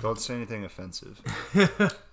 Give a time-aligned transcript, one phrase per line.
[0.00, 1.20] Don't say anything offensive.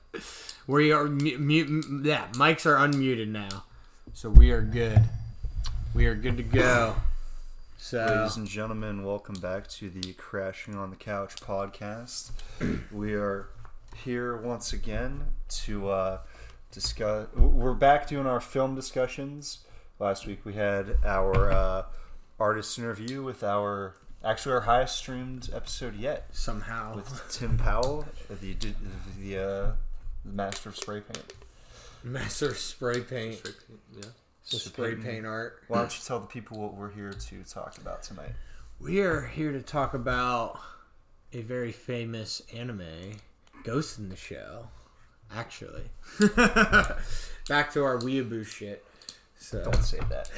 [0.67, 3.65] We are mu- mu- yeah, mics are unmuted now,
[4.13, 4.99] so we are good.
[5.93, 6.95] We are good to go.
[7.77, 12.31] So Ladies and gentlemen, welcome back to the Crashing on the Couch podcast.
[12.91, 13.49] we are
[14.03, 16.17] here once again to uh,
[16.71, 17.27] discuss.
[17.35, 19.59] We're back doing our film discussions.
[19.99, 21.83] Last week we had our uh,
[22.39, 23.93] artist interview with our
[24.25, 28.05] actually our highest streamed episode yet somehow with Tim Powell,
[28.41, 28.55] the
[29.19, 29.71] the uh,
[30.23, 31.33] master of spray paint.
[32.03, 33.41] master of spray paint,
[33.95, 34.01] Yeah.
[34.01, 34.07] the
[34.43, 35.61] So spray Payton, paint art.
[35.67, 38.31] Why don't you tell the people what we're here to talk about tonight?
[38.79, 40.59] We are here to talk about
[41.33, 43.17] a very famous anime,
[43.63, 44.69] Ghost in the Shell.
[45.33, 45.83] Actually,
[47.49, 48.85] back to our weeaboo shit.
[49.37, 50.29] So Don't say that.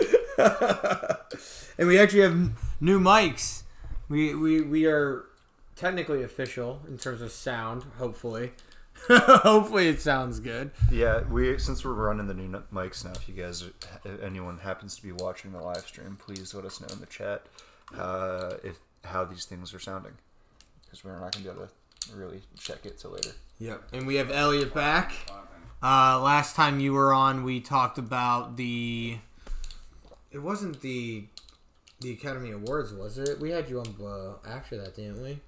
[1.78, 2.50] and we actually have
[2.80, 3.64] new mics.
[4.08, 5.24] We we we are
[5.76, 7.84] technically official in terms of sound.
[7.98, 8.52] Hopefully,
[9.08, 10.70] hopefully it sounds good.
[10.90, 13.62] Yeah, we since we're running the new mics now, if you guys,
[14.04, 17.06] if anyone happens to be watching the live stream, please let us know in the
[17.06, 17.46] chat
[17.96, 20.12] uh, if how these things are sounding,
[20.84, 23.32] because we're not gonna be able to really check it till later.
[23.58, 23.88] Yep.
[23.92, 25.12] And we have Elliot back.
[25.82, 29.18] Uh, last time you were on, we talked about the.
[30.38, 31.24] It wasn't the
[32.00, 33.40] the Academy Awards, was it?
[33.40, 35.40] We had you on uh, after that, didn't we?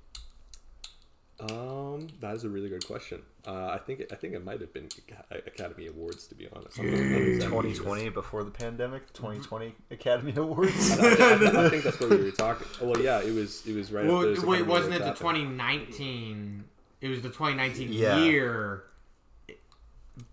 [1.39, 3.23] Um, that is a really good question.
[3.47, 4.89] Uh, I think it, I think it might have been
[5.31, 6.77] Academy Awards to be honest.
[6.81, 10.97] I'm not- I'm not exactly 2020 before the pandemic, 2020 Academy Awards.
[10.97, 11.05] sure.
[11.23, 12.67] I, I, I think that's what we were talking.
[12.83, 14.07] Well, yeah, it was it was right.
[14.07, 16.65] Well, after wait, Academy wasn't it the 2019?
[17.01, 18.19] It was the 2019 Yeah.
[18.25, 18.85] year.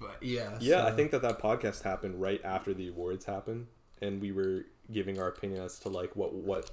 [0.01, 0.57] But yeah.
[0.59, 3.67] Yeah, I think that that podcast happened right after the awards happened,
[4.01, 6.69] and we were giving our opinion as to like what what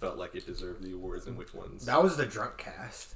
[0.00, 1.84] felt like it deserved the awards and which ones.
[1.86, 3.14] that was the drunk cast.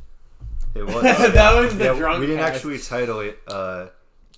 [0.75, 1.03] It was.
[1.03, 2.21] that was the yeah, drunk.
[2.21, 2.55] we didn't cast.
[2.57, 3.39] actually title it.
[3.47, 3.87] Uh,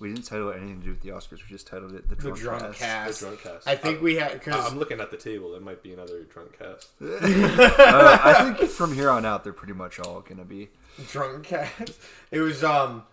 [0.01, 1.37] we didn't title it anything to do with the Oscars.
[1.41, 2.81] We just titled it the drunk, the Drunk, drunk Cast.
[3.07, 3.19] cast.
[3.21, 3.67] the drunk cast.
[3.67, 5.51] I think we had because I'm looking at the table.
[5.53, 6.89] There might be another drunk cast.
[7.01, 10.69] Uh, I think from here on out, they're pretty much all gonna be.
[11.11, 11.93] drunk cast.
[12.31, 13.03] It was um, d-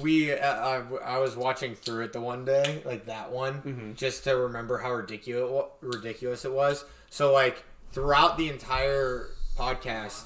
[0.00, 4.24] we uh, I, I was watching through it the one day, like that one, just
[4.24, 6.84] to remember how ridiculous ridiculous it was.
[7.10, 10.22] So like throughout the entire podcast,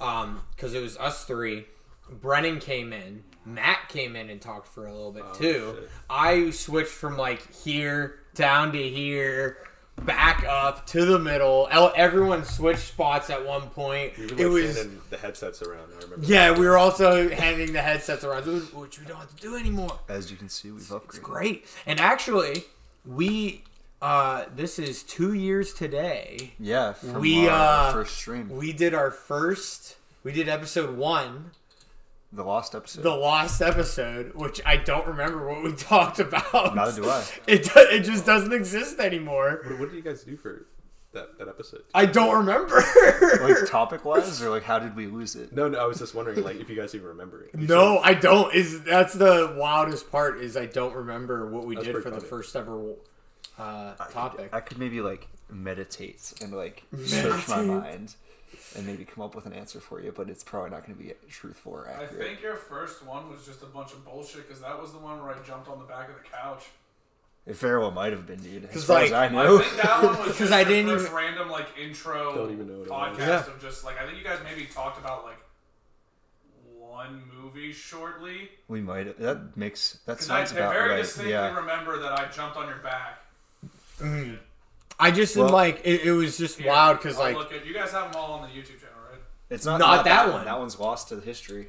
[0.00, 1.66] um, because it was us three,
[2.10, 5.76] Brennan came in, Matt came in and talked for a little bit too.
[5.78, 5.90] shit.
[6.08, 9.58] I switched from like here down to here.
[10.04, 11.68] Back up to the middle.
[11.70, 14.16] Everyone switched spots at one point.
[14.16, 15.88] We It was handing the headsets around.
[15.98, 16.24] I remember.
[16.26, 19.98] yeah, we were also handing the headsets around, which we don't have to do anymore.
[20.08, 21.04] As you can see, we've upgraded.
[21.08, 21.66] It's great.
[21.86, 22.64] And actually,
[23.04, 23.64] we
[24.02, 26.54] uh this is two years today.
[26.58, 29.96] Yeah, from We, our uh, first stream, We did our first.
[30.22, 31.50] We did episode one,
[32.32, 33.02] the lost episode.
[33.02, 36.74] the lost episode, which I don't remember what we talked about.
[36.76, 37.24] Neither do I.
[37.46, 39.62] It do- it just doesn't exist anymore.
[39.66, 40.66] What, what did you guys do for
[41.12, 41.82] that, that episode?
[41.92, 42.76] I don't remember.
[43.42, 45.52] Like topic wise, or like how did we lose it?
[45.52, 47.50] No, no, I was just wondering, like, if you guys even remember it.
[47.58, 48.54] You No, I don't.
[48.54, 50.40] Is that's the wildest part?
[50.40, 52.92] Is I don't remember what we That's did pretty for the first ever
[53.58, 54.50] uh, I could- topic.
[54.52, 58.14] I could maybe like meditate and like search my mind
[58.76, 61.02] and maybe come up with an answer for you, but it's probably not going to
[61.04, 64.62] be truthful or I think your first one was just a bunch of bullshit because
[64.62, 66.66] that was the one where I jumped on the back of the couch.
[67.46, 68.66] It very well might have been, dude.
[68.66, 69.58] As far like, as I I know.
[69.58, 72.66] think that one was 'Cause just I didn't first even- random like intro Don't even
[72.68, 73.18] know what podcast was.
[73.18, 73.36] Yeah.
[73.54, 75.38] of just like I think you guys maybe talked about like
[76.78, 79.06] one movie shortly we might.
[79.06, 80.96] Have, that makes that because I, I sounds about very right.
[80.98, 81.54] distinctly Yeah.
[81.56, 83.22] remember that I jumped on your back.
[83.98, 84.38] Mm.
[85.00, 87.64] I just Well- like it, it was just Here, wild because oh, like look at
[87.66, 89.20] you guys have them all on the YouTube channel, right?
[89.48, 90.34] It's not, Not that one.
[90.34, 90.44] one.
[90.44, 91.68] That one's lost to the history.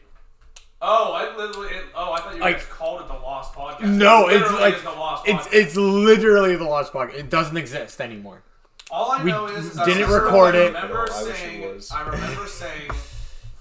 [0.84, 1.70] Oh, I literally.
[1.70, 3.82] It, oh, I thought you Like- guys called it the Lost Podcast.
[3.88, 5.54] no, It it's like is the Lost it's Podcast.
[5.54, 7.14] it's literally the lost podcast.
[7.16, 8.42] It doesn't exist anymore.
[8.90, 10.74] All I We know is, is didn't remember- record it.
[10.74, 11.92] remember Oh, I wish it saying, was.
[11.92, 12.90] I remember saying,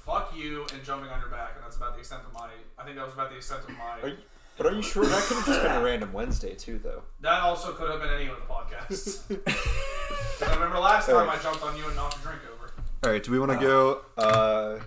[0.06, 2.48] "Fuck you" and jumping on your back, and that's about the extent of my.
[2.78, 4.14] I think that was about the extent of my.
[4.60, 7.02] You, but are you sure that could have just been a random Wednesday too, though?
[7.20, 9.22] That also could have been any of the podcasts.
[9.44, 12.72] 'Cause I remember last time I jumped on you and knocked a drink over.
[13.04, 13.22] All right.
[13.22, 14.78] Do we want to go uh,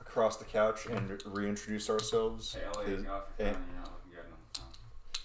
[0.00, 2.54] across the couch and reintroduce ourselves?
[2.54, 3.56] Hey, Elliot, Is- you off eh, you know,
[4.10, 4.64] you got no-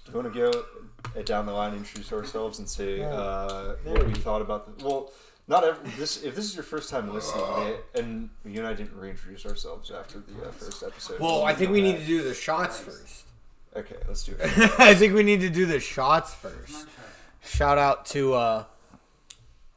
[0.05, 3.99] Do we want to go uh, down the line, introduce ourselves, and say uh, what
[4.05, 5.11] we we- thought about the well?
[5.49, 6.23] Not every, this.
[6.23, 9.89] If this is your first time listening, eh, and you and I didn't reintroduce ourselves
[9.91, 11.21] after the uh, first episode.
[11.21, 13.26] Well, I think we need to do the shots first.
[13.75, 14.49] Okay, let's do it.
[14.79, 16.87] I think we need to do the shots first.
[17.43, 18.63] Shout out to uh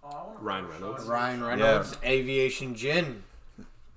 [0.02, 1.04] Oh Ryan Reynolds.
[1.04, 1.46] Ryan it.
[1.46, 3.22] Reynolds, Aviation Gin.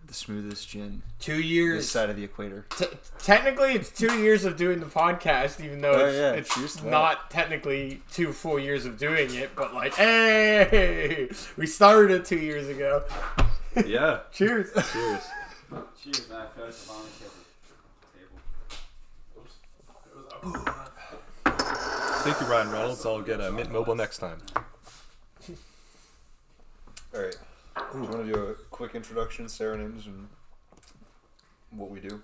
[0.05, 1.01] The smoothest gin.
[1.19, 1.89] Two This years.
[1.89, 2.65] side of the equator.
[2.77, 2.85] T-
[3.17, 6.75] technically, it's two years of doing the podcast, even though Oh, it's, yeah, it's cheers
[6.75, 6.89] to that.
[6.91, 9.55] not technically two full years of doing it.
[9.55, 13.03] But like, hey, we started it two years ago.
[13.87, 14.19] Yeah.
[14.33, 14.69] Cheers.
[14.91, 15.23] Cheers.
[16.03, 16.41] Cheers, man.
[16.41, 17.27] I feel like the volunteer
[18.13, 18.39] table.
[19.35, 19.51] It was
[20.19, 20.31] up.
[21.45, 23.05] Thank you, Ryan Reynolds.
[23.05, 24.41] I'll get a Mint Mobile next time.
[27.13, 27.35] All right.
[27.91, 30.27] Do you want to do a quick introduction, Sarah names, and
[31.71, 32.21] what we do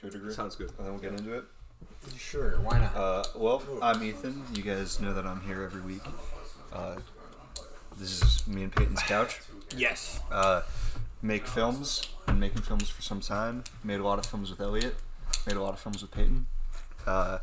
[0.00, 0.32] to a degree?
[0.32, 0.70] Sounds good.
[0.78, 1.44] And then we'll get into it.
[2.16, 2.94] Sure, why not?
[2.96, 4.42] Uh, well, I'm Ethan.
[4.54, 6.02] You guys know that I'm here every week.
[6.72, 6.96] Uh,
[7.96, 9.40] this is me and Payton's couch.
[9.76, 10.20] yes.
[10.30, 10.62] Uh,
[11.22, 12.02] make films.
[12.26, 13.64] Been making films for some time.
[13.82, 14.96] Made a lot of films with Elliot.
[15.46, 16.46] Made a lot of films with Payton.
[17.08, 17.38] Uh,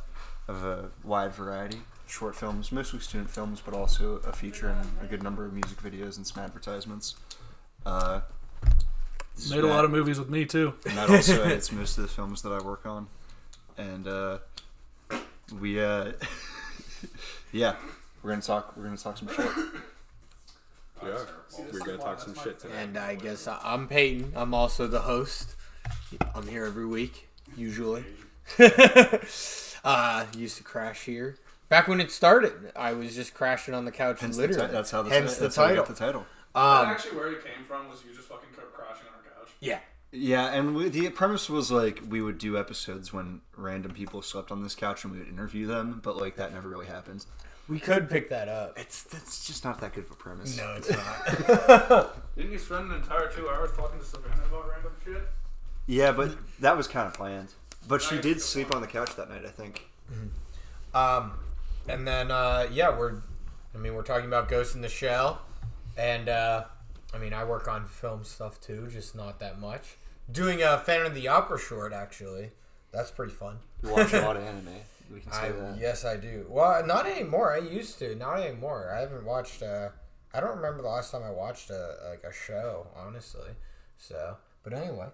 [0.47, 1.79] of a wide variety.
[2.05, 5.79] Short films, mostly student films, but also a feature and a good number of music
[5.81, 7.15] videos and some advertisements.
[7.83, 8.21] Uh,
[9.35, 10.75] this is Made a lot of movies with me too.
[10.85, 13.07] Matt also edits most of the films that I work on,
[13.75, 14.37] and uh,
[15.59, 16.11] we, uh,
[17.51, 17.75] yeah,
[18.21, 18.77] we're gonna talk.
[18.77, 19.49] We're gonna talk some shit.
[21.03, 21.17] Yeah.
[21.73, 22.75] We're gonna talk some shit today.
[22.77, 24.33] And I guess I- I'm Payton.
[24.35, 25.55] I'm also the host.
[26.35, 28.05] I'm here every week, usually.
[29.83, 31.37] uh, used to crash here.
[31.69, 34.67] Back when it started, I was just crashing on the couch Hence the literally.
[34.67, 35.83] ti- that's how the, Hence ti- the that's how we title.
[35.85, 36.25] got the title.
[36.53, 39.41] That Um, actually where it came from was you just fucking kept crashing on our
[39.43, 39.51] couch.
[39.59, 39.79] yeah.
[40.11, 44.49] Yeah, and we, the premise was like we would do episodes when random people slept
[44.49, 47.25] on this couch and we would interview them, but like that never really happened.
[47.67, 48.77] We could pick that up.
[48.79, 50.55] It's that's just not that good of a premise.
[50.55, 50.89] No, it's
[51.67, 52.15] not.
[52.37, 55.27] Didn't you spend an entire two hours talking to Savannah about random shit?
[55.87, 57.49] Yeah, but that was kind of planned.
[57.87, 59.87] But she did sleep on the couch that night, I think.
[60.93, 61.33] Um,
[61.87, 63.21] and then uh, yeah, we're.
[63.73, 65.41] I mean, we're talking about Ghost in the Shell,
[65.97, 66.63] and uh,
[67.13, 69.97] I mean, I work on film stuff too, just not that much.
[70.31, 72.51] Doing a Phantom of the Opera short, actually.
[72.91, 73.57] That's pretty fun.
[73.83, 74.69] You watch a lot of anime.
[75.13, 76.45] We can I yes, I do.
[76.49, 77.53] Well, not anymore.
[77.53, 78.15] I used to.
[78.15, 78.91] Not anymore.
[78.95, 79.61] I haven't watched.
[79.61, 79.89] Uh,
[80.33, 83.51] I don't remember the last time I watched a like a show, honestly.
[83.97, 85.07] So, but anyway.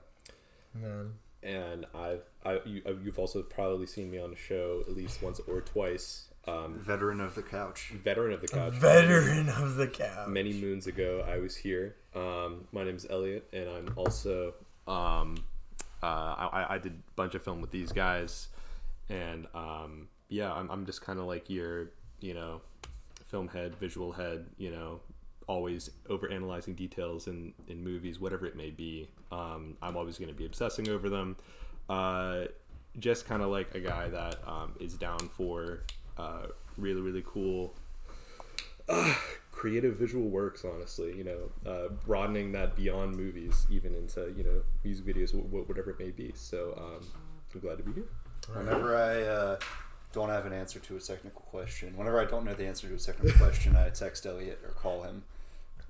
[0.76, 4.96] Um, And I've I, you, uh, you've also probably seen me on the show at
[4.96, 6.28] least once or twice.
[6.48, 7.94] Um, Veteran of the couch.
[8.04, 8.74] veteran of the couch.
[8.74, 10.28] veteran of the couch.
[10.28, 11.96] Many moons ago, I was here.
[12.16, 14.56] Um, my name's Elliot, and I'm also
[14.88, 15.36] um,
[16.02, 16.06] uh,
[16.52, 18.48] I, I did a bunch of film with these guys,
[19.10, 21.92] and um, yeah, I'm, I'm just kind of like your
[22.22, 22.62] you know
[23.28, 25.00] film head, visual head, you know,
[25.48, 29.08] always over analyzing details in in movies, whatever it may be.
[29.32, 31.38] Um, I'm always going to be obsessing over them.
[31.92, 32.46] Uh,
[33.00, 35.84] just kind of like a guy that um, is down for
[36.18, 36.48] uh,
[36.78, 37.74] really really cool
[39.52, 44.62] creative visual works honestly you know uh, broadening that beyond movies even into you know
[44.84, 47.08] music videos wh- wh- whatever it may be so um,
[47.54, 48.10] i'm glad to be here
[48.50, 49.60] Whenever I uh,
[50.14, 52.96] don't have an answer to a technical question, whenever I don't know the answer to
[52.96, 55.24] a technical question, I text Elliot or call him.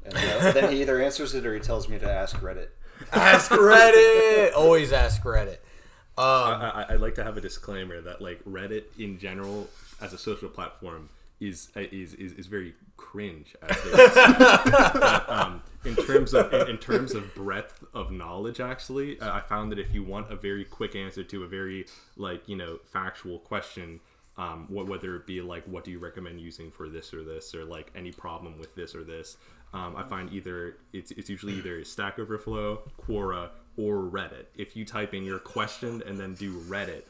[0.06, 2.68] And uh, then he either answers it or he tells me to ask Reddit.
[3.14, 4.54] Ask Reddit.
[4.56, 5.58] Always ask Reddit.
[6.18, 9.70] Um, I, I, i'd like to have a disclaimer that like reddit in general
[10.02, 14.14] as a social platform is is is, is very cringe as it is.
[14.16, 19.40] But, um, in terms of in, in terms of breadth of knowledge actually uh, i
[19.40, 21.86] found that if you want a very quick answer to a very
[22.18, 24.00] like you know factual question
[24.38, 27.54] um, wh- whether it be like what do you recommend using for this or this
[27.56, 29.38] or like any problem with this or this
[29.74, 33.50] um, i find either it's, it's usually either stack overflow quora
[33.82, 37.04] or reddit if you type in your question and then do reddit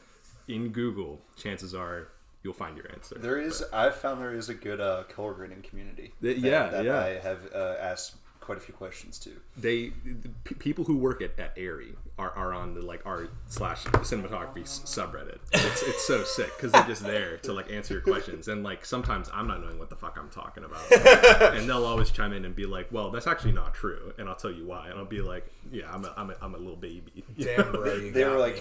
[0.48, 2.08] in google chances are
[2.42, 5.62] you'll find your answer There is, I've found there is a good uh, color grading
[5.62, 6.12] community.
[6.22, 6.98] That- yeah, that yeah.
[6.98, 9.36] I have uh, asked quite a few questions too.
[9.56, 9.92] they
[10.44, 14.62] p- people who work at, at ARRI are, are on the like art slash cinematography
[14.62, 15.38] s- subreddit.
[15.52, 18.84] It's, it's so sick because they're just there to like answer your questions and like
[18.84, 20.90] sometimes I'm not knowing what the fuck I'm talking about
[21.54, 24.36] and they'll always chime in and be like, well that's actually not true and I'll
[24.36, 26.76] tell you why and I'll be like, yeah I'm a, I'm a, I'm a little
[26.76, 27.24] baby.
[27.38, 27.92] damn right.
[28.02, 28.60] You They were like, uh,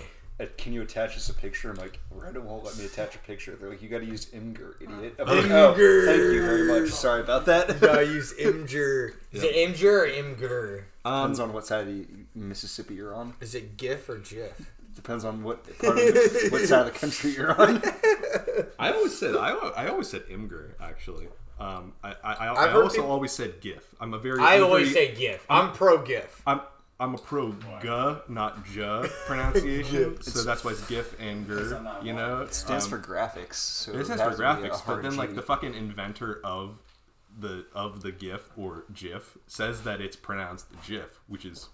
[0.58, 3.56] "Can you attach us a picture?" I'm like, "Reddit won't let me attach a picture."
[3.56, 6.06] They're like, "You got to use Imgur, idiot." I'm like, oh, Imgur.
[6.06, 6.90] thank you very much.
[6.92, 7.84] Sorry about that.
[7.84, 9.14] I use Imgur.
[9.32, 10.84] Is it Imgur or Imgur?
[11.04, 12.06] Depends on what side of the
[12.36, 13.34] Mississippi you're on.
[13.42, 14.72] Is it GIF or GIF?
[14.96, 17.82] Depends on what part of the, what side of the country you're on.
[18.80, 21.28] I always said I, I always said Imgur actually.
[21.60, 23.96] Um, I, I, I, I've heard also people- always said GIF.
[24.02, 25.46] I'm a very I I'm always very- say GIF.
[25.50, 26.42] I'm pro GIF.
[26.46, 26.62] I'm
[27.02, 27.88] I'm a pro G,
[28.32, 30.22] not J pronunciation.
[30.22, 31.82] so that's why it's GIF and GER.
[32.04, 33.56] You know, It stands Um, for graphics.
[33.56, 36.40] So It stands for to be a graphics, but hard then like the fucking inventor
[36.44, 36.78] of
[37.40, 41.70] the of the GIF or GIF says that it's pronounced GIF, which is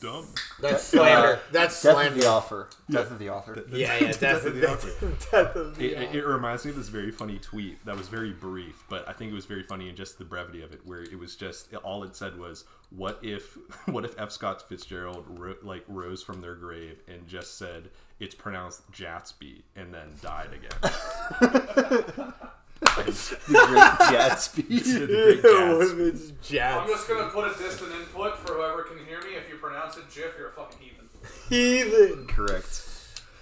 [0.00, 0.26] dumb.
[0.60, 1.40] That's slander.
[1.52, 2.20] That's Death of slander.
[2.20, 2.68] the author.
[2.90, 3.64] Death of the author.
[3.70, 4.12] Yeah, yeah.
[4.20, 4.88] Death of the author.
[5.30, 8.08] Death of the It, it, it reminds me of this very funny tweet that was
[8.08, 10.80] very brief, but I think it was very funny in just the brevity of it,
[10.84, 14.30] where it was just all it said was, "What if, what if F.
[14.30, 17.90] Scott Fitzgerald ro- like rose from their grave and just said
[18.20, 22.32] it's pronounced Jatsby and then died again?"
[22.80, 24.68] The great Gatsby.
[24.68, 26.08] The great Gatsby.
[26.14, 26.78] It's jazz.
[26.80, 29.34] I'm just gonna put a distant input for whoever can hear me.
[29.36, 31.08] If you pronounce it Jiff, you're a fucking heathen.
[31.48, 32.26] Heathen.
[32.26, 32.84] Correct.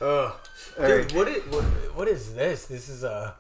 [0.01, 0.33] Ugh.
[0.77, 1.15] Dude, right.
[1.15, 1.65] what is what,
[1.95, 2.67] what is this?
[2.67, 3.35] This is a.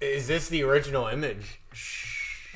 [0.00, 1.60] Is this the original image?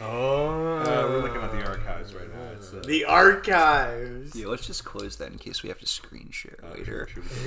[0.01, 2.51] Oh, Uh, we're looking at the archives right now.
[2.55, 4.35] It's, uh, the archives.
[4.37, 7.09] Yeah, let's just close that in case we have to screen share uh, later.
[7.09, 7.23] should-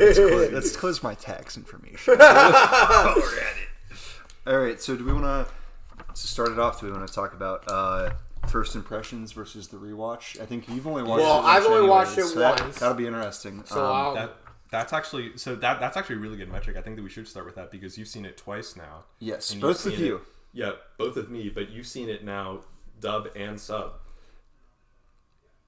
[0.00, 2.16] Let's close, let's close my tax information.
[2.18, 3.65] While we're at it.
[4.46, 4.80] All right.
[4.80, 5.52] So, do we want to
[6.14, 6.80] to start it off?
[6.80, 8.10] Do we want to talk about uh,
[8.48, 10.40] first impressions versus the rewatch?
[10.40, 11.22] I think you've only watched.
[11.22, 12.78] Well, it once I've only anyways, watched it so that- once.
[12.78, 13.64] That'll be interesting.
[13.64, 14.36] So Um, that
[14.70, 16.76] that's actually so that that's actually a really good metric.
[16.76, 19.04] I think that we should start with that because you've seen it twice now.
[19.18, 20.16] yes, both of you.
[20.16, 20.22] it-
[20.52, 22.60] yeah, both of me, but you've seen it now,
[23.00, 23.92] dub and sub.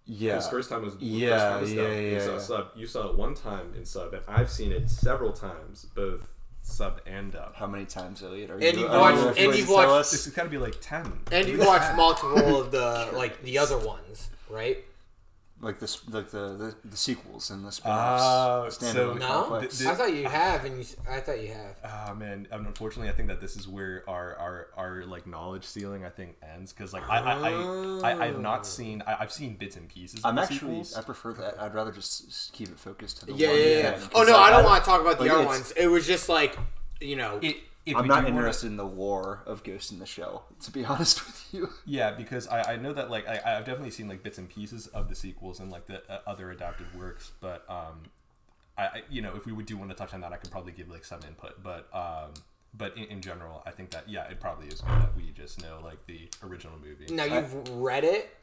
[0.07, 0.37] Yeah.
[0.37, 1.93] Because first time was Yeah, first time was yeah, dub.
[1.93, 2.39] yeah, you saw yeah.
[2.39, 2.67] sub.
[2.75, 6.33] You saw it one time in sub, and I've seen it several times, both
[6.69, 7.55] sub and dub.
[7.57, 8.51] How many times, Elliot?
[8.51, 10.11] Are And you, you've are watched- and willing you've to tell watched- us?
[10.13, 11.13] This has got to be like ten.
[11.33, 14.85] and you watched multiple of the like the other ones, right?
[15.61, 18.79] Like this, like the, the the sequels and the spin-offs.
[18.79, 19.79] so- No, complex.
[19.79, 21.77] Th- I thought you have, and you, s- I thought you have.
[21.85, 25.65] Ah man, um, unfortunately, I think that this is where our our, our like knowledge
[25.65, 29.33] ceiling I think ends because like I I, I, I I've not seen I, I've
[29.33, 30.21] seen bits and pieces.
[30.25, 30.97] I'm the actually, sequels.
[30.97, 31.61] I prefer that.
[31.61, 33.93] I'd rather just keep it focused to the Yeah, one yeah, thing, yeah.
[33.93, 35.73] 'cause, Oh no, like, I don't want to talk about the like, other ones.
[35.73, 36.57] It was just like,
[37.01, 37.57] you know, It,
[37.93, 40.47] if I'm not do wanna- interested in the war of Ghost in the Shell.
[40.63, 43.91] To be honest with you, Yeah, because I, I know that like I, I've definitely
[43.91, 47.33] seen like bits and pieces of the sequels and like the uh, other adapted works,
[47.41, 48.03] but um,
[48.77, 50.51] I, I you know if we would do want to touch on that, I could
[50.51, 52.35] probably give like some input, but um,
[52.77, 55.61] but in, in general, I think that yeah, it probably is good that we just
[55.63, 57.13] know like the original movie.
[57.15, 58.35] now you've read it.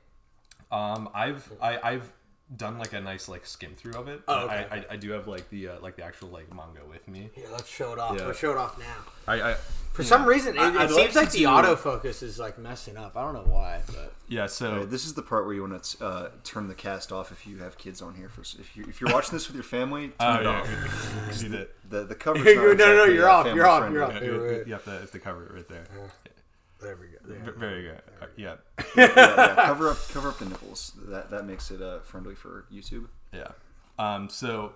[0.72, 2.12] Um, I've I, I've
[2.56, 4.22] done like a nice like skim through of it.
[4.28, 6.82] Oh, okay, I, I, I do have like the uh, like the actual like manga
[6.90, 7.30] with me.
[7.34, 8.18] Here, let's show it off.
[8.20, 8.28] Yeah.
[8.28, 8.86] Let's show it off now.
[9.28, 9.54] I, I
[9.94, 12.98] For some reason, it, I- it seems like like the do- autofocus is like messing
[12.98, 13.18] up.
[13.18, 14.46] I don't know why, but yeah.
[14.46, 17.32] So Alright, this is the part where you want to uh, turn the cast off
[17.32, 18.30] if you have kids on here.
[18.30, 21.42] For if you if you're watching this with your family, turn oh it yeah, off.
[21.44, 21.68] you did.
[21.90, 24.22] The the cover's No, not no, exactly, you're off, you're off, family you're off.
[24.22, 25.86] You, Wait, you- you have to, have to cover it right there.
[26.86, 27.52] There we go.
[27.52, 28.02] V- Very good.
[28.22, 28.56] Uh, yeah.
[28.96, 30.94] yeah, yeah, cover up cover up the nipples.
[31.08, 33.08] That that makes it uh, friendly for YouTube.
[33.34, 33.50] Yeah.
[33.98, 34.74] Um, so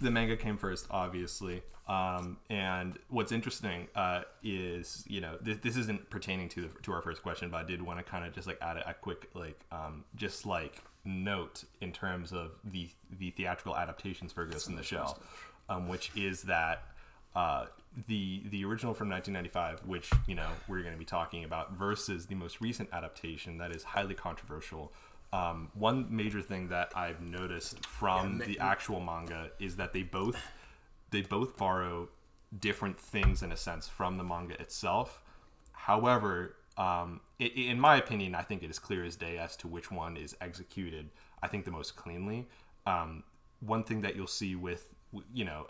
[0.00, 1.62] the manga came first, obviously.
[1.88, 6.92] Um, and what's interesting uh, is, you know, this, this isn't pertaining to the, to
[6.92, 8.94] our first question, but I did want to kind of just like add a, a
[8.94, 14.68] quick like um, just like note in terms of the the theatrical adaptations for Ghost
[14.68, 15.18] in the Shell,
[15.70, 16.82] um, which is that
[17.34, 17.66] uh,
[18.06, 22.26] the the original from 1995, which you know we're going to be talking about, versus
[22.26, 24.92] the most recent adaptation that is highly controversial.
[25.32, 30.36] Um, one major thing that I've noticed from the actual manga is that they both
[31.10, 32.08] they both borrow
[32.58, 35.22] different things in a sense from the manga itself.
[35.72, 39.56] However, um, i i- in my opinion, I think it is clear as day as
[39.56, 41.10] to which one is executed.
[41.42, 42.48] I think the most cleanly.
[42.86, 43.24] Um,
[43.60, 44.94] one thing that you'll see with
[45.34, 45.66] you know.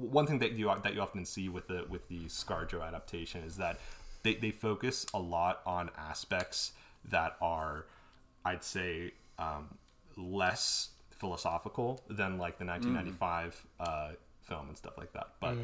[0.00, 3.56] One thing that you that you often see with the with the ScarJo adaptation is
[3.58, 3.78] that
[4.22, 6.72] they, they focus a lot on aspects
[7.08, 7.86] that are,
[8.44, 9.78] I'd say, um,
[10.16, 14.08] less philosophical than like the 1995 uh,
[14.42, 15.28] film and stuff like that.
[15.40, 15.56] But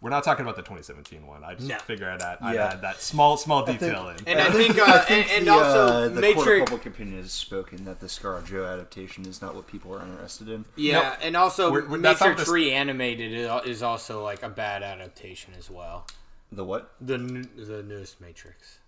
[0.00, 1.42] we're not talking about the 2017 one.
[1.42, 1.78] I just No.
[1.78, 2.66] figured I'd add, I'd Yeah.
[2.72, 4.16] add that small small detail in.
[4.26, 6.70] And I think, uh, and, and the, also uh, the court of Matrix.
[6.70, 10.64] public opinion has spoken that the ScarJo adaptation is not what people are interested in.
[10.76, 13.32] Yeah, and also We're- we're- Matrix this- Reanimated
[13.66, 16.06] is also like a bad adaptation as well.
[16.52, 16.92] The what?
[17.00, 17.16] The
[17.56, 18.78] the newest Matrix.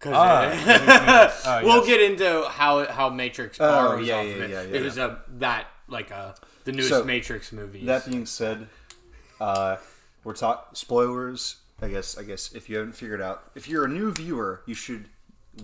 [0.00, 1.86] 'Cause Ah, it- uh, we'll yes.
[1.86, 4.50] get into how how Matrix Oh, borrows yeah, off yeah, of it.
[4.50, 6.34] yeah, yeah, it was a that like a
[6.64, 7.84] the newest So, Matrix movie.
[7.86, 8.68] That being said,
[9.44, 9.76] uh,
[10.24, 11.56] we're talking spoilers.
[11.82, 12.16] I guess.
[12.16, 15.06] I guess if you haven't figured out, if you're a new viewer, you should.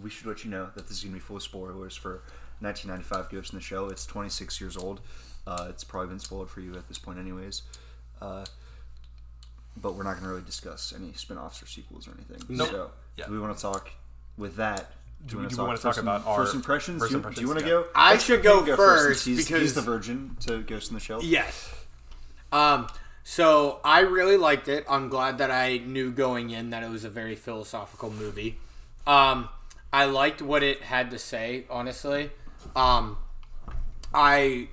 [0.02, 2.22] We should let you know that this is gonna be full of spoilers for
[2.60, 3.88] 1995 Ghost in the Shell.
[3.90, 5.00] It's 26 years old.
[5.46, 7.62] Uh, it's probably been spoiled for you at this point, anyways.
[8.20, 8.44] Uh,
[9.80, 12.38] but we're not gonna really discuss any spin-offs or sequels or anything.
[12.56, 12.68] Nope.
[12.68, 13.26] So, Yeah.
[13.26, 13.90] do we want to talk
[14.36, 14.92] with that?
[15.26, 17.00] Do we- wanna do we wanna talk first about im- our first impressions?
[17.00, 17.36] first do, impressions?
[17.38, 17.70] do you want to Yeah.
[17.70, 17.86] go?
[17.94, 20.94] I Let's should have go Pete first he's, because- he's the virgin to Ghost in
[20.94, 21.22] the Shell.
[21.22, 21.68] Yes.
[22.52, 22.88] Um,
[23.22, 24.84] So I really liked it.
[24.88, 28.58] I'm glad that I knew going in that it was a very philosophical movie.
[29.06, 29.48] Um,
[29.92, 31.64] I liked what it had to say.
[31.70, 32.30] Honestly,
[32.74, 33.18] um,
[34.14, 34.68] I,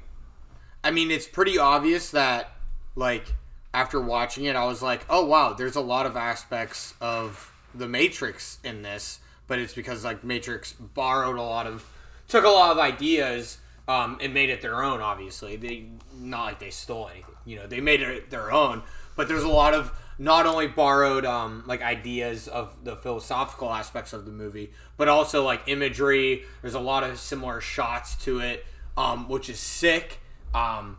[0.84, 2.51] I mean, it's pretty obvious that
[2.96, 3.34] like
[3.74, 7.88] after watching it, I was like, oh wow, there's a lot of aspects of the
[7.88, 11.86] Matrix in this, but it's because like Matrix borrowed a lot of,
[12.27, 15.01] took a lot of ideas um, and made it their own.
[15.01, 15.86] Obviously, they
[16.20, 17.36] not like they stole anything.
[17.48, 18.84] You know, they made it their own.
[19.16, 24.13] But there's a lot of not only borrowed um, like ideas of the philosophical aspects
[24.13, 26.44] of the movie, but also like imagery.
[26.62, 30.20] There's a lot of similar shots to it, um, which is sick.
[30.54, 30.98] Um,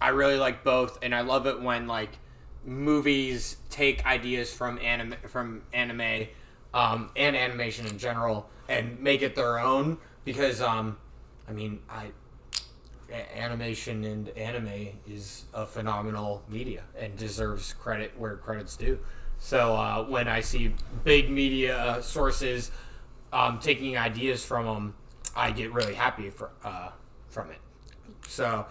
[0.00, 2.18] I really like both, and I love it when like
[2.64, 6.28] movies take ideas from anime from anime
[6.72, 10.96] um, and animation in general and make it their own because um,
[11.48, 12.08] I mean I
[13.10, 18.98] a- animation and anime is a phenomenal media and deserves credit where credit's due.
[19.38, 22.70] So uh, when I see big media sources
[23.32, 24.94] um, taking ideas from them,
[25.36, 26.90] I get really happy for, uh,
[27.28, 27.58] from it.
[28.28, 28.66] So,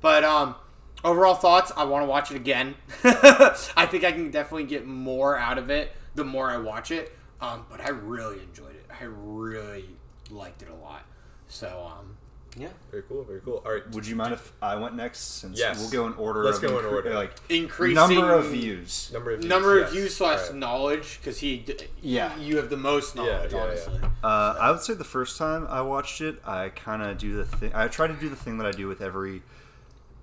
[0.00, 0.56] but um,
[1.04, 2.74] overall thoughts, I want to watch it again.
[3.04, 7.16] I think I can definitely get more out of it the more I watch it.
[7.40, 8.84] Um, but I really enjoyed it.
[9.00, 9.88] I really
[10.30, 11.04] liked it a lot.
[11.46, 12.17] So, um,
[12.58, 12.68] yeah.
[12.90, 13.22] Very cool.
[13.24, 13.62] Very cool.
[13.64, 13.88] All right.
[13.92, 15.20] Would you mind if I went next?
[15.40, 15.78] Since Yes.
[15.80, 16.42] we'll go in order.
[16.44, 17.14] Let's of go in order.
[17.14, 19.10] Like Increasing number of views.
[19.12, 19.48] Number of views.
[19.48, 19.88] number yes.
[19.88, 20.54] of views slash All right.
[20.56, 22.36] knowledge because he d- Yeah.
[22.38, 23.64] you have the most knowledge yeah, yeah.
[23.64, 27.36] honestly Uh, I would say the first time I watched it, I kind of do
[27.36, 27.72] the thing.
[27.74, 29.42] I try to do the thing that I do with every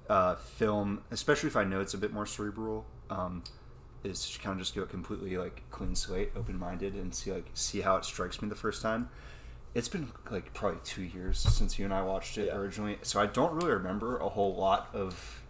[0.09, 2.85] uh, film, especially if I know it's a bit more cerebral.
[3.09, 3.43] Um,
[4.03, 7.47] is to kind of just go completely like clean slate, open minded, and see like
[7.55, 9.09] see how it strikes me the first time.
[9.75, 12.55] It's been like probably two years since you and I watched it Yeah.
[12.55, 15.41] originally, so I don't really remember a whole lot of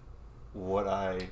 [0.53, 1.29] what I.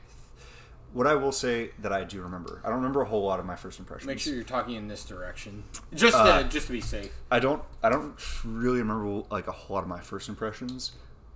[0.93, 3.47] What I will say that I do remember, I don't remember a whole lot of
[3.47, 4.05] my first impressions.
[4.05, 5.63] make sure you're talking in this direction
[5.95, 8.13] just Uh, to, just to be safe I don't I don't
[8.45, 10.91] really remember like a whole lot of my first impressions,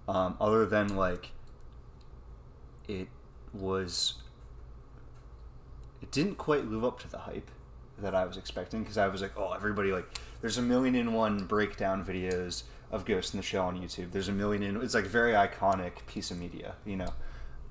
[0.07, 1.31] um, other than like
[2.87, 3.07] it
[3.51, 4.13] was
[6.03, 7.49] it didn't quite live up to the hype
[7.97, 10.07] that I was expecting because I was like, oh, everybody like
[10.41, 14.11] there's a million and one breakdown videos of Ghost in the Shell on YouTube.
[14.11, 17.13] There's a million and it's like very iconic piece of media, you know.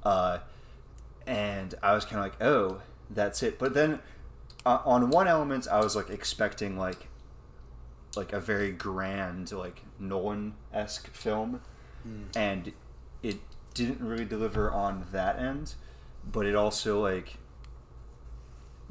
[0.02, 0.38] Uh,
[1.26, 3.58] and I was kind of like, oh, that's it.
[3.58, 4.00] But then
[4.64, 7.08] uh, on one element, I was like expecting like
[8.16, 11.60] like a very grand like Nolan esque film,
[12.34, 12.72] and
[13.22, 13.38] it
[13.74, 15.74] didn't really deliver on that end,
[16.30, 17.36] but it also like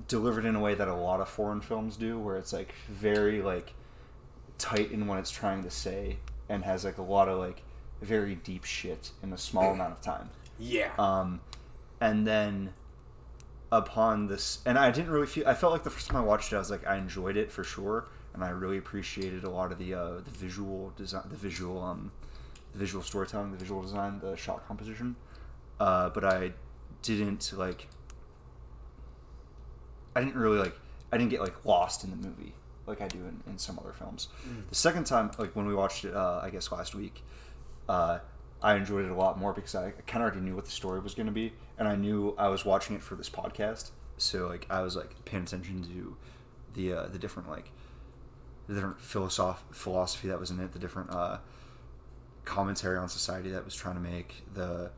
[0.08, 3.42] delivered in a way that a lot of foreign films do, where it's like very
[3.42, 3.74] like
[4.58, 6.18] tight in what it's trying to say
[6.50, 7.62] and has like a lot of like
[8.02, 10.30] very deep shit in a small amount of time.
[10.60, 11.42] yeah Um,
[12.00, 12.74] and then
[13.72, 15.48] upon this, and I didn't really feel.
[15.48, 17.52] I felt like the first time I watched it, I was like, I enjoyed it
[17.52, 21.36] for sure, and I really appreciated a lot of the uh, the visual design, the
[21.38, 22.12] visual um,
[22.74, 25.16] the visual storytelling, the visual design, the shot composition.
[25.80, 26.54] Uh, but I
[27.02, 27.88] didn't like.
[30.16, 30.76] I didn't really like.
[31.12, 32.54] I didn't get like lost in the movie
[32.88, 34.28] like I do in, in some other films.
[34.70, 37.24] The second time, like when we watched it, uh, I guess last week,
[37.90, 38.20] uh,
[38.62, 41.00] I enjoyed it a lot more because I kind of already knew what the story
[41.00, 43.92] was going to be, and I knew I was watching it for this podcast.
[44.18, 46.18] So like I was like paying attention to
[46.74, 47.72] the uh, the different like
[48.68, 51.40] the different philosoph- philosophy that was in it, the different uh,
[52.46, 54.44] commentary on society that was trying to make.
[54.54, 54.92] The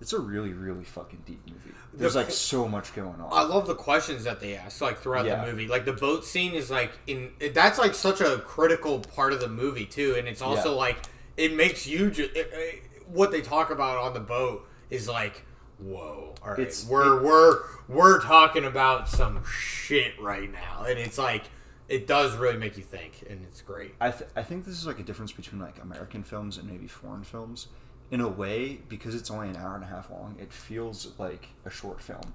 [0.00, 1.74] it's a really really fucking deep movie.
[1.94, 3.28] There's The- like so much going on.
[3.32, 5.44] I love the questions that they ask, like throughout Yeah.
[5.44, 5.66] the movie.
[5.66, 9.48] Like the boat scene is like in that's like such a critical part of the
[9.48, 10.76] movie too, and it's also Yeah.
[10.78, 10.98] like
[11.36, 15.44] it makes you ju- it, it- what they talk about on the boat is like,
[15.78, 21.16] whoa, all right, It's- we're we're we're talking about some shit right now, and it's
[21.18, 21.44] like
[21.88, 23.94] it does really make you think, and it's great.
[23.98, 26.86] I, th- I think this is like a difference between like American films and maybe
[26.86, 27.68] foreign films.
[28.10, 31.48] In a way, because it's only an hour and a half long, it feels like
[31.64, 32.32] a short film.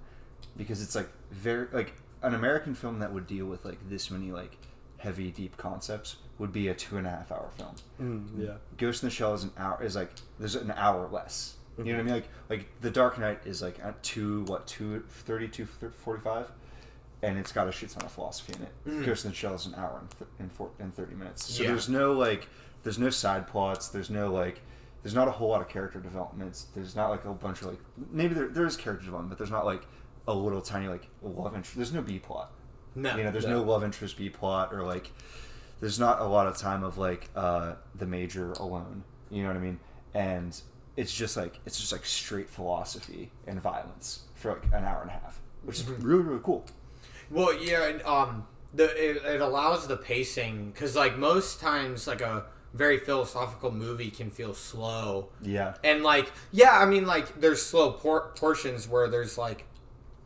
[0.55, 4.31] Because it's like very like an American film that would deal with like this many
[4.31, 4.57] like
[4.97, 7.75] heavy deep concepts would be a two and a half hour film.
[8.01, 8.53] Mm, yeah.
[8.77, 11.55] Ghost in the Shell is an hour is like there's an hour less.
[11.77, 12.05] You know what I mm-hmm.
[12.05, 12.13] mean?
[12.15, 16.51] Like like The Dark Knight is like at two what two thirty two forty five,
[17.21, 19.01] and it's got a shit ton of philosophy in it.
[19.01, 19.05] Mm.
[19.05, 21.45] Ghost in the Shell is an hour and, th- and, four, and thirty minutes.
[21.45, 21.69] So Yeah.
[21.69, 22.47] there's no like
[22.83, 23.89] there's no side plots.
[23.89, 24.61] There's no like
[25.03, 26.67] there's not a whole lot of character developments.
[26.73, 27.79] There's not like a bunch of like
[28.11, 29.85] maybe there there is character development, but there's not like
[30.27, 31.75] a little tiny like love interest.
[31.75, 32.51] There's no B plot.
[32.95, 35.11] No, You know, there's no love interest B plot or like
[35.79, 39.03] there's not a lot of time of like uh the major alone.
[39.29, 39.79] You know what I mean?
[40.13, 40.59] And
[40.95, 45.09] it's just like it's just like straight philosophy and violence for like an hour and
[45.09, 46.07] a half, which is Mm-hmm.
[46.07, 46.65] really really cool.
[47.31, 52.21] Well, yeah, and, um, the it, it allows the pacing because like most times like
[52.21, 55.29] a very philosophical movie can feel slow.
[55.41, 55.75] Yeah.
[55.83, 59.65] and like yeah i mean like there's slow por- portions where there's like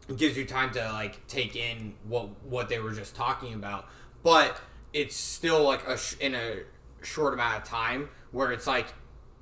[0.10, 3.86] it gives you time to like take in what what they were just talking about.
[4.23, 4.57] But
[4.93, 6.60] it's still like a sh- in a
[7.03, 8.88] short amount of time where it's like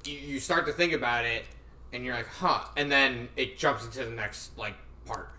[0.06, 1.46] you, you start to think about it
[1.94, 4.74] and you're like huh and then it jumps into the next like
[5.06, 5.30] part.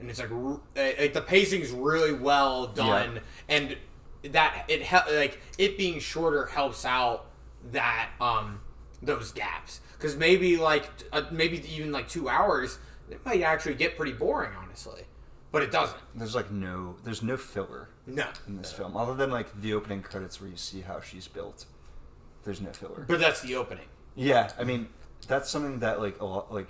[0.00, 3.76] And it's like, r- uh, like the pacing's really well done and
[4.30, 7.26] that it hel- like it being shorter helps out
[7.72, 8.60] that um
[9.02, 9.80] those gaps.
[9.96, 12.78] Because maybe like uh, maybe even like two hours
[13.10, 15.02] it might actually get pretty boring honestly.
[15.50, 15.98] But it doesn't.
[16.14, 18.26] There's like no there's no filler no.
[18.46, 21.66] in this film other than like the opening credits where you see how she's built.
[22.44, 23.04] There's no filler.
[23.06, 23.84] but that's the opening.
[24.14, 24.88] Yeah, I mean
[25.28, 26.68] that's something that like a lot like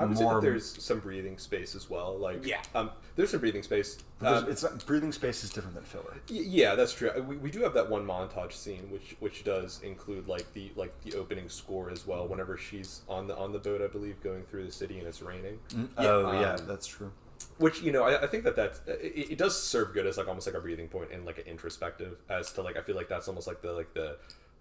[0.00, 2.16] I would say that there's some breathing space as well.
[2.16, 2.62] Like, Yeah.
[2.74, 3.98] um, there's some breathing space.
[4.22, 6.14] Um, it's not, breathing space is different than filler.
[6.30, 7.10] Y- Yeah, that's true.
[7.28, 10.98] We, we do have that one montage scene, which which does include like the like
[11.02, 12.26] the opening score as well.
[12.26, 15.22] Whenever she's on the on the boat, I believe, going through the city and it's
[15.22, 15.58] raining.
[15.98, 17.12] oh yeah, um, that's true.
[17.58, 20.28] Which you know, I, I think that that's it, it does serve good as like
[20.28, 23.08] almost like a breathing point and like an introspective as to like I feel like
[23.08, 24.16] that's almost like the like the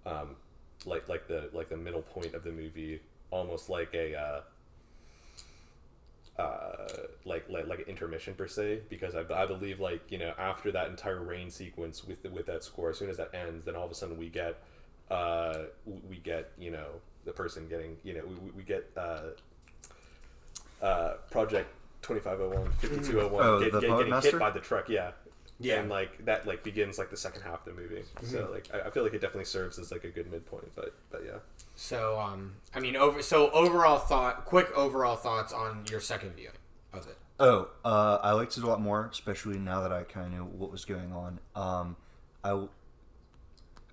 [0.05, 0.35] um
[0.85, 4.15] like like the like the middle point of the movie, almost like a.
[4.15, 4.41] Uh,
[6.39, 6.87] uh,
[7.25, 10.87] like, like like intermission per se because I, I believe like you know after that
[10.89, 13.91] entire rain sequence with with that score as soon as that ends then all of
[13.91, 14.55] a sudden we get
[15.11, 15.63] uh
[16.09, 16.87] we get you know
[17.25, 19.21] the person getting you know we, we get uh
[20.81, 21.69] uh project
[22.03, 24.31] 2501 5201 Oh, get, the get- getting Master?
[24.31, 25.11] hit by the truck yeah
[25.61, 25.79] Yeah.
[25.79, 28.87] and like that like begins like the second half of the movie so like I,
[28.87, 31.39] I feel like it definitely serves as like a good midpoint but but yeah
[31.75, 36.53] so um i mean over so overall thought quick overall thoughts on your second viewing
[36.93, 40.25] of it Oh, uh, I liked it a lot more, especially now that I kind
[40.27, 41.39] of knew what was going on.
[41.55, 41.95] Um,
[42.43, 42.67] I, w-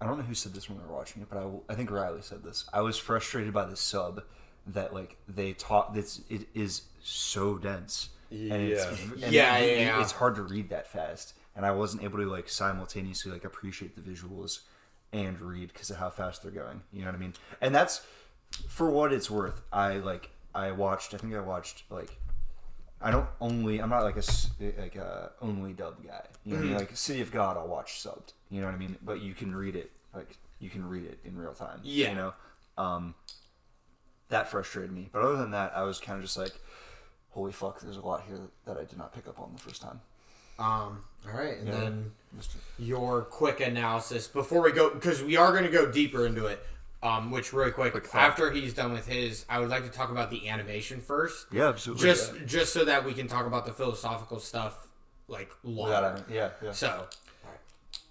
[0.00, 1.74] I don't know who said this when we were watching it, but I, w- I
[1.74, 2.68] think Riley said this.
[2.72, 4.24] I was frustrated by the sub
[4.66, 6.22] that like they taught this.
[6.28, 9.24] It is so dense, and it's Yeah.
[9.24, 10.00] and Yeah, it- yeah, yeah.
[10.02, 13.96] it's hard to read that fast, and I wasn't able to like simultaneously like appreciate
[13.96, 14.60] the visuals
[15.12, 16.82] and read because of how fast they're going.
[16.92, 17.34] You know what I mean?
[17.60, 18.06] And that's
[18.68, 19.62] for what it's worth.
[19.72, 21.14] I like I watched.
[21.14, 22.16] I think I watched like
[23.00, 23.80] I don't only.
[23.80, 24.24] I'm not like a
[24.78, 26.24] like a only dub guy.
[26.44, 26.78] You know, what I mean?
[26.78, 28.32] like City of God, I'll watch subbed.
[28.50, 28.96] You know what I mean?
[29.02, 31.80] But you can read it like you can read it in real time.
[31.82, 32.10] Yeah.
[32.10, 32.34] You know,
[32.78, 33.14] um,
[34.28, 35.08] that frustrated me.
[35.12, 36.52] But other than that, I was kind of just like,
[37.30, 39.82] holy fuck, there's a lot here that I did not pick up on the first
[39.82, 40.00] time.
[40.58, 41.74] Um all right and Yeah.
[41.74, 42.12] then
[42.78, 46.64] your quick analysis before we go because we are going to go deeper into it
[47.02, 48.14] um which really quick, thought.
[48.20, 51.68] after he's done with his i would like to talk about the animation first Yeah,
[51.68, 52.04] absolutely.
[52.04, 54.86] just just so that we can talk about the philosophical stuff
[55.28, 56.22] like longer.
[56.28, 56.72] yeah, yeah, yeah.
[56.72, 57.06] so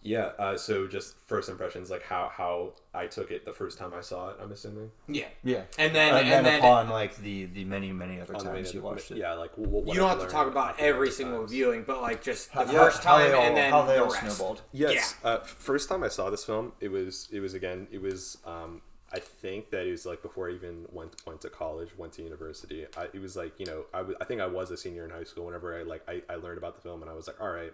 [0.05, 0.31] Yeah.
[0.37, 4.01] Uh, so just first impressions, like how how I took it the first time I
[4.01, 4.37] saw it.
[4.41, 4.91] I'm assuming.
[5.07, 5.63] yeah yeah.
[5.79, 8.73] and then and, and, then then upon like the the many many other times way
[8.73, 9.17] you watched it.
[9.17, 9.33] Yeah.
[9.33, 11.51] Like what, what you don't I have to talk about every single times.
[11.51, 14.03] viewing but like just the How- first how time all, and then how they the
[14.03, 14.37] all rest.
[14.37, 14.61] snowballed.
[14.71, 15.15] Yes.
[15.23, 18.81] Uh, first time I saw this film, it was it was again it was um,
[19.11, 22.21] I think that it was like before I even went went to college, went to
[22.21, 22.85] university.
[22.97, 25.09] I, it was like you know I w- I think I was a senior in
[25.11, 25.45] high school.
[25.45, 27.73] Whenever I like I, I learned about the film and I was like, all right,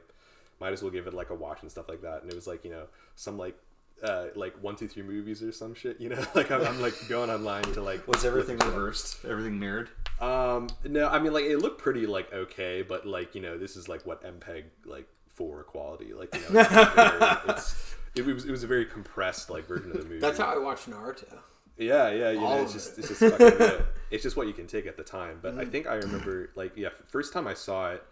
[0.62, 2.22] might as well give it like a watch and stuff like that.
[2.22, 3.58] And it was like you know some like.
[4.04, 6.18] Uh, like one two three movies or some shit, you know.
[6.34, 9.24] Like I'm, I'm like going online to like Was everything look- reversed?
[9.30, 9.90] Everything mirrored?
[10.20, 13.76] Um, no, I mean like it looked pretty like okay, but like you know this
[13.76, 18.46] is like what MPEG like four quality, like you know, it's, very, it's it was
[18.46, 20.18] it was a very compressed like version of the movie.
[20.20, 21.38] that's how i watched naruto
[21.78, 23.06] Yeah, yeah, you All know, of it's just it.
[23.06, 25.38] it's just fucking it's just what you can take at the time.
[25.44, 25.62] But Mm-hmm.
[25.62, 28.04] I think I remember like yeah, first time I saw it,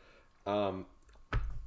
[0.46, 0.86] um,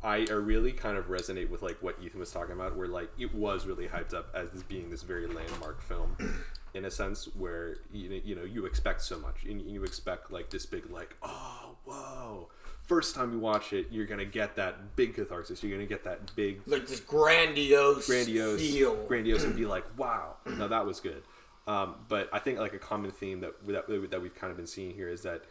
[0.02, 3.10] I I really kind of resonate with like what Ethan was talking about, where like
[3.18, 6.16] it was really hyped up as this being this very landmark film,
[6.74, 10.30] in a sense where you know, you know you expect so much and you expect
[10.30, 12.48] like this big like oh whoa.
[12.82, 15.62] First time you watch it, you're gonna get that big catharsis.
[15.62, 20.36] You're gonna get that big like this grandiose grandiose, feel grandiose, and be like, "Wow,
[20.46, 21.22] now that was good."
[21.68, 24.66] Um, but I think like a common theme that that, that we've kind of been
[24.66, 25.44] seeing here is that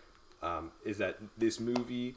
[0.43, 2.15] um, is that this movie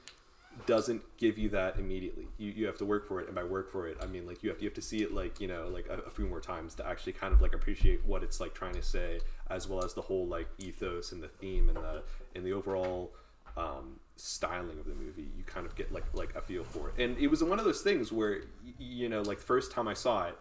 [0.67, 2.27] doesn't give you that immediately.
[2.39, 4.43] You, you have to work for it, and by work for it, I mean like
[4.43, 6.41] you have you have to see it like you know like a, a few more
[6.41, 9.85] times to actually kind of like appreciate what it's like trying to say, as well
[9.85, 12.03] as the whole like ethos and the theme and the
[12.35, 13.13] and the overall
[13.57, 15.29] um, styling of the movie.
[15.37, 17.65] You kind of get like like a feel for it, and it was one of
[17.65, 18.43] those things where
[18.79, 20.39] you know like the first time I saw it.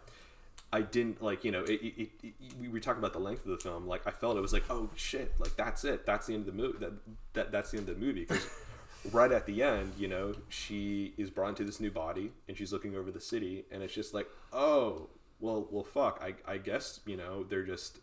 [0.71, 3.51] I didn't like you know it, it, it, we were talking about the length of
[3.51, 6.33] the film like I felt it was like oh shit like that's it that's the
[6.33, 6.93] end of the movie that,
[7.33, 8.47] that that's the end of the movie because
[9.11, 12.71] right at the end you know she is brought into this new body and she's
[12.71, 15.09] looking over the city and it's just like oh
[15.43, 16.19] well well fuck.
[16.23, 17.99] I, I guess you know they're just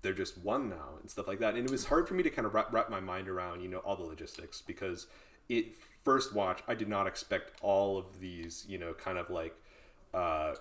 [0.00, 1.54] they're just one now and stuff like that.
[1.54, 3.68] And it was hard for me to kind of wrap, wrap my mind around you
[3.68, 5.08] know all the logistics because
[5.48, 9.56] it first watch i did not expect all of these you know kind of like
[10.14, 10.54] uh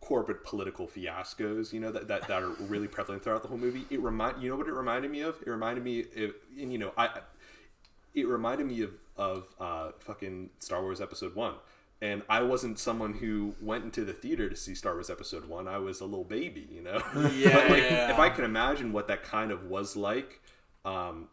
[0.00, 3.84] corporate political fiascos you know that, that, that are really prevalent throughout the whole movie.
[3.90, 5.36] It remind you know what it reminded me of?
[5.44, 7.20] It reminded me of, and you know i
[8.14, 11.54] it reminded me of of uh fucking star wars episode one
[12.02, 15.68] and I wasn't someone who went into the theater to see Star Wars Episode One.
[15.68, 17.00] I was a little baby, you know.
[17.32, 17.52] Yeah.
[17.68, 20.40] but like, if I can imagine what that kind of was like,
[20.84, 21.28] um,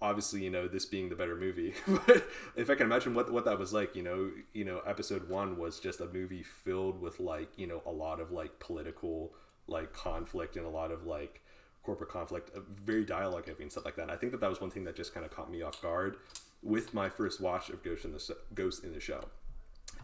[0.00, 1.74] obviously, you know, this being the better movie,
[2.06, 5.28] but if I can imagine what what that was like, you know, you know, Episode
[5.28, 9.34] One was just a movie filled with like, you know, a lot of like political
[9.66, 11.42] like conflict and a lot of like
[11.90, 12.50] corporate conflict,
[12.84, 14.02] very dialogue heavy and stuff like that.
[14.02, 15.82] And I think that that was one thing that just kind of caught me off
[15.82, 16.16] guard
[16.62, 19.24] with my first watch of Ghost in the Ghost in the Show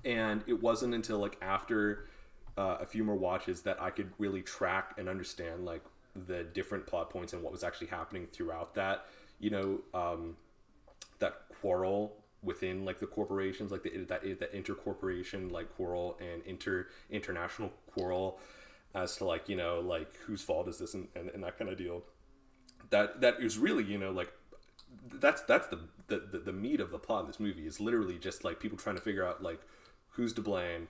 [0.06, 2.06] and it wasn't until like after
[2.56, 5.82] uh, a few more watches that I could really track and understand like
[6.14, 9.06] the different plot points and what was actually happening throughout that
[9.38, 10.36] you know um,
[11.18, 16.86] that quarrel within like the corporations like the that that intercorporation like quarrel and inter
[17.10, 18.38] international quarrel
[18.96, 21.70] as to like you know like whose fault is this and, and, and that kind
[21.70, 22.02] of deal.
[22.90, 24.32] That that is really you know like
[25.12, 25.78] that's that's the,
[26.08, 28.78] the the the meat of the plot of this movie is literally just like people
[28.78, 29.60] trying to figure out like
[30.10, 30.88] who's to blame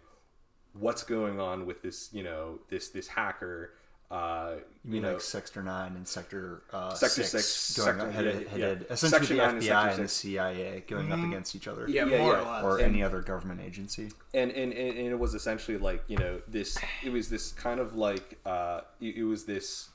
[0.72, 3.72] what's going on with this you know this this hacker
[4.10, 8.12] uh You mean know like Sector Nine and Sector uh, Sector Six, Six, going Sector-
[8.12, 8.92] headed, yeah, headed yeah.
[8.92, 10.08] essentially Section the nine and FBI Sector and the.
[10.08, 12.38] CIA going up against each other, Yeah, Yeah, more yeah.
[12.40, 12.64] or less.
[12.64, 14.10] or And- any other government agency.
[14.32, 17.80] and, and and and it was essentially like you know this it was this kind
[17.80, 19.88] of like uh it, it was this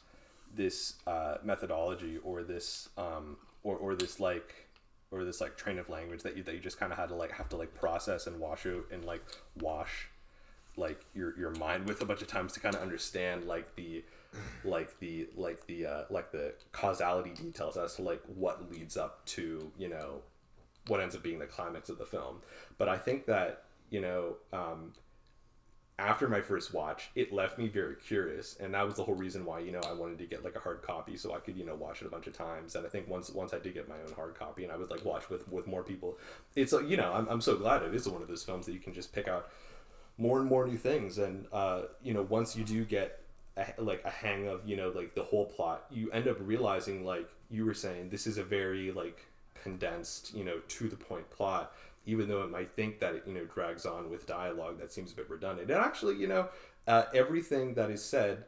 [0.53, 4.67] this uh methodology or this um or or this like
[5.11, 7.15] or this like train of language that you that you just kind of had to
[7.15, 9.23] like have to like process and wash out and like
[9.61, 10.09] wash
[10.77, 14.03] like your your mind with a bunch of times to kind of understand like the
[14.63, 19.25] like the like the uh like the causality details as to like what leads up
[19.25, 20.21] to you know
[20.87, 22.41] what ends up being the climax of the film.
[22.77, 24.93] But i think that you know um
[25.99, 29.45] after my first watch it left me very curious and that was the whole reason
[29.45, 31.63] why you know i wanted to get like a hard copy so i could you
[31.63, 32.75] know watch it a bunch of times.
[32.75, 34.89] And i think once once i did get my own hard copy and i would
[34.89, 36.17] like watch with with more people
[36.55, 38.79] it's you know i'm, I'm so glad it is one of those films that you
[38.79, 39.49] can just pick out
[40.21, 41.17] more and more new things.
[41.17, 43.19] And uh you know once you do get
[43.57, 47.03] a, like a hang of you know like the whole plot you end up realizing
[47.03, 49.25] like you were saying this is a very like
[49.61, 51.73] condensed you know to the point plot
[52.05, 55.11] even though it might think that it you know drags on with dialogue that seems
[55.11, 55.69] a bit redundant.
[55.69, 56.47] And actually you know
[56.87, 58.45] uh, everything that is said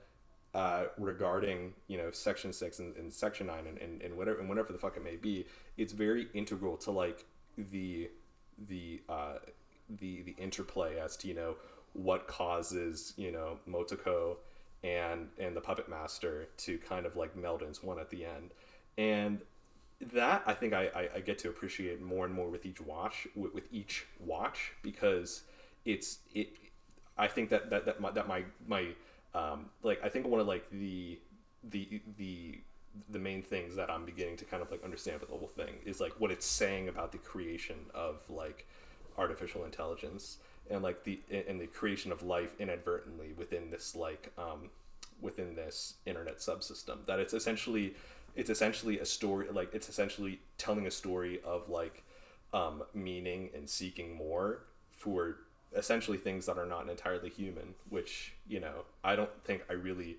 [0.53, 4.47] uh, regarding you know section 6 and, and section 9 and, and, and whatever and
[4.47, 5.45] whatever the fuck it may be
[5.77, 7.25] it's very integral to like
[7.57, 8.09] the
[8.69, 9.39] the uh,
[9.89, 11.55] the the interplay as to you know
[11.93, 14.37] what causes you know Motoko
[14.83, 18.51] and and the puppet master to kind of like meld into one at the end.
[18.97, 19.41] And
[20.13, 23.27] that I think I, I, I get to appreciate more and more with each watch
[23.35, 25.43] with, with each watch because
[25.85, 26.49] it's it
[27.17, 28.87] I think that that that my, that my my
[29.33, 31.19] um like I think one of like the
[31.63, 32.59] the the
[33.09, 35.75] the main things that I'm beginning to kind of like understand with the whole thing
[35.85, 38.67] is like what it's saying about the creation of like
[39.17, 40.37] artificial intelligence
[40.69, 44.69] and like the and the creation of life inadvertently within this like um
[45.21, 47.05] within this internet subsystem.
[47.05, 47.95] That it's essentially
[48.35, 52.03] it's essentially a story like it's essentially telling a story of like
[52.53, 54.59] um meaning and seeking more
[54.91, 55.37] for
[55.75, 60.17] essentially things that are not entirely human which you know i don't think i really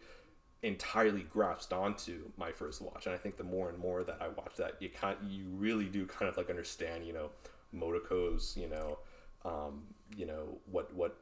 [0.62, 3.06] entirely grasped onto my first watch.
[3.06, 5.84] And i think the more and more that i watch that you kind you really
[5.84, 7.30] do kind of like understand you know
[7.74, 8.98] motoko's you know
[9.44, 9.82] um
[10.16, 11.16] you know what what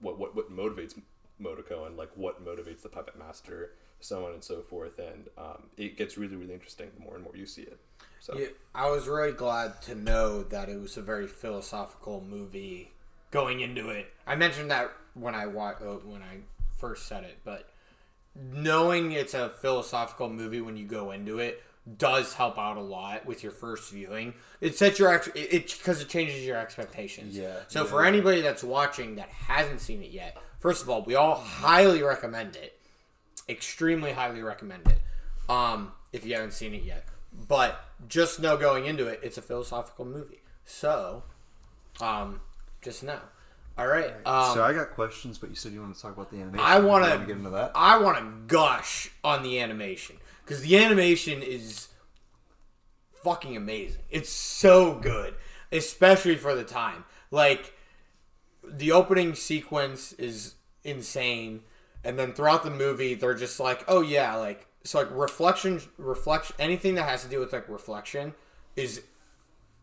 [0.00, 0.94] what what, what motivates
[1.40, 4.98] Motoko and like what motivates the puppet master, so on and so forth.
[4.98, 7.78] And um, it gets really, really interesting the more and more you see it.
[8.20, 12.92] So Yeah, I was really glad to know that it was a very philosophical movie
[13.30, 14.12] going into it.
[14.26, 16.38] I mentioned that when I wa- uh, when I
[16.78, 17.68] first said it, but
[18.34, 21.62] knowing it's a philosophical movie when you go into it
[21.98, 24.34] does help out a lot with your first viewing.
[24.60, 27.36] It sets your ex- it because it, changes your expectations.
[27.36, 27.60] Yeah.
[27.68, 31.36] So for anybody that's watching that hasn't seen it yet, first of all, we all
[31.36, 32.78] highly recommend it.
[33.48, 34.98] Extremely highly recommend it.
[35.48, 37.06] Um, if you haven't seen it yet,
[37.46, 40.42] but just know going into it, it's a philosophical movie.
[40.64, 41.22] So,
[42.00, 42.40] um,
[42.82, 43.20] just know.
[43.78, 44.10] All right.
[44.24, 46.64] Um, so I got questions, but you said you want to talk about the animation.
[46.66, 47.72] I want to get into that.
[47.74, 50.16] I want to gush on the animation
[50.46, 51.88] because the animation is
[53.24, 54.02] fucking amazing.
[54.08, 55.34] It's so good,
[55.72, 57.04] especially for the time.
[57.32, 57.74] Like
[58.64, 60.54] the opening sequence is
[60.84, 61.62] insane,
[62.04, 66.54] and then throughout the movie, they're just like, oh yeah, like so like reflection, reflection,
[66.60, 68.32] anything that has to do with like reflection
[68.76, 69.02] is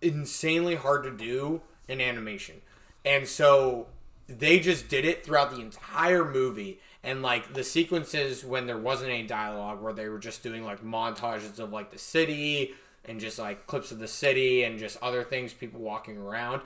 [0.01, 2.61] insanely hard to do in animation.
[3.03, 3.87] And so
[4.27, 6.79] they just did it throughout the entire movie.
[7.03, 10.83] And like the sequences when there wasn't any dialogue, where they were just doing like
[10.83, 12.73] montages of like the city
[13.05, 16.61] and just like clips of the city and just other things, people walking around.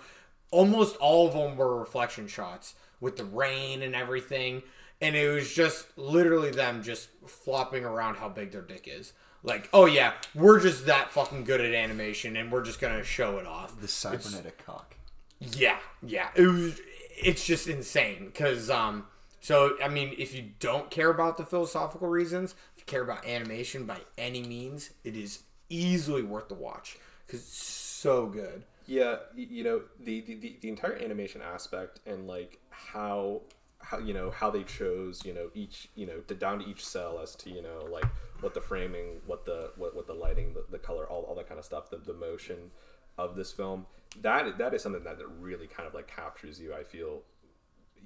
[0.52, 4.62] Almost all of them were reflection shots with the rain and everything.
[5.02, 9.14] And it was just literally them just flopping around how big their dick is.
[9.44, 13.38] Like, oh yeah, we're just that fucking good at animation and we're just gonna show
[13.38, 13.80] it off.
[13.80, 14.96] The cybernetic cock.
[15.40, 16.30] Yeah, yeah.
[16.36, 16.80] It was.
[17.20, 19.06] It's just insane because um.
[19.40, 23.26] So I mean, if you don't care about the philosophical reasons, if you care about
[23.26, 28.64] animation by any means, it is easily worth the watch because it's so good.
[28.86, 33.42] Yeah, you know the, the, the, entire animation aspect and like how
[33.80, 36.86] how you know how they chose you know each you know to, down to each
[36.86, 38.06] cell as to you know like
[38.42, 41.48] what the framing, what the what, what the lighting, the, the color, all, all that
[41.48, 42.72] kind of stuff, the, the motion
[43.18, 43.86] of this film.
[44.22, 46.74] That that is something that, that really kind of like captures you.
[46.74, 47.22] I feel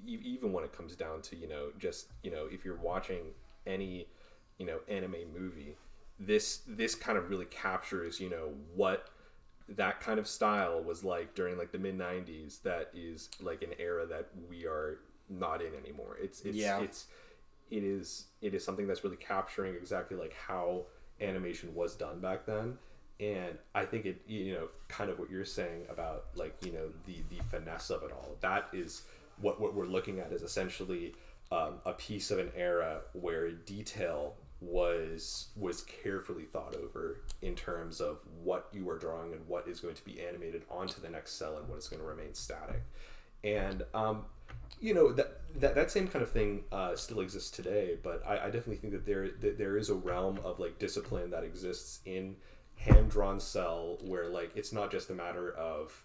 [0.06, 3.20] even when it comes down to you know just you know if you're watching
[3.66, 4.06] any
[4.58, 5.76] you know anime movie
[6.18, 9.08] this this kind of really captures you know what
[9.68, 13.70] that kind of style was like during like the mid 90s that is like an
[13.78, 14.98] era that we are
[15.30, 16.80] not in anymore it's it's Yeah.
[16.80, 17.06] it's
[17.70, 20.84] it is it is something that's really capturing exactly like how
[21.20, 22.76] animation was done back then
[23.20, 26.88] and i think it you know kind of what you're saying about like you know
[27.06, 29.02] the the finesse of it all that is
[29.42, 31.14] what what we're looking at is essentially
[31.50, 38.00] um, a piece of an era where detail was was carefully thought over in terms
[38.00, 41.32] of what you are drawing and what is going to be animated onto the next
[41.32, 42.82] cell and what is going to remain static.
[43.44, 44.24] And um,
[44.80, 48.38] you know that, that that same kind of thing uh, still exists today but I,
[48.38, 52.00] I definitely think that there that there is a realm of like discipline that exists
[52.04, 52.36] in
[52.76, 56.02] hand drawn cell where like it's not just a matter of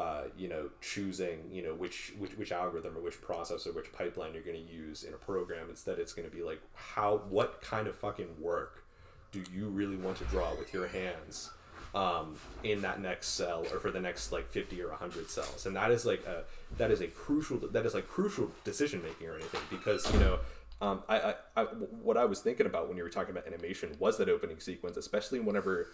[0.00, 3.92] uh, you know choosing you know which, which which algorithm or which process or which
[3.92, 7.20] pipeline you're going to use in a program instead it's going to be like how
[7.28, 8.84] what kind of fucking work
[9.30, 11.50] do you really want to draw with your hands
[11.94, 15.66] um, in that next cell or for the next like 50 or 100 cells?
[15.66, 16.44] And that is like a
[16.78, 20.38] that is a crucial that is like crucial decision making or anything because you know
[20.80, 23.90] um, I, I, I what I was thinking about when you were talking about animation
[23.98, 25.88] was that opening sequence especially whenever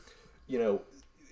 [0.46, 0.82] you know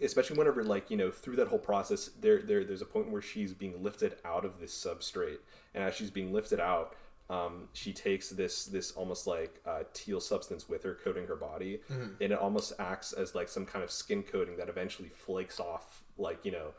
[0.05, 3.23] especially whenever like you know through that whole process there, there there's a point where
[3.23, 5.39] she's being lifted out of this substrate.
[5.75, 6.95] And as she's being lifted out
[7.31, 11.81] um, she takes this this almost like uh, teal substance with her coating her body.
[12.21, 16.03] And it almost acts as like some kind of skin coating that eventually flakes off
[16.19, 16.73] like you know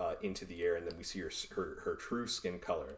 [0.00, 0.76] uh, into the air.
[0.76, 2.96] And then we see her, her her true skin color.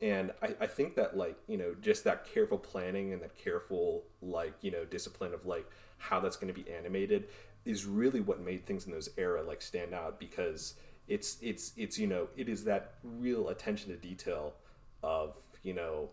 [0.00, 4.04] And I, I think that like you know just that careful planning and that careful
[4.22, 5.68] like you know discipline of like
[5.98, 7.28] how that's going to be animated
[7.64, 10.74] is really what made things in those era like stand out because
[11.08, 14.54] it's it's it's you know it is that real attention to detail
[15.02, 16.08] of you know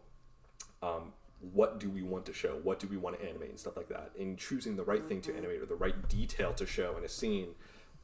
[0.84, 1.14] um,
[1.54, 2.60] what do we want to show?
[2.64, 4.12] What do we want to animate and stuff like that?
[4.20, 7.10] And choosing the right thing to animate or the right detail to show in a
[7.10, 7.50] scene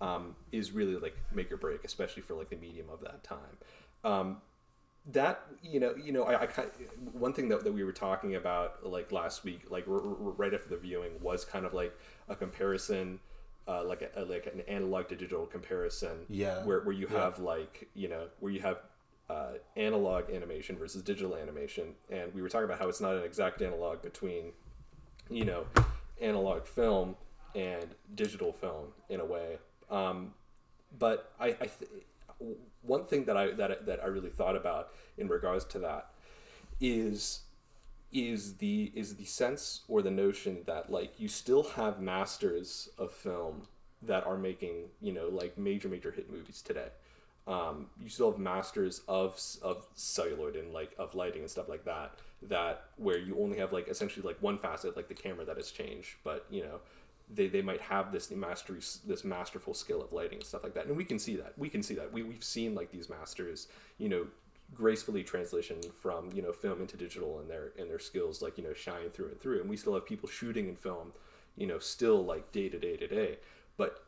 [0.02, 3.58] um, is really like make or break especially for like the medium of that time.
[4.04, 4.38] Um,
[5.12, 6.70] that you know you know I, I kind
[7.14, 10.54] one thing that, that we were talking about like last week like r- r- right
[10.54, 11.98] after the viewing was kind of like
[12.28, 13.20] a comparison
[13.68, 16.64] uh, like a, like an analog to digital comparison Yeah.
[16.64, 18.78] where, where you have like you know where you have
[19.30, 21.94] uh, analog animation versus digital animation.
[22.10, 24.54] And we were talking about how it's not an exact analog between
[25.30, 25.66] you know
[26.22, 27.16] analog film
[27.56, 29.58] and digital film in a way.
[29.90, 30.34] Um,
[30.98, 31.92] but I, I th-
[32.84, 36.12] one thing that I that that I really thought about in regards to that
[36.80, 37.42] is
[38.12, 43.12] is the is the sense or the notion that like you still have masters of
[43.12, 43.68] film
[44.02, 46.90] that are making you know like major major hit movies today.
[47.48, 51.86] Um, you still have masters of of celluloid and like of lighting and stuff like
[51.86, 52.12] that
[52.44, 55.72] that where you only have like essentially like one facet like the camera that has
[55.72, 56.80] changed but you know
[57.34, 60.86] they, they might have this mastery this masterful skill of lighting and stuff like that.
[60.86, 61.54] And we can see that.
[61.58, 62.12] We can see that.
[62.12, 64.28] We, we've seen like these masters you know
[64.74, 68.64] gracefully transition from you know film into digital and their and their skills like you
[68.64, 69.62] know shine through and through.
[69.62, 71.14] And we still have people shooting in film
[71.56, 73.38] you know still like day to day to day.
[73.78, 74.04] But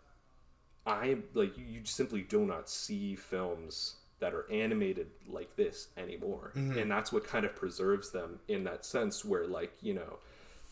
[0.85, 6.51] I like you, you simply do not see films that are animated like this anymore.
[6.55, 6.77] Mm-hmm.
[6.77, 10.19] And that's what kind of preserves them in that sense where like you know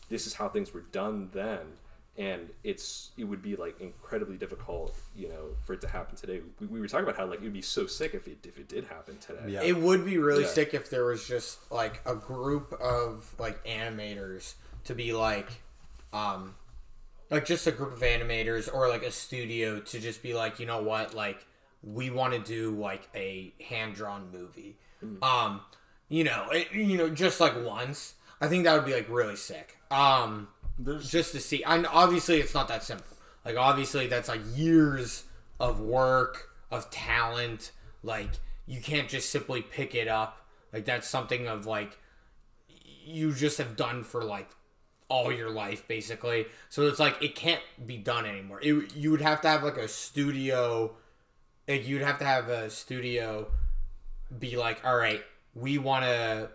[0.08, 1.60] this is how things were done then
[2.18, 6.40] and it's it would be like incredibly difficult you know for it to happen today
[6.60, 8.58] we, we were talking about how like it would be so sick if it if
[8.58, 9.62] it did happen today Yeah.
[9.62, 10.48] It would be really Yeah.
[10.48, 14.54] sick if there was just like a group of like animators
[14.84, 15.48] to be like,
[16.12, 16.54] um,
[17.30, 20.66] like just a group of animators or like a studio to just be like, you
[20.66, 21.44] know what, like
[21.82, 24.76] we want to do like a hand drawn movie.
[25.22, 25.60] Um,
[26.08, 28.14] you know, it, you know, just like once.
[28.40, 29.76] I think that would be like really sick.
[29.90, 30.48] Um,
[30.78, 31.62] There's just to see.
[31.64, 33.16] And obviously, it's not that simple.
[33.44, 35.24] Like, obviously, that's like years
[35.58, 37.72] of work, of talent.
[38.02, 38.30] Like,
[38.66, 40.46] you can't just simply pick it up.
[40.72, 41.98] Like, that's something of like
[43.04, 44.48] you just have done for like
[45.08, 46.46] all your life, basically.
[46.68, 48.60] So it's like it can't be done anymore.
[48.62, 50.94] It, you would have to have like a studio.
[51.66, 53.48] Like, you'd have to have a studio
[54.38, 55.22] be like, all right,
[55.54, 56.50] we want to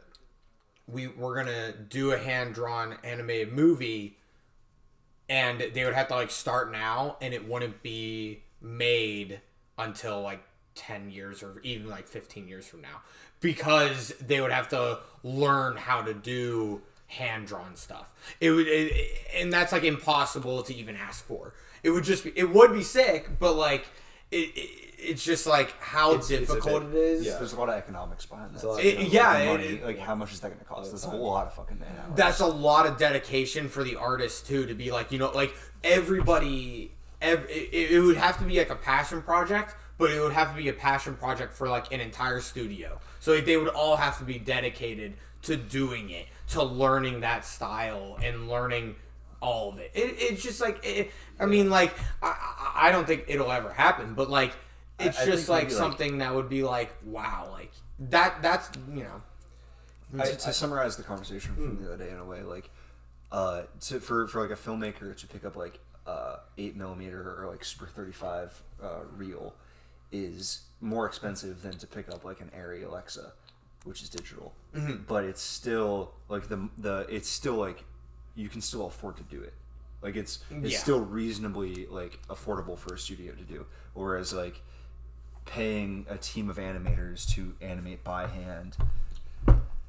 [0.87, 4.17] we we're gonna do a hand drawn animated movie
[5.29, 9.41] and they would have to like start now and it wouldn't be made
[9.77, 10.43] until like
[10.75, 13.01] 10 years or even like 15 years from now.
[13.39, 18.13] Because they would have to learn how to do hand drawn stuff.
[18.39, 18.91] It would it,
[19.35, 21.53] and that's like impossible to even ask for.
[21.83, 23.87] It would just be it would be sick but like
[24.31, 27.37] it, it it's just like how It's- it's a difficult bit- it is yeah.
[27.37, 28.63] there's a lot of economics behind that.
[28.63, 28.89] a lot too.
[28.89, 30.91] of- Like, yeah, the money, it- like how much is that going to cost?
[30.91, 32.15] There's a lot of fucking man hours.
[32.15, 35.53] that's a lot of dedication for the artist too to be like you know like
[35.83, 36.91] everybody
[37.21, 40.51] ev- it, it would have to be like a passion project but it would have
[40.51, 43.95] to be a passion project for like an entire studio so like, they would all
[43.95, 48.95] have to be dedicated to doing it to learning that style and learning
[49.41, 53.05] all of it, it it's just like it, i mean like I, I I don't
[53.05, 54.53] think it'll ever happen but like
[54.99, 58.41] it's I just think like maybe, like- something that would be like wow like that
[58.41, 59.21] that's you know
[60.23, 62.69] to, to summarize the conversation from the other day in a way, like
[63.31, 67.49] uh, to, for for like a filmmaker to pick up like uh, eight millimeter or
[67.49, 69.55] like Super Thirty Five uh, reel
[70.11, 73.31] is more expensive than to pick up like an ARRI Alexa,
[73.85, 74.53] which is digital.
[75.07, 77.83] But it's still like the the it's still like
[78.35, 79.53] you can still afford to do it.
[80.03, 80.77] Like it's it's Yeah.
[80.79, 83.65] still reasonably like affordable for a studio to do.
[83.95, 84.61] Whereas like
[85.45, 88.77] paying a team of animators to animate by hand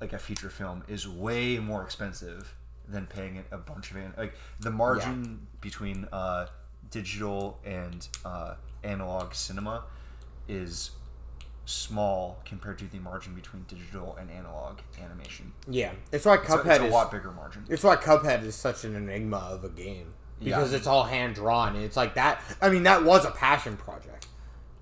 [0.01, 2.55] like a feature film is way more expensive
[2.89, 6.47] than paying a bunch of an- like the margin between uh,
[6.91, 9.85] digital and uh, analog cinema
[10.49, 10.91] is
[11.65, 15.51] small compared to the margin between digital and analog animation.
[15.67, 17.65] yeah it's why It's a, Cuphead it's a is lot bigger margin.
[17.71, 20.79] It's why Cuphead is such an enigma of a game because Yeah.
[20.79, 21.75] it's all hand drawn.
[21.75, 22.43] and It's like that.
[22.61, 24.24] I mean, that was a passion project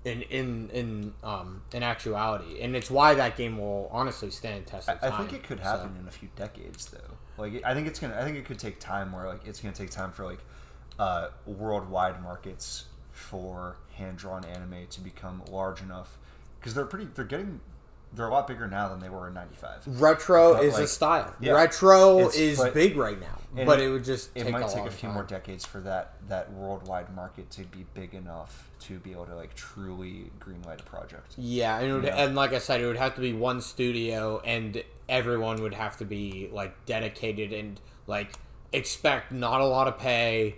[0.05, 4.89] in in in um in actuality, and it's why that game will honestly stand test
[4.89, 5.63] of I think it could so.
[5.63, 7.17] happen in a few decades, though.
[7.37, 8.15] Like, I think it's gonna.
[8.15, 9.11] I think it could take time.
[9.11, 10.39] Where like it's gonna take time for like
[10.99, 16.17] uh, worldwide markets for hand drawn anime to become large enough
[16.59, 17.07] because they're pretty.
[17.13, 17.61] They're getting.
[18.15, 19.99] They're a lot bigger now than they were in '95.
[20.01, 21.33] Retro But, is a style.
[21.39, 21.53] yeah.
[21.53, 24.85] Retro is but- big right now, but it, would just It take might a take
[24.85, 25.15] a few time.
[25.15, 29.35] more decades for that that worldwide market to be big enough to be able to
[29.35, 31.33] like truly greenlight a project.
[31.37, 32.23] Yeah, and, it would, Yeah.
[32.23, 35.97] and like I said, it would have to be one studio, and everyone would have
[35.97, 38.33] to be like dedicated and like
[38.71, 40.57] expect not a lot of pay,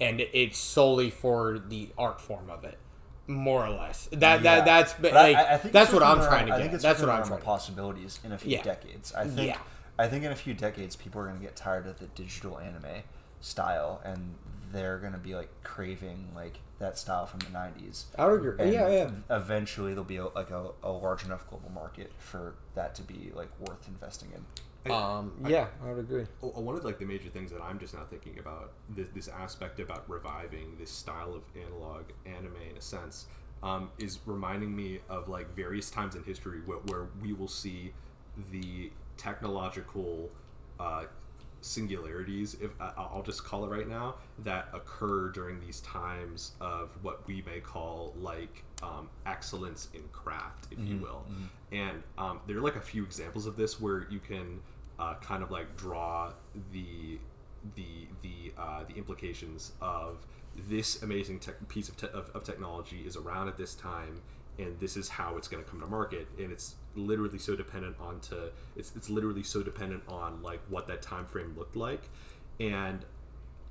[0.00, 2.78] and it's solely for the art form of it,
[3.26, 4.08] more or less.
[4.12, 4.56] That Yeah.
[4.56, 6.70] that that's But like I- I think that's what I'm within trying to I think
[6.70, 6.74] get.
[6.74, 8.62] it's That's what I'm trying possibilities in a few Yeah.
[8.62, 9.12] decades.
[9.14, 9.48] I think.
[9.48, 9.58] Yeah.
[9.98, 12.58] I think in a few decades, people are going to get tired of the digital
[12.58, 13.04] anime
[13.40, 14.34] style, and
[14.72, 18.06] they're going to be like craving like that style from the '90s.
[18.18, 18.56] I would agree.
[18.58, 19.10] And Yeah, yeah.
[19.30, 23.30] Eventually, there'll be a, like a, a large enough global market for that to be
[23.34, 24.44] like worth investing in.
[24.92, 26.26] Um, yeah, I would agree.
[26.40, 29.80] One of like the major things that I'm just now thinking about this, this aspect
[29.80, 33.26] about reviving this style of analog anime in a sense
[33.62, 37.92] um, is reminding me of like various times in history where, where we will see
[38.50, 40.30] the technological
[40.78, 41.04] uh,
[41.62, 46.90] singularities if I- I'll just call it right now that occur during these times of
[47.02, 51.24] what we may call like um, excellence in craft if you will
[51.72, 54.60] and um, there are like a few examples of this where you can
[54.98, 56.32] uh, kind of like draw
[56.72, 57.18] the
[57.74, 60.26] the the uh, the implications of
[60.68, 64.20] this amazing tech piece of, te- of, of technology is around at this time
[64.56, 67.96] and this is how it's going to come to market and it's literally so dependent
[68.00, 72.08] on to it's, it's literally so dependent on like what that time frame looked like
[72.60, 73.04] and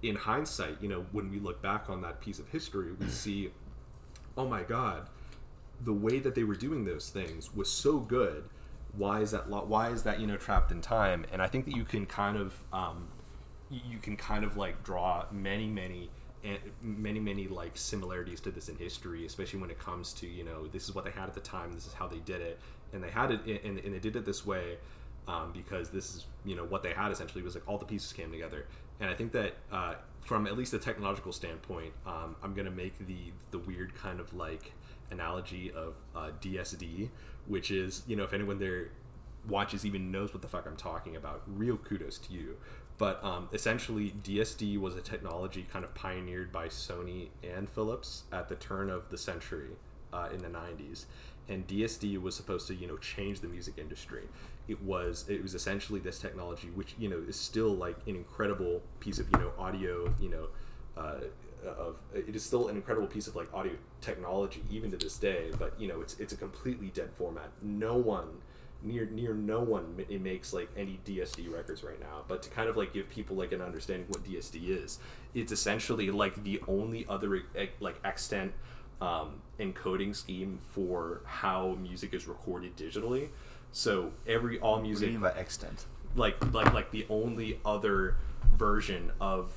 [0.02, 3.50] in hindsight you know when we look back on that piece of history we see
[4.36, 5.08] oh my god
[5.84, 8.46] the way that they were doing those things was so good.
[8.96, 9.50] Why is that?
[9.50, 10.20] lo- Why is that?
[10.20, 11.26] You know, trapped in time.
[11.32, 13.08] And I think that you can kind of, um,
[13.70, 16.10] you can kind of like draw many, many,
[16.82, 20.68] many, many like similarities to this in history, especially when it comes to you know
[20.68, 22.60] this is what they had at the time, this is how they did it,
[22.92, 24.78] and they had it, and, and they did it this way
[25.28, 28.12] um, because this is you know what they had essentially was like all the pieces
[28.12, 28.66] came together
[29.00, 32.72] and i think that uh, from at least a technological standpoint um, i'm going to
[32.72, 34.74] make the the weird kind of like
[35.12, 37.10] analogy of uh, dsd
[37.48, 38.90] which is you know if anyone there
[39.48, 42.56] watches even knows what the fuck i'm talking about real kudos to you
[42.98, 48.48] but um, essentially dsd was a technology kind of pioneered by sony and philips at
[48.48, 49.72] the turn of the century
[50.14, 51.06] uh, in the 90s
[51.50, 54.24] and DSD was supposed to you know change the music industry.
[54.68, 58.82] It was it was essentially this technology which you know is still like an incredible
[59.00, 60.48] piece of you know audio you know
[60.96, 61.22] uh,
[61.66, 65.52] of it is still an incredible piece of like audio technology even to this day.
[65.58, 67.50] But you know it's it's a completely dead format.
[67.62, 68.28] No one
[68.82, 72.24] near near no one it makes like any DSD records right now.
[72.28, 75.00] But to kind of like give people like an understanding what DSD is,
[75.34, 77.44] it's essentially like the only other
[77.80, 78.54] like extent
[79.02, 83.30] um, encoding scheme for how music is recorded digitally.
[83.72, 85.86] So every all What do music you mean by extent?
[86.16, 88.18] like like like the only other
[88.56, 89.52] version of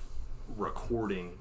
[0.57, 1.37] recording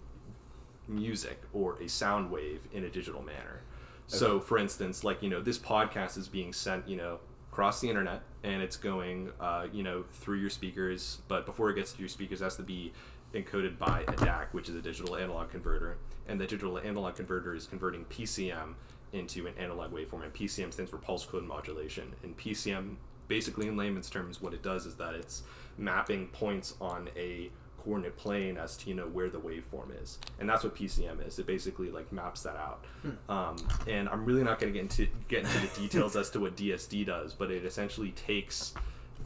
[0.87, 3.61] music or a sound wave in a digital manner.
[4.07, 7.19] So for instance, like you know, this podcast is being sent, you know,
[7.51, 11.75] across the internet and it's going uh, you know, through your speakers, but before it
[11.75, 12.93] gets to your speakers it has to be
[13.33, 15.97] encoded by a DAC, which is a digital analog converter.
[16.27, 18.75] And the digital analog converter is converting PCM
[19.13, 20.23] into an analog waveform.
[20.23, 22.13] And PCM stands for pulse code modulation.
[22.23, 22.95] And PCM,
[23.27, 25.43] basically in layman's terms, what it does is that it's
[25.77, 27.49] mapping points on a
[27.85, 30.17] coordinate plane as to you know where the waveform is.
[30.39, 31.39] And that's what pcm is.
[31.39, 32.83] It basically like maps that out.
[33.29, 33.55] Um,
[33.87, 36.57] and i'm really not going to get into get into the details as to what
[36.57, 38.73] dsd does but it essentially takes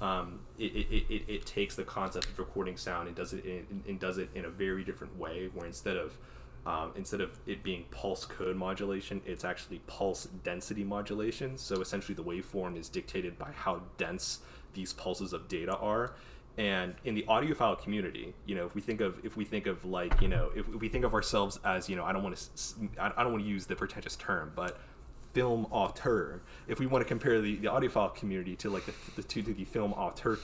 [0.02, 3.84] um, it, it, it, it takes the concept of recording sound and does it in,
[3.88, 6.18] and does it in a very different way where instead of
[6.66, 11.58] um, instead of it being pulse code modulation it's actually pulse density modulation.
[11.58, 14.40] So essentially the waveform is dictated by how dense
[14.74, 16.14] these pulses of data are
[16.58, 19.86] and in the audiophile community you know if we think of if we think of
[19.86, 22.90] like you know if we think of ourselves as you know i don't want to
[23.00, 24.78] i don't want to use the pretentious term but
[25.34, 26.42] film auteur.
[26.68, 29.64] If we want to compare the, the audiophile community to like the, the to the
[29.66, 30.40] film auteur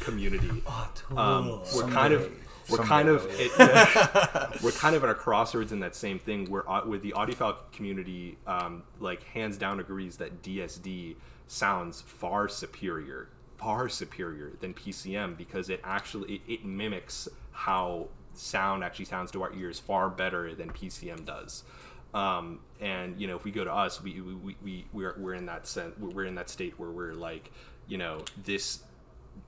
[0.00, 0.50] community
[1.16, 2.30] um, we're kind of
[2.68, 6.64] we're kind of it, we're kind of at a crossroads in that same thing where
[6.86, 11.16] with the audiophile community um, like hands down agrees that DSD
[11.46, 13.28] sounds far superior
[13.60, 19.42] far superior than PCM because it actually it, it mimics how sound actually sounds to
[19.42, 21.62] our ears far better than PCM does.
[22.14, 25.34] Um, and you know, if we go to us, we we, we, we we're, we're
[25.34, 27.52] in that sense, we're in that state where we're like,
[27.86, 28.80] you know, this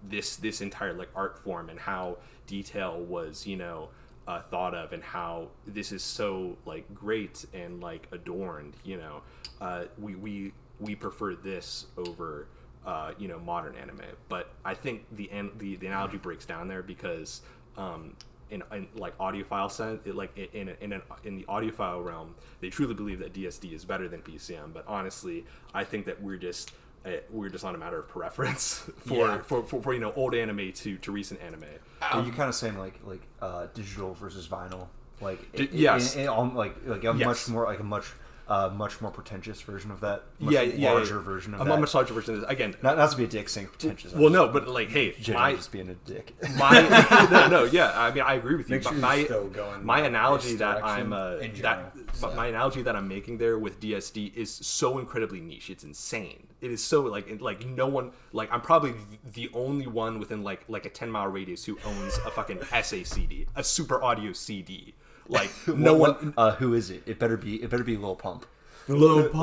[0.03, 3.89] this this entire like art form and how detail was you know
[4.27, 9.23] uh, thought of and how this is so like great and like adorned you know
[9.61, 12.47] uh, we we we prefer this over
[12.87, 16.67] uh, you know modern anime but i think the an- the, the analogy breaks down
[16.69, 17.43] there because
[17.77, 18.15] um,
[18.51, 22.35] in, in like audiophile sense it, like in in, in, an, in the audiophile realm
[22.61, 26.37] they truly believe that dsd is better than pcm but honestly i think that we're
[26.37, 26.73] just
[27.05, 29.39] uh, we're just on a matter of preference for, Yeah.
[29.43, 31.65] for, for, for you know old anime to, to recent anime.
[32.01, 34.87] Are you kind of saying like like uh, digital versus vinyl?
[35.21, 36.15] Like D- i- i- yes.
[36.15, 37.27] in, in, on, like like a Yes.
[37.27, 38.05] much more like a much
[38.49, 40.25] uh, much more pretentious version of that.
[40.39, 41.23] Much yeah, yeah, larger yeah.
[41.23, 41.81] version of a that.
[41.81, 42.51] much larger version of this.
[42.51, 44.13] Again, not, not to be a dick saying pretentious.
[44.13, 46.35] I'm well, just no, but like, hey, genuinely my just being a dick.
[46.57, 47.93] my no, no, yeah.
[47.95, 48.83] I mean, I agree with you.
[48.83, 52.35] Sure my still going my analogy that I'm uh, in that so.
[52.35, 55.71] my analogy that I'm making there with DSD is so incredibly niche.
[55.71, 56.49] It's insane.
[56.61, 60.65] It is so like like no one like I'm probably the only one within like
[60.69, 64.95] like a 10 mile radius who owns a fucking SACD, a super audio CD.
[65.33, 66.35] Like no What- one.
[66.37, 67.03] Uh, who is it?
[67.07, 67.63] It better be.
[67.63, 68.47] It better be Lil Pump.
[68.89, 69.35] Lil Pump.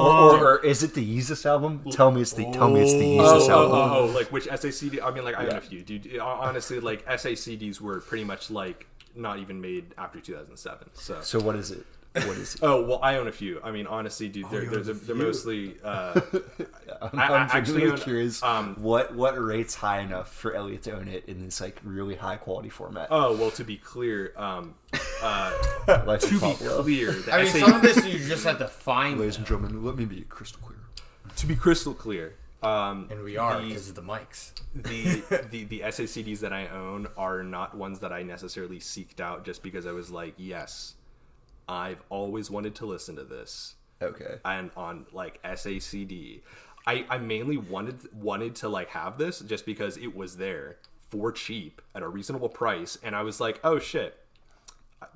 [0.41, 1.81] or, or is it the Yeezus album?
[1.91, 2.43] Tell me it's the.
[2.51, 3.77] Tell me it's the Oh, Yeezus oh, album.
[3.77, 5.01] oh, oh, like which SACD?
[5.01, 5.57] I mean, like I own Yeah.
[5.57, 6.19] a few, dude.
[6.19, 8.85] Honestly, like SACDs were pretty much like
[9.15, 10.89] not even made after 2007.
[10.93, 11.85] So, So what is it?
[12.13, 12.61] What is it?
[12.63, 13.61] oh well, I own a few.
[13.63, 15.75] I mean, honestly, dude, they're you they're, they're, they're mostly.
[15.83, 16.19] Uh,
[17.01, 18.41] I'm, I- I I'm actually genuinely own- curious.
[18.43, 22.15] um, what what rates high enough for Elliot to own it in this like really
[22.15, 23.07] high quality format?
[23.11, 24.73] oh well, to be clear, um,
[25.23, 25.51] uh,
[26.07, 26.81] Life to of be Pablo.
[26.83, 29.45] clear, the I mean, SA some of this you just have to find, Ladies and
[29.45, 30.79] gentlemen, let me be crystal clear.
[31.35, 32.33] to be crystal clear,
[32.63, 34.51] um, and we are because of the mics.
[34.73, 39.45] the, the the SACDs that I own are not ones that I necessarily seeked out
[39.45, 40.95] just because I was like, yes,
[41.69, 43.75] I've always wanted to listen to this.
[44.01, 44.35] Okay.
[44.45, 46.39] and on like SACD.
[46.87, 50.77] I, I mainly wanted wanted to like have this just because it was there
[51.09, 54.17] for cheap at a reasonable price, and I was like, oh shit,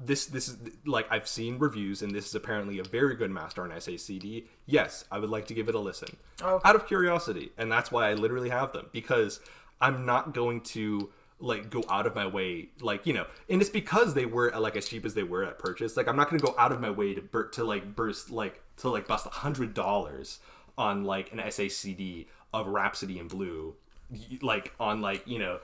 [0.03, 3.63] this this is like I've seen reviews, and this is apparently a very good master
[3.63, 4.43] on SACD.
[4.65, 6.59] Yes, I would like to give it a listen Oh.
[6.65, 9.39] out of curiosity, and that's why I literally have them because
[9.79, 11.09] I'm not going to
[11.43, 14.77] like go out of my way like you know and it's because they were like
[14.77, 15.97] as cheap as they were at purchase.
[15.97, 18.61] Like i'm not to go out of my way to bur- to like burst like
[18.77, 20.39] to like bust a hundred dollars
[20.77, 23.75] on like an sacd of rhapsody in blue
[24.41, 25.59] like on like you know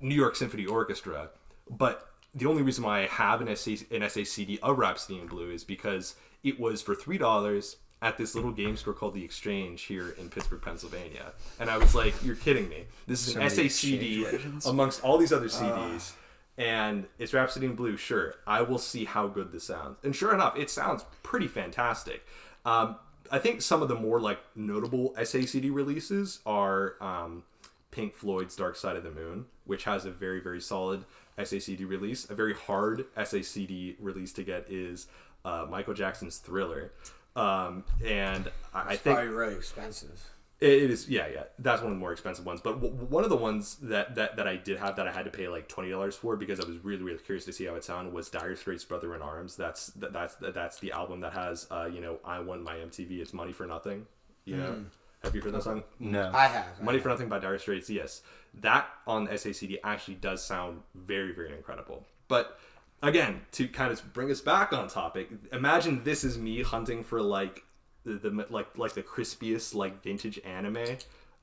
[0.00, 1.28] new york symphony orchestra.
[1.70, 5.50] But the only reason why i have an, SA- an sacd of rhapsody in blue
[5.50, 9.82] is because it was for three dollars at this little game store called the exchange
[9.82, 13.48] here in pittsburgh pennsylvania and i was like you're kidding me this is So an
[13.48, 16.12] sacd amongst all these other CDs.
[16.56, 17.96] and it's Rhapsody in Blue.
[17.96, 19.96] Sure, I will see how good this sounds.
[20.02, 22.26] And sure enough, it sounds pretty fantastic.
[22.64, 22.96] Um,
[23.30, 27.44] I think some of the more like notable SACD releases are um,
[27.92, 31.04] Pink Floyd's Dark Side of the Moon, which has a very very solid
[31.38, 32.28] SACD release.
[32.28, 35.06] A very hard SACD release to get is
[35.44, 36.92] uh, Michael Jackson's Thriller.
[37.38, 40.18] Um, and I, I think Probably really expensive.
[40.60, 41.44] it it is, yeah, yeah.
[41.58, 42.60] That's one of the more expensive ones.
[42.60, 45.24] But w- one of the ones that, that, that I did have that I had
[45.24, 47.74] to pay like twenty dollars for because I was really really curious to see how
[47.74, 51.32] it sounded was Dire Straits' "Brother in Arms." That's that, that's that's the album that
[51.32, 53.20] has uh, you know I won my MTV.
[53.20, 54.06] It's money for nothing.
[54.44, 54.84] You know,
[55.22, 55.82] have you heard that song?
[55.98, 56.30] No.
[56.32, 56.66] I have.
[56.80, 58.22] I Money for Nothing by Dire Straits, yes.
[58.54, 62.06] That on SACD actually does sound very, very incredible.
[62.28, 62.58] But
[63.02, 67.20] again, to kind of bring us back on topic, imagine this is me hunting for
[67.22, 67.64] like
[68.04, 70.96] the, the like like the crispiest like vintage anime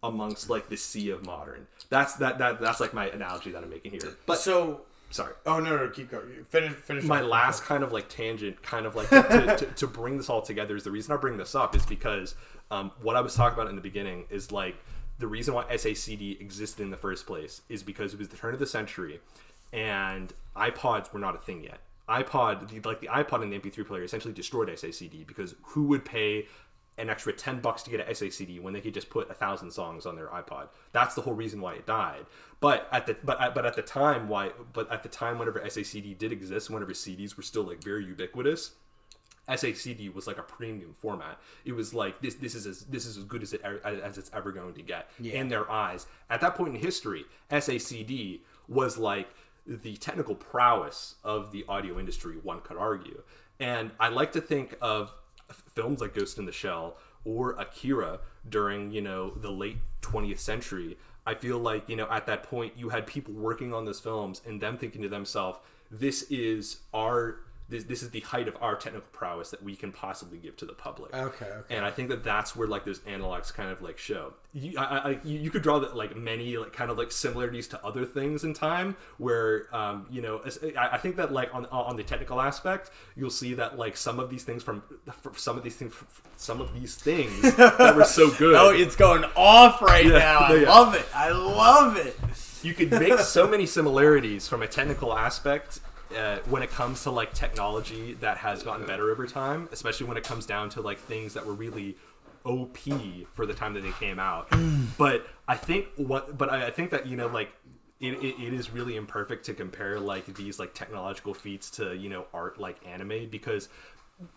[0.03, 1.67] amongst like the sea of modern.
[1.89, 4.17] That's that that that's like my analogy that I'm making here.
[4.25, 4.81] But so.
[5.09, 5.33] sorry.
[5.45, 6.43] Oh no no keep going.
[6.49, 7.03] Finish finish.
[7.03, 7.29] My off.
[7.29, 10.75] last kind of like tangent, kind of like to, to, to bring this all together
[10.75, 12.35] is the reason I bring this up is because
[12.71, 14.75] um, what I was talking about in the beginning is like
[15.17, 18.53] the reason why SACD existed in the first place is because it was the turn
[18.53, 19.21] of the century
[19.75, 21.79] and iPods were not a thing yet.
[22.07, 26.05] iPod, the, like the iPod and the MP3 player, essentially destroyed SACD because who would
[26.05, 26.47] pay
[26.97, 29.69] an extra 10 bucks to get an SACD when they could just put a thousand
[29.71, 30.69] songs on their iPod.
[30.93, 32.25] That's the whole reason why it died.
[32.61, 35.59] But at the but at, but at the time why but at the time whenever
[35.59, 38.71] SACD did exist, whenever CDs were still like very ubiquitous,
[39.49, 41.37] SACD was like a premium format.
[41.65, 44.31] It was like this this is as this is as good as it as it's
[44.33, 46.07] ever going to get in their eyes.
[46.29, 49.27] At that point in history, SACD was like
[49.67, 53.23] the technical prowess of the audio industry, one could argue.
[53.59, 55.11] And I like to think of
[55.73, 60.97] films like Ghost in the Shell or Akira during, you know, the late 20th century.
[61.25, 64.41] I feel like, you know, at that point you had people working on those films
[64.45, 65.59] and them thinking to themselves,
[65.89, 69.91] this is our this, this is the height of our technical prowess that we can
[69.91, 71.13] possibly give to the public.
[71.13, 71.75] Okay, okay.
[71.75, 74.33] And I think that that's where like those analogs kind of like show.
[74.53, 77.67] You, I, I, you, you could draw that like many like kind of like similarities
[77.69, 80.41] to other things in time where um, you know
[80.77, 84.19] I, I think that like on on the technical aspect you'll see that like some
[84.19, 84.83] of these things from
[85.21, 85.93] from some of these things
[86.37, 88.55] some of these things that were so good.
[88.55, 90.39] Oh, it's going off right Yeah, now.
[90.41, 90.69] I yeah.
[90.69, 91.05] love it.
[91.13, 92.15] I love it.
[92.63, 95.79] you could make so many similarities from a technical aspect
[96.17, 100.17] uh, when it comes to like technology that has gotten better over time, especially when
[100.17, 101.95] it comes down to like things that were really
[102.45, 102.77] OP
[103.33, 104.47] for the time that they came out.
[104.97, 107.51] but I think what, but I I think that you know like.
[108.01, 112.09] It, it, it is really imperfect to compare like these like technological feats to you
[112.09, 113.69] know art like anime because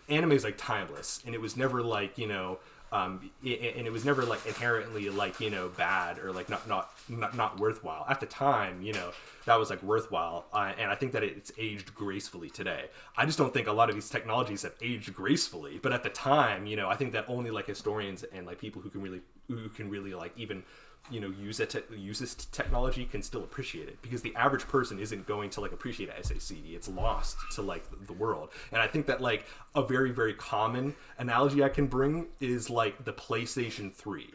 [0.08, 2.60] anime is like timeless and it was never like you know
[2.92, 6.90] um and it was never like inherently like you know bad or like not not
[7.08, 8.06] not, not worthwhile.
[8.08, 9.10] At the time you know
[9.46, 10.46] that was like worthwhile.
[10.52, 12.86] Uh, and i think that it's aged gracefully today.
[13.16, 16.10] I just don't think a lot of these technologies have aged gracefully but at the
[16.10, 19.20] time you know i think that only like historians and like people who can really
[19.48, 20.62] who can really like even
[21.10, 24.66] you know use it te- use this technology can still appreciate it because the average
[24.68, 28.50] person isn't going to like appreciate a SACD it's lost to like the world.
[28.72, 33.04] And I think that like a very very common analogy I can bring is like
[33.04, 34.30] the PlayStation 3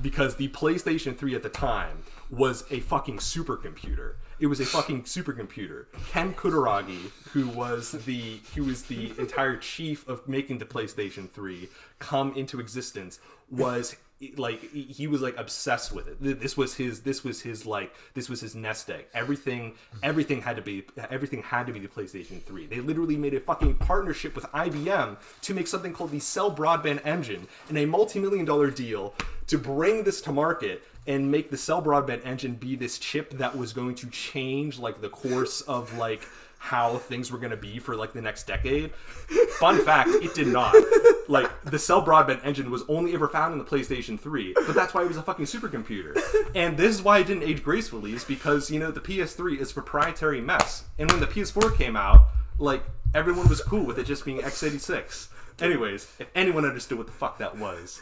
[0.00, 2.02] because the PlayStation 3 at the time
[2.32, 4.14] was a fucking supercomputer.
[4.40, 5.84] It was a fucking supercomputer.
[6.08, 11.68] Ken Kutaragi who was the who was the entire chief of making the PlayStation 3
[11.98, 13.20] come into existence
[13.50, 13.94] was
[14.36, 16.40] like he- was like obsessed with it.
[16.40, 19.06] This was his this was his like this was his nest egg.
[19.14, 23.34] Everything everything had to be everything had to be the playstation 3 they literally made
[23.34, 27.84] a fucking partnership with ibm to make something called the cell broadband engine in a
[27.84, 29.12] multi-million dollar deal
[29.48, 33.56] to bring this to market and make the cell broadband engine be this chip that
[33.56, 36.28] was going to change like the course of like
[36.58, 38.92] how things were going to be for like the next decade.
[39.58, 40.72] Fun fact, it did not.
[41.28, 44.94] Like the cell broadband engine was only ever found in the PlayStation 3, but that's
[44.94, 46.16] why it was a fucking supercomputer.
[46.54, 49.72] And this is why it didn't age gracefully is because, you know, the PS3 is
[49.72, 50.84] a proprietary mess.
[50.98, 52.26] And when the PS4 came out,
[52.58, 55.28] like everyone was cool with it just being x86.
[55.62, 58.00] Anyways, if anyone understood what the fuck that was,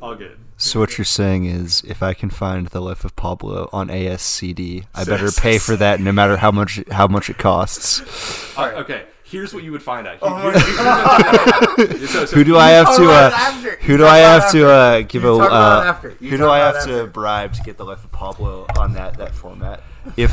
[0.00, 0.38] all good.
[0.56, 4.86] So what you're saying is, if I can find the Life of Pablo on ASCD,
[4.94, 8.00] I better pay for that, no matter how much how much it costs.
[8.56, 10.18] All right, okay, here's what you would find out.
[10.20, 13.04] Here- here- here- so- so Who do I have to?
[13.04, 13.76] about Uh, after.
[13.82, 15.38] who do I have to uh, give You a?
[15.38, 16.08] talk about it Uh, after.
[16.20, 17.06] You who talk do I about have to after.
[17.08, 19.82] bribe to get the Life of Pablo on that that format?
[20.16, 20.32] If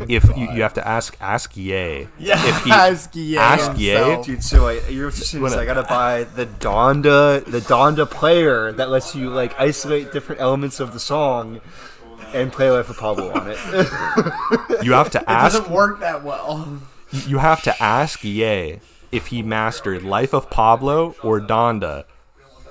[0.08, 2.08] if you, you have to ask ask Ye.
[2.18, 4.22] Yeah, If he- ask Ye ask Ye.
[4.22, 8.72] Dude, so I, you're just saying is What gotta buy the Donda, the Donda player
[8.72, 11.60] that lets you like isolate different elements of the song
[12.32, 13.58] and play Life of Pablo on it.
[14.84, 15.56] You have to It ask.
[15.56, 16.80] doesn't work that well.
[17.26, 18.80] You have to ask Ye
[19.12, 22.04] if he mastered Life of Pablo or Donda,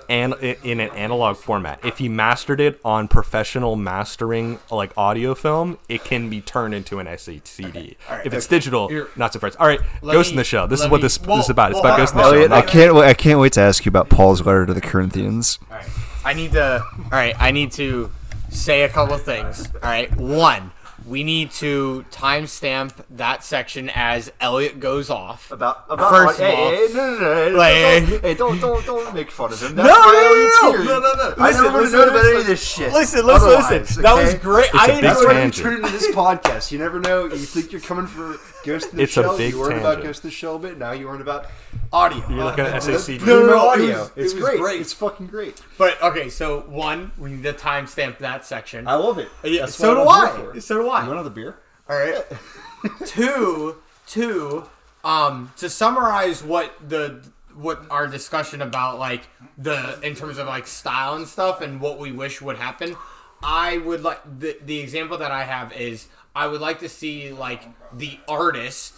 [0.10, 1.80] and in an analog format.
[1.86, 7.00] If he mastered it on professional mastering, like audio film, it can be turned into
[7.00, 7.96] an SHCD.
[8.26, 9.08] if it's digital, Here.
[9.16, 9.56] not so fast.
[9.60, 10.68] All right, Let Ghost me- in the Shell.
[10.68, 11.72] This is what me- this whoa, this is about.
[11.72, 12.54] It's whoa, about hold Ghost in the Shell.
[12.58, 15.60] I can't wait, I can't wait to ask you about Paul's letter to the Corinthians.
[15.70, 15.86] All right.
[16.26, 16.84] I need to.
[16.84, 17.36] All right.
[17.40, 18.12] I need to
[18.50, 19.68] say a couple of things.
[19.76, 20.14] All right.
[20.18, 20.72] One,
[21.10, 25.52] we need to timestamp that section as Elliot goes off.
[25.52, 28.60] About about First hey, of all- hey, no, no, no, no, Like- don't, hey, don't
[28.62, 29.76] don't don't make fun of him.
[29.76, 30.84] That's No, why no, Elliot's no, here.
[30.86, 31.34] no, no, no.
[31.44, 32.94] I never would have listen, known about any of this shit.
[32.94, 34.04] Listen, listen, Otherwise, listen.
[34.04, 34.38] That was okay?
[34.44, 34.76] great.
[34.76, 35.64] I a didn't That's know why you tangent.
[35.64, 36.72] turn into this podcast.
[36.72, 37.26] You never know.
[37.26, 39.38] You think you're coming for Ghost in the It's a Shell.
[39.38, 40.04] big you learned about tangent.
[40.06, 40.78] Ghost in the Shell a bit.
[40.78, 41.48] Now you learned about
[41.94, 42.24] audio.
[42.30, 43.22] You're looking at SACD.
[43.26, 44.00] No, no, no, No, it audio.
[44.00, 44.60] was- it it's was great.
[44.60, 44.82] great.
[44.82, 45.62] It's fucking great.
[45.78, 48.88] But okay, so one, we need to timestamp that section.
[48.88, 49.30] I love it.
[49.44, 50.60] Yeah, That's so do what I'm I.
[50.60, 51.00] So do I.
[51.00, 51.08] You I.
[51.08, 51.58] want another beer?
[51.90, 52.24] All right.
[53.06, 54.66] two, two.
[55.04, 57.22] Um, to summarize what the
[57.56, 59.22] what our discussion about like
[59.58, 62.96] the in terms of like style and stuff and what we wish would happen,
[63.42, 66.08] I would like the the example that I have is
[66.40, 67.64] I would like to see like
[67.98, 68.96] the artist.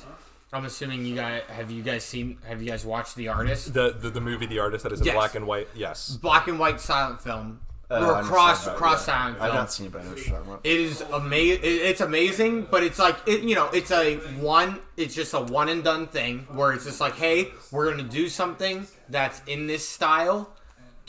[0.54, 3.92] I'm assuming you guys have you guys seen have you guys watched the artist The,
[4.04, 5.16] the the movie The Artist that is in Yes.
[5.16, 5.68] black and white.
[5.74, 6.18] Yes.
[6.22, 9.14] black and white silent film Uh, I or understand cross about it, cross yeah.
[9.14, 9.48] silent film.
[9.50, 10.62] I've not seen it, but I know what you're talking about.
[10.66, 11.60] It is amazing.
[11.64, 14.16] It's amazing, but it's like it, you know, it's a
[14.56, 14.80] one.
[14.98, 17.38] It's just a one and done thing where it's just like, hey,
[17.72, 20.40] we're gonna do something that's in this style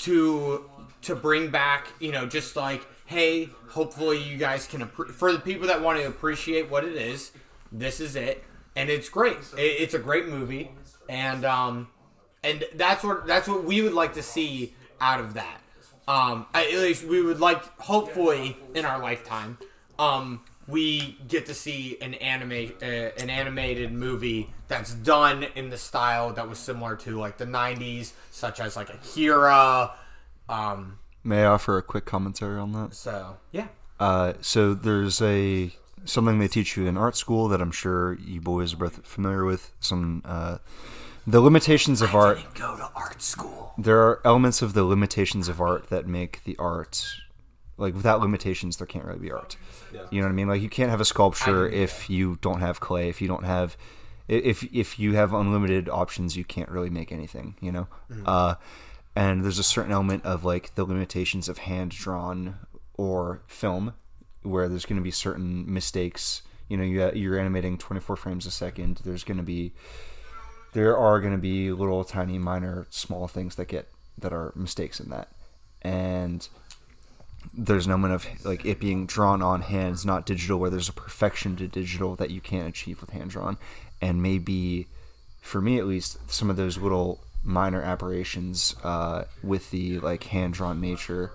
[0.07, 0.69] to
[1.03, 5.39] to bring back, you know, just like, hey, hopefully you guys can appre- for the
[5.39, 7.33] people that want to appreciate what it is.
[7.71, 8.43] This is it,
[8.75, 9.37] and it's great.
[9.57, 10.71] It, it's a great movie,
[11.09, 11.89] and um,
[12.43, 15.61] and that's what that's what we would like to see out of that.
[16.09, 19.59] Um, at least we would like, hopefully, in our lifetime,
[19.99, 25.79] um, we get to see an anime, uh, an animated movie that's done in the
[25.79, 29.93] style that was similar to like the '90s, such as like Akira.
[30.49, 32.95] Um, May I offer a quick commentary on that?
[32.95, 33.69] so yeah,
[34.01, 35.73] Uh, so there's a
[36.05, 39.45] something they teach you in art school that I'm sure you boys are both familiar
[39.45, 39.73] with.
[39.81, 40.59] Some uh,
[41.27, 42.39] the limitations of art.
[42.55, 43.73] go to art school.
[43.79, 47.07] There are elements of the limitations of art that make the art
[47.79, 49.57] like without limitations there can't really be art.
[50.11, 50.49] You know what I mean?
[50.49, 53.77] Like you can't have a sculpture if you don't have clay, if you don't have
[54.29, 57.87] if if you have unlimited options you can't really make anything, you know?
[58.27, 58.55] Uh
[59.15, 62.57] and there's a certain element of like the limitations of hand drawn
[62.95, 63.95] or film
[64.43, 66.43] where there's going to be certain mistakes.
[66.69, 69.01] You know, you, you're animating 24 frames a second.
[69.05, 69.73] There's going to be
[70.73, 73.89] there are going to be little tiny minor small things that get
[74.19, 75.29] that are mistakes in that
[75.83, 76.49] and
[77.55, 80.93] there's an element of like it being drawn on hands not digital where there's a
[80.93, 83.59] perfection to digital that you can't achieve with hand drawn
[84.01, 84.87] and maybe
[85.41, 90.55] for me at least some of those little minor aberrations uh, with the like hand
[90.55, 91.33] drawn nature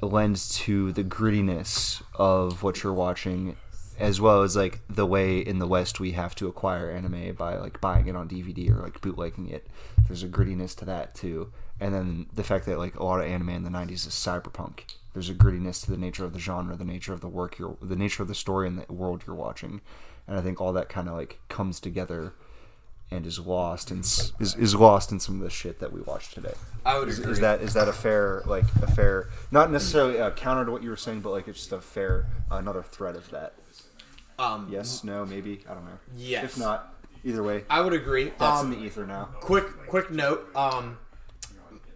[0.00, 3.56] lends to the grittiness of what you're watching
[3.98, 7.56] as well as like the way in the west we have to acquire anime by
[7.56, 9.68] like buying it on dvd or like bootlegging it.
[10.08, 11.52] There's a grittiness to that too.
[11.78, 14.94] And then the fact that like a lot of anime in the 90s is cyberpunk.
[15.12, 17.76] There's a grittiness to the nature of the genre the nature of the work you're
[17.80, 19.82] the nature of the story and the world you're watching.
[20.26, 22.32] And i think all that kind of like comes together
[23.12, 26.32] and is lost and is, is lost in some of the shit that we watch
[26.32, 26.54] today
[26.86, 27.32] I would is, agree.
[27.32, 30.82] is that is that a fair like a fair not necessarily a counter to what
[30.82, 33.52] you were saying but like it's just a fair another thread of that
[34.38, 36.44] um, yes no maybe i don't know Yes.
[36.44, 36.94] if not
[37.24, 38.32] either way I would agree.
[38.38, 40.98] that's um, in the ether now quick quick note um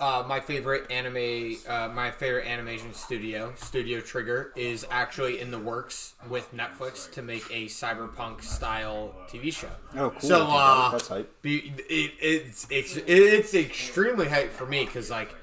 [0.01, 5.59] uh, my favorite anime, uh, my favorite animation studio, Studio Trigger, is actually in the
[5.59, 9.69] works with Netflix to make a cyberpunk style TV show.
[9.95, 10.21] Oh, cool.
[10.21, 11.43] So uh, That's hype.
[11.43, 15.35] be, it, it's it's it's extremely hype for me because like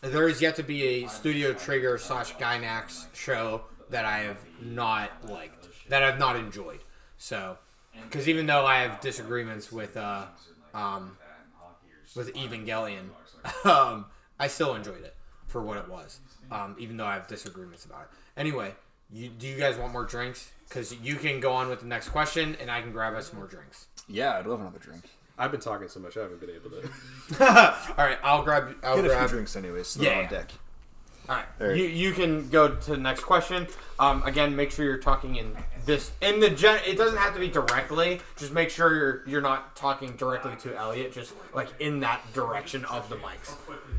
[0.00, 5.10] there is yet to be a Studio Trigger slash Gainax show that I have not
[5.28, 6.80] liked, that I've not enjoyed.
[7.18, 7.56] So,
[8.04, 10.26] because even though I have disagreements with uh,
[10.74, 11.16] um,
[12.14, 13.08] with Evangelion,
[13.64, 14.06] um,
[14.38, 15.14] I still enjoyed it
[15.46, 16.20] for what it was.
[16.50, 18.08] Um, even though I have disagreements about it.
[18.40, 18.74] Anyway,
[19.12, 20.52] you, do you guys want more drinks?
[20.68, 23.46] Because you can go on with the next question, and I can grab us more
[23.46, 23.86] drinks.
[24.08, 25.02] Yeah, I'd love another drink.
[25.38, 26.82] I've been talking so much, I haven't been able to.
[27.98, 28.74] All right, I'll grab.
[28.82, 29.28] I'll Get a few grab.
[29.30, 29.86] drinks anyways.
[29.88, 30.24] So Yeah, they're yeah.
[30.26, 30.50] on deck.
[31.28, 31.76] All right, All right.
[31.76, 33.66] you you can go to the next question.
[33.98, 36.80] Um, again, make sure you're talking in this in the gen.
[36.86, 38.20] It doesn't have to be directly.
[38.36, 41.12] Just make sure you're you're not talking directly to Elliot.
[41.12, 43.54] Just like in that direction of the mics.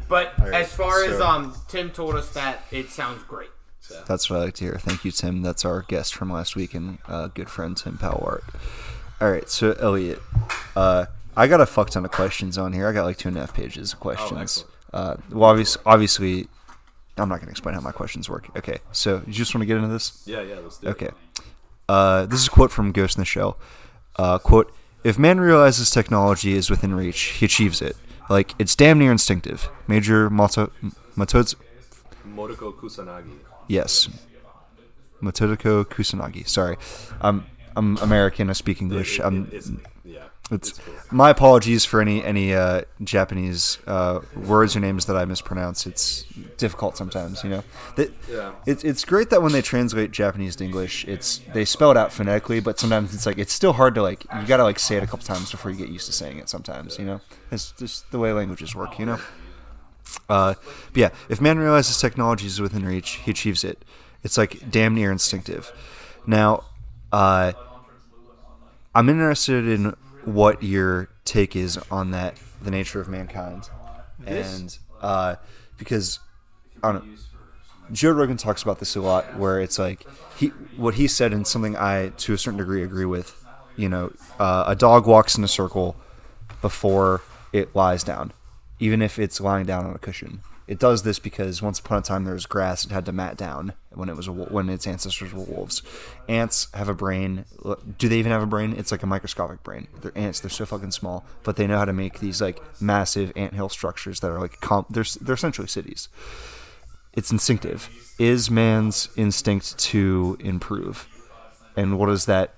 [0.07, 3.49] But right, as far as um, Tim told us that it sounds great.
[3.81, 4.77] So That's what I like to hear.
[4.77, 5.41] Thank you, Tim.
[5.41, 8.43] That's our guest from last week and uh, good friend Tim Powart.
[9.19, 10.21] All right, so Elliot,
[10.75, 11.05] uh,
[11.35, 12.87] I got a fuck ton of questions on here.
[12.87, 14.39] I got like two and a half pages of questions.
[14.39, 14.69] excellent.
[14.93, 16.47] uh, well, obviously, obviously,
[17.17, 18.49] I'm not going to explain how my questions work.
[18.57, 20.23] Okay, so you just want to get into this?
[20.25, 20.91] Yeah, yeah, let's do it.
[20.91, 21.09] Okay.
[21.89, 23.57] Uh, this is a quote from Ghost in the Shell.
[24.17, 27.95] Uh, quote, if man realizes technology is within reach, he achieves it.
[28.29, 29.69] Like, it's damn near instinctive.
[29.87, 30.71] Major Mato-
[31.15, 31.55] Matoz...
[32.27, 33.37] Motoko Kusanagi.
[33.67, 34.09] Yes.
[35.21, 36.47] Motodoko Kusanagi.
[36.47, 36.77] Sorry.
[37.21, 37.45] I'm,
[37.75, 38.49] I'm American.
[38.49, 39.19] I speak English.
[39.19, 40.93] It- it- I'm, yeah, it's, cool.
[41.11, 45.85] my apologies for any any uh, Japanese uh, words or names that I mispronounce.
[45.85, 46.23] It's
[46.57, 47.63] difficult sometimes, you know.
[47.95, 48.53] That, Yeah.
[48.65, 52.13] It's it's great that when they translate Japanese to English, it's they spell it out
[52.13, 55.03] phonetically, but sometimes it's like it's still hard to like you gotta like say it
[55.03, 56.47] a couple times before you get used to saying it.
[56.47, 57.21] Sometimes, you know,
[57.51, 59.19] it's just the way languages work, you know.
[60.29, 60.53] Uh,
[60.93, 63.83] but yeah, if man realizes technology is within reach, he achieves it.
[64.23, 65.71] It's like damn near instinctive.
[66.25, 66.63] Now,
[67.11, 67.53] uh,
[68.95, 69.95] I'm interested in
[70.27, 73.69] what your take is on that, the nature of mankind,
[74.25, 75.35] and uh,
[75.77, 76.19] because
[76.83, 77.13] I don't know,
[77.93, 80.05] Joe Rogan talks about this a lot, where it's like
[80.37, 83.45] he what he said and something I to a certain degree agree with.
[83.77, 85.95] You know, uh, a dog walks in a circle
[86.61, 87.21] before
[87.53, 88.33] it lies down,
[88.79, 90.41] even if it's lying down on a cushion.
[90.67, 92.85] It does this because once upon a time there was grass.
[92.85, 95.81] It had to mat down when it was a, when its ancestors were wolves.
[96.27, 97.45] Ants have a brain.
[97.97, 98.73] Do they even have a brain?
[98.77, 99.87] It's like a microscopic brain.
[100.01, 100.41] They're ants.
[100.41, 104.19] They're so fucking small, but they know how to make these like massive anthill structures
[104.19, 106.09] that are like com- they're they're essentially cities
[107.17, 107.89] it's instinctive.
[108.19, 111.07] Is man's instinct to improve?
[111.75, 112.53] And what is that?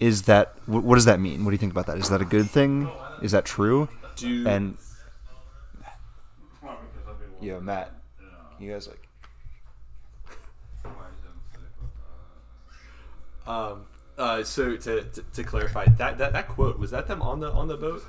[0.00, 1.44] Is that wh- what does that mean?
[1.44, 1.98] What do you think about that?
[1.98, 2.90] Is that a good thing?
[3.22, 3.88] Is that true?
[4.16, 4.76] Do And
[7.42, 7.92] yo, Matt,
[8.58, 9.08] you guys like
[13.46, 13.86] um,
[14.16, 17.50] uh, so to, to, to clarify that, that that quote was that them on the
[17.50, 18.04] on the boat?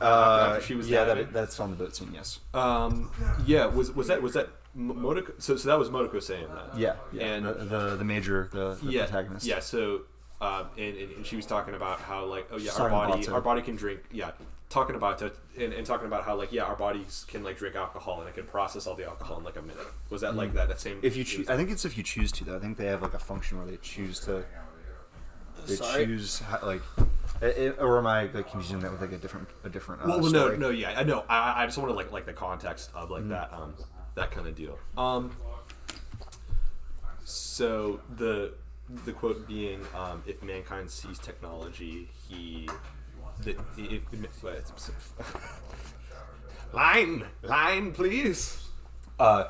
[0.00, 2.12] uh, After she was yeah, that, that's on the boat scene.
[2.14, 2.40] Yes.
[2.54, 3.10] Um,
[3.46, 5.40] yeah, was was that was that M- Motoko?
[5.42, 6.78] So so that was Motoko saying that.
[6.78, 7.24] Yeah, yeah.
[7.24, 9.46] And- the, the the major the, the yeah, protagonist.
[9.46, 10.02] Yeah, so
[10.40, 13.26] um, and, and, and she was talking about how like oh yeah, She's our body
[13.28, 14.32] our body can drink yeah,
[14.68, 17.76] talking about it and, and talking about how like yeah, our bodies can like drink
[17.76, 19.86] alcohol and it can process all the alcohol in like a minute.
[20.10, 20.96] Was that like that that same?
[21.00, 21.04] Mm.
[21.04, 22.56] If you choose, I think it's if you choose to though.
[22.56, 24.44] I think they have like a function where they choose to.
[25.66, 26.06] They Sorry?
[26.06, 26.82] choose how, like,
[27.42, 30.02] i i or am I like confusing that with like a different a different?
[30.02, 30.58] Uh, well, well, no, story?
[30.58, 31.24] no, yeah, I know.
[31.28, 33.12] I, I just wanted like like the context of Mm.
[33.12, 33.74] like that um
[34.14, 34.78] that kind of deal.
[34.96, 35.36] Um.
[37.24, 38.52] So the
[39.04, 42.68] the quote being, um, "If mankind sees technology, he."
[43.42, 44.02] The, if,
[46.72, 48.68] line, line, please.
[49.18, 49.44] Uh,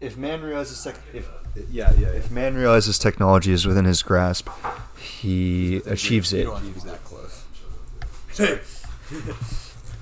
[0.00, 1.28] if man realizes tech, if
[1.70, 2.08] Yeah, yeah.
[2.08, 4.48] if man realizes technology is within his grasp,
[4.98, 6.48] he achieves it.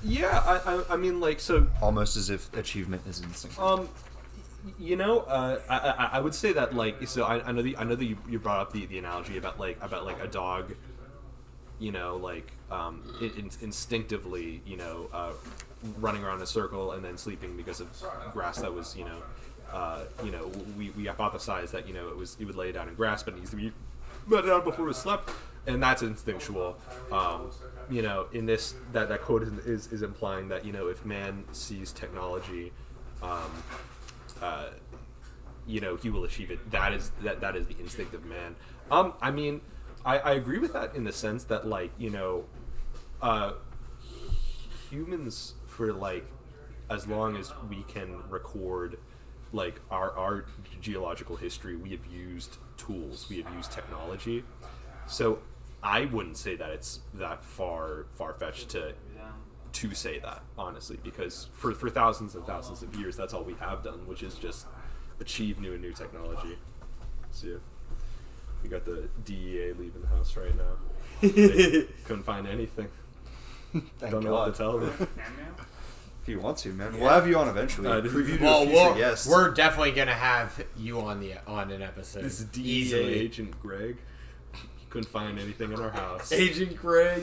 [0.03, 3.59] yeah, I, I, I mean, like, so Almost as if achievement is instinct.
[3.59, 3.89] Um,
[4.79, 7.79] you know, uh, I, I, I would say that like so I, I know that
[7.79, 10.29] I know that you, you brought up the, the analogy about like about like a
[10.29, 10.75] dog,
[11.83, 15.33] you know, like um, in, in, instinctively, you know, uh,
[15.99, 17.89] running around in a circle and then sleeping because of
[18.33, 19.19] grass that was you know,
[19.73, 22.89] uh, you know, we, we hypothesized that you know it was it would lay down
[22.89, 23.73] in grass, but it needs to be
[24.29, 25.31] let down before it slept,
[25.67, 26.77] and that's instinctual.
[27.11, 27.51] Um,
[27.91, 31.05] you know, in this that that quote is, is, is implying that you know if
[31.05, 32.73] man sees technology,
[33.25, 33.51] um,
[34.41, 34.67] uh,
[35.67, 36.71] you know he will achieve it.
[36.71, 38.55] That is that that is the instinct of man.
[38.89, 39.63] Um, I mean,
[40.05, 42.45] I, I agree with that in the sense that like you know,
[43.21, 43.53] uh,
[44.91, 46.27] humans for like
[46.91, 48.99] as long as we can record
[49.53, 50.45] like our our
[50.81, 54.45] geological history, we have used tools, we have used technology.
[55.07, 55.39] So
[55.83, 58.95] I wouldn't say that it's that far far fetched to
[59.73, 63.55] to say that honestly, because for for thousands and thousands of years, that's all we
[63.55, 64.67] have done, which is just
[65.21, 66.59] achieve new and new technology.
[67.31, 67.57] So yeah.
[68.63, 70.77] We got the DEA leaving the house right now.
[71.21, 72.89] They couldn't find anything.
[73.73, 74.47] Thank Don't know God.
[74.49, 75.09] what to tell them.
[76.23, 77.89] If you want to, man, we'll have you on eventually.
[77.89, 79.29] Uh, this is- Preview to Well, a future we're, guest.
[79.31, 82.23] we're definitely gonna have you on the on an episode.
[82.23, 83.15] This is DEA Easily.
[83.15, 83.97] agent Greg.
[84.55, 86.31] He couldn't find anything in our house.
[86.33, 87.23] Agent Greg.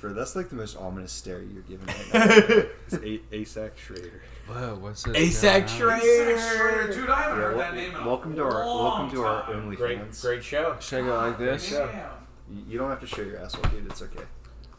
[0.00, 2.64] Bro, that's like the most ominous stare you're giving right now.
[2.86, 4.22] It's A- ASAC Schrader.
[4.46, 5.14] Whoa, what's it?
[5.14, 6.92] ASAC Schrader, Schrader.
[6.92, 9.24] dude, I haven't Yeah, heard that name in a welcome to our long welcome to
[9.24, 9.74] our time.
[9.74, 10.22] Great, OnlyFans.
[10.22, 10.76] great show.
[10.80, 11.70] Should I go like this?
[11.70, 11.88] Damn.
[12.50, 13.86] You, you don't have to show your asshole, dude.
[13.86, 14.22] It's okay.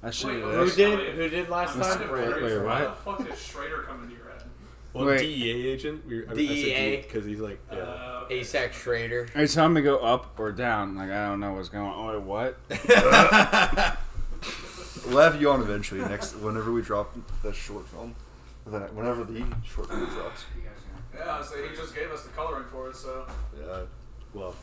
[0.01, 0.75] I should Wait, do who Who this.
[0.77, 1.15] did?
[1.15, 2.03] Who did last I'm kind time?
[2.03, 2.95] of Wait, wait, Why what?
[2.95, 4.43] the fuck did Schrader come into your head?
[4.93, 5.19] Well, Wait.
[5.19, 6.07] DEA agent.
[6.07, 6.97] We, I, DEA.
[7.01, 7.79] because he's like, yeah.
[7.79, 9.27] Uh, ASAC Schrader.
[9.35, 10.95] Are you telling me to go up or down?
[10.95, 12.13] Like I don't know what's going on.
[12.13, 13.97] Wait, what?
[15.07, 18.13] We'll have you on eventually next whenever we drop the short film.
[18.71, 20.45] Then whenever the short film drops.
[21.15, 23.25] yeah, so he just gave us the coloring for it, so.
[23.59, 23.81] yeah.
[24.33, 24.53] Well,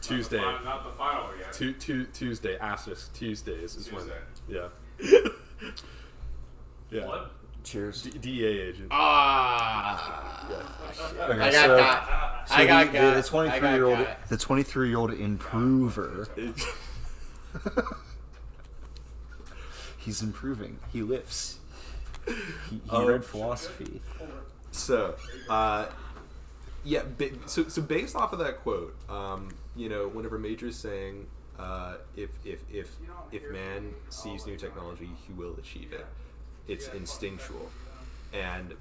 [0.00, 0.38] Tuesday.
[0.40, 1.52] Not, not the final yet.
[1.52, 2.56] Tu- tu- Tuesday.
[2.58, 4.08] Asterisk Tuesdays is when.
[4.48, 4.68] Yeah.
[6.90, 7.06] yeah.
[7.06, 7.32] What?
[7.64, 8.02] Cheers.
[8.04, 8.88] D- DEA agent.
[8.90, 10.46] Ah.
[10.48, 12.48] Okay, I got so- that.
[12.48, 13.14] so I got the, got.
[13.16, 14.28] the 23 got year old got.
[14.28, 16.28] the 23 year old improver.
[19.98, 20.78] He's improving.
[20.92, 21.58] He lifts.
[22.68, 23.06] He, he Oh.
[23.06, 24.00] read philosophy.
[24.72, 25.14] So,
[25.48, 25.86] uh,
[26.84, 27.02] yeah.
[27.18, 31.26] Ba- so, so based off of that quote, um, you know, whenever Major's saying,
[31.58, 32.88] uh, if if if
[33.32, 36.06] if man sees new technology, he will achieve it.
[36.68, 37.70] It's instinctual,
[38.32, 38.74] and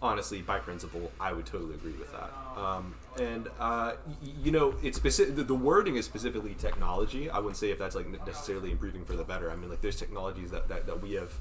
[0.00, 2.30] honestly, by principle, I would totally agree with that.
[2.56, 4.14] Um, and uh, y-
[4.44, 5.34] you know, it's specific.
[5.36, 7.28] The, the wording is specifically technology.
[7.28, 9.50] I wouldn't say if that's like necessarily improving for the better.
[9.50, 11.32] I mean, like there's technologies that that, that we have,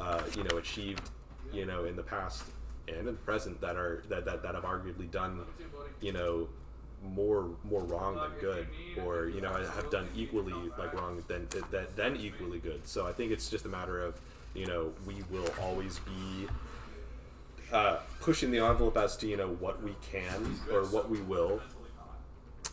[0.00, 1.10] uh, you know, achieved,
[1.52, 2.44] you know, in the past
[2.88, 5.40] and in the present that are that, that, that have arguably done,
[6.00, 6.48] you know,
[7.02, 8.66] more more wrong than good,
[9.04, 12.86] or you know, have done equally like wrong than than, than equally good.
[12.86, 14.20] So I think it's just a matter of,
[14.54, 16.48] you know, we will always be
[17.72, 21.60] uh, pushing the envelope as to you know what we can or what we will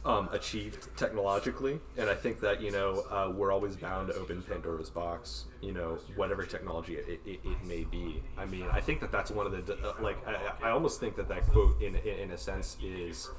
[0.06, 4.42] um, achieve technologically, and I think that you know uh, we're always bound to open
[4.42, 5.46] Pandora's box.
[5.62, 8.22] You know, whatever technology it, it, it may be.
[8.38, 11.16] I mean, I think that that's one of the uh, like I, I almost think
[11.16, 13.30] that that quote in in, in a sense is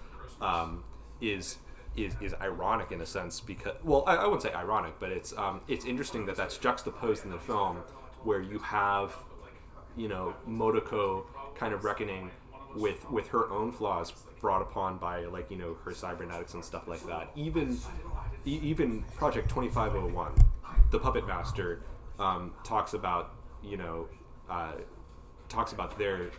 [0.40, 0.84] um,
[1.20, 1.58] is.
[1.96, 5.32] Is, is ironic in a sense because well I, I wouldn't say ironic but it's
[5.38, 7.76] um, it's interesting that that's juxtaposed in the film
[8.24, 9.14] where you have
[9.96, 11.22] you know Motoko
[11.54, 12.32] kind of reckoning
[12.74, 16.86] with with her own flaws brought upon by like you know her cybernetics and stuff
[16.88, 17.30] like that.
[17.36, 17.78] Even
[18.44, 20.32] even Project Twenty Five Hundred One,
[20.90, 21.82] the Puppet Master
[22.18, 24.08] um, talks about you know
[24.48, 24.72] uh,
[25.48, 26.30] talks about their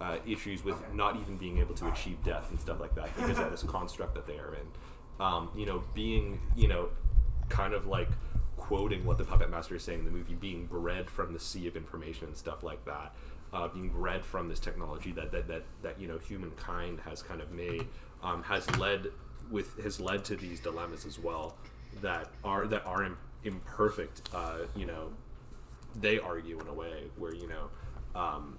[0.00, 3.38] uh, issues with not even being able to achieve death and stuff like that because
[3.38, 5.24] of this construct that they are in.
[5.24, 6.88] Um, you know, being you know
[7.48, 8.08] kind of like
[8.56, 11.66] quoting what the puppet master is saying in the movie, being bred from the sea
[11.66, 13.14] of information and stuff like that,
[13.52, 17.40] uh, being bred from this technology that that, that that you know humankind has kind
[17.40, 17.86] of made,
[18.22, 19.06] um, has led
[19.50, 21.56] with has led to these dilemmas as well
[22.00, 24.28] that are that are im- imperfect.
[24.34, 25.10] Uh, you know,
[26.00, 27.68] they argue in a way where you know.
[28.14, 28.58] Um,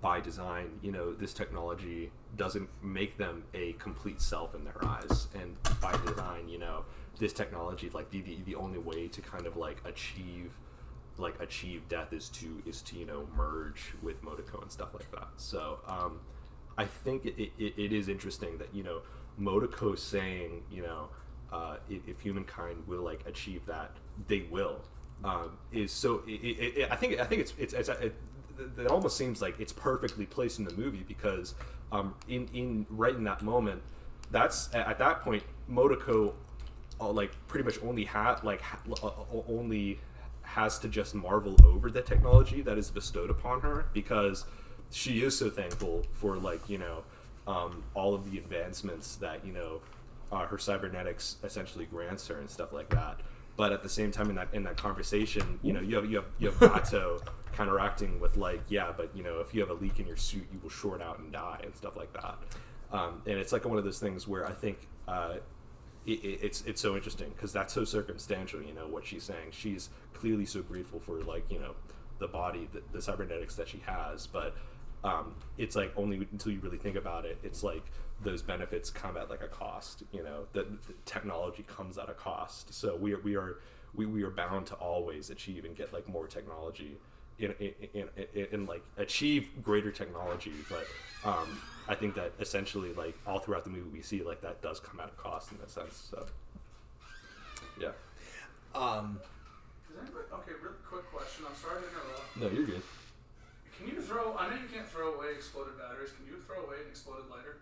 [0.00, 5.26] by design, you know, this technology doesn't make them a complete self in their eyes.
[5.34, 6.84] And by design, you know,
[7.18, 10.52] this technology, like the, the, the only way to kind of like achieve
[11.18, 15.10] like achieve death is to is to you know merge with Motoko and stuff like
[15.12, 15.28] that.
[15.36, 16.20] So um,
[16.78, 19.00] I think it, it, it is interesting that you know
[19.40, 21.08] Motoko saying you know
[21.52, 23.90] uh, if, if humankind will like achieve that,
[24.26, 24.80] they will.
[25.24, 26.22] Um, is so.
[26.26, 27.20] It, I think.
[27.20, 27.74] I think it's it's.
[27.74, 28.14] it's it,
[28.78, 31.54] it almost seems like it's perfectly placed in the movie because
[31.90, 33.82] um, in in right in that moment,
[34.30, 36.32] that's at that point Motoko,
[37.00, 38.80] uh, like pretty much only had like ha-
[39.48, 40.00] only
[40.54, 44.44] has to just marvel over the technology that is bestowed upon her because
[44.90, 47.02] she is so thankful for like you know
[47.46, 49.80] um, all of the advancements that you know
[50.30, 53.20] uh, her cybernetics essentially grants her and stuff like that.
[53.56, 56.16] But at the same time, in that in that conversation, you know, you have you
[56.16, 57.20] have you have Batou
[57.52, 60.46] counteracting with like, yeah, but you know, if you have a leak in your suit,
[60.52, 62.38] you will short out and die and stuff like that.
[62.92, 64.78] Um, and it's like one of those things where I think
[65.08, 65.34] uh,
[66.06, 68.62] it, it, it's it's so interesting because that's so circumstantial.
[68.62, 69.50] You know what she's saying.
[69.50, 71.74] She's clearly so grateful for like you know
[72.18, 74.56] the body, the, the cybernetics that she has, but
[75.04, 77.82] um, it's like only until you really think about it, it's like
[78.22, 80.04] those benefits come at like a cost.
[80.12, 80.66] You know, that
[81.04, 82.72] technology comes at a cost.
[82.72, 83.58] So we are we are
[83.94, 86.98] we, we are bound to always achieve and get like more technology.
[87.38, 90.86] In, in, in, in, in like achieve greater technology, but
[91.28, 94.78] um, I think that essentially like all throughout the movie we see like that does
[94.80, 96.08] come at a cost in a sense.
[96.10, 96.24] So
[97.80, 97.88] yeah,
[98.74, 99.18] Um,
[99.88, 101.44] Does anybody, okay, really quick question.
[101.48, 102.36] I'm sorry to interrupt.
[102.36, 102.82] no, you're good.
[103.78, 104.36] Can you throw?
[104.38, 106.10] I know you can't throw away exploded batteries.
[106.12, 107.56] Can you throw away an exploded lighter?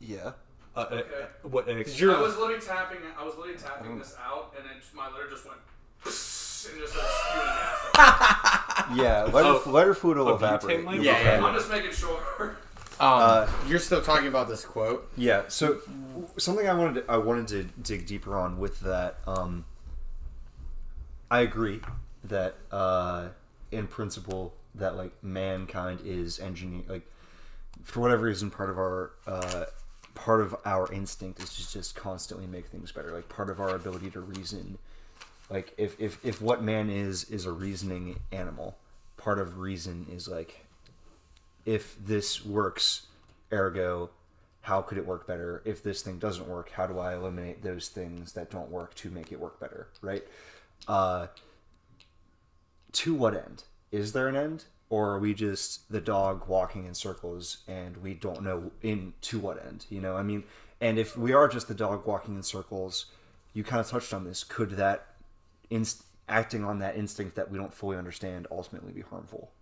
[0.00, 0.32] Yeah.
[0.76, 1.26] Uh, uh, Okay.
[1.42, 2.98] what an ex- You're- I was literally tapping.
[3.18, 5.58] I was literally tapping this out, and then my lighter just went
[6.04, 8.66] and just started spewing gas.
[8.96, 9.22] Yeah.
[9.24, 10.84] Lighter, Oh, lighter fluid will a butane evaporate.
[10.84, 10.96] lighter?
[10.96, 11.46] You'll Yeah, be yeah.
[11.46, 12.20] I'm just making sure.
[13.00, 15.10] um, Uh, you're still talking about this quote.
[15.16, 15.44] Yeah.
[15.48, 15.80] So
[16.36, 19.18] something I wanted to, I wanted to dig deeper on with that.
[19.26, 19.64] Um,
[21.30, 21.80] I agree
[22.24, 23.28] that uh,
[23.72, 27.02] in principle that like mankind is engineer like
[27.82, 29.64] for whatever reason part of our uh,
[30.14, 33.10] part of our instinct is to just constantly make things better.
[33.12, 34.78] Like part of our ability to reason.
[35.48, 38.76] Like if if if what man is is a reasoning animal,
[39.16, 40.66] part of reason is like
[41.64, 43.06] if this works,
[43.52, 44.10] ergo,
[44.62, 45.62] how could it work better?
[45.64, 49.10] If this thing doesn't work, how do I eliminate those things that don't work to
[49.10, 49.88] make it work better?
[50.02, 50.24] Right?
[50.86, 51.28] Uh,
[52.92, 53.64] to what end?
[53.90, 54.64] Is there an end?
[54.88, 59.38] Or are we just the dog walking in circles and we don't know in to
[59.38, 59.86] what end?
[59.88, 60.42] You know, I mean,
[60.80, 63.06] and if we are just the dog walking in circles,
[63.52, 64.42] you kind of touched on this.
[64.42, 65.06] Could that
[65.70, 69.52] inst- acting on that instinct that we don't fully understand ultimately be harmful,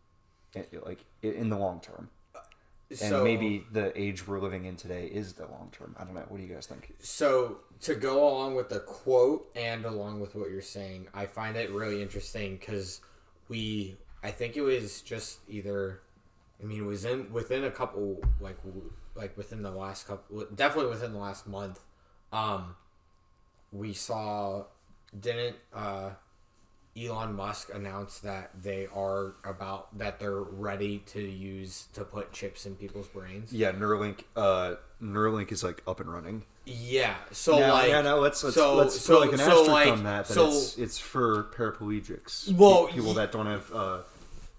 [0.84, 2.09] like in the long term?
[2.90, 5.94] and So maybe the age we're living in today is the long term.
[5.99, 6.24] I don't know.
[6.28, 6.94] What do you guys think?
[7.01, 11.57] So to go along with the quote and along with what you're saying, I find
[11.57, 13.01] it really interesting because
[13.49, 16.01] we, I think it was just either,
[16.62, 18.57] I mean, it was in within a couple like
[19.14, 21.80] like within the last couple, definitely within the last month,
[22.32, 22.74] um,
[23.70, 24.64] we saw
[25.18, 26.11] didn't uh,
[26.99, 32.66] Elon Musk announced that they are about that they're ready to use to put chips
[32.66, 33.53] in people's brains.
[33.53, 34.20] Yeah, Neuralink.
[34.36, 36.44] Uh, Neuralink is like up and running.
[36.66, 37.14] Yeah.
[37.32, 39.70] So Now- like yeah, no, let's let's, so- let's so- put like an so, asterisk
[39.70, 40.26] like- on that.
[40.26, 42.53] That so- it's it's for paraplegics.
[42.55, 43.72] Well, people that don't have.
[43.72, 43.99] Uh,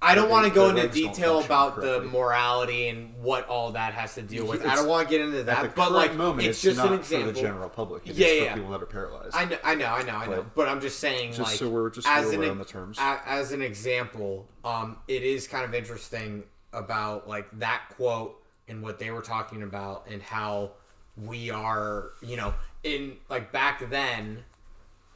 [0.01, 4.15] I don't want to go into detail about the morality and what all that has
[4.15, 4.65] to deal with.
[4.65, 6.93] I don't want to get into at that, but like moment, it's, it's, just an
[6.93, 7.27] example.
[7.27, 8.07] for the general public.
[8.07, 8.55] It's Yeah, yeah.
[8.55, 9.35] people that are paralyzed.
[9.35, 10.45] I know, I know, I know, I know.
[10.55, 12.97] But- I'm just saying, just like, so we're just as an the terms.
[12.99, 18.99] as an example, um, it is kind of interesting about like that quote and what
[18.99, 20.71] they were talking about and how
[21.17, 24.43] we are, you know, in like back then,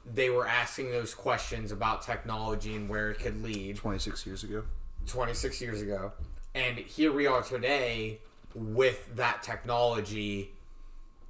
[0.05, 3.77] they were asking those questions about technology and where it could lead.
[3.77, 4.63] Twenty six years ago.
[5.07, 6.13] 26 years ago.
[6.55, 8.19] And here we are today
[8.55, 10.51] with that technology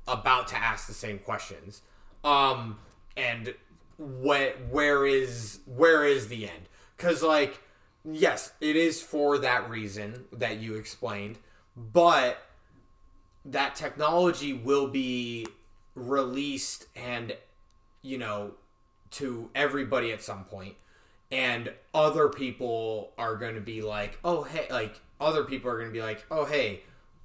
[0.08, 1.82] about to ask the same questions.
[2.24, 2.80] Um
[3.16, 3.54] and
[3.98, 6.70] what where is where is the end?
[6.98, 7.62] Cuz like
[8.04, 11.40] yes, it is for that reason that you explained,
[11.76, 12.38] but
[13.46, 15.46] that technology will be
[15.96, 17.36] released and
[18.02, 18.52] you know
[19.14, 20.76] to everybody at some point
[21.32, 25.88] and other people are going to be like oh hey like other people are going
[25.90, 26.82] to be like oh hey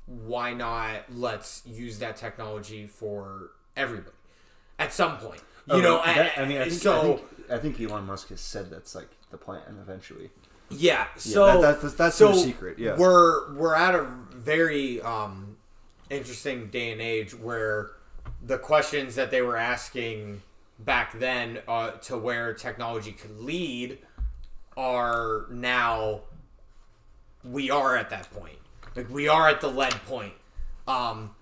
[0.06, 4.16] why not let's use that technology for everybody
[4.78, 7.58] at some point you know I, that, I mean, I think, so I think I
[7.58, 10.30] think Elon Musk has said that's like the plan eventually.
[10.70, 12.96] yeah so that- that- that's- that's so secret, yeah.
[12.96, 15.56] we're we're at a very um
[16.08, 17.90] interesting day and age where
[18.42, 20.40] the questions that they were asking
[20.78, 23.98] back then uh, to where technology could lead
[24.76, 26.20] are now
[27.44, 28.58] we are at that point.
[28.94, 30.34] Like we are at the lead point.
[30.86, 31.34] Um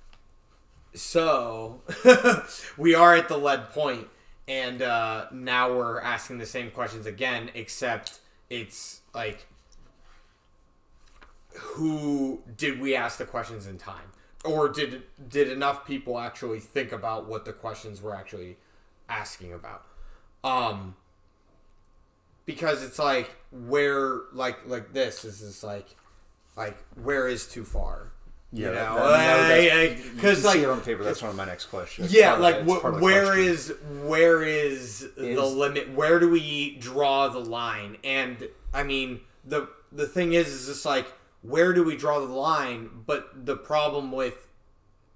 [0.95, 1.83] so
[2.79, 4.09] we are at the lead point
[4.49, 9.47] and uh now we're asking the same questions again except it's like
[11.55, 14.13] who did we ask the questions in time?
[14.45, 18.57] Or did did enough people actually think about what the questions were actually
[19.09, 19.85] asking about
[20.45, 20.95] um
[22.45, 25.97] because it's like where like like this is just like
[26.57, 28.13] like where is too far
[28.53, 28.95] you know
[30.15, 31.03] because you like on paper.
[31.05, 32.13] That's one of my next questions.
[32.13, 33.75] yeah, like wh- part of the where is
[34.05, 35.93] where is, the limit?
[35.93, 37.99] Where do we draw the line?
[38.05, 41.07] And I mean, the the thing is, is just like
[41.43, 42.89] where do we draw the line?
[43.07, 44.49] But the problem with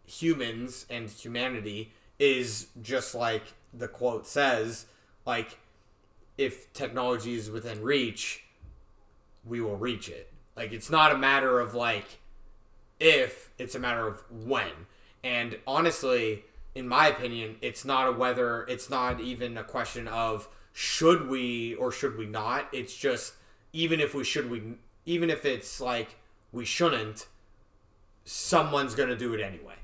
[0.04, 4.86] humans and humanity is just like the quote says,
[5.26, 5.58] like
[6.36, 8.44] if technology is within reach,
[9.44, 10.32] we will reach it.
[10.56, 12.18] Like it's not a matter of like
[12.98, 14.86] if, it's a matter of when.
[15.22, 16.44] And honestly,
[16.74, 21.74] in my opinion, it's not a whether, it's not even a question of should we
[21.74, 22.68] or should we not.
[22.72, 23.34] It's just
[23.72, 24.62] even if we should we
[25.06, 26.16] even if it's like
[26.52, 27.26] we shouldn't,
[28.24, 29.76] someone's going to do it anyway.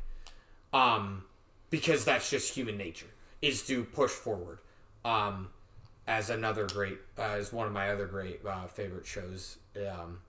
[0.72, 1.24] Um
[1.70, 3.08] because that's just human nature
[3.42, 4.58] is to push forward.
[5.04, 5.50] Um
[6.08, 9.58] as another great uh, as one of my other great uh, favorite shows
[9.90, 10.20] um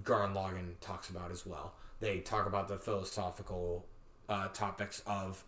[0.00, 1.74] Gurren Lagann talks about as well.
[2.00, 3.86] They talk about the philosophical
[4.28, 5.44] uh, topics of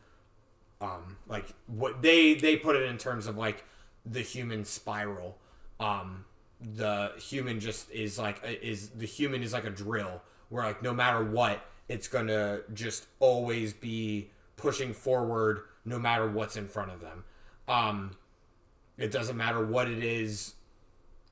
[0.80, 3.64] um, like what they they put it in terms of like
[4.04, 5.38] the human spiral.
[5.80, 6.24] Um,
[6.60, 10.92] the human just is like is the human is like a drill where like no
[10.92, 17.00] matter what, it's gonna just always be pushing forward no matter what's in front of
[17.00, 17.24] them.
[17.68, 18.16] Um,
[18.96, 20.54] it doesn't matter what it is.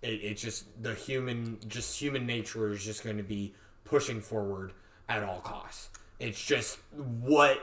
[0.03, 3.55] It, it's just the human just human nature is just going to be
[3.85, 4.73] pushing forward
[5.09, 5.91] at all costs.
[6.19, 7.63] It's just what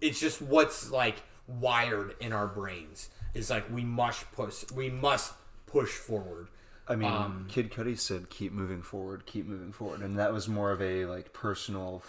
[0.00, 3.10] it's just what's like wired in our brains.
[3.34, 5.34] It's like we must push we must
[5.66, 6.48] push forward
[6.88, 10.48] I mean, Um, Kid Cudi said, "Keep moving forward, keep moving forward," and that was
[10.48, 12.02] more of a like personal,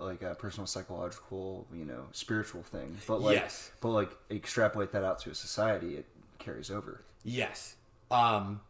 [0.00, 2.96] like a personal psychological, you know, spiritual thing.
[3.06, 3.70] But like, Yes.
[3.80, 6.06] but like extrapolate that out to a society, it
[6.38, 7.02] carries over.
[7.24, 7.76] yes
[8.10, 8.60] um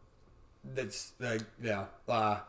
[0.75, 2.39] that's like yeah uh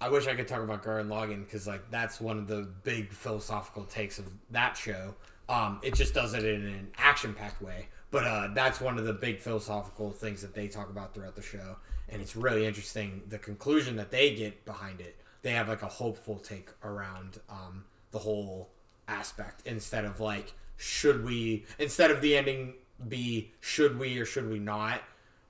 [0.00, 3.10] I wish I could talk about Gurren Lagann because like that's one of the big
[3.12, 5.14] philosophical takes of that show.
[5.48, 9.12] Um, it just does it in an action-packed way, but uh, that's one of the
[9.12, 11.76] big philosophical things that they talk about throughout the show,
[12.08, 15.16] and it's really interesting the conclusion that they get behind it.
[15.42, 18.70] They have like a hopeful take around um, the whole
[19.08, 22.74] aspect instead of like should we instead of the ending
[23.08, 25.00] be should we or should we not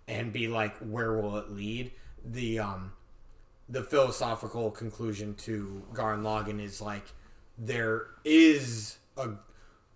[0.09, 1.93] and be like where will it lead?
[2.25, 2.93] The um
[3.69, 7.07] the philosophical conclusion to Gurren Lagann is like
[7.59, 9.31] there is a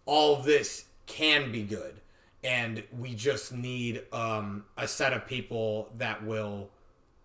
[0.07, 2.01] all of this can be good
[2.43, 6.71] and we just need um a set of people that will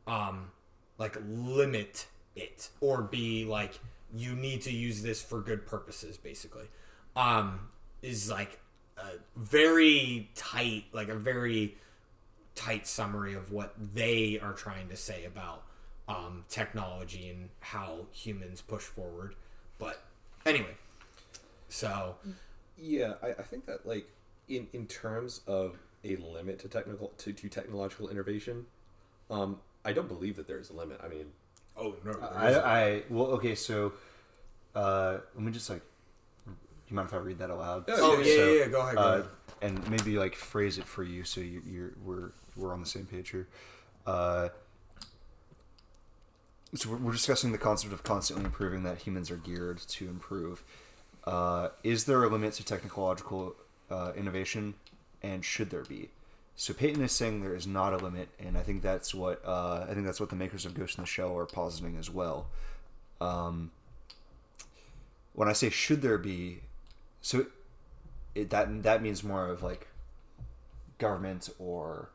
[0.08, 0.52] um
[0.98, 3.80] like limit it or be like
[4.16, 6.66] you need to use this for good purposes basically
[7.16, 7.60] um
[8.02, 8.60] is like
[8.98, 11.76] a very tight like a very
[12.56, 15.64] tight summary of what they are trying to say about
[16.08, 19.36] um, technology and how humans push forward.
[19.78, 20.02] But
[20.46, 20.76] anyway,
[21.70, 22.16] so
[22.78, 24.08] Yeah, I, I think that like
[24.48, 28.66] in in terms of a limit to technical to, to technological innovation,
[29.30, 31.00] um, I don't believe that there is a limit.
[31.04, 31.26] I mean,
[31.78, 33.94] oh no, I, I well, okay, so
[34.76, 35.82] uh, let me just like,
[36.46, 36.54] do
[36.90, 37.86] you mind if I read that aloud?
[37.88, 38.96] oh yeah, So, yeah, yeah, go ahead.
[38.96, 39.26] Go uh, ahead.
[39.62, 43.06] and maybe like phrase it for you so you, you're we're we're on the same
[43.06, 43.48] page here.
[44.06, 44.50] Uh,
[46.76, 50.64] so we're, we're discussing the concept of constantly improving that humans are geared to improve.
[51.24, 53.56] Uh, is there a limit to technological
[53.96, 54.74] uh, innovation,
[55.22, 56.10] and should there be?
[56.58, 59.86] So Payton is saying there is not a limit, and I think that's what uh,
[59.90, 62.48] I think that's what the makers of Ghost in the Shell are positing as well.
[63.20, 63.72] Um,
[65.34, 66.62] when I say should there be,
[67.22, 67.46] so
[68.36, 69.88] it, that that means more of like
[70.98, 72.10] government or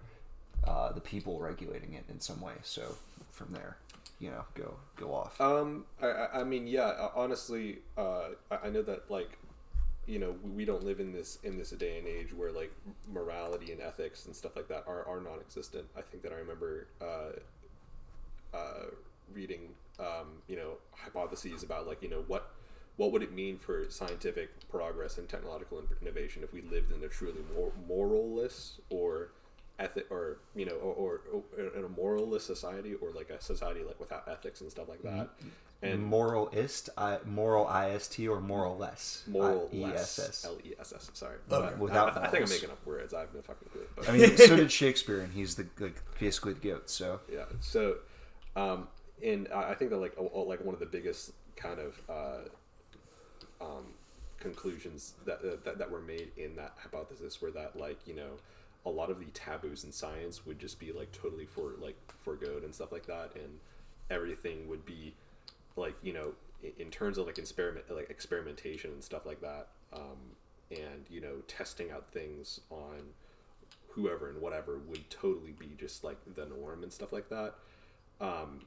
[0.67, 2.55] uh, the people regulating it in some way.
[2.63, 2.95] So
[3.31, 3.77] from there,
[4.21, 5.39] you know, go go off.
[5.41, 7.09] Um, I, I- mean, yeah.
[7.15, 9.31] Honestly, uh, I know that like,
[10.11, 12.73] you know, we- don't live in this in this day and age where like
[13.09, 15.87] morality and ethics and stuff like that are, are non-existent.
[15.97, 17.31] I think that I remember uh,
[18.53, 18.87] uh,
[19.33, 22.51] reading, um, you know, hypotheses about like, you know, what
[22.97, 27.09] what would it mean for scientific progress and technological innovation if we lived in a
[27.09, 29.31] truly mor- moralless or
[29.79, 33.81] ethic or you know or, or, or in a moralless society or like a society
[33.83, 35.31] like without ethics and stuff like that
[35.83, 41.37] and moralist, I, moral ist or moral less, moral less l-e-s-s sorry.
[41.51, 41.75] Okay.
[41.79, 43.15] Without I, I think i'm making up words.
[43.15, 45.97] I have no fucking clue but I mean, so did Shakespeare, and he's the like
[46.19, 46.91] basically the goat.
[46.91, 47.21] So.
[47.33, 47.97] Yeah so
[48.57, 48.89] um
[49.23, 53.85] and i think that like a, like one of the biggest kind of uh um
[54.39, 58.33] conclusions that, that that were made in that hypothesis were that like you know
[58.87, 62.65] a lot of the taboos in science would just be like totally for like foregoed
[62.65, 63.59] and stuff like that and
[64.11, 65.15] everything would be
[65.81, 66.33] like you know
[66.79, 70.19] in, terms of like experiment like experimentation and stuff like that um
[70.71, 73.01] and you know testing out things on
[73.91, 77.55] whoever and whatever would totally be just like the norm and stuff like that.
[78.21, 78.63] Um,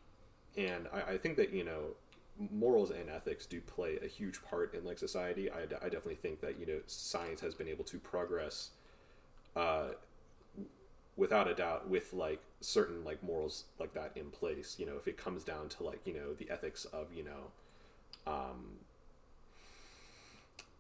[0.57, 1.95] and I, I think that you know
[2.52, 5.49] morals and ethics do play a huge part in like society.
[5.52, 8.72] I, d- I definitely think that you know science has been able to progress
[9.56, 9.90] uh,
[11.15, 15.07] without a doubt with like certain like morals like that in place you know if
[15.07, 18.77] it comes down to like you know the ethics of you know um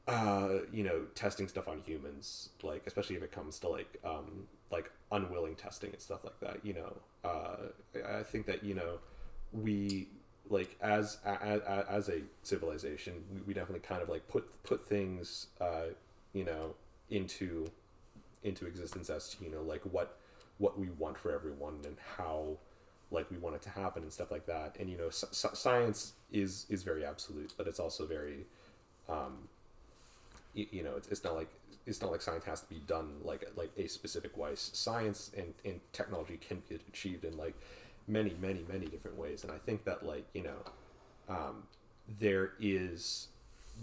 [0.07, 4.47] uh you know testing stuff on humans like especially if it comes to like um
[4.71, 6.93] like unwilling testing and stuff like that you know
[7.23, 7.55] uh
[8.17, 8.97] i think that you know
[9.53, 10.07] we
[10.49, 15.47] like as as, as a civilization we, we definitely kind of like put put things
[15.61, 15.85] uh
[16.33, 16.73] you know
[17.09, 17.65] into
[18.43, 20.17] into existence as to you know like what
[20.63, 22.57] what we want for everyone and how
[23.11, 24.69] like we want it to happen and stuff like that.
[24.79, 28.39] And you know s- science is is very absolute but it's also very
[29.09, 29.33] um
[30.55, 31.49] y- you know it's, it's not like
[31.85, 35.53] it's not like science has to be done like like a specific way science and,
[35.65, 37.55] and technology can be achieved in like
[38.07, 39.43] many many many different ways.
[39.43, 40.57] And i think that like you know
[41.29, 41.63] um
[42.19, 43.27] there is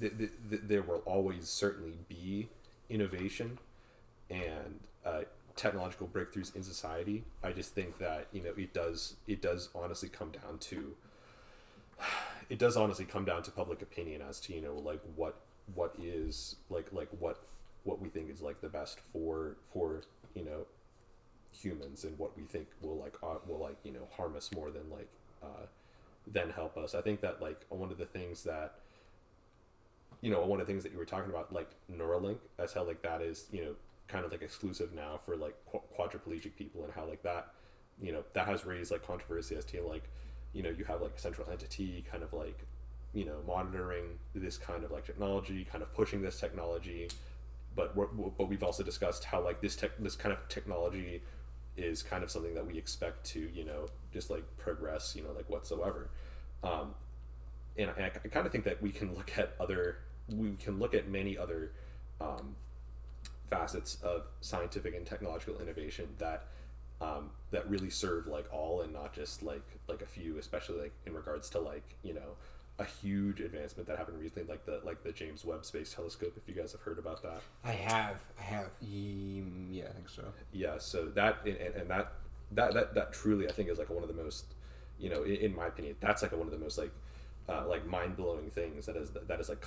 [0.01, 2.49] th- th- th- there will always certainly be
[2.91, 3.59] innovation
[4.31, 5.23] and uh,
[5.61, 7.23] technological breakthroughs in society.
[7.43, 10.95] I just think that you know it does it does honestly come down to
[12.49, 15.37] it does honestly come down to public opinion as to you know like what
[15.75, 17.43] what is like like what
[17.85, 20.03] what we think is like the best for for
[20.35, 20.65] you know
[21.53, 24.71] humans and what we think will like uh, will like you know harm us more
[24.71, 25.09] than like
[25.43, 25.67] uh,
[26.27, 26.95] than help us.
[26.95, 28.77] I think that like one of the things that
[30.23, 32.85] you know one of the things that you were talking about like Neuralink as how
[32.85, 33.75] like that is you know
[34.11, 37.53] kind of like exclusive now for like qu- quadriplegic people and how like that
[38.03, 40.05] you know that has raised like controversy as to like
[40.53, 42.67] you know you have like a central entity kind of like
[43.13, 47.09] you know monitoring this kind of like technology kind of pushing this technology.
[47.77, 51.23] But we're, but we've also discussed how like this tech this kind of technology
[51.77, 55.33] is kind of something that we expect to you know just like progress you know
[55.33, 56.11] like whatsoever.
[56.63, 56.95] Um,
[57.79, 60.95] and I, I kind of think that we can look at other we can look
[60.95, 61.73] at many other
[62.21, 62.55] um,
[63.51, 66.45] facets of scientific and technological innovation that
[67.01, 70.93] um, that really serve like all and not just like like a few especially like
[71.07, 72.37] in regards to like you know
[72.79, 76.49] a huge advancement that happened recently like the like the James Webb Space Telescope if
[76.49, 78.71] you guys have heard about that I have, I have.
[78.81, 80.25] Yeah, I think so.
[80.53, 82.13] yeah so that and, and that
[82.53, 84.45] that that that truly i think is like one of the most
[84.99, 86.91] you know in, in my opinion that's like one of the most like
[87.49, 89.61] uh, like mind-blowing things that is that has like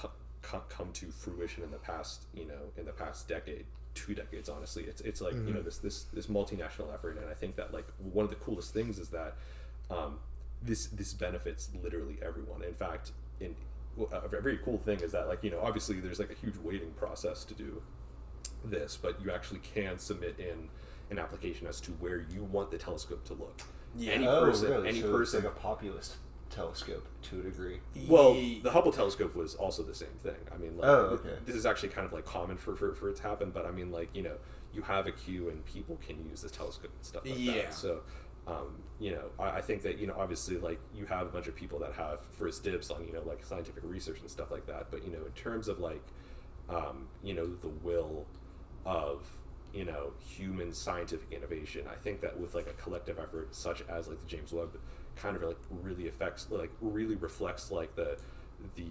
[0.43, 3.65] come, to fruition in the past you know in the past decade
[3.95, 7.33] two decades honestly it's it's like you know this this this multinational effort and i
[7.33, 9.35] think that like one of the coolest things is that
[9.89, 10.19] um
[10.61, 13.55] this this benefits literally everyone in fact in
[14.11, 16.91] a very cool thing is that like you know obviously there's like a huge waiting
[16.91, 17.81] process to do
[18.65, 20.69] this, but you actually can submit in
[21.09, 23.61] an application as to where you want the telescope to look.
[23.97, 24.13] yeah.
[24.13, 24.89] Any oh, person, really?
[24.89, 25.43] any so person.
[25.43, 26.15] Like a populist
[26.53, 27.79] telescope to a degree.
[28.07, 30.35] well, the Hubble telescope was also the same thing.
[30.53, 31.35] I mean, like, Oh, okay.
[31.45, 33.71] this is actually kind of like common for, for, for it to happen, but I
[33.71, 34.35] mean, like, you know,
[34.73, 37.63] you have a queue and people can use the telescope and stuff like Yeah.
[37.63, 37.73] that.
[37.73, 38.01] So,
[38.47, 41.47] um, you know, I, I think that, you know, obviously, like, you have a bunch
[41.47, 44.65] of people that have first dibs on, you know, like scientific research and stuff like
[44.67, 44.87] that.
[44.91, 46.03] But, you know, in terms of, like,
[46.69, 48.25] um, you know, the will
[48.85, 49.25] of,
[49.73, 54.07] you know, human scientific innovation, I think that with, like, a collective effort such as,
[54.07, 54.77] like, the James Webb
[55.15, 58.17] kind of, like, really affects, like, really reflects, like, the,
[58.75, 58.85] the,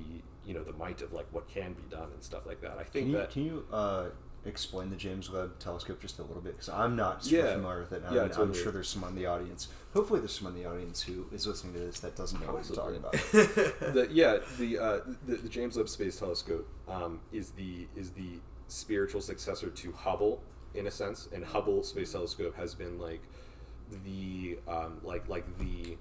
[0.46, 2.72] you know, the might of, like, what can be done and stuff like that.
[2.78, 3.30] I think Can you that.
[3.30, 4.06] can you uh,
[4.44, 6.52] explain the James Webb Telescope just a little bit?
[6.54, 7.52] Because I'm not super Yeah.
[7.54, 8.02] familiar with it.
[8.04, 9.68] and Yeah, I'm, I'm sure there's someone in the audience.
[9.94, 12.66] Hopefully, there's someone in the audience who is listening to this that doesn't know what
[12.66, 13.12] you're talking about.
[13.92, 18.40] the, yeah, the, uh, the the James Webb Space Telescope um, is the is the
[18.68, 20.42] spiritual successor to Hubble
[20.74, 23.20] in a sense, and Hubble Space Telescope has been like
[24.04, 25.96] the um, like like the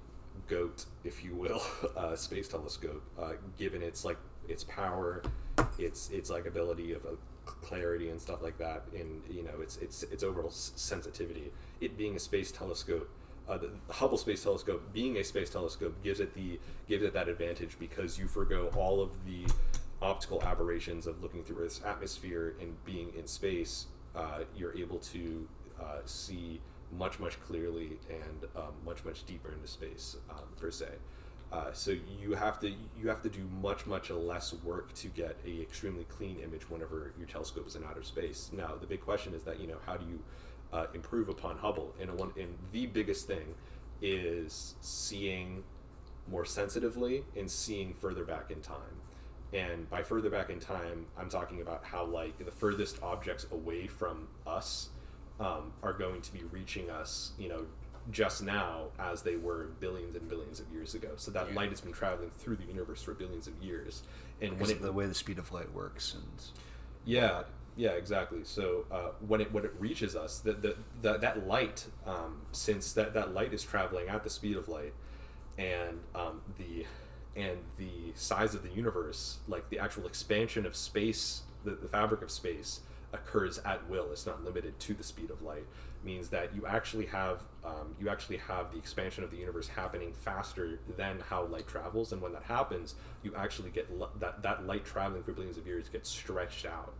[0.51, 1.61] goat, if you will,
[1.97, 4.17] uh, space telescope, uh, given its like
[4.47, 5.23] its power,
[5.79, 7.09] its its like ability of uh,
[7.45, 11.51] clarity and stuff like that, and you know its its its overall s- sensitivity.
[11.79, 13.09] It being a space telescope
[13.51, 16.57] uh, the Hubble Space Telescope, being a space telescope, gives it the
[16.87, 19.45] gives it that advantage because you forego all of the
[20.01, 23.87] optical aberrations of looking through Earth's atmosphere and being in space.
[24.15, 25.47] Uh, you're able to
[25.81, 26.60] uh, see
[27.01, 30.89] much much clearly and um, much much deeper into space um, per se.
[31.51, 31.89] Uh, so
[32.21, 32.69] you have to
[32.99, 37.11] you have to do much much less work to get a extremely clean image whenever
[37.17, 38.51] your telescope is in outer space.
[38.53, 40.19] Now the big question is that you know how do you
[40.71, 41.89] uh, improve upon Hubble?
[41.99, 43.55] And one and the biggest thing
[43.99, 45.63] is seeing
[46.29, 48.95] more sensitively and seeing further back in time.
[49.53, 53.87] And by further back in time, I'm talking about how like the furthest objects away
[53.87, 54.89] from us
[55.41, 57.65] um, are going to be reaching us, you know,
[58.11, 61.09] just now as they were billions and billions of years ago.
[61.17, 64.03] So that light has been traveling through the universe for billions of years.
[64.39, 66.43] And when Because it of the way the speed of light works, and
[67.05, 67.43] yeah,
[67.75, 68.43] Yeah, exactly.
[68.43, 72.93] So uh, when it when it reaches us, that the, the, that light, um, since
[72.93, 74.93] that, that light is traveling at the speed of light,
[75.57, 76.85] and um, the
[77.35, 82.21] and the size of the universe, like the actual expansion of space, the, the fabric
[82.21, 82.81] of space
[83.13, 84.11] occurs at will.
[84.11, 85.65] It's not limited to the speed of light.
[86.03, 90.13] Means that you actually have um, you actually have the expansion of the universe happening
[90.13, 93.87] faster than how light travels, and when that happens, you actually get
[94.19, 96.93] that that light traveling for billions of years gets stretched out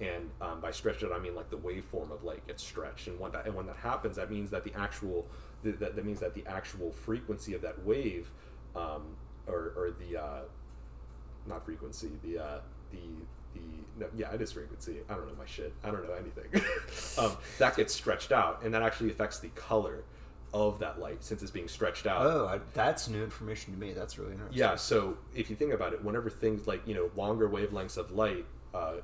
[0.00, 3.18] and um, by stretched out I mean like the waveform of light gets stretched, and
[3.18, 5.26] when that and when that happens, that means that the actual
[5.62, 8.30] th- that, that means that the actual frequency of that wave,
[8.74, 9.02] um,
[9.46, 10.42] or or the uh,
[11.46, 12.60] not frequency, the uh,
[12.90, 13.43] the the
[13.98, 14.96] no, yeah, it is frequency.
[15.08, 15.72] I don't know my shit.
[15.84, 16.62] I don't know anything.
[17.18, 20.04] um, that gets stretched out, and that actually affects the color
[20.52, 22.24] of that light since it's being stretched out.
[22.24, 23.92] Oh, I, that's new information to me.
[23.92, 24.58] That's really interesting.
[24.58, 28.10] Yeah, so if you think about it, whenever things like you know longer wavelengths of
[28.12, 28.94] light uh,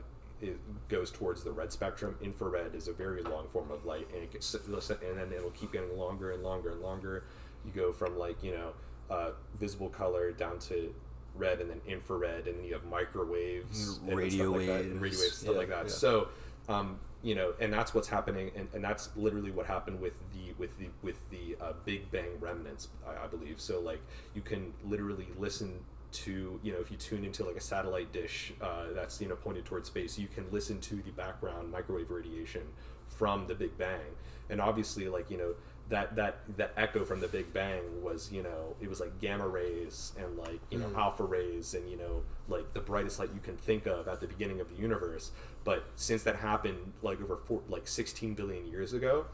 [0.43, 0.59] it
[0.89, 4.32] goes towards the red spectrum, infrared is a very long form of light, and it
[4.32, 7.24] gets and then it'll keep getting longer and longer and longer.
[7.64, 8.72] You go from like you know
[9.10, 10.94] uh, visible color down to
[11.41, 14.81] red, and then infrared, and then you have microwaves, Mm, and radio stuff like that,
[14.85, 15.21] and radio waves.
[15.23, 15.85] waves, stuff Yeah, like that.
[15.87, 15.91] yeah.
[15.93, 16.29] So.
[16.69, 20.55] Um, you know, and that's what's happening, and, and that's literally what happened with the
[20.59, 23.61] with the with the uh, Big Bang remnants, I, I believe.
[23.61, 24.01] So like,
[24.35, 25.81] you can literally listen
[26.12, 29.37] to you know if you tune into like a satellite dish uh, that's you know
[29.37, 32.62] pointed towards space, you can listen to the background microwave radiation
[33.09, 34.01] from the Big Bang,
[34.49, 35.55] and obviously like you know
[35.91, 39.47] that that that echo from the Big Bang was you know it was like gamma
[39.47, 40.97] rays and like you know mm.
[40.97, 44.27] alpha rays and you know like the brightest light you can think of at the
[44.27, 45.33] beginning of the universe.
[45.65, 49.27] But since that happened like over four, like 16 billion years ago,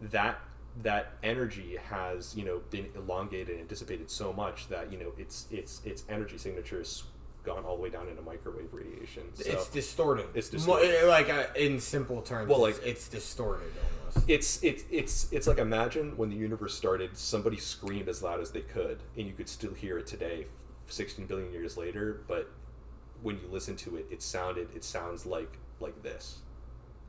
[0.00, 0.38] that
[0.82, 5.46] that energy has you know been elongated and dissipated so much that you know its
[5.50, 7.04] its its energy signature has
[7.44, 9.22] gone all the way down into microwave radiation.
[9.34, 10.26] So it's distorted.
[10.34, 11.08] It's Mo- distorted.
[11.08, 12.48] like uh, in simple terms.
[12.48, 13.70] Well, it's, like- it's distorted
[14.10, 14.28] almost.
[14.28, 18.50] it's it's it's it's like imagine when the universe started, somebody screamed as loud as
[18.52, 20.46] they could, and you could still hear it today,
[20.88, 22.20] 16 billion years later.
[22.28, 22.48] But
[23.22, 26.38] when you listen to it, it sounded it sounds like like this,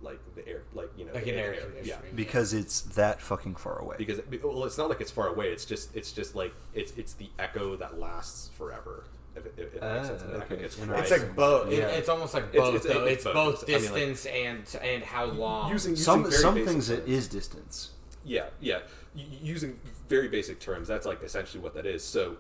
[0.01, 1.97] like the air, like you know, Like the an air Yeah.
[2.15, 3.95] Because it's that fucking far away.
[3.99, 5.51] because well, it's not like it's far away.
[5.51, 9.03] It's just it's just like it's it's the echo that lasts forever.
[9.35, 10.21] If it, if it Ah, makes sense.
[10.21, 10.57] And that okay.
[10.57, 11.15] gets Interesting.
[11.17, 11.71] It's like both.
[11.71, 12.75] it- it's almost like both.
[12.75, 13.03] it's- though.
[13.05, 13.33] it's It's, both.
[13.33, 15.71] both I mean, like- distance and and how long.
[15.71, 17.09] using, using some very some basic things it terms.
[17.09, 17.91] is distance.
[18.23, 18.79] Yeah, yeah.
[19.15, 22.03] Y- using very basic terms, that's like essentially what that is.
[22.03, 22.37] So,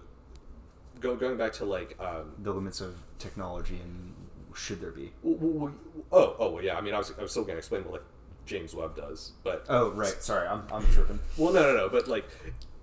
[0.99, 4.13] go, going back to like, um, The limits of technology and
[4.55, 5.11] should there be?
[5.23, 5.75] w- w- w-
[6.11, 6.77] oh, oh, well, yeah.
[6.77, 8.03] I mean, I was, I was still going to explain what like
[8.45, 11.19] James Webb does, but Oh right, sorry, I'm I'm tripping.
[11.37, 11.89] well, no, no, no.
[11.89, 12.25] But like,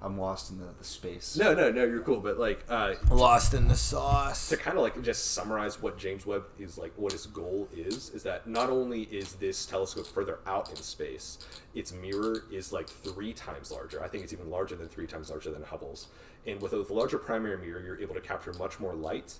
[0.02, 1.36] I'm lost in the, the space.
[1.36, 1.84] no, no, no.
[1.84, 4.48] You're cool, but like, uh, Lost in the sauce.
[4.48, 8.10] to kind of like just summarize what James Webb is like, what his goal is,
[8.10, 11.38] is that not only is this telescope further out in space,
[11.74, 14.02] its mirror is like three times larger.
[14.02, 16.08] I think it's even larger than three times larger than Hubble's.
[16.46, 19.34] And with a, with a larger primary mirror, you're able to capture much more light.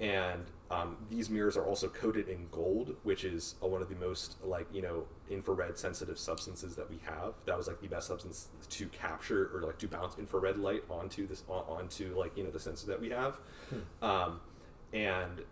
[0.00, 3.96] And um, these mirrors are also coated in gold, which is uh, one of the
[3.96, 7.34] most like you know infrared sensitive substances that we have.
[7.46, 11.26] That was like the best substance to capture or like to bounce infrared light onto
[11.26, 13.38] this onto like you know the sensor that we have.
[14.00, 14.40] Um,
[14.92, 15.42] and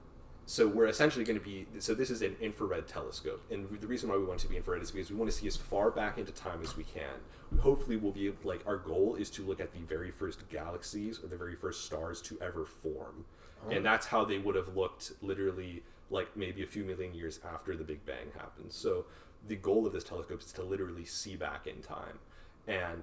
[0.47, 4.09] so we're essentially going to be so this is an infrared telescope and the reason
[4.09, 5.91] why we want it to be infrared is because we want to see as far
[5.91, 7.21] back into time as we can
[7.53, 10.49] we hopefully will be able, like our goal is to look at the very first
[10.49, 13.27] galaxies or the very first stars to ever form
[13.71, 17.77] and that's how they would have looked literally like maybe a few million years after
[17.77, 18.73] the big bang happened.
[18.73, 19.05] So
[19.47, 22.19] the goal of this telescope is to literally see back in time.
[22.67, 23.03] And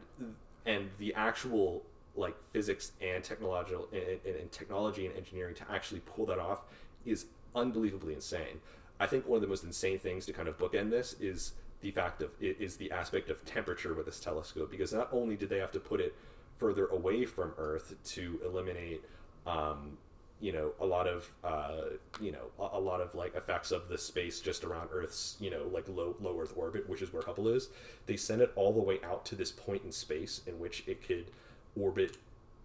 [0.66, 1.84] and the actual
[2.16, 6.62] like physics and technological and, and, and technology and engineering to actually pull that off
[7.06, 7.26] is
[7.56, 8.60] unbelievably insane.
[9.00, 11.92] I think one of the most insane things to kind of bookend this is the
[11.92, 15.60] fact of is the aspect of temperature with this telescope because not only did they
[15.60, 16.16] have to put it
[16.58, 19.04] further away from Earth to eliminate
[19.46, 19.98] um,
[20.42, 21.84] you know a lot of uh,
[22.22, 25.50] you know a, a lot of like effects of the space just around Earth's you
[25.50, 27.70] know like low low Earth orbit, which is where Hubble is.
[28.06, 31.06] They sent it all the way out to this point in space in which it
[31.06, 31.32] could
[31.80, 32.18] orbit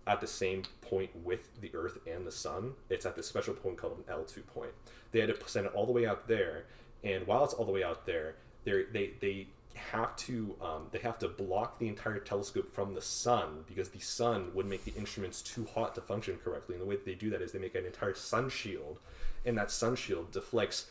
[0.06, 2.72] at the same point with the Earth and the Sun.
[2.88, 4.72] It's at this special point called an L2 point.
[5.12, 6.64] They had to send it all the way out there,
[7.04, 10.98] and while it's all the way out there, they they they have to um, they
[10.98, 14.94] have to block the entire telescope from the sun because the sun would make the
[14.94, 16.74] instruments too hot to function correctly.
[16.74, 18.98] And the way that they do that is they make an entire sun shield,
[19.44, 20.86] and that sun shield deflects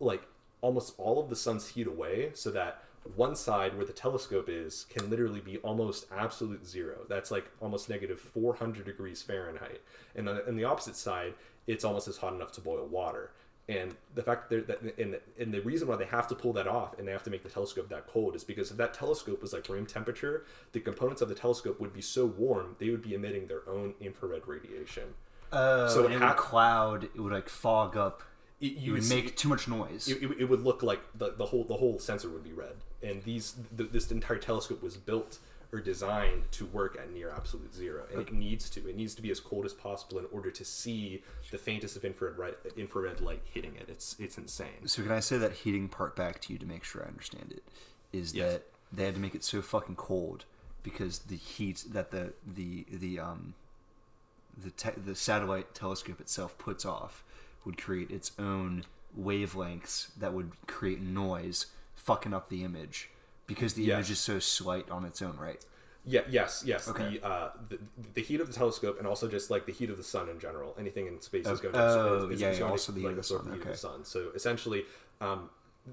[0.00, 0.22] like
[0.60, 2.82] almost all of the sun's heat away so that
[3.16, 7.00] one side where the telescope is can literally be almost absolute zero.
[7.08, 9.82] That's like almost negative 400 degrees fahrenheit.
[10.16, 11.34] And on, on the opposite side
[11.66, 13.30] it's almost as hot enough to boil water
[13.68, 16.68] And the fact that, that and, and the reason why they have to pull that
[16.68, 19.40] off and they have to make the telescope that cold is because if that telescope
[19.40, 23.00] was like room temperature, the components of the telescope would be so warm they would
[23.02, 25.04] be emitting their own infrared radiation.
[25.50, 27.04] Uh, So so it it ha- would cloud.
[27.04, 28.22] It would like fog up.
[28.60, 30.08] It, It you would would see- make too much noise.
[30.08, 32.76] it, it, it would look like the, the whole the whole sensor would be red
[33.02, 35.38] and these th- this entire telescope was built
[35.80, 38.04] designed to work at near absolute zero.
[38.12, 40.64] And it needs to it needs to be as cold as possible in order to
[40.64, 43.86] see the faintest of infrared right, infrared light hitting it.
[43.88, 44.86] It's it's insane.
[44.86, 47.52] So can I say that heating part back to you to make sure I understand
[47.56, 47.62] it?
[48.12, 48.52] Is Yes.
[48.52, 50.44] that they had to make it so fucking cold
[50.82, 53.54] because the heat that the the the um
[54.62, 57.24] the te- the satellite telescope itself puts off
[57.64, 58.84] would create its own
[59.18, 63.10] wavelengths that would create noise, fucking up the image
[63.46, 63.92] because the Yes.
[63.92, 65.64] image is so slight on its own, right?
[66.06, 67.04] yeah yes yes Okay.
[67.18, 67.78] the, uh, the
[68.14, 70.38] the heat of the telescope and also just like the heat of the sun in
[70.38, 73.06] general anything in space is going to Oh, is, is, yeah, yeah, also the heat
[73.06, 74.84] like, of the sun, the heat of the sun so essentially
[75.20, 75.48] um,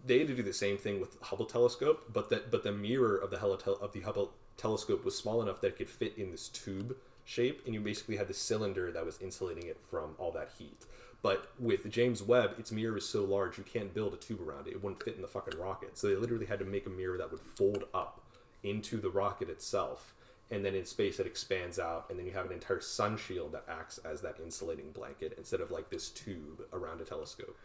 [0.06, 2.72] they had to do the same thing with the Hubble telescope, but the but the
[2.72, 6.18] mirror of the Hubble of the Hubble telescope was small enough that it could fit
[6.18, 6.96] in this tube
[7.26, 10.86] shape, and you basically had the cylinder that was insulating it from all that heat.
[11.24, 14.68] But with James Webb, its mirror is so large you can't build a tube around
[14.68, 15.98] it; it wouldn't fit in the fucking rocket.
[15.98, 18.22] So they literally had to make a mirror that would fold up
[18.64, 20.14] into the rocket itself,
[20.50, 23.52] and then in space it expands out, and then you have an entire sun shield
[23.52, 27.56] that acts as that insulating blanket instead of like this tube around a telescope.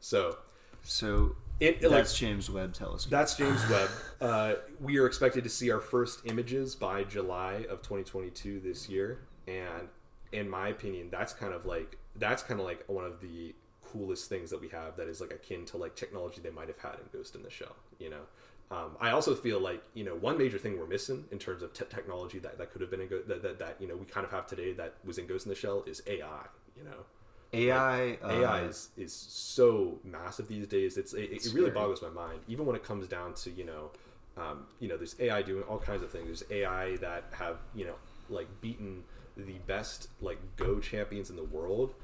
[0.00, 0.36] So
[0.82, 3.10] So it, it, like, that's James Webb telescope.
[3.10, 3.90] that's James Webb.
[4.20, 9.20] Uh, we are expected to see our first images by July of 2022 this year,
[9.48, 9.88] and
[10.32, 14.28] in my opinion, that's kind of like that's kind of like one of the coolest
[14.28, 16.94] things that we have that is like akin to like technology they might have had
[16.94, 17.76] in Ghost in the Shell.
[17.98, 18.22] You know,
[18.70, 21.72] um, I also feel like you know one major thing we're missing in terms of
[21.72, 24.04] te- technology that, that could have been in Go- that, that that you know we
[24.04, 26.46] kind of have today that was in Ghost in the Shell is AI.
[26.76, 27.04] You know,
[27.52, 28.18] AI.
[28.22, 30.96] Uh, AI is, is so massive these days.
[30.96, 32.40] It's it, it really boggles my mind.
[32.48, 33.90] Even when it comes down to you know,
[34.36, 36.26] um, you know, there's AI doing all kinds of things.
[36.26, 37.94] There's AI that have you know
[38.28, 39.04] like beaten
[39.36, 41.94] the best like Go champions in the world.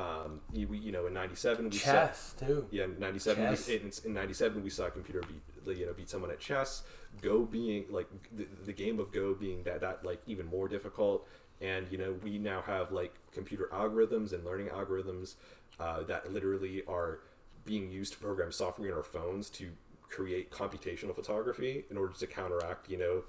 [0.00, 2.66] Um, you, we- you know, in '97 we saw Chess too.
[2.70, 6.40] yeah, '97 in, in '97 we saw a computer beat you know beat someone at
[6.40, 6.82] chess.
[7.20, 11.26] Go being like the, the game of Go being that that like even more difficult,
[11.60, 15.34] and you know we now have like computer algorithms and learning algorithms
[15.78, 17.18] uh, that literally are
[17.66, 19.70] being used to program software in our phones to
[20.08, 23.22] create computational photography in order to counteract you know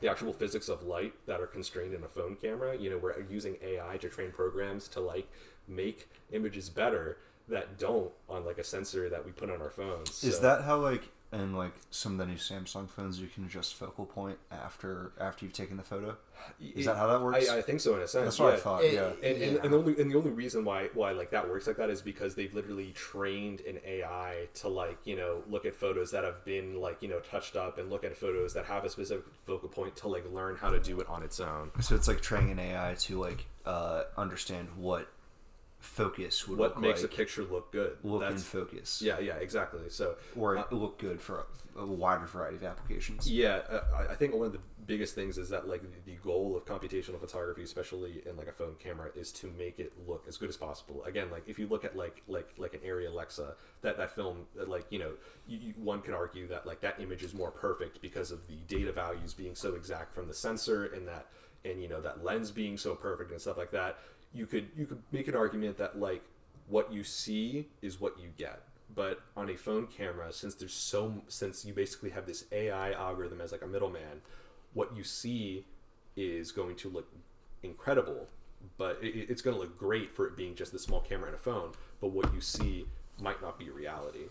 [0.00, 2.76] the actual physics of light that are constrained in a phone camera.
[2.76, 5.28] You know, we're using AI to train programs to like
[5.68, 7.18] make images better
[7.48, 10.22] that don't on like a sensor that we put on our phones.
[10.24, 13.44] Is So- that how like in like some of the new Samsung phones you can
[13.44, 16.16] adjust focal point after after you've taken the photo?
[16.58, 17.50] Is that how that works?
[17.50, 18.24] I, I think so in a sense.
[18.24, 18.82] That's what I thought.
[18.82, 19.08] It- yeah.
[19.22, 19.60] And, and, Yeah.
[19.62, 22.00] and the only and the only reason why why like that works like that is
[22.00, 26.42] because they've literally trained an AI to like you know look at photos that have
[26.46, 29.68] been like you know touched up and look at photos that have a specific focal
[29.68, 31.70] point to like learn how to do it on its own.
[31.80, 35.08] So it's like training an AI to like uh, understand what
[35.78, 37.96] focus would What look makes like, a picture look good?
[38.02, 39.80] look in That's focus, yeah yeah exactly.
[39.88, 41.46] So or uh, look good for
[41.76, 43.30] a, a wider variety of applications.
[43.30, 46.56] Yeah, uh, I- I think one of the biggest things is that like the goal
[46.56, 50.36] of computational photography, especially in like a phone camera, is to make it look as
[50.36, 51.04] good as possible.
[51.04, 54.46] Again, like if you look at like like like an Arri Alexa, that that film,
[54.60, 55.12] uh, like you know,
[55.46, 58.56] you, you, one could argue that like that image is more perfect because of the
[58.66, 61.26] data values being so exact from the sensor and that
[61.64, 63.98] and you know that lens being so perfect and stuff like that.
[64.32, 66.22] You could you could make an argument that like
[66.68, 68.62] what you see is what you get.
[68.94, 73.40] But on a phone camera since there's so since you basically have this ai algorithm
[73.40, 74.22] as like a middleman
[74.74, 75.64] what you see
[76.16, 77.06] is going to look
[77.62, 78.28] incredible
[78.76, 81.34] but it, it's going to look great for it being just the small camera and
[81.34, 82.86] a phone but what you see
[83.20, 84.26] might not be reality.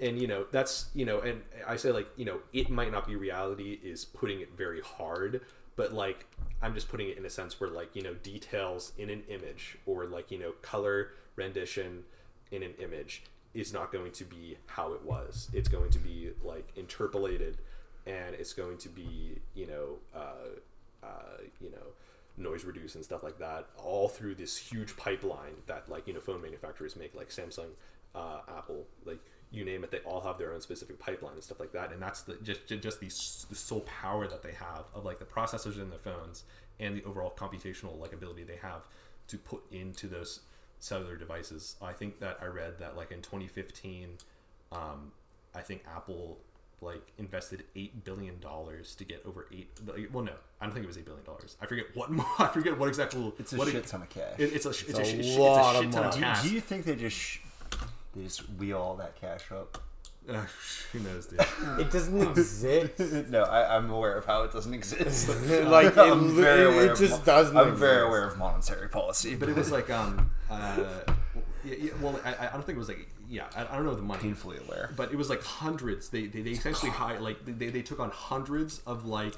[0.00, 3.06] And you know that's you know and i say like you know it might not
[3.06, 5.42] be reality is putting it very hard
[5.76, 6.26] but like
[6.60, 9.78] i'm just putting it in a sense where like you know details in an image
[9.86, 12.04] or like you know color rendition
[12.50, 13.22] in an image
[13.54, 15.50] is not going to be how it was.
[15.52, 17.58] It's going to be like interpolated
[18.06, 21.76] and it's going to be you know uh, uh, you know
[22.38, 26.20] noise reduce and stuff like that all through this huge pipeline that like you know
[26.20, 27.68] phone manufacturers make like samsung
[28.14, 29.20] uh, apple like
[29.52, 32.00] you name it they all have their own specific pipeline and stuff like that and
[32.00, 33.06] that's the just just the,
[33.50, 36.44] the sole power that they have of like the processors in the phones
[36.80, 38.82] and the overall computational like ability they have
[39.28, 40.40] to put into those
[40.78, 44.08] cellular devices i think that i read that like in 2015
[44.72, 45.12] um,
[45.54, 46.38] i think apple
[46.82, 49.70] like invested eight billion dollars to get over eight.
[50.12, 51.56] Well, no, I don't think it was eight billion dollars.
[51.60, 52.10] I forget what.
[52.38, 53.32] I forget what exactly.
[53.38, 54.38] It's a what shit ton of cash.
[54.38, 56.08] It, it's a, sh- it's, a, a lot it's a of shit ton money.
[56.08, 56.42] of do, you, cash.
[56.42, 57.38] do you think they just?
[58.12, 59.82] Sh- They just wheel all that cash up.
[60.28, 60.44] Uh,
[60.92, 61.40] who knows, dude?
[61.80, 62.98] It doesn't exist.
[63.30, 65.28] no, I, I'm aware of how it doesn't exist.
[65.66, 67.56] like it, I'm very it, aware it of just mo- doesn't.
[67.56, 68.08] I'm very exist.
[68.08, 70.84] aware of monetary policy, But it was like, um, uh,
[71.64, 73.94] yeah, yeah, well, I, I don't think it was like, yeah, I, I don't know
[73.94, 74.20] the money.
[74.22, 74.90] painfully aware.
[74.96, 76.08] but it was like hundreds.
[76.10, 79.34] They they, they essentially hired like they, they took on hundreds of like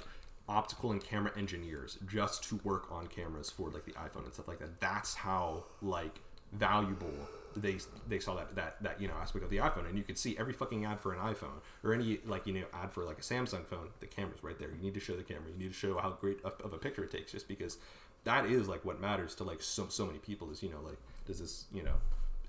[0.49, 4.49] optical and camera engineers just to work on cameras for like the iPhone and stuff
[4.49, 4.81] like that.
[4.81, 6.21] That's how like
[6.53, 7.13] valuable
[7.57, 7.79] they
[8.09, 9.89] they saw that that that you know aspect of the iPhone.
[9.89, 12.65] And you could see every fucking ad for an iPhone or any like you know
[12.73, 13.89] ad for like a Samsung phone.
[14.01, 14.69] The camera's right there.
[14.71, 15.45] You need to show the camera.
[15.53, 17.79] You need to show how great of, of a picture it takes, just because
[18.25, 20.51] that is like what matters to like so so many people.
[20.51, 21.95] Is you know like does this you know.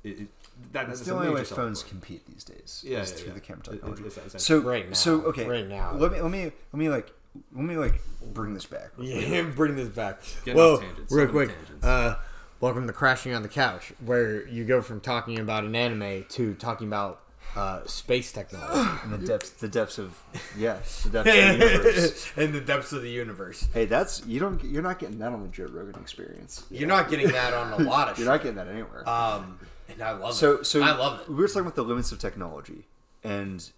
[0.04, 0.28] It, it,
[0.72, 1.90] that, That's that's the only way phones point.
[1.90, 2.84] compete these days.
[2.88, 3.34] Yeah, is yeah, through yeah.
[3.34, 4.02] the camera It- it- technology.
[4.06, 4.94] it's- it's- so Right now.
[4.94, 5.94] so okay, Right now.
[5.96, 7.12] Let me let me let me like
[7.56, 8.00] let me like
[8.32, 8.92] bring this back.
[9.00, 10.22] Yeah, bring this back.
[10.46, 11.50] Get Whoa, off tangents, real quick.
[11.50, 11.84] tangents.
[11.86, 12.16] Uh,
[12.60, 16.54] welcome to Crashing on the Couch, where you go from talking about an anime to
[16.56, 17.22] talking about
[17.56, 20.22] uh, space technology In the depths, the depths of
[20.58, 22.32] yes, the depths of the universe.
[22.38, 23.68] in the depths of the universe.
[23.74, 26.66] Hey, that's you don't you're not getting that on the Joe Rogan experience.
[26.70, 28.32] You're not getting that on a lot of You're shit.
[28.34, 29.08] not getting that anywhere.
[29.08, 30.66] Um, and I love so it.
[30.66, 31.30] so I love it.
[31.30, 32.84] We were talking about the limits of technology,
[33.24, 33.70] and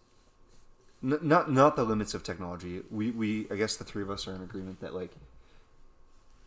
[1.04, 2.82] n- not not the limits of technology.
[2.90, 5.12] We we I guess the three of us are in agreement that like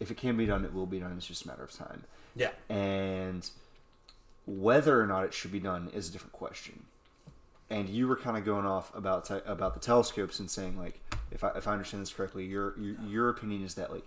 [0.00, 1.12] if it can be done, it will be done.
[1.16, 2.04] It's just a matter of time.
[2.34, 2.50] Yeah.
[2.68, 3.48] and
[4.46, 6.84] whether or not it should be done is a different question.
[7.68, 11.00] And you were kind of going off about te- about the telescopes and saying like,
[11.30, 14.04] if I if I understand this correctly, your your, your opinion is that like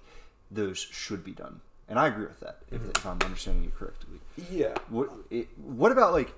[0.52, 2.92] those should be done, and I agree with that if, mm-hmm.
[2.96, 4.20] if I'm understanding you correctly.
[4.52, 4.74] Yeah.
[4.90, 6.34] What it, what about like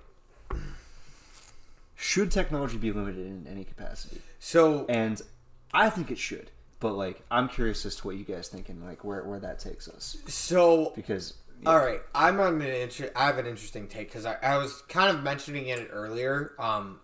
[1.95, 4.21] should technology be limited in any capacity?
[4.39, 5.19] So And
[5.73, 8.85] I think it should, but like I'm curious as to what you guys think and
[8.85, 11.33] like where where that takes us so because
[11.65, 14.81] All right, I'm on an inter- I have an interesting take because I, I was
[14.83, 16.99] kind of mentioning it earlier, um,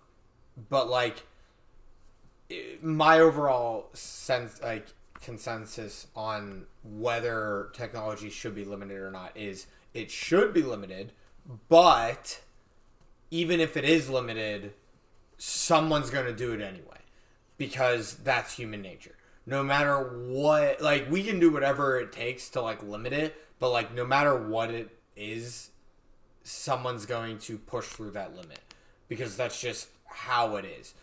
[0.69, 1.23] but like
[2.81, 4.87] my overall sense, like
[5.21, 11.11] consensus on whether technology should be limited or not is it should be limited,
[11.69, 12.41] but
[13.29, 14.73] even if it is limited,
[15.37, 16.99] someone's going to do it anyway
[17.57, 19.15] because that's human nature.
[19.45, 19.97] No matter
[20.27, 24.03] what, like we can do whatever it takes to like limit it, but like no
[24.03, 25.69] matter what it is,
[26.43, 28.59] someone's going to push through that limit
[29.07, 30.95] because that's just how it is.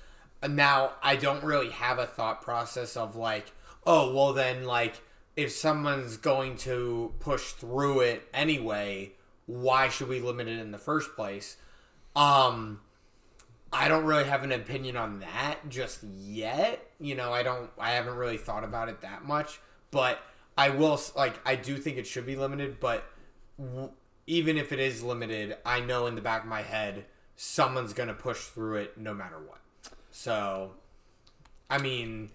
[0.42, 3.52] And Now, I don't really have a thought process of like,
[3.86, 5.00] oh, well then like
[5.36, 9.12] if someone's going to push through it anyway,
[9.46, 11.56] why should we limit it in the first place?
[12.16, 12.80] Um
[13.72, 16.90] I don't really have an opinion on that just yet.
[16.98, 19.60] You know, I don't I haven't really thought about it that much,
[19.92, 20.18] but
[20.58, 23.04] I will like I do think it should be limited, but
[23.58, 23.90] w-
[24.26, 27.06] even if it is limited, I know in the back of my head
[27.36, 29.60] someone's going to push through it no matter what.
[30.10, 30.72] So
[31.70, 32.30] I mean,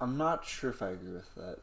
[0.00, 1.58] I'm not sure if I agree with that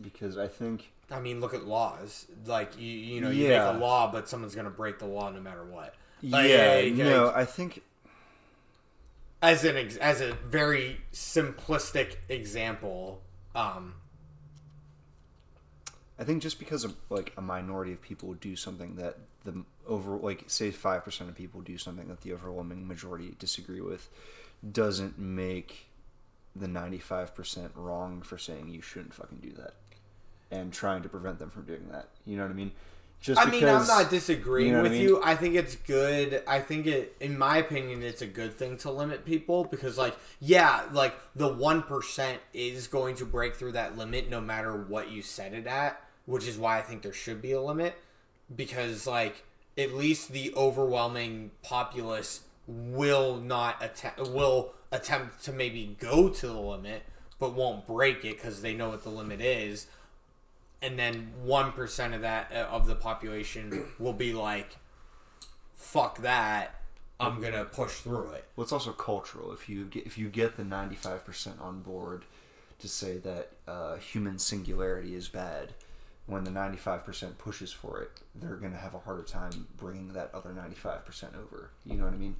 [0.00, 2.26] because I think I mean, look at laws.
[2.46, 3.66] Like you, you know, you Yeah.
[3.72, 5.94] make a law, but someone's gonna break the law no matter what.
[6.22, 7.82] Like, yeah, like, no, like, I think
[9.42, 13.22] as an ex- as a very simplistic example,
[13.54, 13.94] um,
[16.20, 20.16] I think just because of, like a minority of people do something that the over
[20.18, 24.10] like say five percent of people do something that the overwhelming majority disagree with,
[24.70, 25.86] doesn't make
[26.54, 29.72] the ninety five percent wrong for saying you shouldn't fucking do that,
[30.50, 32.08] and trying to prevent them from doing that.
[32.26, 32.72] You know what I mean?
[33.22, 35.02] Just I mean, I'm not disagreeing you know with I mean?
[35.02, 35.20] you.
[35.22, 36.42] I think it's good.
[36.46, 40.16] I think it, in my opinion, it's a good thing to limit people because, like,
[40.40, 45.10] yeah, like the one percent is going to break through that limit no matter what
[45.10, 47.94] you set it at, which is why I think there should be a limit
[48.54, 49.44] because, like,
[49.76, 56.60] at least the overwhelming populace will not attempt will attempt to maybe go to the
[56.60, 57.02] limit,
[57.38, 59.86] but won't break it because they know what the limit is
[60.82, 64.76] and then one percent of that uh, of the population will be like,
[65.74, 66.74] "Fuck that!
[67.18, 69.52] I'm gonna push through it." Well, it's also cultural.
[69.52, 72.24] If you get if you get the ninety five percent on board
[72.78, 75.74] to say that uh, human singularity is bad,
[76.30, 80.12] when the ninety five percent pushes for it, they're gonna have a harder time bringing
[80.14, 81.70] that other ninety five percent over.
[81.84, 82.36] You know what I mean?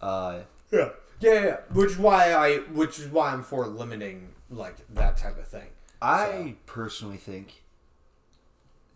[0.00, 0.40] Uh,
[0.70, 0.90] Yeah,
[1.20, 1.56] yeah, yeah.
[1.72, 5.68] Which is why I, which is why I'm for limiting like that type of thing.
[6.00, 7.62] I personally think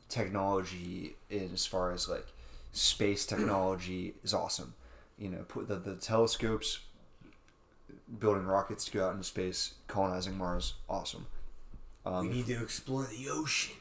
[0.09, 2.27] technology, in as far as like
[2.73, 4.75] space technology, is awesome.
[5.19, 6.81] You know, put the, the telescopes,
[8.19, 11.27] building rockets to go out into space, colonizing Mars, awesome.
[12.05, 13.77] Um, We need to explore the ocean.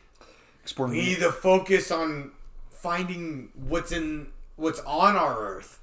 [0.64, 2.32] Exploring We need to focus on
[2.70, 5.80] finding what's in what's on our Earth.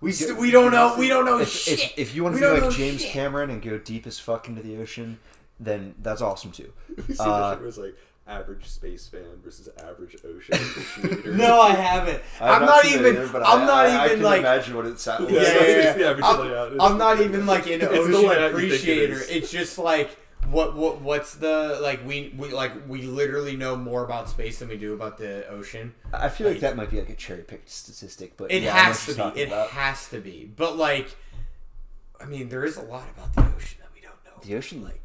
[0.00, 0.94] We st- we don't know.
[0.98, 1.80] We don't know if, shit.
[1.80, 3.10] if, if you want We to be don't like James shit.
[3.12, 5.18] Cameron and go deep as fuck into the ocean,
[5.58, 6.72] then that's awesome too.
[7.18, 7.94] Uh, that was like
[8.28, 11.32] average space fan versus average ocean appreciator.
[11.34, 12.22] no, I haven't.
[12.40, 13.16] I've I'm not seen even.
[13.16, 14.40] it either, I'm I, not I, I even can like.
[14.40, 15.46] imagine what it sounds Yeah, like.
[15.46, 16.12] yeah, It's yeah.
[16.12, 16.80] the I'm.
[16.80, 19.20] I'm not even like an It's ocean layout you think it appreciator.
[19.28, 20.16] It's just like
[20.50, 24.68] what what what's the like we we like we literally know more about space than
[24.68, 25.94] we do about the ocean.
[26.12, 28.72] I feel like Like- that might be like a cherry picked statistic, but It yeah,
[28.72, 29.40] has to be.
[29.40, 29.70] It about.
[29.70, 30.50] has to be.
[30.56, 31.16] But like,
[32.20, 34.40] I mean, there is a lot about the ocean that we don't know.
[34.42, 35.02] The ocean like.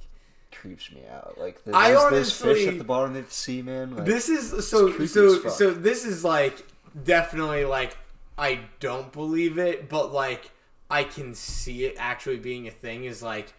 [0.51, 1.37] creeps me out.
[1.39, 3.95] Like the, I those fish honestly- at the bottom of the sea, man.
[3.95, 5.71] Like, This is so so so.
[5.71, 6.63] This is like
[7.03, 7.97] definitely like
[8.37, 10.51] I don't believe it, but like
[10.89, 13.05] I can see it actually being a thing.
[13.05, 13.53] Is like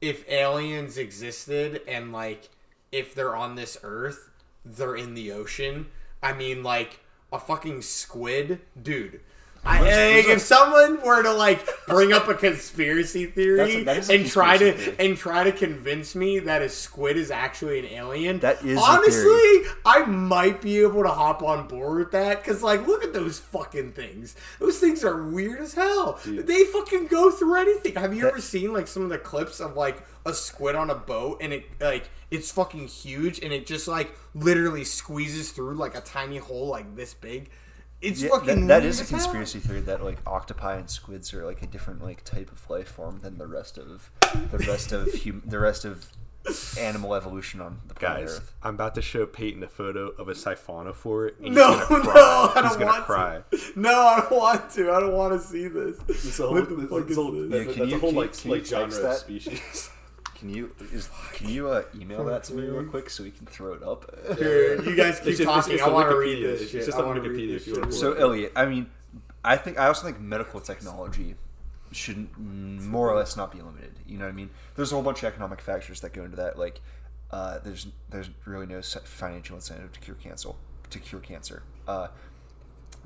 [0.00, 2.50] if aliens existed and like
[2.92, 4.30] if they're on this Earth,
[4.64, 5.86] they're in the ocean.
[6.22, 7.00] I mean, like
[7.32, 9.20] a fucking squid, dude.
[9.64, 13.96] I, like, if someone were to like bring up a conspiracy theory That's a- that
[13.98, 14.96] is a and try to theory.
[14.98, 19.62] and try to convince me that a squid is actually an alien, That is honestly.
[19.84, 23.38] I might be able to hop on board with that because, like, look at those
[23.38, 24.36] fucking things.
[24.58, 26.18] Those things are weird as hell.
[26.24, 27.94] They fucking go through anything.
[27.96, 30.90] Have you That- ever seen like some of the clips of like a squid on
[30.90, 35.74] a boat and it like it's fucking huge and it just like literally squeezes through
[35.74, 37.50] like a tiny hole like this big?
[38.00, 41.34] It's Yeah, fucking that, that weird is a conspiracy theory that like octopi and squids
[41.34, 44.10] are like a different like type of life form than the rest of
[44.50, 46.06] the rest of hum- the rest of
[46.78, 48.54] animal evolution on the planet Guys, Earth.
[48.62, 51.36] I'm about to show Payton a photo of a siphonophore.
[51.38, 52.12] And he's No, gonna no.
[52.14, 53.40] I He's don't gonna want cry.
[53.50, 53.58] to.
[53.76, 54.90] No, I don't want to.
[54.92, 55.98] I don't want to see this.
[56.08, 57.50] It's a whole, What the it's- fuck it's is a whole- this?
[57.50, 59.90] that's, Yeah, can that's you- a whole can like, can like genre text of species.
[60.38, 63.46] Can you is can you uh, email that to me real quick so we can
[63.46, 64.14] throw it up?
[64.38, 65.74] Here, you guys keep It's talking.
[65.74, 66.42] it's I want to read Wikipedia.
[66.42, 66.86] this It's shit.
[66.86, 68.00] just I on want to Wikipedia read if this you wanna shit.
[68.00, 68.88] So Elliot, I mean,
[69.44, 71.34] I think I also think medical technology
[71.90, 73.98] should mm, more or less not be limited.
[74.06, 74.50] You know what I mean?
[74.76, 76.56] There's a whole bunch of economic factors that go into that.
[76.58, 76.80] Like,
[77.32, 80.50] uh, there's there's really no financial incentive to cure cancer
[80.90, 82.08] to cure cancer, uh,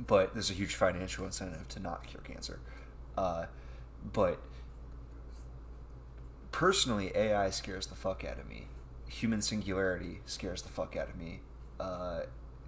[0.06, 2.60] but there's a huge financial incentive to not cure cancer.
[3.16, 3.46] Uh,
[4.12, 4.38] but
[6.52, 8.66] personally, AI scares the fuck out of me.
[9.08, 11.40] Human singularity scares the fuck out of me.
[11.80, 12.20] Uh,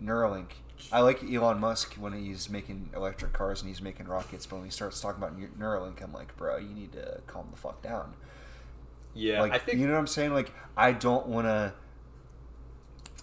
[0.02, 0.48] Neuralink.
[0.92, 4.64] I like Elon Musk when he's making electric cars and he's making rockets, but when
[4.64, 8.14] he starts talking about Neuralink, I'm like, bro, you need to calm the fuck down.
[9.14, 10.34] Yeah, like, I think you know what I'm saying?
[10.34, 11.72] Like, I don't want to.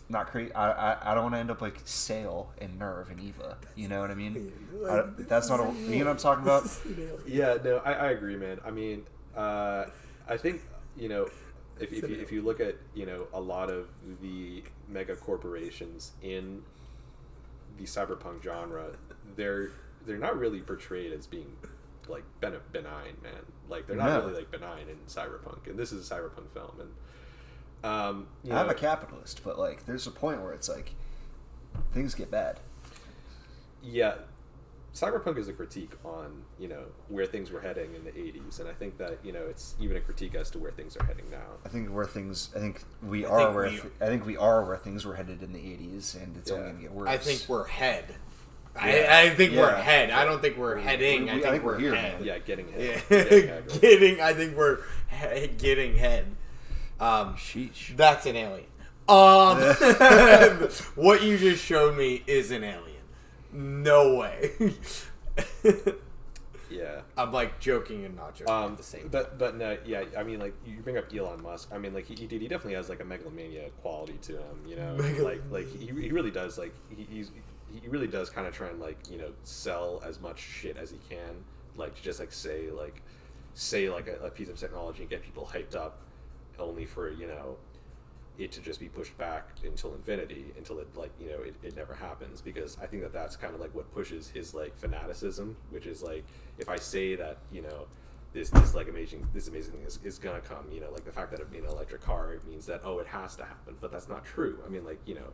[0.07, 0.51] Not create.
[0.55, 3.57] I, I, I don't want to end up like SEELE and NERV and Eva.
[3.75, 4.51] You know what I mean?
[4.89, 5.73] I, that's not a.
[5.73, 6.69] You know what I'm talking about?
[7.27, 8.59] Yeah, no, I, I agree, man.
[8.65, 9.03] I mean,
[9.35, 9.85] uh,
[10.27, 10.61] I think
[10.97, 11.27] you know,
[11.79, 13.87] if, if, you, if you look at you know a lot of
[14.21, 16.61] the mega corporations in
[17.77, 18.87] the cyberpunk genre,
[19.35, 19.71] they're
[20.05, 21.51] they're not really portrayed as being
[22.07, 23.33] like ben- benign, man.
[23.69, 24.19] Like they're not No.
[24.27, 26.89] really like benign in cyberpunk, and this is a cyberpunk film, and
[27.83, 30.93] um, you I'm a capitalist, but like, there's a point where it's like
[31.93, 32.59] things get bad.
[33.83, 34.15] yeah
[34.93, 38.67] cyberpunk is a critique on you know where things were heading in the 80s and
[38.67, 41.29] i think that you know it's even a critique as to where things are heading
[41.31, 42.49] now I think where things.
[42.55, 43.69] I think we I are think where.
[43.69, 46.63] we- I think we are where things were headed in the '80s, and it's only
[46.65, 47.07] going to get worse.
[47.09, 48.05] I think we're head.
[48.75, 48.81] Yeah.
[48.83, 49.81] I, I think we're Yeah.
[49.81, 50.09] head.
[50.11, 51.25] I don't think we're heading.
[51.25, 52.25] we- I, I think think we're we're here, head.
[52.25, 53.03] yeah getting head.
[53.09, 54.21] Getting head, getting.
[54.21, 56.25] I think we're he- getting head.
[56.99, 57.95] Um, Sheesh.
[57.95, 58.65] that's an alien.
[59.07, 59.59] Um,
[60.95, 62.90] what you just showed me is an alien.
[63.53, 64.51] No way.
[66.69, 67.01] yeah.
[67.17, 70.23] I'm like joking and not joking um at the same but but no yeah i
[70.23, 71.69] mean like you bring up elon musk.
[71.73, 74.75] I mean like he, he, he definitely has like a megalomania quality to him you
[74.75, 74.95] know?
[75.23, 77.31] Like like he, he really does like he, he's
[77.81, 80.91] he really does kind of try and like you know sell as much shit as
[80.91, 81.43] he can
[81.77, 83.01] like to just like say like
[83.53, 85.99] say like a, a piece of technology and get people hyped up
[86.59, 87.57] only for you know
[88.43, 91.75] it to just be pushed back until infinity until it like you know it, it
[91.75, 95.55] never happens because i think that that's kind of like what pushes his like fanaticism
[95.69, 96.23] which is like
[96.57, 97.85] if i say that you know
[98.33, 101.11] this this like amazing this amazing thing is, is gonna come you know like the
[101.11, 103.75] fact that it being an electric car it means that oh it has to happen
[103.81, 104.59] but that's not true.
[104.65, 105.27] I mean like you know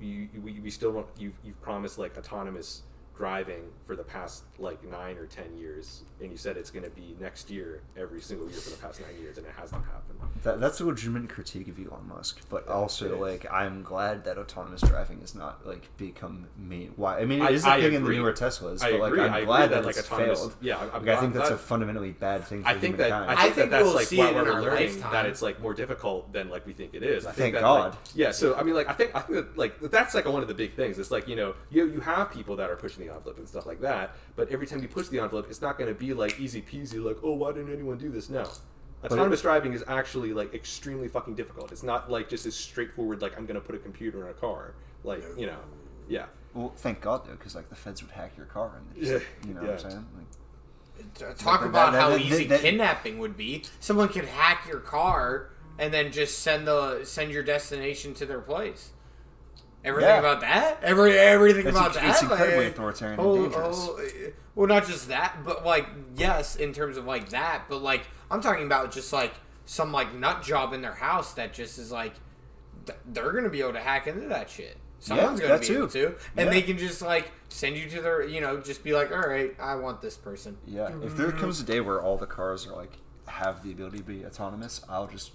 [0.00, 2.82] you, we, we still want you've, you've promised like autonomous
[3.24, 6.88] driving for the past like nine or ten years and you said it's going to
[6.90, 10.18] be next year every single year for the past nine years and it hasn't happened
[10.42, 14.38] That, that's a legitimate critique of Elon Musk, but Yeah, also like I'm glad that
[14.38, 16.92] autonomous driving is not like become main.
[16.96, 17.18] Why?
[17.20, 19.20] I mean, it is a I thing in the newer Teslas, I but like agree.
[19.24, 20.54] I'm glad that, that, like, it's autonomous- failed.
[20.62, 22.62] yeah, I'm- Like, I think I'm that's a fundamentally bad thing.
[22.62, 23.12] For I think that.
[23.12, 25.12] I think, I think that that's we'll like see in we're our learning lifetime.
[25.12, 27.26] that it's like more difficult than like we think it is.
[27.26, 27.90] I Thank think that, God.
[27.90, 28.30] Like, yeah.
[28.30, 30.54] So I mean, like I think I think that like that's like one of the
[30.54, 30.98] big things.
[30.98, 33.48] It's like you know you you have people that are pushing the the envelope and
[33.48, 34.14] stuff like that.
[34.36, 37.02] But every time you push the envelope, it's not going to be like easy peasy,
[37.02, 38.28] like oh why didn't anyone do this?
[38.30, 38.48] No.
[39.04, 41.72] Autonomous driving is actually like extremely fucking difficult.
[41.72, 44.34] It's not like just as straightforward like I'm going to put a computer in a
[44.34, 44.74] car.
[45.04, 45.58] Like you know,
[46.08, 46.26] yeah.
[46.54, 49.24] Well, thank God though, because like the feds would hack your car and they just,
[49.42, 49.66] Yeah, you know yeah.
[49.68, 50.06] what I'm saying?
[50.14, 53.64] Uh, like, Talk That- about that- how that- easy that- kidnapping would be.
[53.80, 58.40] Someone could hack your car and then just send the send your destination to their
[58.40, 58.90] place.
[59.84, 60.18] Everything Yeah.
[60.18, 60.78] about that?
[60.82, 62.22] Every everything It's- about it's that?
[62.30, 63.76] incredibly Like, authoritarian and oh, dangerous.
[63.90, 65.86] oh, eh, well, not just that, but like
[66.16, 69.32] yes, in terms of like that, but like I'm talking about just like
[69.64, 72.12] some like nut job in their house that just is like
[72.86, 74.76] th- they're gonna be able to hack into that shit.
[74.98, 76.08] Someone's gonna that be able too.
[76.10, 76.50] to, and Yeah.
[76.50, 79.56] they can just like send you to their, you know, just be like, all right,
[79.58, 80.58] I want this person.
[80.66, 82.92] yeah, if there comes a day where all the cars are like
[83.28, 85.30] have the ability to be autonomous, I'll just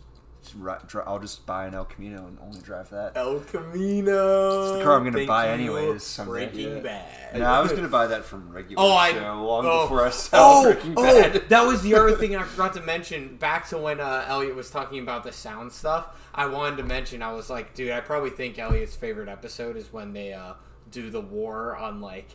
[1.06, 3.14] I'll just buy an El Camino and only drive that.
[3.16, 4.64] El Camino.
[4.64, 6.48] It's the car I'm gonna buy you, anyways someday.
[6.48, 6.84] Breaking.
[6.84, 7.40] Bad.
[7.40, 10.10] No, I was gonna buy that from regular Oh, I show long oh, before I
[10.10, 11.34] saw oh, Breaking oh, Bad.
[11.50, 13.38] that was the other thing I forgot to mention.
[13.38, 17.22] Back to when uh, Elliot was talking about the sound stuff, I wanted to mention.
[17.22, 20.54] I was like, dude, I probably think Elliot's favorite episode is when they uh,
[20.92, 22.30] do the war on like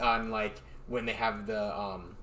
[0.00, 2.16] on like when they have the um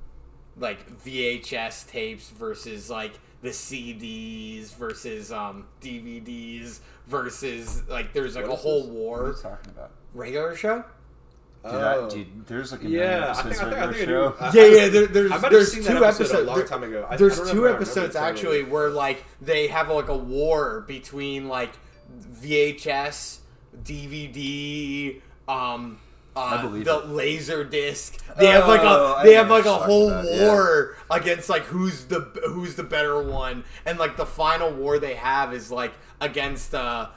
[0.58, 3.14] like VHS tapes versus like
[3.46, 8.90] the CDs versus um DVDs versus like there's like What a whole this?
[8.92, 9.28] What are war.
[9.28, 9.92] you talking about?
[10.14, 10.78] Regular show?
[10.78, 12.06] Dude, Oh.
[12.06, 14.32] I, dude, there's like a Yeah, million I episodes think- I of think- I regular
[14.34, 14.60] think I show.
[14.60, 14.88] Yeah, yeah.
[14.90, 16.42] There, there's I there's seen two that episode episodes.
[16.42, 17.08] a long there- time ago.
[17.10, 18.72] I- I there's don't two remember episodes actually movie.
[18.72, 21.72] where like they have like a war between like
[22.42, 23.40] VHS,
[23.84, 25.98] DVD, um,
[26.36, 27.08] I uh, believe the it.
[27.10, 28.18] laser disc.
[28.38, 30.48] They have like Oh, they know have like a whole about, yeah.
[30.48, 35.16] war against like who's the who's the better one, and like the final war they
[35.16, 37.08] have is like against uh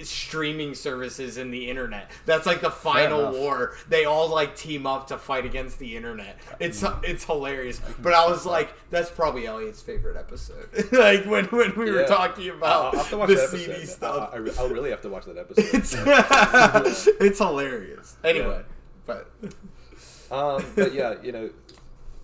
[0.00, 2.10] streaming services and the internet.
[2.26, 3.76] That's like the final war.
[3.88, 6.38] They all like team up to fight against the internet.
[6.58, 7.80] It's it's hilarious.
[8.00, 10.68] But I was like, that's probably Elliot's favorite episode.
[10.92, 12.06] like when when we were Yeah.
[12.06, 14.30] talking I'll, about I'll have to watch the that CD stuff.
[14.32, 15.68] I, I, I'll really have to watch that episode.
[15.72, 18.16] it's it's hilarious.
[18.24, 18.62] Anyway,
[19.06, 19.30] but
[20.30, 21.50] um, but yeah, you know,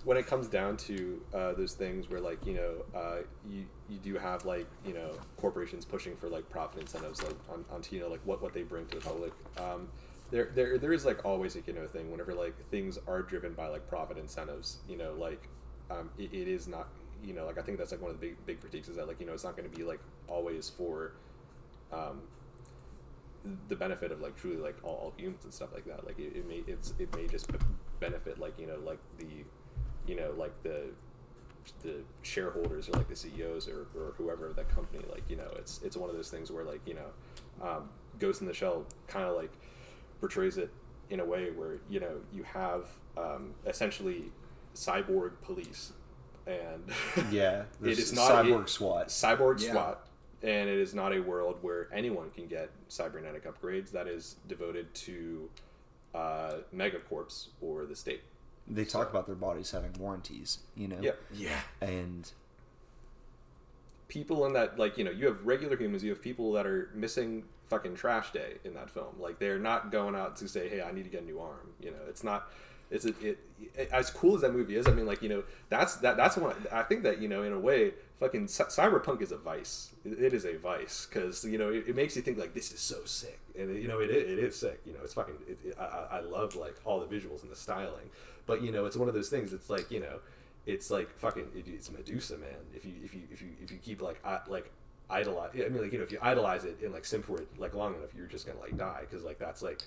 [0.09, 3.99] when it comes down to uh, those things where like you know uh, you you
[3.99, 8.01] do have like you know corporations pushing for like profit incentives like on, onto you
[8.01, 9.35] know like what what they bring to the public.
[9.59, 9.87] Um,
[10.31, 13.53] there, there, there is like always like you know thing whenever like things are driven
[13.53, 14.79] by like profit incentives.
[14.89, 15.47] You know, like
[15.91, 16.89] um, it, it is not.
[17.23, 19.09] You know, like I think that's like one of the big big critiques is that
[19.09, 21.13] like you know it's not going to be like always for
[21.93, 22.23] um,
[23.69, 26.07] the benefit of like truly like all, all humans and stuff like that.
[26.07, 27.51] Like it, it may it's it may just
[28.01, 29.45] benefit like you know like the
[30.09, 30.85] you know like the
[31.83, 35.05] the shareholders or like the CEOs or, or whoever of that company.
[35.11, 38.41] Like you know it's it's one of those things where like you know um, Ghost
[38.41, 39.53] in the Shell kind of like
[40.21, 40.71] portrays it
[41.11, 42.87] in a way where you know you have
[43.17, 44.25] um, essentially
[44.75, 45.93] cyborg police
[46.47, 46.83] and
[47.31, 49.09] Yeah, it there's is not cyborg it- SWAT.
[49.09, 49.73] cyborg Yeah.
[49.73, 50.07] SWAT,
[50.43, 53.91] and it is not a world where anyone can get cybernetic upgrades.
[53.91, 55.51] That is devoted to
[56.15, 58.23] uh, megacorps or the state.
[58.70, 60.99] They talk about their bodies having warranties, you know.
[61.01, 62.31] Yeah, yeah, And
[64.09, 66.90] people in that like you know you have regular humans, you have people that are
[66.95, 69.15] missing fucking trash day in that film.
[69.19, 71.74] Like they're not going out to say, hey, I need to get a new arm.
[71.81, 72.51] You know, it's not.
[72.90, 73.39] It's a, it,
[73.77, 74.86] it as cool as that movie is.
[74.86, 76.55] I mean, like you know, that's that that's one.
[76.73, 79.90] I think that you know, in a way, fucking cy- cyberpunk is a vice.
[80.05, 82.73] It, it is a vice because you know it, it makes you think like this
[82.73, 84.81] is so sick, and you know it, it, it is sick.
[84.86, 85.35] You know, it's fucking.
[85.47, 88.10] It, it, I, I love like all the visuals and the styling,
[88.47, 89.52] but you know, it's one of those things.
[89.52, 90.20] It's like you know,
[90.65, 91.48] it's like fucking.
[91.55, 92.56] It, it's Medusa, man.
[92.74, 94.70] If you if you if you if you keep like I, like
[95.10, 95.51] idolize.
[95.55, 97.74] I mean, like you know, if you idolize it and like sim for it like
[97.74, 99.82] long enough, you're just gonna like die because like that's like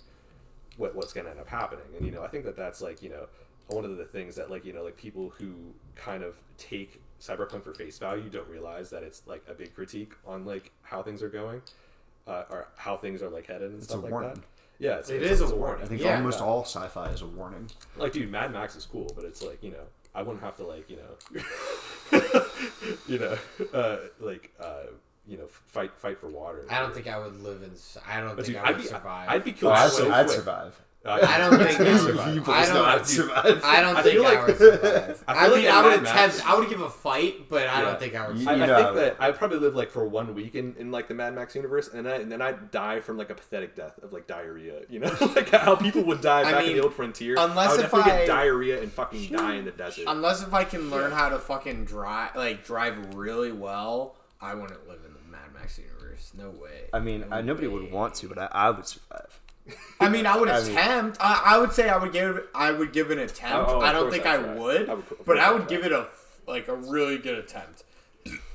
[0.78, 1.86] what what's going to end up happening.
[1.98, 3.28] And you know, I think that that's like you know
[3.68, 5.54] one of the things that like you know like people who
[5.96, 10.14] kind of take cyberpunk for face value don't realize that it's like a big critique
[10.26, 11.62] on like how things are going
[12.28, 14.34] uh, or how things are like headed and It's stuff a like warning.
[14.34, 14.44] that.
[14.80, 15.84] Yeah, it's, It it's, is it's a warning.
[15.84, 16.16] I think Yeah.
[16.18, 17.70] almost all sci-fi is a warning.
[17.98, 19.84] Like, dude, Mad Max is cool, but it's like you know,
[20.16, 21.42] I wouldn't have to like you know,
[23.08, 23.38] you know,
[23.74, 24.84] uh, like uh,
[25.28, 26.66] you know, fight fight for water.
[26.70, 27.72] I don't think I would live in.
[28.08, 29.30] I don't But think dude, I I'd be, survive.
[29.30, 30.82] I'd be Oh, killed I'd, I'd survive.
[31.04, 32.48] Uh, I don't think I'd survive.
[32.50, 32.76] I don't.
[32.76, 33.62] No, I'd survive.
[33.64, 35.24] I don't I think feel I like- would survive.
[35.28, 36.14] I I, mean, like I would attempt.
[36.14, 37.82] Max- I would give a fight, but I Yeah.
[37.82, 38.38] don't think I would.
[38.38, 38.62] You- I, survive.
[38.62, 41.16] I know, think that I'd probably live like for one week in, in like the
[41.16, 43.98] Mad Max universe, and then I, and then I'd die from like a pathetic death
[44.04, 44.82] of like diarrhea.
[44.90, 47.36] You know, like how people would die I back in the old frontier.
[47.40, 50.04] unless I would if I- get diarrhea and fucking die in the desert.
[50.08, 54.88] Unless if I can learn how to fucking drive, like drive really well, I wouldn't
[54.88, 55.11] live in the Mad
[55.62, 56.32] Max universe.
[56.38, 56.84] No way.
[56.94, 57.74] I mean, No I, nobody way.
[57.76, 59.40] would want to, but I, I would survive.
[60.00, 61.18] I mean, I would I mean- attempt.
[61.22, 62.42] I, I would say I would give.
[62.56, 63.70] I would give an attempt.
[63.70, 65.78] Oh, oh, I don't think I I would, I would- but I I would try.
[65.78, 66.08] give it a
[66.48, 67.84] like a really good attempt.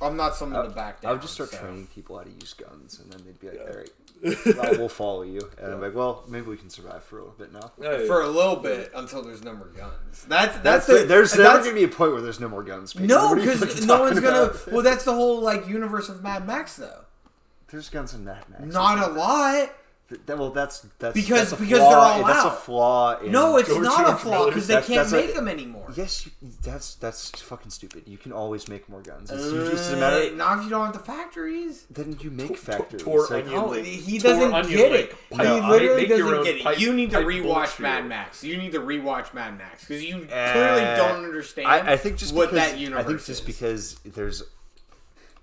[0.00, 1.10] I'm not someone to back down.
[1.10, 1.58] I would just start so.
[1.58, 3.90] training people how to use guns, and then they'd be like, "All right,
[4.22, 7.36] well, we'll follow you." And I'm like, "Well, maybe we can survive for a little
[7.38, 7.72] bit now."
[8.06, 10.24] for a little bit until there's no more guns.
[10.28, 12.48] That's That's that's, the, the, there's that's, never gonna be a point where there's no
[12.48, 12.92] more guns.
[12.92, 13.08] Payton.
[13.08, 14.42] no What are you because no one's gonna.
[14.50, 14.72] about?
[14.72, 17.04] Well, that's the whole like universe of Mad Max though.
[17.68, 18.62] There's guns in Mad Max.
[18.72, 19.72] Not a lot.
[20.08, 23.18] Th- that- well, that's that's Because- that's a because flaw- they're all That's a flaw.
[23.18, 25.88] In, No, it's George not a flaw because they can't that's a- make them anymore.
[25.96, 28.04] Yes, you, that's that's fucking stupid.
[28.06, 29.32] You can always make more guns.
[29.32, 30.32] It's just it's a matter.
[30.32, 31.86] Uh, not if you don't have the factories.
[31.90, 33.02] then you make factories.
[33.02, 35.10] Tor Like, Onion Oh, he doesn't Onion get Lake.
[35.10, 35.36] it.
[35.36, 36.62] Pipe- he literally doesn't own get it.
[36.62, 38.06] pipe- you need to pipe bullet rewatch Mad.
[38.06, 38.44] Max.
[38.44, 41.66] You need to rewatch Mad Max because you Uh, clearly don't understand.
[41.66, 43.40] I, I think just what because, that universe I think just is.
[43.40, 44.44] because there's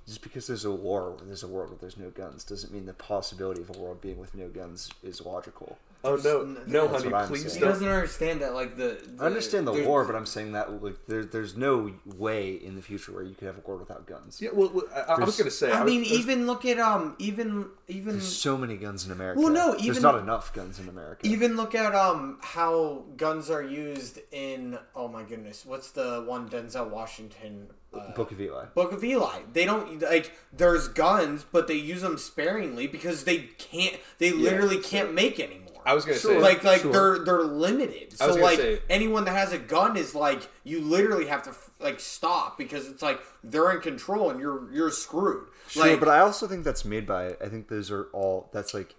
[0.06, 2.94] just because there's a war there's a world where there's no guns doesn't mean the
[2.94, 5.78] possibility of a world being with no guns is logical.
[6.06, 7.70] Oh no, no, That's honey, what please he don't.
[7.70, 8.54] doesn't understand that.
[8.54, 12.52] Like the, I understand the war, but I'm saying that like there, there's no way
[12.56, 14.42] in the future where you could have a war without guns.
[14.42, 15.72] Yeah, well, well, I, I was gonna say.
[15.72, 19.14] I was- mean, was- even look at um, even even There's so many guns in
[19.14, 19.40] America.
[19.40, 21.26] Well, no, even, there's not enough guns in America.
[21.26, 26.50] even look at um how guns are used in oh my goodness, what's the one
[26.50, 28.66] Denzel Washington uh, Book of Eli.
[28.74, 29.40] Book of Eli.
[29.54, 30.32] They don't like.
[30.52, 33.96] There's guns, but they use them sparingly because they can't.
[34.18, 35.63] They literally can't make anymore.
[35.86, 36.34] I was gonna Sure.
[36.36, 36.40] say.
[36.40, 36.92] like like sure.
[36.92, 38.16] they're they're limited.
[38.22, 41.44] I was So like say- anyone that has a gun is like you literally have
[41.44, 45.48] to like stop because it's like they're in control and you're you're screwed.
[45.68, 47.30] Sure, like, but I also think that's made by.
[47.42, 48.50] I think those are all.
[48.54, 48.96] That's like.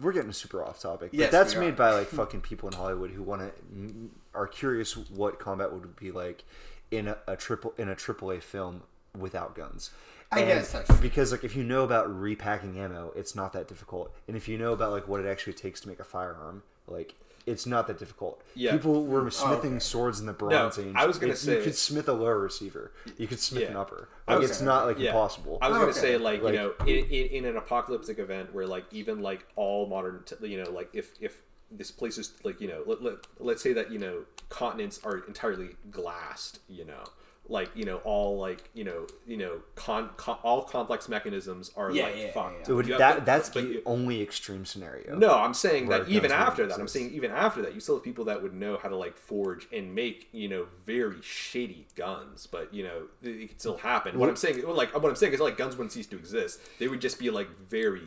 [0.00, 1.10] We're getting super off topic.
[1.10, 1.64] But Yes, that's we are.
[1.64, 5.94] made by like fucking people in Hollywood who want to are curious what combat would
[5.96, 6.44] be like
[6.90, 8.82] in a, a triple in a triple A film
[9.18, 9.90] without guns.
[10.32, 10.96] I And guess that's true.
[10.98, 14.56] because like if you know about repacking ammo, it's not that difficult, and if you
[14.58, 17.14] know about like what it actually takes to make a firearm, like
[17.46, 18.40] it's not that difficult.
[18.54, 18.72] Yeah.
[18.72, 19.78] People were oh, smithing okay.
[19.80, 20.92] swords in the Bronze No, Age.
[20.94, 22.92] I was gonna If say- you could smith a lower receiver.
[23.16, 24.08] You could smith an upper.
[24.28, 25.08] Like it's not like Yeah.
[25.08, 25.58] impossible.
[25.60, 25.98] I was gonna Okay.
[26.00, 29.46] say like, Like- you know in, in, in an apocalyptic event where like even like
[29.56, 31.42] all modern t- you know like if if
[31.72, 35.18] this place is like you know let, let, let's say that you know continents are
[35.26, 37.02] entirely glassed you know
[37.50, 41.90] like you know all like you know you know con, con all complex mechanisms are
[41.90, 42.68] Yeah, like yeah, yeah, fucked.
[42.68, 45.16] It would- You that but- that's the you- only extreme scenario.
[45.16, 48.04] no, I'm saying that even after that, I'm saying even after that, you still have
[48.04, 52.46] people that would know how to like forge and make you know very shady guns,
[52.46, 54.18] but you know it, it could still happen.
[54.18, 56.60] What I'm saying, well, like what I'm saying is like guns wouldn't cease to exist.
[56.78, 58.02] They would just be like very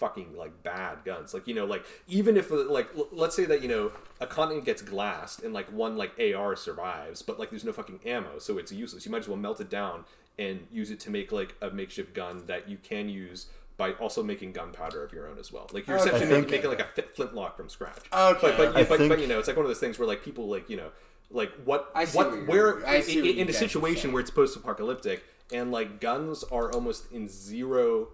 [0.00, 1.32] fucking like bad guns.
[1.32, 4.64] Like you know like even if like l- let's say that you know a continent
[4.64, 8.58] gets glassed and like one like AR survives, but like there's no fucking ammo, so
[8.58, 9.06] it's useless.
[9.06, 10.04] You might as well melt it down
[10.38, 13.46] and use it to make like a makeshift gun that you can use
[13.76, 15.66] by also making gunpowder of your own as well.
[15.72, 16.08] Like you're Okay.
[16.08, 17.96] essentially I think- making like a fit flintlock from scratch.
[18.12, 18.38] Okay.
[18.42, 20.08] But but, I but, think- but you know, it's like one of those things where
[20.08, 20.90] like people like you know,
[21.30, 23.52] like what I see what what you're- where I in, see in, you in a
[23.52, 25.22] situation where it's post-apocalyptic
[25.52, 28.08] and like guns are almost in zero,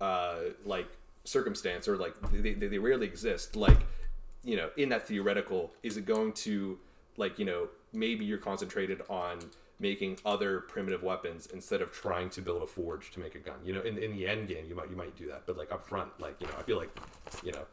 [0.00, 0.86] uh, like
[1.28, 3.56] circumstance or like they, they, they rarely exist.
[3.56, 3.78] Like
[4.44, 6.78] you know, in that theoretical, is it going to
[7.16, 9.38] like you know maybe you're concentrated on
[9.80, 13.56] making other primitive weapons instead of trying to build a forge to make a gun.
[13.64, 15.72] You know, in, in the end game, you might you might do that, but like
[15.72, 16.90] up front, like you know, I feel like
[17.44, 17.64] you know,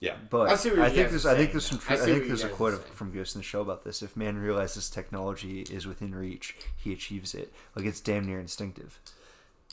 [0.00, 0.16] yeah.
[0.30, 1.98] But I see what I think there's are I think there's some tr- I I,
[1.98, 4.02] think there's a quote of, from Ghost in the Shell about this.
[4.02, 7.52] If man realizes technology is within reach, he achieves it.
[7.76, 8.98] Like it's damn near instinctive.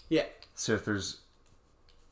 [0.09, 0.25] yeah.
[0.53, 1.21] So if there's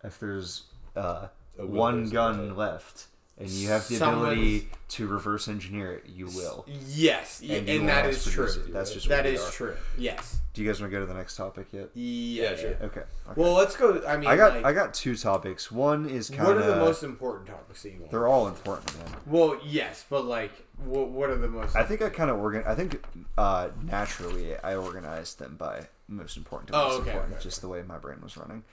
[0.03, 0.63] if there's
[0.95, 3.07] uh, one gun no left
[3.37, 6.65] and you have the Someone's- ability to reverse engineer it, you will.
[6.87, 8.45] Yes, And and, you that will is mass true.
[8.45, 8.73] it.
[8.73, 9.51] That's just that what we is are.
[9.51, 9.75] true.
[9.97, 10.41] Yes.
[10.53, 11.89] Do you guys want to go to the next topic yet?
[11.93, 12.71] Yeah, sure.
[12.71, 12.85] Okay.
[12.85, 13.03] okay.
[13.37, 14.01] Well, let's go.
[14.05, 15.71] I mean, I got like, I got two topics.
[15.71, 18.11] One is kind what are the most important topics that you want?
[18.11, 19.15] they're all important, man.
[19.25, 20.51] Well, yes, but like,
[20.83, 21.77] what, what are the most?
[21.77, 22.63] I think I kind of organ.
[22.67, 23.01] I think
[23.37, 27.61] uh, naturally I organized them by most important to Oh, most okay, important, okay, just
[27.61, 28.63] the way my brain was running.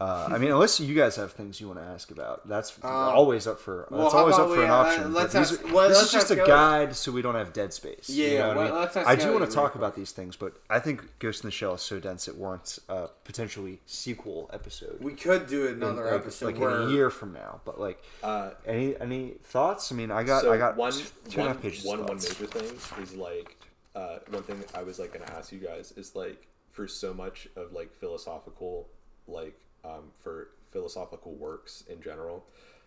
[0.00, 2.92] Uh, I mean, unless you guys have things you want to ask about, that's Um,
[2.92, 3.88] always up for.
[3.90, 5.12] well, that's how always up for we, an uh, option.
[5.12, 7.72] let's ask- are- well, this let's is just a guide, so we don't have dead
[7.72, 8.08] space.
[8.08, 8.74] Yeah, you know what I mean?
[8.76, 11.48] let's ask I do want to talk about these things, but I think Ghost in
[11.48, 14.98] the Shell is so dense it warrants a potentially sequel episode.
[15.00, 17.60] we could do in, like, episode like where in a year from now.
[17.64, 19.90] But like, Uh, any any thoughts?
[19.90, 21.84] I mean, I got so I got one, two and one, pages.
[21.84, 23.56] one, one major thing is like
[23.96, 27.48] uh, one thing I was like gonna ask you guys is like for so much
[27.56, 28.86] of like philosophical
[29.26, 29.58] like
[29.88, 32.44] um, for philosophical works in general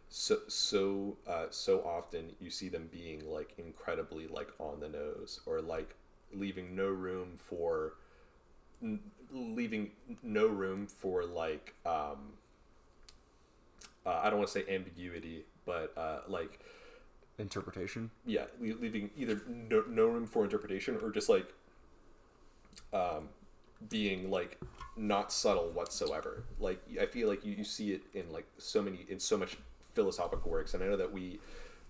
[0.09, 5.39] so so uh, so often you see them being like incredibly like on the nose
[5.45, 5.95] or like
[6.33, 7.93] leaving no room for
[8.83, 8.99] n-
[9.31, 9.91] leaving
[10.21, 12.33] no room for like um
[14.05, 16.59] uh, I don't want to say ambiguity, but uh, like
[17.37, 18.11] Interpretation.
[18.25, 21.53] yeah, leaving either no, no room for interpretation or just like
[22.93, 23.29] um,
[23.89, 24.59] being like
[24.95, 26.43] not subtle whatsoever.
[26.59, 29.57] Like I feel like you, you see it in like so many in so much
[29.93, 31.39] philosophical works, and I know that we,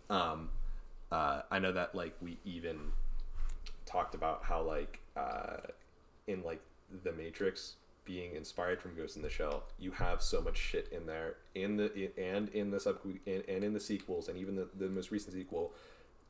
[0.09, 0.49] um,
[1.11, 2.77] uh, I know that like we even
[3.85, 5.57] talked about how like uh,
[6.27, 6.61] in like
[7.03, 11.05] the Matrix being inspired from Ghost in the Shell, you have so much shit in
[11.05, 14.55] there in the in, and in the sub and, and in the sequels and even
[14.55, 15.71] the, the most recent sequel,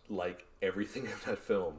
[0.10, 1.76] like everything in that film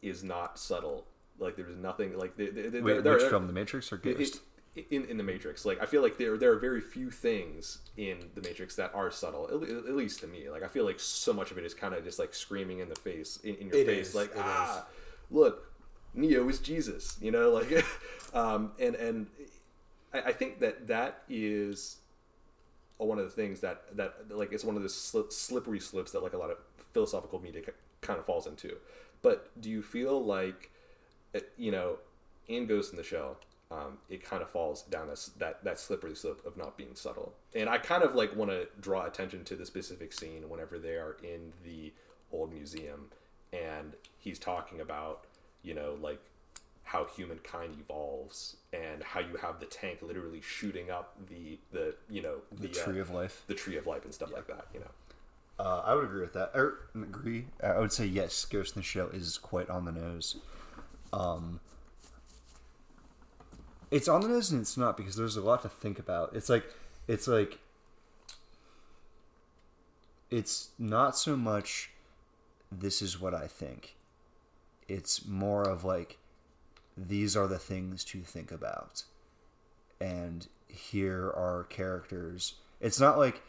[0.00, 1.06] is not subtle.
[1.42, 3.46] Like there's nothing like the, the, the, Wait, there- which there- film?
[3.46, 4.36] The Matrix or it- Ghost?
[4.36, 5.66] it- in in the Matrix.
[5.66, 9.10] Like I feel like there there are very few things in the Matrix that are
[9.10, 9.46] subtle.
[9.48, 11.92] At, at least to me, like I feel like so much of it is kind
[11.94, 14.38] of just like screaming in the face in, in your It face, is, like it
[14.38, 14.86] ah,
[15.30, 15.70] look,
[16.14, 17.18] Neo is Jesus.
[17.20, 17.84] You know, like
[18.34, 19.26] um, and and
[20.14, 21.98] I, I think that that is
[22.96, 26.22] one of the things that that like it's one of the slip, slippery slips that
[26.22, 26.56] like a lot of
[26.94, 27.60] philosophical media
[28.00, 28.76] kind of falls into.
[29.20, 30.70] But do you feel like
[31.34, 31.96] uh, you know
[32.48, 33.36] in Ghost in the Shell,
[33.70, 37.32] um, it kind of falls down this, that that slippery slope of not being subtle.
[37.54, 40.94] And I kind of like want to draw attention to the specific scene whenever they
[40.94, 41.92] are in the
[42.32, 43.10] old museum,
[43.52, 45.24] and he's talking about
[45.62, 46.20] you know like
[46.84, 52.20] how humankind evolves and how you have the tank literally shooting up the the you
[52.20, 53.44] know The uh, Tree of Life.
[53.46, 54.66] the tree of life and stuff like that.
[54.74, 54.90] You know.
[55.58, 56.50] Uh, I would agree with that.
[56.54, 57.46] Or agree.
[57.62, 58.44] I would say yes.
[58.46, 60.36] Ghost in the Shell is quite on the nose.
[61.12, 61.60] Um,
[63.90, 66.34] it's on the nose and it's not because there's a lot to think about.
[66.34, 66.64] It's like
[67.06, 67.58] it's like
[70.30, 71.90] it's not so much
[72.70, 73.96] this is what I think.
[74.88, 76.18] It's more of like
[76.96, 79.04] these are the things to think about.
[80.00, 82.54] And here are characters.
[82.80, 83.42] It's not like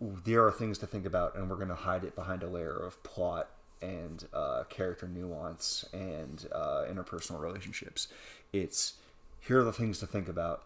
[0.00, 2.76] there are things to think about, and we're going to hide it behind a layer
[2.76, 3.48] of plot
[3.82, 8.08] and uh, character nuance and uh, interpersonal relationships.
[8.52, 8.94] It's
[9.40, 10.62] here are the things to think about.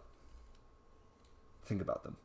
[1.65, 2.17] Think about them,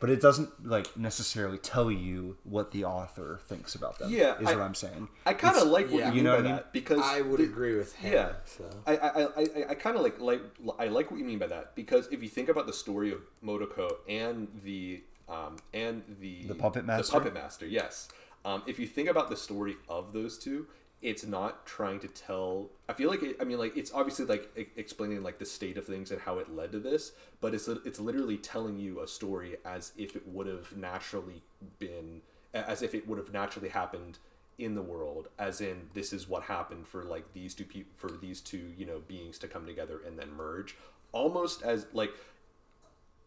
[0.00, 4.12] but it doesn't like necessarily tell you what the author thinks about them.
[4.12, 5.08] Yeah, is I- what I'm saying.
[5.24, 6.08] I kind of like what yeah.
[6.10, 6.56] you You mean know by what I mean?
[6.56, 8.12] that because I would the- agree with him.
[8.12, 8.64] Yeah, So.
[8.86, 10.42] I I, I, I, I kind of like like
[10.78, 13.20] I like what you mean by that because if you think about the story of
[13.42, 17.12] Motoko and the um and the The Puppet Master?
[17.12, 18.08] the puppet master, yes.
[18.46, 20.68] Um, if you think about the story of those two,
[21.02, 22.70] it's not trying to tell.
[22.88, 25.84] I feel like it, I mean like it's obviously like explaining like the state of
[25.84, 29.56] things and how it led to this, but it's it's literally telling you a story
[29.64, 31.42] as if it would have naturally
[31.80, 32.22] been
[32.54, 34.18] as if it would have naturally happened
[34.58, 38.10] in the world as in this is what happened for like these two people for
[38.10, 40.76] these two you know beings to come together and then merge
[41.12, 42.10] almost as like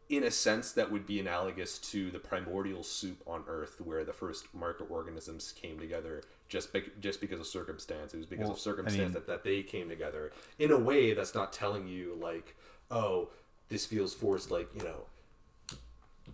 [0.10, 4.14] in a sense that would be analogous to the primordial soup on earth where the
[4.14, 8.60] first microorganisms came together just be- just because of circumstance it was because Well, of
[8.60, 12.18] circumstance I mean- that, that they came together in a way that's not telling you
[12.19, 12.56] like
[12.90, 13.30] oh
[13.69, 15.06] this feels forced like you know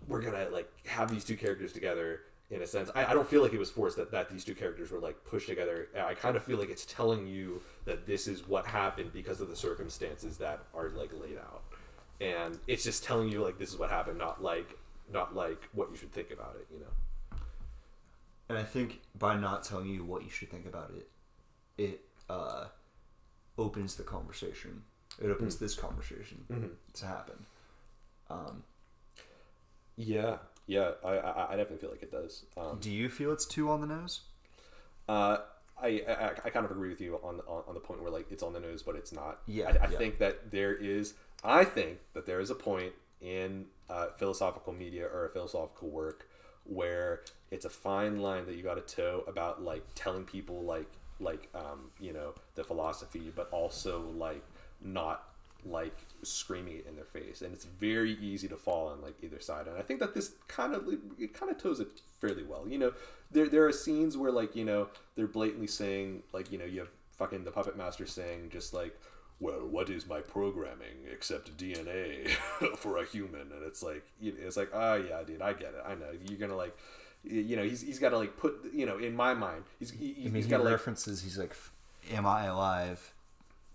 [0.08, 2.20] we're gonna like have these two characters together
[2.50, 2.90] in a sense.
[2.94, 5.16] I, I don't feel like it was forced that, that these two characters were like
[5.24, 5.88] pushed together.
[6.00, 9.48] I kind of feel like it's telling you that this is what happened because of
[9.48, 11.62] the circumstances that are like laid out,
[12.20, 14.78] and it's just telling you like this is what happened, not like
[15.12, 16.66] not like what you should think about it.
[16.72, 17.38] You know.
[18.48, 21.08] And I think by not telling you what you should think about it,
[21.78, 22.66] it uh,
[23.58, 24.82] opens the conversation.
[25.20, 26.44] It opens this conversation
[26.94, 27.46] to happen.
[28.30, 28.62] Um,
[29.96, 30.36] Yeah,
[30.66, 32.44] yeah, I, I, I definitely feel like it does.
[32.56, 34.20] Um, do you feel it's too on the nose?
[35.08, 35.38] Uh,
[35.82, 38.10] I, I I kind of agree with you on the on, on the point where
[38.10, 39.40] like it's on the nose, but it's not.
[39.46, 39.98] Yeah, I, I yeah.
[39.98, 41.14] think that there is.
[41.44, 46.28] I think that there is a point in uh, philosophical media or a philosophical work
[46.64, 47.20] where
[47.50, 50.90] it's a fine line that you got to toe about like telling people like
[51.20, 54.44] like um you know the philosophy, but also like
[54.80, 55.24] not
[55.64, 59.40] like screaming it in their face and it's very easy to fall on like either
[59.40, 60.86] side and i think that this kind of
[61.18, 61.88] it kind of toes it
[62.20, 62.92] fairly well you know
[63.30, 66.80] there there are scenes where like you know they're blatantly saying like you know you
[66.80, 68.98] have fucking the puppet master saying just like
[69.40, 72.28] well what is my programming except dna
[72.76, 75.74] for a human and it's like you know, it's like oh yeah dude i get
[75.74, 76.76] it i know you're gonna like
[77.28, 80.14] you know he's, he's got to like put you know in my mind he's he,
[80.20, 81.22] I mean, he's he got to like references.
[81.22, 81.54] He's like,
[82.12, 83.12] "Am I alive?"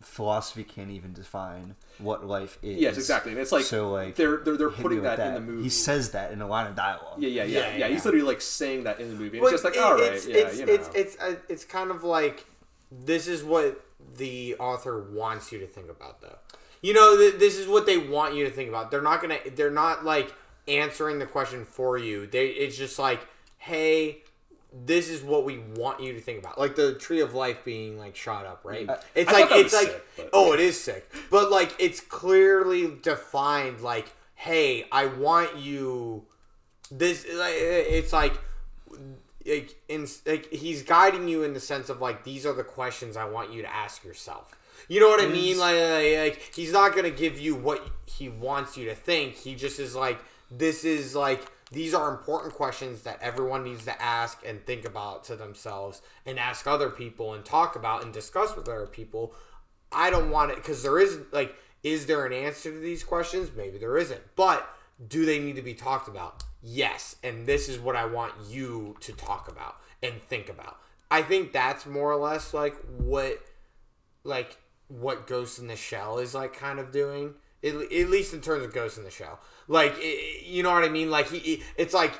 [0.02, 2.78] Philosophy can't even define what life is.
[2.80, 3.32] Yes, exactly.
[3.32, 5.64] And it's like so like they're they're, they're putting with that, in the movie.
[5.64, 7.22] He says that in a line of dialogue.
[7.22, 7.88] Yeah, yeah, yeah, Yeah, yeah.
[7.90, 9.38] He's literally like saying that in the movie.
[9.38, 10.74] And But it's just like, it- all right, it's, yeah, it's, you know.
[10.74, 12.46] it's it's uh, it's kind of like
[12.92, 13.84] this is what
[14.18, 16.38] the author wants you to think about, though.
[16.82, 18.90] You know, th- this is what they want you to think about.
[18.92, 19.38] They're not gonna.
[19.56, 20.34] They're not like
[20.68, 22.26] answering the question for you.
[22.26, 22.48] They.
[22.48, 23.20] It's just like,
[23.60, 24.24] hey,
[24.74, 26.58] this is what we want you to think about.
[26.58, 28.90] Like the tree of life being like shot up, right?
[29.16, 31.10] it's I like it's like sick, but- oh, it is sick.
[31.30, 36.26] But like it's clearly defined like hey, I want you
[36.90, 38.40] this like it's like
[39.46, 43.18] like in like he's guiding you in the sense of like these are the questions
[43.18, 44.56] I want you to ask yourself.
[44.88, 45.58] You know what I mean?
[45.60, 49.36] Like, like, like he's not gonna give you what he wants you to think.
[49.36, 50.20] He just is like
[50.50, 55.24] this is like these are important questions that everyone needs to ask and think about
[55.26, 59.34] to themselves and ask other people and talk about and discuss with other people.
[59.92, 63.52] I don't want it because there is like, is there an answer to these questions?
[63.56, 64.68] Maybe there isn't, but
[65.08, 66.44] do they need to be talked about?
[66.62, 70.78] Yes, and this is what I want you to talk about and think about.
[71.10, 73.40] I think that's more or less like what,
[74.24, 74.58] like
[74.88, 77.34] what Ghost in the Shell is like kind of doing.
[77.64, 79.40] At, at least in terms of Ghost in the Shell,
[79.72, 81.10] like it, you know what I mean.
[81.10, 82.14] Like he, he- it's like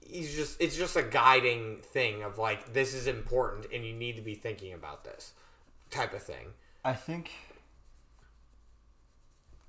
[0.00, 4.16] he's just it's just a guiding thing of like this is important and you need
[4.16, 5.32] to be thinking about this
[5.90, 6.46] type of thing.
[6.84, 7.30] I think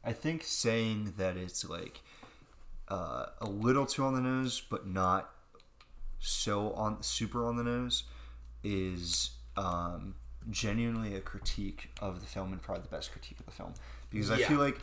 [0.03, 2.01] I think saying that it's like
[2.89, 5.29] uh, a little too on the nose, but not
[6.19, 8.03] so on super on the nose,
[8.63, 10.15] is um,
[10.49, 13.73] genuinely a critique of the film and probably the best critique of the film
[14.09, 14.47] because I Yeah.
[14.49, 14.79] feel like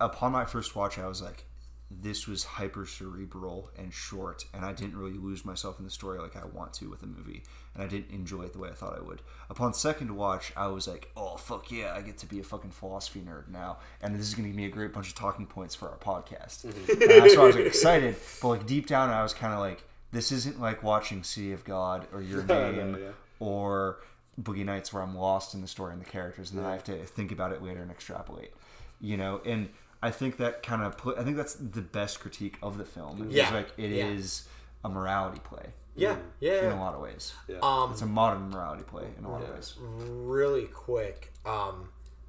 [0.00, 1.44] upon my first watch, I was like,
[1.90, 6.18] this was hyper cerebral and short, and I didn't really lose myself in the story
[6.18, 7.44] like I want to with a movie,
[7.74, 9.22] and I didn't enjoy it the way I thought I would.
[9.48, 12.72] Upon second watch, I was like, oh fuck yeah, I get to be a fucking
[12.72, 15.76] philosophy nerd now, and this is gonna give me a great bunch of talking points
[15.76, 16.66] for our podcast.
[16.66, 17.02] Mm-hmm.
[17.02, 19.60] and that's why I was like, excited, but like deep down, I was kind of
[19.60, 23.10] like, this isn't like watching City of God or Your No, no, Name yeah.
[23.38, 24.00] or
[24.40, 26.84] Boogie Nights where I'm lost in the story and the characters, and then I have
[26.84, 28.52] to think about it later and extrapolate.
[28.98, 29.68] You know, and
[30.02, 31.18] I think that kind of put.
[31.18, 33.28] I think that's the best critique of the film.
[33.28, 34.46] Is Yeah, like it is
[34.84, 34.88] yeah.
[34.90, 35.66] a morality play
[35.96, 36.66] Yeah, yeah.
[36.66, 37.34] in a lot of ways.
[37.48, 37.58] Yeah.
[37.62, 39.48] Um, It's a modern morality play in a lot Yeah.
[39.48, 39.74] of ways.
[39.80, 41.88] really quick, um,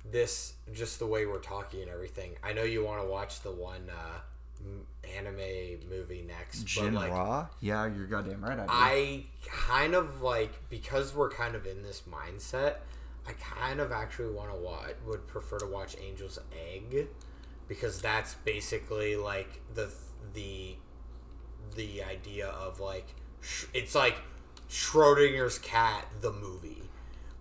[0.09, 2.35] this just the way we're talking and everything.
[2.41, 4.19] I know you want to watch the one uh,
[5.17, 7.47] anime movie next, Jin but like Ra?
[7.59, 8.59] Yeah, you're goddamn right.
[8.59, 8.71] I, do.
[8.71, 12.75] I kind of like because we're kind of in this mindset.
[13.27, 14.93] I kind of actually want to watch.
[15.05, 16.39] Would prefer to watch Angel's
[16.73, 17.07] Egg
[17.67, 19.89] because that's basically like the
[20.33, 20.75] the
[21.75, 23.07] the idea of like
[23.41, 24.15] sh- it's like
[24.69, 26.83] Schrodinger's cat the movie.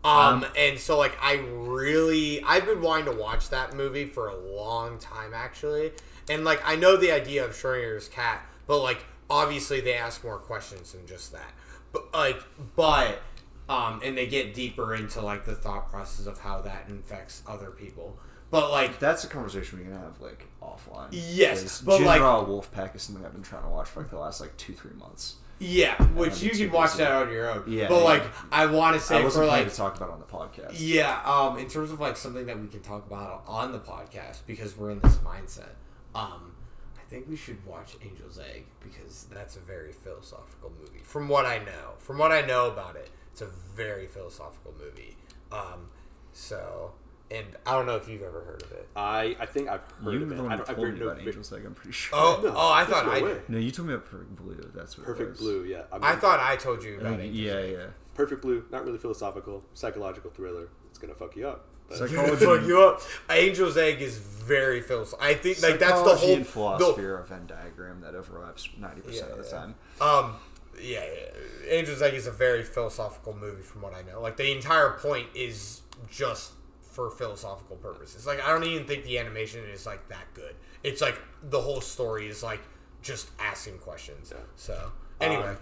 [0.04, 4.36] Um, and so like I really I've been wanting to watch that movie for a
[4.36, 5.92] long time actually.
[6.30, 10.38] And like I know the idea of Schrodinger's cat, but like obviously they ask more
[10.38, 11.52] questions than just that.
[11.92, 12.40] But like
[12.76, 13.20] but
[13.68, 17.70] um and they get deeper into like the thought process of how that infects other
[17.70, 18.16] people.
[18.50, 21.08] But like That's a conversation we can have like offline.
[21.10, 24.10] Yes, but, Jin like- Ra Wolfpack is something I've been trying to watch for like
[24.10, 25.36] the last like two three months.
[25.58, 27.64] yeah, which you can watch that on your own.
[27.66, 28.04] Yeah, But yeah.
[28.04, 30.74] like I want to I say wasn't for like to talk about on the podcast.
[30.76, 34.40] Yeah, um, in terms of like something that we can talk about on the podcast
[34.46, 35.70] because we're in this mindset.
[36.14, 36.52] Um,
[36.96, 41.00] I think we should watch Angel's Egg because that's a very philosophical movie.
[41.04, 45.16] From what I know, from what I know about it, it's a very philosophical movie.
[45.52, 45.88] Um,
[46.32, 46.92] so,
[47.30, 48.88] and I don't know if you've ever heard of it.
[48.94, 50.36] I, I think I've heard You of it.
[50.36, 51.64] the one I who don't- I've told heard me no about vi- Angel's Egg.
[51.66, 52.18] I'm pretty sure.
[52.18, 53.40] Oh, No, oh, I thought no I way.
[53.48, 54.70] No, you told me about Perfect Blue.
[54.74, 55.38] That's what it Perfect was.
[55.40, 55.82] Blue, yeah.
[55.92, 57.38] I, mean, I thought I told you about think- it.
[57.38, 57.86] yeah, yeah.
[58.14, 60.68] Perfect Blue, not really philosophical, psychological thriller.
[60.88, 61.66] It's gonna fuck you up.
[61.88, 63.00] But Psychology, Fuck you up.
[63.30, 65.24] Angel's Egg is very philosophical.
[65.24, 68.14] I think like that's the psychology whole and the- philosophy are a Venn diagram that
[68.16, 69.74] overlaps ninety percent of the Yeah, time.
[70.00, 70.36] Um,
[70.82, 74.20] yeah, yeah, Angel's Egg is a very philosophical movie, from what I know.
[74.20, 76.52] Like the entire point is just
[76.96, 78.26] for philosophical purposes.
[78.26, 80.54] Like I don't even think the animation is like that good.
[80.82, 82.60] It's like the whole story is like
[83.02, 84.32] just asking questions.
[84.34, 84.40] Yeah.
[84.56, 85.56] So anyway, Um,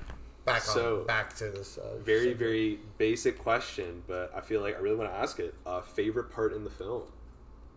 [0.44, 1.76] back so, on back to this.
[1.76, 2.38] Uh, very, subject.
[2.38, 5.54] very basic question, but I feel like I really want to ask it.
[5.66, 7.02] Uh, favorite part in the film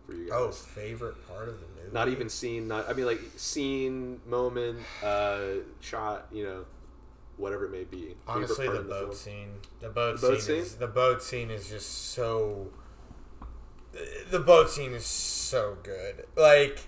[0.06, 0.34] for you guys?
[0.38, 1.92] Oh, favorite part of the movie.
[1.92, 5.40] Not even scene, not I mean like scene, moment, uh,
[5.80, 6.64] shot, you know,
[7.38, 8.14] whatever it may be.
[8.28, 9.14] Honestly, the boat film.
[9.14, 9.48] scene.
[9.80, 10.78] The boat, The boat scene, is scene?
[10.80, 12.68] the boat scene is just so.
[14.30, 16.80] The boat scene is so good, like,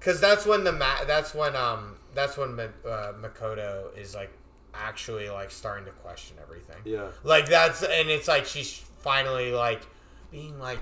[0.00, 4.30] cause that's when the ma- that's when um that's when uh, Makoto is like
[4.74, 6.76] actually like starting to question everything.
[6.84, 7.08] Yeah.
[7.24, 9.82] Like that's and it's like she's finally like
[10.30, 10.80] being like,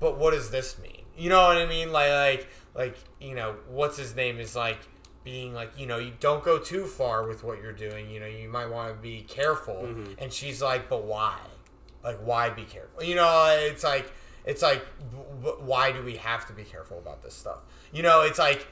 [0.00, 1.02] but what does this mean?
[1.16, 1.92] You know what I mean?
[1.92, 4.78] Like like like you know what's his name is like
[5.24, 8.10] being like you know you don't go too far with what you're doing.
[8.10, 9.84] You know you might want to be careful.
[10.18, 11.38] And she's like, but why?
[12.02, 13.02] Like why be careful?
[13.02, 14.10] You know it's like
[14.44, 14.84] it's like
[15.60, 17.58] why do we have to be careful about this stuff?
[17.92, 18.66] You know it's like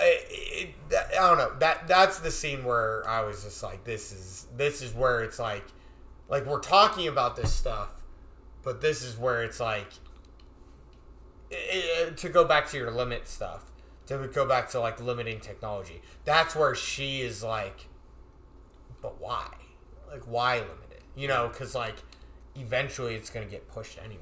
[0.00, 1.52] it, it, I don't know.
[1.60, 5.38] That that's the scene where I was just like, this is this is where it's
[5.38, 5.64] like,
[6.28, 7.90] like we're talking about this stuff,
[8.62, 9.88] but this is where it's like,
[11.52, 13.70] i- i- to go back to your limit stuff,
[14.06, 16.00] to go back to like limiting technology.
[16.24, 17.86] That's where she is like,
[19.00, 19.48] but why?
[20.10, 21.02] Like why limit it?
[21.14, 21.96] You know, because like
[22.56, 24.18] eventually it's gonna get pushed anyway.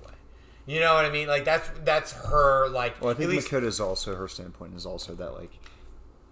[0.71, 1.27] You know what I mean?
[1.27, 3.01] Like that's that's her like.
[3.01, 5.51] Well, I think at least, Makota's also her standpoint is also that like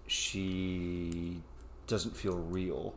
[0.07, 1.41] she
[1.87, 2.95] doesn't feel real.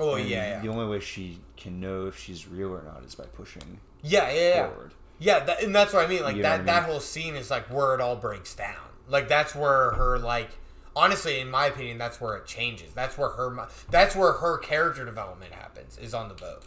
[0.00, 3.14] Oh And yeah, The only way she can know if she's real or not is
[3.14, 4.66] by pushing yeah, yeah, yeah.
[4.66, 4.94] forward.
[5.20, 6.24] Yeah, that, and that's what I mean.
[6.24, 8.74] Like You that, I that whole scene is like where it all breaks down.
[9.08, 10.50] Like that's where her like,
[10.96, 12.92] honestly, in my opinion, that's where it changes.
[12.94, 15.98] That's where her, that's where her character development happens.
[15.98, 16.64] Is on the boat,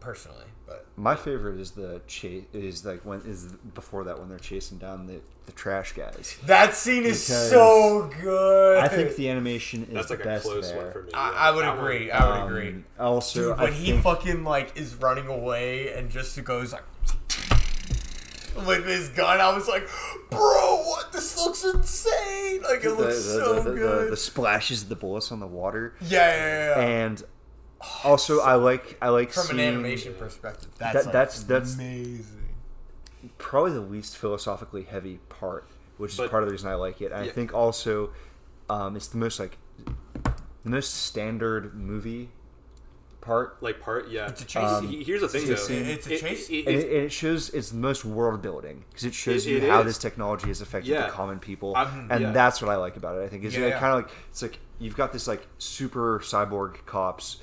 [0.00, 0.46] personally.
[0.66, 2.44] But My favorite is the chase.
[2.52, 3.44] Is like when is
[3.74, 6.36] before that when they're chasing down the the trash guys.
[6.46, 8.78] that scene is Because so good.
[8.78, 10.82] I think the animation is That's the a best close there.
[10.82, 11.10] one for me.
[11.14, 11.36] I, yeah.
[11.38, 12.10] I would That one- agree.
[12.10, 12.84] I would Um, agree.
[12.98, 16.82] Also, Dude, I when he think- fucking like is running away and just goes like
[18.66, 19.86] with his gun, I was like,
[20.30, 21.12] bro, what?
[21.12, 22.62] This looks insane.
[22.62, 24.12] Like it the, looks the- so the- the- good.
[24.12, 26.80] the splashes of the bullets on the water, yeah, yeah, yeah.
[26.80, 26.86] yeah.
[27.04, 27.22] and
[28.04, 31.74] also I like I like From seeing an animation perspective, that's That- like, that's- that's-
[31.74, 32.26] amazing.
[33.38, 35.66] probably the least philosophically heavy part,
[35.96, 37.12] which is But- part of the reason I like it.
[37.12, 38.10] And I think also
[38.68, 39.58] um, it's the most like
[40.64, 42.30] the most standard movie
[43.20, 43.56] part.
[43.62, 44.28] like part yeah.
[44.28, 45.74] It's a chase Um, Here's the thing it's though.
[45.74, 46.48] a- it's a chase.
[46.50, 49.50] it- And it, and it shows it's the most world building because it shows It-
[49.50, 49.86] you it how is.
[49.86, 51.06] this technology has affected Yeah.
[51.06, 52.32] the common people, I'm- and yeah.
[52.32, 53.24] that's what I like about it.
[53.24, 53.80] I think it's Yeah, like, yeah.
[53.80, 57.38] kind of like it's like you've got this like super cyborg cops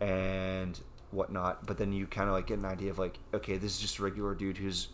[0.00, 0.78] and
[1.10, 3.80] whatnot, but then you kind of like get an idea of like, okay, this is
[3.80, 4.88] just a regular dude who's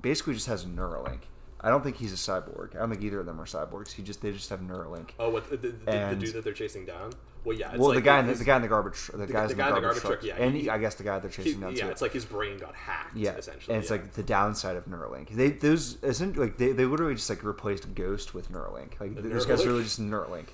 [0.00, 1.20] basically just has a Neuralink.
[1.60, 2.74] I don't think he's a cyborg.
[2.74, 3.92] I don't think either of them are cyborgs.
[3.92, 5.10] He just they just have Neuralink.
[5.18, 7.12] Oh, what the, the, the, the dude that they're chasing down?
[7.44, 7.70] Well, yeah.
[7.70, 9.42] It's well, like the guy, in the, the guy in the garbage, the, the guy
[9.42, 11.30] in the the garbage, garbage truck, truck, yeah, and he- I guess the guy they're
[11.30, 11.90] he- chasing down yeah, too.
[11.90, 13.16] it's like his brain got hacked.
[13.16, 13.74] Yeah, essentially.
[13.74, 13.98] and it's yeah.
[13.98, 15.30] like the downside of Neuralink.
[15.30, 19.00] They those isn't like they, they literally just like replaced Ghost with Neuralink.
[19.00, 19.64] Like those guys Neuralink?
[19.64, 20.46] are really just Neuralink.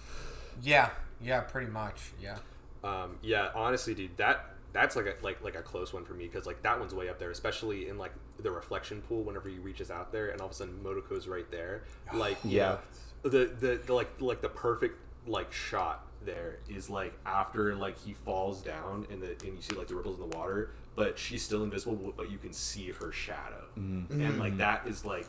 [0.62, 0.91] Yeah,
[1.23, 2.12] yeah, pretty much.
[2.23, 2.39] Yeah.
[2.85, 6.27] Um, yeah, honestly, dude, that that's like a like like a close one for me
[6.27, 9.23] because like that one's way up there, especially in like the reflection pool.
[9.23, 11.83] Whenever he reaches out there, and all of a sudden Motoko's right there,
[12.15, 12.79] like you Yeah.
[13.25, 14.97] know, the, the the like like the perfect
[15.27, 19.75] like shot there is like after like he falls down and the and you see
[19.75, 23.11] like the ripples in the water, but she's still invisible, but you can see her
[23.13, 24.21] shadow, Mm-hmm.
[24.21, 25.27] and like that is like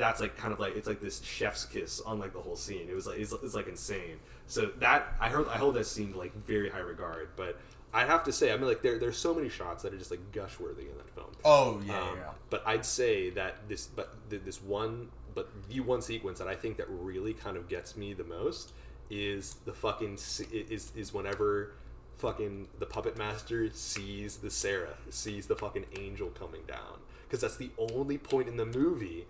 [0.00, 2.88] that's like kind of like it's like this chef's kiss on like the whole scene.
[2.90, 4.18] It was like it's, it's like insane.
[4.46, 7.58] So that I heard I hold that scene like very high regard, but
[7.92, 10.10] I have to say, I mean, like there there's so many shots that are just
[10.10, 11.30] like gush worthy in that film.
[11.44, 12.30] Oh yeah, Um, yeah.
[12.48, 16.76] But I'd say that this, but this one, but the one sequence that I think
[16.78, 18.72] that really kind of gets me the most
[19.10, 20.18] is the fucking
[20.52, 21.72] is is whenever
[22.18, 27.56] fucking the puppet master sees the seraph, sees the fucking angel coming down, because that's
[27.56, 29.26] the only point in the movie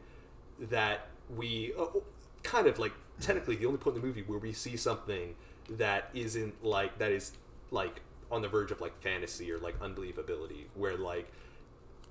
[0.69, 1.87] that we uh,
[2.43, 5.35] kind of like technically the only point in the movie where we see something
[5.69, 7.33] that isn't like that is
[7.71, 8.01] like
[8.31, 11.31] on the verge of like fantasy or like unbelievability where like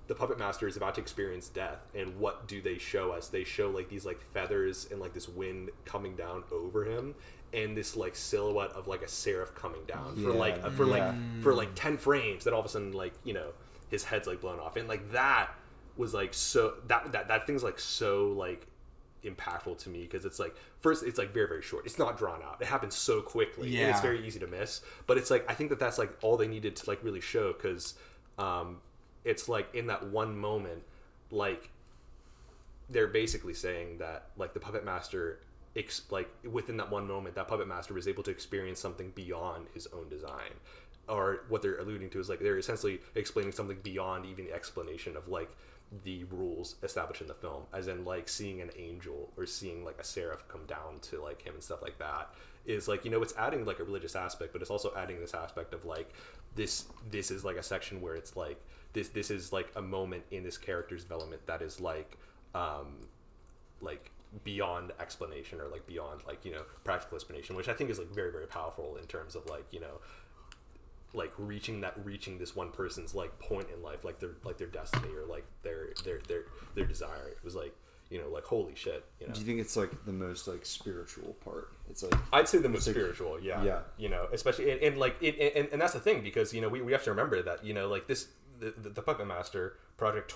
[0.08, 3.28] the puppet master is about to experience death and what do they show us?
[3.28, 7.14] They show like these like feathers and like this wind coming down over him
[7.54, 11.14] and this like silhouette of like a seraph coming down for like Yeah, for like
[11.42, 13.50] for like 10 frames then all of a sudden like you know
[13.90, 14.76] his head's like blown off.
[14.78, 15.52] And like that
[16.00, 18.66] was like so that that that thing's like so like
[19.24, 21.86] impactful to me because it's like first it's like very very short.
[21.86, 22.58] It's not drawn out.
[22.62, 24.82] It happens so quickly and it's very easy to miss.
[25.08, 27.54] But it's like i think that that's like all they needed to like really show
[27.54, 27.96] because
[28.38, 28.78] um
[29.26, 30.84] it's like in that one moment
[31.32, 31.70] like
[32.90, 35.40] they're basically saying that like the puppet master
[35.76, 39.68] ex- like within that one moment that puppet master was able to experience something beyond
[39.74, 40.54] his own design.
[41.08, 45.18] Or what they're alluding to is like they're essentially explaining something beyond even the explanation
[45.18, 45.50] of like
[46.04, 49.98] the rules established in the film as in like seeing an angel or seeing like
[50.00, 52.30] a seraph come down to like him and stuff like that
[52.66, 55.34] is like you know it's adding like a religious aspect but it's also adding this
[55.34, 56.14] aspect of like
[56.56, 58.62] this this is like a section where it's like
[58.94, 62.18] this this is like a moment in this character's development that is like
[62.54, 63.08] um
[63.82, 64.12] like
[64.44, 68.10] beyond explanation or like beyond like you know practical explanation which i think is like
[68.10, 70.00] very very powerful in terms of like you know
[71.14, 74.68] like reaching that reaching this one person's like point in life like their like their
[74.68, 76.42] destiny or like their their their
[76.76, 77.76] their desire it was like
[78.10, 80.66] you know like holy shit you know Do you think it's like the most like
[80.66, 81.70] spiritual part?
[81.90, 83.64] It's like I'd say the most like- spiritual, yeah.
[83.64, 83.80] yeah.
[83.98, 86.70] You know, especially and, and like it, and, and that's the thing because you know
[86.70, 88.28] we, we have to remember that you know like this
[88.60, 90.34] the, the, the Puppet Master Project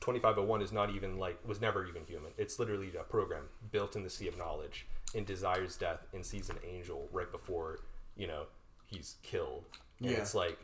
[0.00, 2.32] twenty five hundred one is not even like was never even human.
[2.38, 6.48] It's literally a program built in the sea of knowledge, and desires death and sees
[6.50, 7.80] an angel right before
[8.16, 8.44] you know
[8.86, 9.64] he's killed.
[10.00, 10.18] And Yeah.
[10.18, 10.58] it's like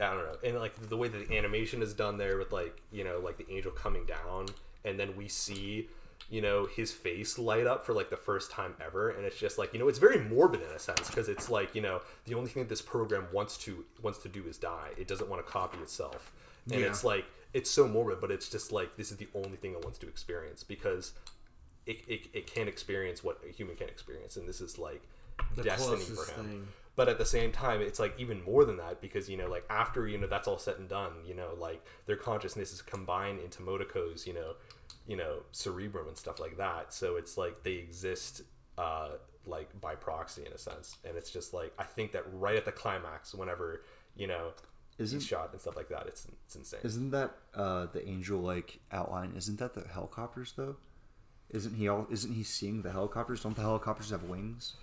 [0.00, 2.80] I don't know, and like the way that the animation is done there with like
[2.92, 4.46] you know like the angel coming down,
[4.84, 5.88] and then we see
[6.30, 9.58] you know his face light up for like the first time ever, and it's just
[9.58, 12.34] like you know it's very morbid in a sense because it's like you know the
[12.34, 14.90] only thing that this program wants to wants to do is die.
[14.96, 16.32] It doesn't want to copy itself,
[16.70, 16.86] and Yeah.
[16.86, 19.82] it's like it's so morbid, but it's just like this is the only thing it
[19.82, 21.12] wants to experience because
[21.86, 25.02] it, it, it can't experience what a human can experience, and this is like
[25.56, 26.68] The destiny for him thing.
[26.98, 29.64] But at the same time it's like even more than that because you know like
[29.70, 33.38] after you know that's all said and done you know like their consciousness is combined
[33.38, 34.54] into motoko's you know
[35.06, 38.42] you know cerebrum and stuff like that so it's like they exist
[38.78, 39.10] uh
[39.46, 42.64] like by proxy in a sense and it's just like i think that right at
[42.64, 43.82] the climax whenever
[44.16, 44.50] you know
[44.98, 48.40] Isn't- he's shot and stuff like that it's it's insane Isn't that uh, the angel
[48.40, 49.34] like outline?
[49.36, 50.74] Isn't that the helicopters though?
[51.50, 52.06] Isn't he all?
[52.10, 53.42] Isn't he seeing the helicopters?
[53.42, 54.74] Don't the helicopters have wings?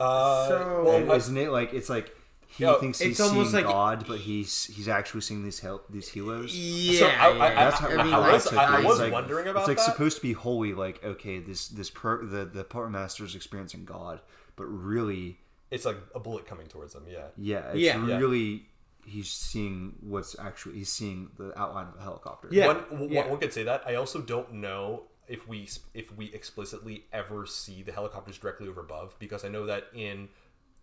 [0.00, 2.14] Uh So- well, And isn't it like it's like
[2.48, 5.84] he Yeah, thinks he's almost seeing like- God, but he's he's actually seeing these hel-
[5.88, 6.50] these helos?
[6.52, 7.54] Yeah, So, I- I- yeah.
[7.70, 8.84] That's how, I mean, how I was- took I- I it.
[8.84, 9.84] was It's like, wondering about It's like that.
[9.92, 13.84] supposed to be holy, like okay, this this pro the the part master is experiencing
[13.84, 14.20] God,
[14.56, 15.38] but really,
[15.70, 18.04] it's like a bullet coming towards him yeah yeah, it's Yeah.
[18.04, 18.18] Yeah.
[18.18, 18.66] really
[19.06, 22.48] he's seeing what's actually he's seeing the outline of a helicopter.
[22.50, 22.66] Yeah.
[22.66, 23.26] one, one- yeah.
[23.28, 23.84] one could say that.
[23.86, 28.80] I also don't know if we if we explicitly ever see the helicopters directly over
[28.80, 30.28] above because I know that in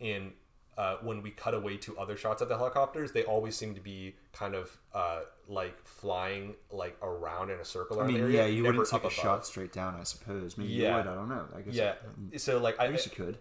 [0.00, 0.32] in
[0.78, 3.80] uh, when we cut away to other shots of the helicopters, they always seem to
[3.80, 8.00] be kind of uh, like flying like around in a circle.
[8.00, 9.12] I mean, area, yeah, you wouldn't take a above.
[9.12, 10.56] shot straight down, I suppose.
[10.56, 10.90] Maybe Yeah.
[10.90, 11.06] you would.
[11.08, 11.44] I don't know.
[11.56, 11.74] I guess.
[11.74, 11.94] Yeah,
[12.36, 13.38] so like I, guess you could.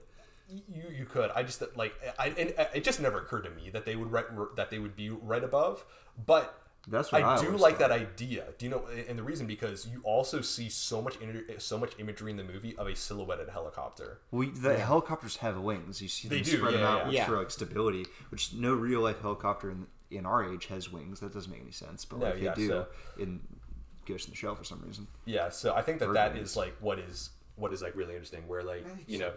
[0.49, 1.29] you you could.
[1.35, 4.25] I just like I and it just never occurred to me that they would right
[4.55, 5.85] that they would be right above,
[6.25, 6.59] but.
[6.89, 7.89] That's what I I do like thought.
[7.89, 8.45] that idea.
[8.57, 8.85] Do you know?
[9.09, 12.43] And the reason because you also see so much inter- so much imagery in the
[12.45, 14.19] movie of a silhouetted helicopter.
[14.31, 16.01] Well, the helicopters have wings.
[16.01, 17.07] You see They them do, spread them out yeah.
[17.07, 17.25] which Yeah.
[17.25, 21.19] for like stability, which no real life helicopter in, in our age has wings.
[21.19, 22.87] That doesn't make any sense, but No, like yeah, they do so-
[23.19, 23.41] in
[24.05, 25.07] Ghost in the Shell for some reason.
[25.25, 26.51] Yeah, so I think that Bird that wings.
[26.51, 28.47] is like what is what is like really interesting.
[28.47, 29.31] Where like you know,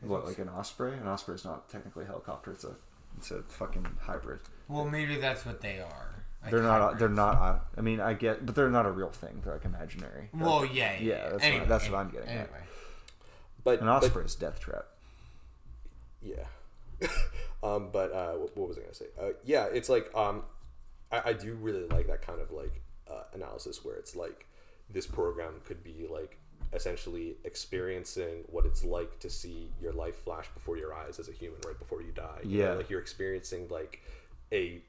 [0.00, 0.92] What like an osprey?
[0.94, 2.52] An osprey is not technically a helicopter.
[2.52, 2.74] It's a
[3.18, 4.40] it's a fucking hybrid.
[4.68, 6.07] Well, maybe that's what they are.
[6.42, 6.80] Like They're not.
[6.80, 7.00] hybrids.
[7.00, 7.34] They're not.
[7.36, 9.40] uh, I mean, I get, but they're not a real thing.
[9.44, 10.28] They're like imaginary.
[10.32, 10.98] They're- Well, yeah, yeah.
[11.00, 12.34] Yeah, that's anyway, what- that's what I'm getting at.
[12.36, 12.60] Anyway,
[13.64, 14.86] but an but- death trap.
[16.22, 16.44] yeah.
[17.62, 19.06] um, but uh, what, what was I gonna say?
[19.20, 20.42] Uh, yeah, it's like um,
[21.12, 24.46] I, I do really like that kind of like uh, analysis where it's like
[24.90, 26.38] this program could be like
[26.72, 31.32] essentially experiencing what it's like to see your life flash before your eyes as a
[31.32, 32.40] human right before you die.
[32.44, 32.72] You know, Yeah.
[32.74, 34.02] like you're experiencing like
[34.52, 34.80] a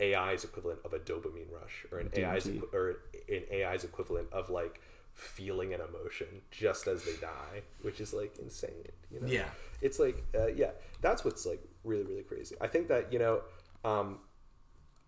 [0.00, 2.56] AI's equivalent of a dopamine rush, or an AI's DMT.
[2.58, 2.88] equi- or
[3.28, 4.80] an AI's equivalent of like
[5.14, 8.86] feeling an emotion just as they die, which is like insane.
[9.10, 9.26] You know?
[9.26, 9.48] Yeah.
[9.80, 10.70] It's like, uh, yeah,
[11.00, 12.54] that's what's like really, really crazy.
[12.60, 13.42] I think that you know,
[13.84, 14.20] um,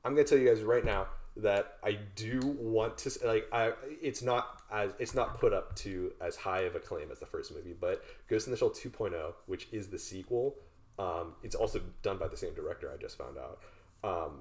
[0.05, 1.07] I'm gonna tell you guys right now
[1.37, 3.73] that I do want to like I
[4.03, 7.27] it's not as it's not put up to as high of a claim as the
[7.27, 10.57] first movie, but Ghost in the Shell 2.0, which is the sequel,
[10.99, 12.91] um, it's also done by the same director.
[12.93, 13.61] I just found out.
[14.03, 14.41] Um,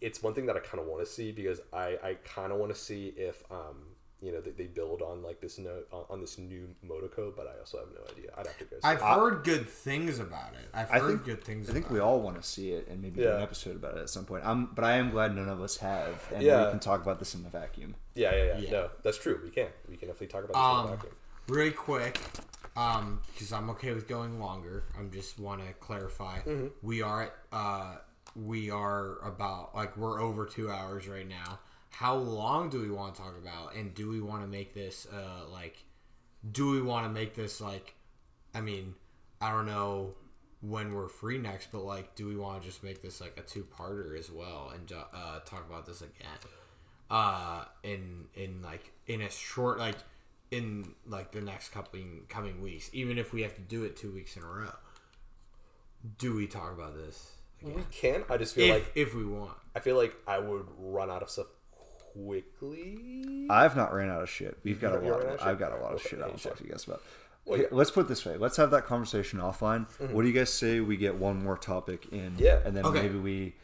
[0.00, 2.58] it's one thing that I kind of want to see because I, I kind of
[2.58, 3.76] want to see if um,
[4.20, 7.46] you know they, they build on like this no on, on this new Motoko, but
[7.46, 8.30] I also have no idea.
[8.36, 8.76] I'd have to go.
[8.76, 9.04] See I've it.
[9.04, 10.68] heard good things about it.
[10.74, 11.68] I've I heard think good things.
[11.68, 12.02] I think about we it.
[12.02, 14.42] all want to see it and maybe do an episode about it at some point.
[14.46, 16.64] I'm, but I am glad none of us have, and Yeah.
[16.66, 17.94] we can talk about this in the vacuum.
[18.14, 18.70] yeah, yeah, yeah, Yeah.
[18.70, 19.40] No, that's true.
[19.44, 19.68] We can.
[19.88, 21.12] We can definitely talk about this in Um, the vacuum.
[21.48, 22.20] really quick,
[22.76, 24.84] um, because I'm okay with going longer.
[24.98, 26.38] I'm just want to clarify.
[26.40, 26.66] Mm-hmm.
[26.82, 27.96] We are at, uh,
[28.36, 31.58] we are about like we're over two hours right now.
[31.90, 35.06] How long do we want to talk about, and do we want to make this
[35.12, 35.84] uh like,
[36.52, 37.94] do we want to make this like,
[38.54, 38.94] I mean,
[39.40, 40.14] I don't know
[40.60, 43.42] when we're free next, but like, do we want to just make this like a
[43.42, 46.38] two parter as well and uh, talk about this again?
[47.10, 49.96] uh in in like in a short like
[50.50, 54.10] in like the next couple coming weeks even if we have to do it two
[54.12, 54.72] weeks in a row
[56.18, 57.84] do we talk about this We again?
[57.90, 58.24] can.
[58.30, 61.22] I just feel if, like if we want I feel like I would run out
[61.22, 61.46] of stuff
[62.12, 63.46] quickly.
[63.50, 64.58] I've not ran out of shit.
[64.64, 65.18] We've got a You lot.
[65.20, 65.48] ran out Of, of shit?
[65.48, 66.50] I've got a lot of Okay, shit I yeah, want to sure.
[66.52, 67.02] talk to you guys about.
[67.44, 67.66] Well, yeah.
[67.70, 68.36] Let's put it this way.
[68.36, 69.86] Let's have that conversation offline.
[70.12, 72.34] What do you guys say we get one more topic in?
[72.38, 72.58] Yeah.
[72.64, 73.02] and then Okay.
[73.02, 73.54] maybe we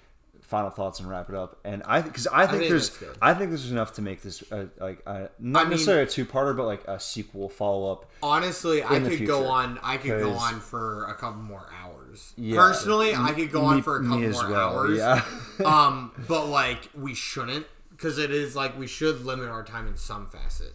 [0.40, 1.58] final thoughts and wrap it up.
[1.64, 2.96] And I because I think think there's.
[3.20, 6.04] I think this is enough to make this uh, like uh, not I mean- necessarily
[6.04, 8.10] a two parter, but like a sequel follow up.
[8.22, 11.66] honestly i In the could go on i could go on for a couple more
[11.82, 12.01] hours
[12.36, 12.56] Yeah.
[12.56, 15.24] personally i could go on Me- for a couple as more well, hours yeah.
[15.64, 19.96] um but like we shouldn't because it is like we should limit our time in
[19.96, 20.74] some facet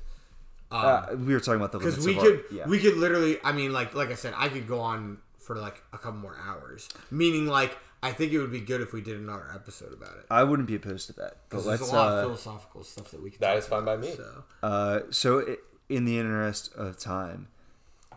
[0.72, 2.46] Uh, we were talking about the because we of could art.
[2.52, 2.68] Yeah.
[2.68, 5.82] we could literally i mean like like i said i could go on for like
[5.94, 9.18] a couple more hours meaning like i think it would be good if we did
[9.18, 11.38] another episode about it I wouldn't be opposed to that.
[11.50, 13.58] But 'Cause let's there's a lot uh, of philosophical stuff that we can That talk
[13.60, 14.14] is fine by me.
[14.16, 15.58] so uh, so i-
[15.90, 17.48] in the interest of time,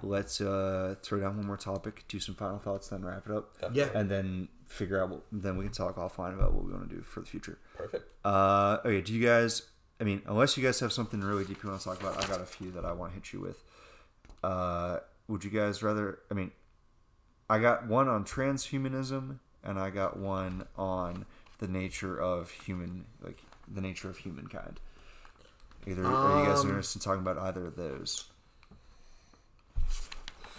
[0.02, 3.52] let's uh, throw down one more topic, do some final thoughts, then wrap it up.
[3.72, 6.88] yeah and then figure out what then we can talk offline about what we want
[6.88, 7.58] to do for the future.
[7.76, 8.04] Perfect.
[8.24, 9.62] Uh, okay, do you guys?
[10.00, 12.26] I mean, unless you guys have something really deep you want to talk about, I
[12.28, 13.62] got a few that I want to hit you with.
[14.42, 14.98] Uh,
[15.28, 16.20] would you guys rather?
[16.30, 16.52] I mean,
[17.50, 21.26] I got one on transhumanism, and I got one on
[21.58, 24.80] the nature of human, like the nature of humankind.
[25.86, 28.24] Either are you guys Um, interested in talking about either of those?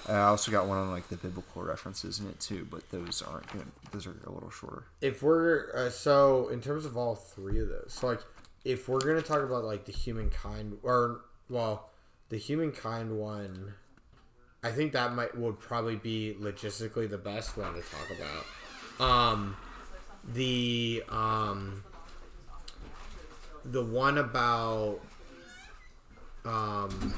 [0.08, 3.48] I also got one on like the biblical references in it too, but those aren't
[3.52, 3.66] good.
[3.92, 4.84] Those are a little shorter.
[5.02, 8.22] if we're uh, so in terms of all three of those so like
[8.66, 11.90] if we're gonna talk about like the humankind or well
[12.30, 13.74] the humankind one
[14.64, 18.08] i think that might would probably be logistically the best one to talk
[19.00, 19.56] about um
[20.34, 21.84] the um
[23.66, 25.00] the one about
[26.46, 27.14] um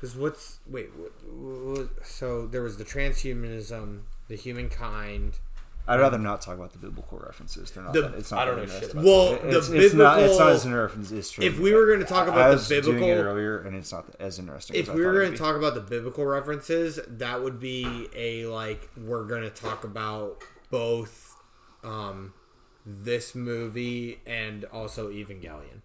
[0.00, 5.38] because what's wait what, what, so there was the transhumanism the humankind
[5.90, 7.70] I'd rather not talk about the biblical references.
[7.70, 7.94] They're not.
[7.94, 9.94] The- that, it's not I don't know shit about well It- the it's, biblical it's
[9.94, 10.20] not.
[10.20, 12.82] It's not as interesting it's if we were going to talk I about was the
[12.82, 14.76] doing it biblical earlier, and it's not as interesting.
[14.76, 18.44] if we I were going to talk about the biblical references that would be a
[18.46, 21.36] like we're going to talk about both
[21.82, 22.34] um
[22.84, 25.80] this movie and also evangelion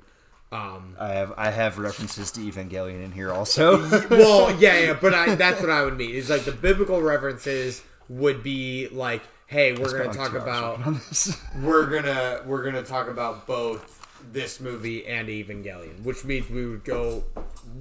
[0.54, 3.80] um I have I have references to Evangelion in here also.
[4.10, 7.82] well yeah yeah but I, that's what i would mean is like the biblical references
[8.10, 11.42] would be like hey we're going to like talk about working on this.
[11.62, 14.00] we're gonna we're gonna talk about both
[14.32, 17.24] this movie and Evangelion, which means we would go.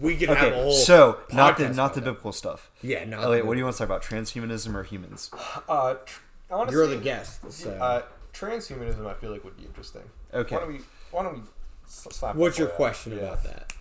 [0.01, 0.73] We could have a whole.
[0.73, 2.71] so not the not the about biblical stuff.
[2.83, 4.03] Yeah, not wait, the what do you want to talk about?
[4.03, 5.31] Transhumanism or humans?
[5.69, 6.21] Uh, tr-
[6.51, 6.73] I want that.
[6.73, 7.51] to You're the guest.
[7.53, 7.71] So.
[7.71, 8.03] Uh,
[8.35, 10.03] transhumanism, I feel like would be interesting.
[10.35, 10.57] Okay.
[10.57, 10.81] Why don't we?
[11.13, 11.47] Why don't we s-
[11.93, 12.37] slap?
[12.37, 13.19] What's your question Yeah.
[13.25, 13.73] about that?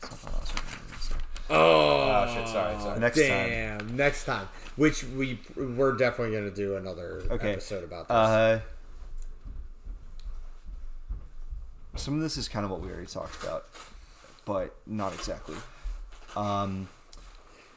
[0.00, 1.14] That's not what I was thinking, so.
[1.50, 2.48] Oh, Oh shit!
[2.48, 3.00] Sorry, sorry.
[3.00, 3.26] Next time.
[3.28, 3.96] damn!
[3.96, 7.52] Next time, which we we're definitely gonna do another Okay.
[7.52, 8.14] episode about this.
[8.16, 8.60] Uh,
[11.96, 13.66] some of this is kind of what we already talked about,
[14.44, 15.56] but not exactly.
[16.36, 16.88] Um,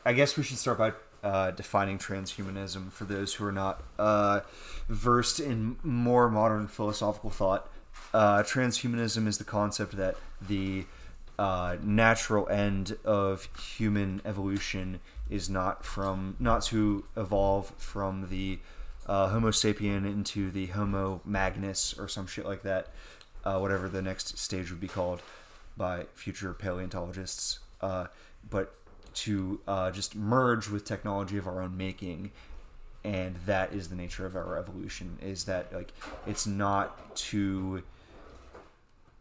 [0.05, 0.93] I guess we should start by
[1.23, 4.41] uh, defining transhumanism for those who are not uh,
[4.89, 7.70] versed in more modern philosophical thought.
[8.13, 10.15] Uh, transhumanism is the concept that
[10.45, 10.85] the
[11.39, 13.47] uh, natural end of
[13.77, 18.59] human evolution is not from not to evolve from the
[19.07, 22.89] uh, Homo sapien into the Homo magnus or some shit like that,
[23.43, 25.21] uh, whatever the next stage would be called
[25.75, 28.07] by future paleontologists, uh,
[28.49, 28.75] but
[29.13, 32.31] to uh, just merge with technology of our own making,
[33.03, 35.17] and that is the nature of our evolution.
[35.21, 35.91] Is that like
[36.27, 37.83] it's not to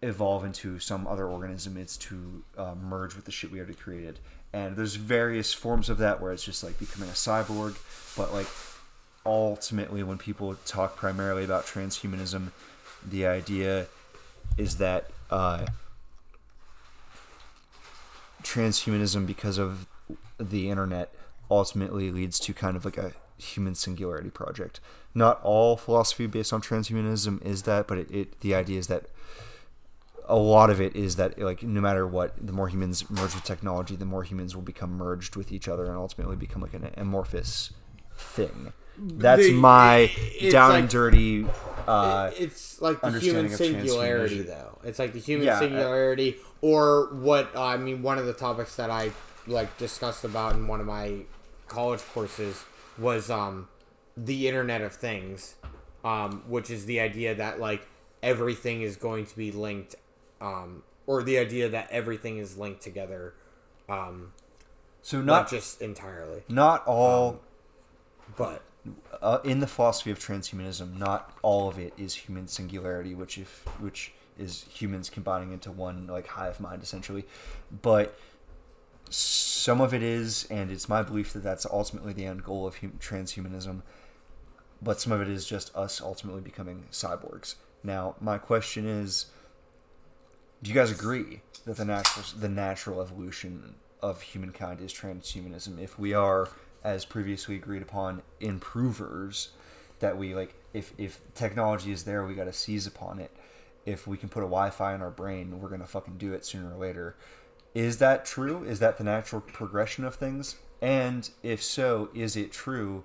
[0.02, 1.76] evolve into some other organism.
[1.76, 4.18] It's to uh, merge with the shit we already created.
[4.52, 7.76] And there's various forms of that where it's just like becoming a cyborg.
[8.16, 8.48] But like
[9.24, 12.50] ultimately when people talk primarily about transhumanism
[13.06, 13.86] the idea
[14.56, 15.66] is that uh,
[18.42, 19.86] transhumanism because of
[20.38, 21.14] the internet
[21.50, 24.80] ultimately leads to kind of like a human singularity project.
[25.14, 29.06] Not all philosophy based on transhumanism is that but it, it the idea is that
[30.30, 33.44] a lot of it is that like no matter what the more humans merge with
[33.44, 36.90] technology the more humans will become merged with each other and ultimately become like an
[36.96, 37.72] amorphous
[38.16, 40.10] thing that's The- my
[40.50, 41.46] down like- and dirty
[41.88, 44.78] uh, it's like the human singularity, though.
[44.84, 48.02] It's like the human Yeah, uh, singularity, or what I mean.
[48.02, 49.10] One of the topics that I
[49.46, 51.22] like discussed about in one of my
[51.66, 52.64] college courses
[52.98, 53.68] was um
[54.16, 55.56] the Internet of Things,
[56.04, 57.86] um, which is the idea that like
[58.22, 59.96] everything is going to be linked,
[60.40, 63.34] um, or the idea that everything is linked together,
[63.88, 64.32] um,
[65.02, 67.40] so not not just entirely, not all
[68.36, 68.62] but
[69.20, 73.64] uh, in the philosophy of transhumanism, not all of it is human singularity, which if
[73.80, 77.24] which is humans combining into one like hive mind essentially,
[77.82, 78.18] but
[79.10, 82.78] some of it is, and it's my belief that that's ultimately the end goal of
[82.78, 83.82] hum- transhumanism.
[84.80, 87.56] But some of it is just us ultimately becoming cyborgs.
[87.82, 89.26] Now, my question is:
[90.62, 95.82] Do you guys agree that the natural the natural evolution of humankind is transhumanism?
[95.82, 96.50] If we are,
[96.84, 99.50] as previously agreed upon, improvers,
[100.00, 103.30] that we like if if technology is there, we got to seize upon it.
[103.86, 106.74] If we can put a Wi-Fi in our brain, we're gonna fucking do it sooner
[106.74, 107.16] or later.
[107.74, 108.62] is that true?
[108.64, 110.56] Is that the natural progression of things?
[110.82, 113.04] And if so, is it true?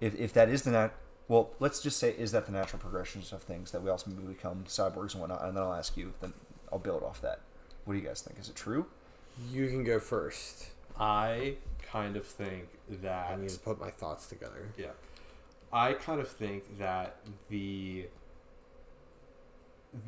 [0.00, 0.90] If, if that is the nat,
[1.28, 4.64] well, let's just say, is that the natural progression of things that we also become
[4.66, 5.44] cyborgs and whatnot?
[5.44, 6.12] And then I'll ask you.
[6.20, 6.32] Then
[6.72, 7.40] I'll build off that.
[7.84, 8.38] What do you guys think?
[8.38, 8.86] Is it true?
[9.50, 10.68] You can go first.
[10.98, 12.68] I kind of think
[13.02, 14.68] that I need to put my thoughts together.
[14.76, 14.88] Yeah.
[15.72, 17.16] I kind of think that
[17.50, 18.06] the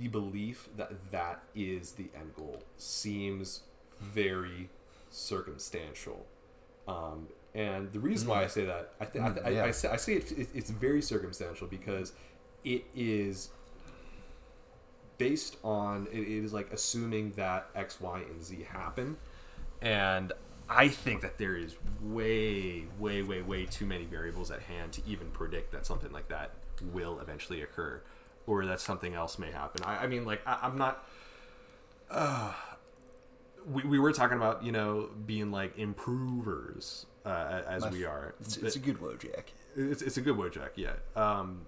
[0.01, 3.63] the belief that that is the end goal seems
[4.01, 4.69] very
[5.11, 6.27] circumstantial.
[6.89, 9.89] Um, and the reason why I say that, I, th- I, th- I, I, say,
[9.89, 12.13] I say it, it, it's very circumstantial because
[12.65, 13.49] it is
[15.19, 19.17] based on, it, is like assuming that X, Y, and Z happen.
[19.81, 20.33] And
[20.69, 25.03] I think that there is way, way, way, way too many variables at hand to
[25.07, 26.51] even predict that something like that
[26.93, 28.01] will eventually occur
[28.47, 29.83] or that something else may happen.
[29.85, 31.07] I, I mean, like, I, I'm not.
[32.11, 32.53] Uh,
[33.69, 38.35] we, we were talking about, you know, being like improvers uh, as My we are.
[38.41, 39.45] It's, it's a good Wojak.
[39.77, 40.93] it's, it's a good Wojak, yeah.
[41.17, 41.67] Um,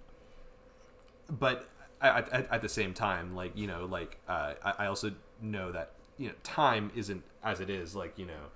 [1.28, 1.68] but
[2.00, 5.72] at, at, at the same time, like you know, like uh, I, I also know
[5.72, 8.50] that you know time isn't as it is, like you know,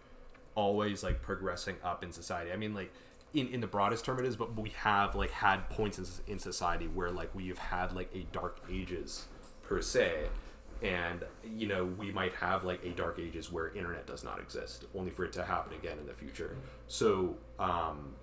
[0.54, 2.52] always like progressing up in society.
[2.52, 2.92] I mean, like
[3.34, 6.38] in, in the broadest term it is, but we have like had points in, in
[6.38, 9.26] society where like we've had like a dark ages
[9.62, 10.28] per se.
[10.82, 11.22] And
[11.56, 15.12] you know we might have like a dark ages where internet does not exist, only
[15.12, 16.56] for it to happen again in the future.
[16.88, 18.16] So um,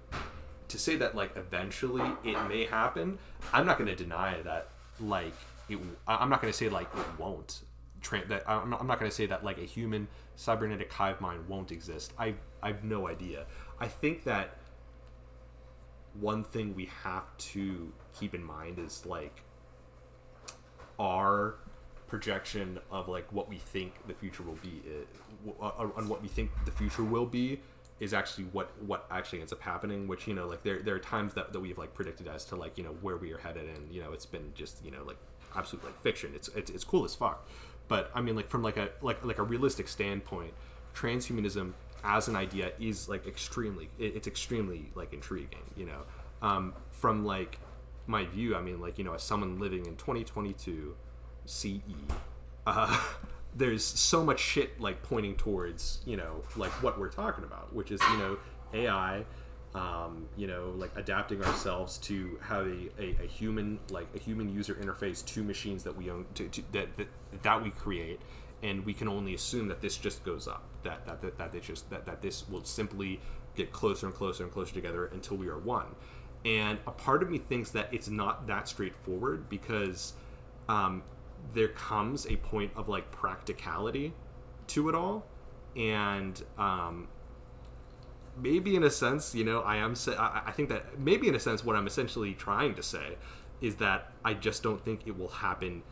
[0.70, 3.18] to say that like eventually it may happen
[3.52, 4.70] i'm not going to deny that
[5.02, 5.34] like
[5.70, 7.62] it i'm not going to say like it won't
[8.02, 10.08] Tra- that i'm not, I'm not going to say that like a human
[10.40, 12.14] cybernetic hive mind won't exist.
[12.18, 13.46] I i have no idea.
[13.78, 14.56] I think that
[16.14, 19.44] one thing we have to keep in mind is like
[20.98, 21.56] our
[22.08, 24.82] projection of like what we think the future will be
[25.62, 25.66] uh,
[25.98, 27.60] on what we think the future will be
[28.00, 31.00] is actually what what actually ends up happening which you know like there there are
[31.00, 33.66] times that, that we've like predicted as to like you know where we are headed
[33.76, 35.18] and you know it's been just you know like
[35.56, 37.48] absolute like fiction it's it's, it's cool as fuck
[37.88, 40.54] but i mean like from like a like like a realistic standpoint
[40.96, 46.02] transhumanism as an idea is like extremely it, it's extremely like intriguing you know
[46.42, 47.60] um from like
[48.08, 50.96] my view i mean like you know as someone living in 2022
[51.50, 51.80] CE.
[52.66, 53.00] Uh,
[53.56, 57.92] there's so much shit like pointing towards you know like what we're talking about, which
[57.92, 58.38] is you know
[58.74, 59.26] AI,
[59.76, 64.50] um, you know like adapting ourselves to have a, a, a human like a human
[64.50, 67.08] user interface to machines that we own to, to, that, that
[67.44, 68.20] that we create,
[68.64, 71.64] and we can only assume that this just goes up that that that, that it
[71.64, 73.20] just that, that this will simply
[73.56, 75.88] get closer and closer and closer together until we are one.
[76.46, 80.14] And a part of me thinks that it's not that straightforward because
[80.70, 81.04] um,
[81.54, 84.14] there comes a point of like practicality
[84.68, 85.26] to it all.
[85.76, 87.08] And um,
[88.38, 91.66] maybe in a sense you know i am I, think that maybe in a sense
[91.66, 93.18] what i'm essentially trying to say
[93.60, 95.84] is that i just don't think it will happen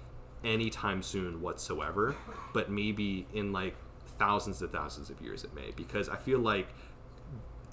[0.44, 2.16] anytime soon whatsoever.
[2.54, 3.76] But maybe in like
[4.18, 5.72] thousands and thousands of years it may.
[5.76, 6.68] Because i feel like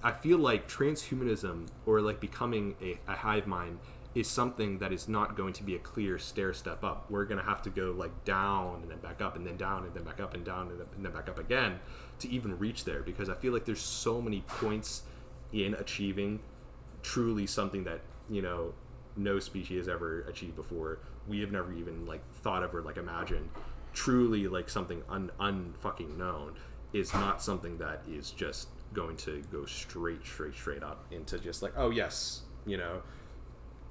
[0.03, 3.79] I feel like transhumanism or like becoming a, a hive mind
[4.15, 7.11] is something that is not going to be a clear stair step up.
[7.11, 9.85] We're going to have to go like down and then back up and then down
[9.85, 11.81] and then back up and down and then, back up again
[12.21, 15.03] to even reach there because I feel like there's so many points
[15.53, 16.41] in achieving
[17.03, 18.73] truly something that, you know,
[19.17, 21.01] no species has ever achieved before.
[21.27, 23.49] We have never even like thought of or like imagined.
[23.93, 26.55] Truly like something un unfucking known
[26.93, 31.63] is not something that is just going to go straight, straight, straight up into just
[31.63, 33.03] like, oh yes, you know,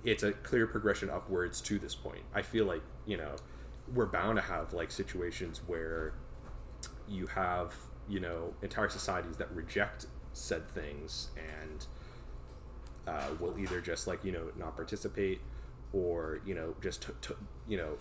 [0.04, 2.24] it's a clear progression upwards to this point.
[2.34, 3.36] I feel like, you know,
[3.94, 6.14] we're bound to have like situations where
[7.08, 7.74] you have,
[8.08, 11.86] you know, entire societies that reject said things and
[13.08, 15.40] uh, will either just like, you know, not participate
[15.92, 17.36] or, you know, just, to, to,
[17.68, 17.98] you know,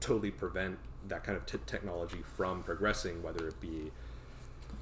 [0.00, 3.90] totally prevent that kind of t- technology from progressing, whether it be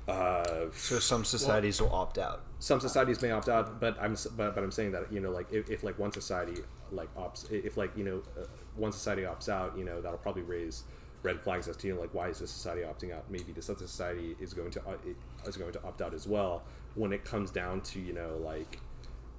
[0.08, 2.42] uh, So some societies will opt out.
[2.58, 5.52] some societies may opt out, but I'm but, but I'm saying that you know like
[5.52, 6.62] if, if like one society
[6.92, 10.42] like opts if like you know uh, one society opts out, you know that'll probably
[10.42, 10.84] raise
[11.22, 13.24] red flags as to you know like why is this society opting out?
[13.30, 14.96] Maybe this other society is going to uh,
[15.46, 16.62] is going to opt out as well.
[16.94, 18.78] When it comes down to you know like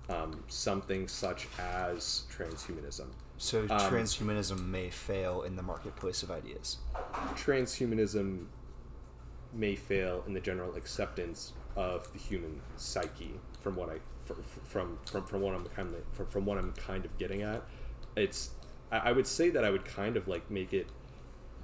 [0.09, 6.77] um, something such as transhumanism, So transhumanism may fail in the marketplace of ideas.
[7.35, 8.45] transhumanism
[9.57, 14.59] may fail in the general acceptance of the human psyche from what I fr- fr-
[14.65, 17.63] from from from what I'm kind of from, from what I'm kind of getting at.
[18.15, 18.51] It's
[18.91, 20.87] I, I would say that I would kind of like make it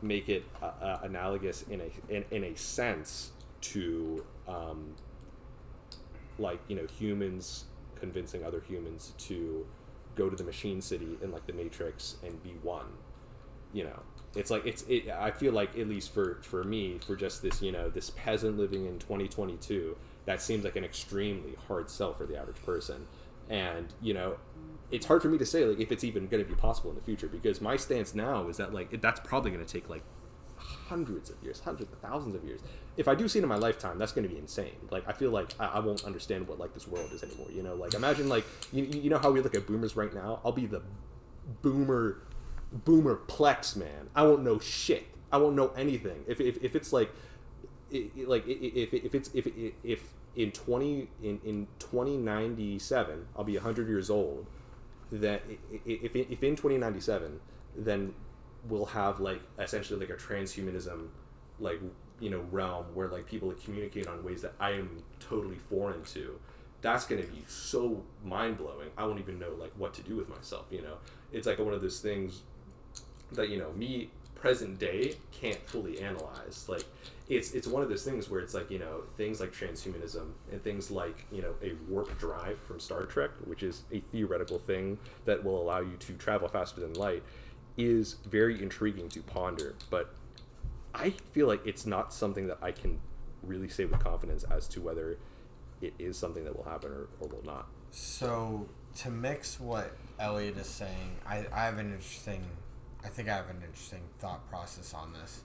[0.01, 3.31] make it uh, uh, analogous in a in, in a sense
[3.61, 4.95] to um,
[6.37, 7.65] like you know humans
[7.99, 9.65] convincing other humans to
[10.15, 12.85] go to the machine city in like the matrix and be one
[13.71, 13.99] you know
[14.35, 17.61] it's like it's it, i feel like at least for for me for just this
[17.61, 19.95] you know this peasant living in 2022
[20.25, 23.05] that seems like an extremely hard sell for the average person
[23.49, 24.35] and you know
[24.91, 26.95] it's hard for me to say like if it's even going to be possible in
[26.95, 30.03] the future because my stance now is that like that's probably going to take like
[30.63, 32.61] hundreds of years, hundreds of thousands of years.
[32.97, 34.75] If I do see it in my lifetime, that's going to be insane.
[34.91, 37.47] Like I feel like I, I won't understand what like this world is anymore.
[37.51, 40.39] You know, like imagine like you, you know how we look at boomers right now.
[40.43, 40.81] I'll be the
[41.61, 42.21] boomer,
[42.73, 44.09] boomer plex man.
[44.15, 45.05] I won't know shit.
[45.31, 46.23] I won't know anything.
[46.27, 47.09] If if, if it's like,
[47.91, 49.47] like if, if it's if
[49.83, 54.47] if, in twenty in in twenty ninety seven, I'll be hundred years old.
[55.11, 55.43] That
[55.85, 57.39] if if in twenty ninety seven,
[57.75, 58.13] then
[58.67, 61.07] we'll have like essentially like a transhumanism
[61.59, 61.79] like
[62.19, 66.39] you know realm where like people communicate on ways that I am totally foreign to.
[66.81, 68.89] That's gonna be so mind blowing.
[68.97, 70.65] I won't even know like what to do with myself.
[70.69, 70.97] You know,
[71.31, 72.41] it's like one of those things
[73.35, 76.65] that you know me present day can't fully analyze.
[76.67, 76.83] Like
[77.29, 80.61] it's it's one of those things where it's like you know things like transhumanism and
[80.63, 84.97] things like you know a warp drive from Star Trek, which is a theoretical thing
[85.25, 87.23] that will allow you to travel faster than light,
[87.77, 89.75] is very intriguing to ponder.
[89.89, 90.13] But
[90.93, 92.99] I feel like it's not something that I can
[93.43, 95.17] really say with confidence as to whether
[95.81, 97.67] it is something that will happen or, or will not.
[97.91, 102.43] So to mix what Elliot is saying, I, I have an interesting
[103.03, 105.41] I think I have an interesting thought process on this.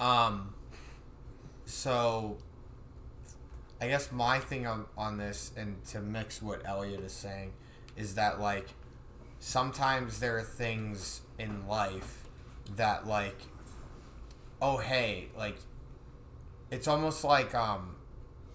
[0.00, 0.54] Um
[1.64, 2.38] so
[3.80, 7.52] I guess my thing on, on this and to mix what Elliot is saying
[7.96, 8.68] is that like
[9.40, 12.28] sometimes there are things in life
[12.76, 13.40] that like
[14.60, 15.56] oh hey like
[16.70, 17.96] it's almost like um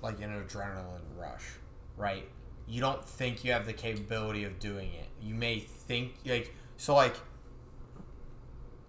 [0.01, 1.43] like an adrenaline rush
[1.97, 2.27] right
[2.67, 6.95] you don't think you have the capability of doing it you may think like so
[6.95, 7.15] like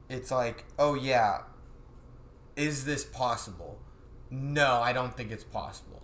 [0.09, 1.43] it's like oh yeah
[2.57, 3.79] is this possible?
[4.31, 6.03] No i don't think it's possible.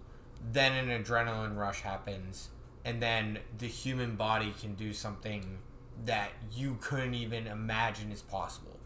[0.53, 2.51] Then an adrenaline rush happens
[2.85, 5.59] and then the human body can do something
[6.05, 8.79] that you couldn't even imagine is possible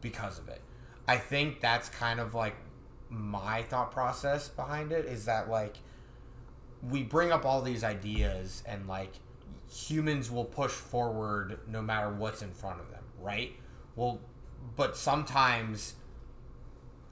[0.00, 0.60] because of it.
[1.06, 2.56] I think that's kind of like
[3.08, 5.76] my thought process behind it is that like
[6.82, 9.12] we bring up all these ideas and like
[9.70, 13.52] humans will push forward no matter what's in front of them right?
[13.96, 14.20] Well
[14.76, 15.94] but sometimes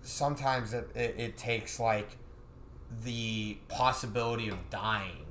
[0.03, 2.17] sometimes it, it, it takes like
[3.05, 5.25] the possibility of dying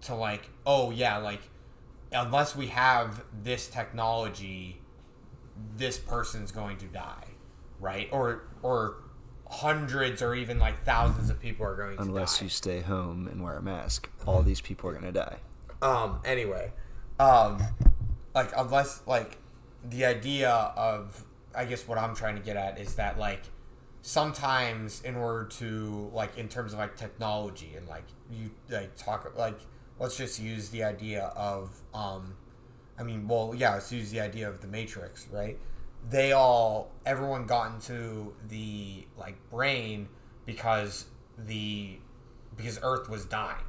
[0.00, 1.40] to like oh yeah like
[2.12, 4.80] unless we have this technology
[5.76, 7.24] this person's going to die
[7.80, 8.96] right or or
[9.50, 12.08] hundreds or even like thousands of people are going to die.
[12.08, 15.38] Unless you stay home and wear a mask, all these people are gonna die.
[15.80, 16.70] um anyway
[17.18, 17.62] um
[18.34, 19.38] like unless like
[19.84, 21.24] the idea of
[21.54, 23.42] i guess what i'm trying to get at is that like
[24.02, 29.30] sometimes in order to like in terms of like technology and like you like talk
[29.36, 29.58] like
[29.98, 32.34] let's just use the idea of um
[32.98, 35.58] i mean well yeah let's use the idea of the matrix right?
[36.08, 40.08] They all everyone got into the like brain
[40.46, 41.98] because the
[42.56, 43.64] because earth was dying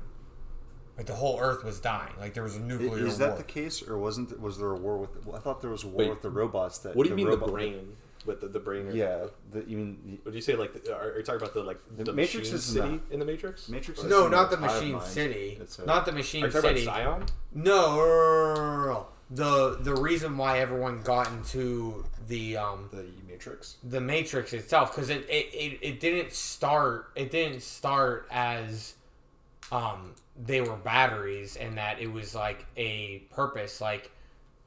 [0.99, 3.43] like the whole earth was dying like there was a nuclear Is that war the
[3.43, 4.37] case, or wasn't?
[4.41, 5.25] Was there a war with?
[5.25, 6.79] well, I thought there was a war Wait, with the robots.
[6.79, 7.95] That What do you mean robot- the brain?
[8.25, 8.87] With the, the brain?
[8.87, 10.73] Or Yeah, the, you mean Would you say like?
[10.83, 13.11] The, are, are you talking about the like The the, Matrix machine is city not-
[13.11, 13.69] in the Matrix?
[13.69, 14.01] Matrix?
[14.01, 16.83] Or- is no in not the machine city a- not the machine you talking city
[16.83, 17.25] about Zion?
[17.53, 19.05] no, no, no, no, no, no.
[19.31, 23.77] the the reason why everyone got into the um The Matrix.
[23.85, 28.95] the matrix itself because it, it, it, it didn't start it didn't start as
[29.71, 30.13] um
[30.45, 34.09] they were batteries and that it was like a purpose like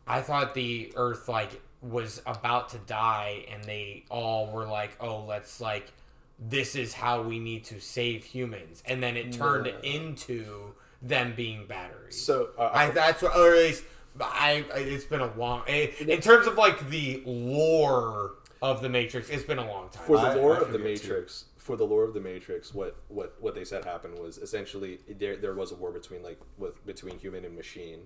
[0.06, 5.24] i thought the earth like was about to die and they all were like oh
[5.24, 5.90] let's like
[6.38, 11.66] this is how we need to save humans and then it turned into them being
[11.66, 13.84] batteries So uh, I that's what, or at least
[14.20, 14.64] I.
[14.74, 15.62] I- It's been a long.
[15.66, 20.04] eh, In terms of like the lore of the Matrix, it's been a long time.
[20.06, 21.42] for the lore I of the Matrix.
[21.42, 21.48] too.
[21.62, 25.36] For the lore of the Matrix, what what what they said happened was essentially there
[25.36, 28.00] there was a war between like with between human and machine.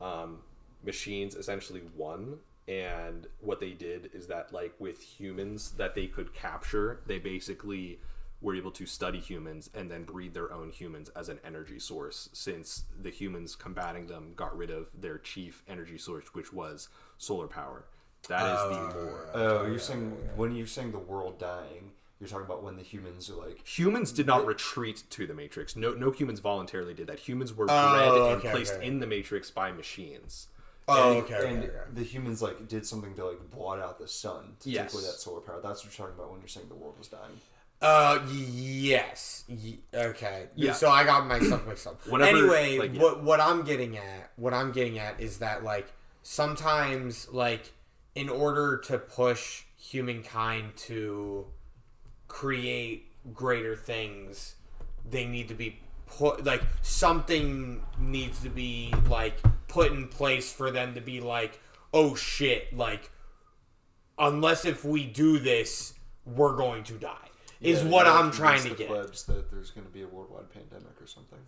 [0.00, 0.38] Um,
[0.84, 6.34] machines essentially won, and what they did is that like with humans that they could
[6.34, 8.00] capture, they basically
[8.40, 12.28] were able to study humans and then breed their own humans as an energy source
[12.32, 17.46] since the humans combating them got rid of their chief energy source which was solar
[17.48, 17.86] power
[18.28, 22.46] that is the lore Oh, you're saying when you're saying the world dying, you're talking
[22.46, 25.76] about when the humans are like Humans did not retreat to the Matrix.
[25.76, 27.18] No, no humans voluntarily did that.
[27.20, 28.86] Humans were bred Oh, and okay, placed okay.
[28.86, 30.48] in the Matrix by machines.
[30.88, 31.34] Oh, and, okay.
[31.34, 31.72] okay, and okay.
[31.92, 34.92] the humans like did something to like blot out the sun to Yes.
[34.92, 35.60] take away that solar power.
[35.62, 37.40] That's what you're talking about when you're saying the world was dying.
[37.82, 39.44] Uh, yes.
[39.48, 40.46] Y- okay.
[40.54, 40.72] Yeah.
[40.72, 42.00] So I got myself mixed up.
[42.08, 43.02] Whenever- anyway, like, yeah.
[43.02, 47.72] what what I'm getting at, what I'm getting at is that like sometimes like
[48.14, 51.46] in order to push humankind to
[52.28, 54.56] create greater things,
[55.08, 59.38] they need to be put like something needs to be like
[59.68, 61.60] put in place for them to be like,
[61.92, 63.10] oh shit, like
[64.18, 67.12] unless if we do this, we're going to die.
[67.60, 68.88] Is Yeah, what I'm trying to get.
[68.88, 71.38] plebs that there's going to be a worldwide pandemic or something.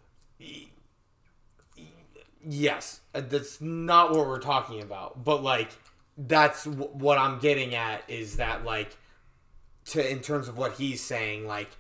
[2.45, 5.25] Yes, uh, that's not what we're talking about.
[5.25, 5.71] But like,
[6.17, 8.97] that's w- what I'm getting at is that like,
[9.89, 11.70] to in terms of what he's saying, like,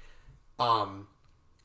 [0.58, 1.08] um,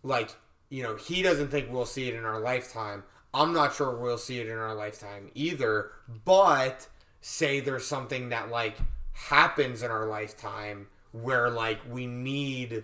[0.04, 0.36] like
[0.70, 3.04] you know, he doesn't think we'll see it in our lifetime.
[3.34, 5.92] I'm not sure we'll see it in our lifetime either.
[6.26, 6.88] But
[7.22, 8.78] say there's something that like
[9.14, 12.84] happens in our lifetime where like we need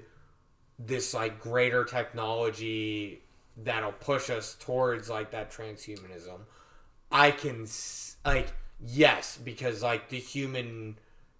[0.77, 3.21] this like greater technology
[3.57, 6.39] that'll push us towards like that transhumanism
[7.11, 7.67] i can
[8.25, 10.97] like yes because like the human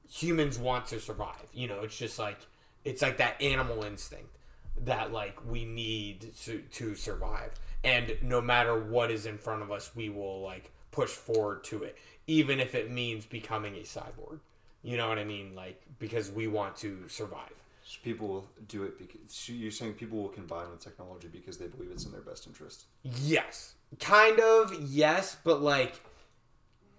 [0.10, 1.48] humans want to survive.
[1.54, 2.40] You know it's just like
[2.84, 4.38] it's like that animal instinct
[4.86, 7.52] that like we need to to survive.
[7.84, 11.84] And no matter what is in front of us we will like push forward to
[11.84, 11.98] it
[12.28, 14.40] even if it means becoming a cyborg.
[14.84, 15.56] You know what i mean?
[15.56, 17.54] Like because we want to survive.
[17.84, 21.66] So people will do it because you're saying people will combine with technology because they
[21.66, 22.86] believe it's in their best interest.
[23.04, 23.74] Yes.
[24.00, 26.00] Kind of, yes, but like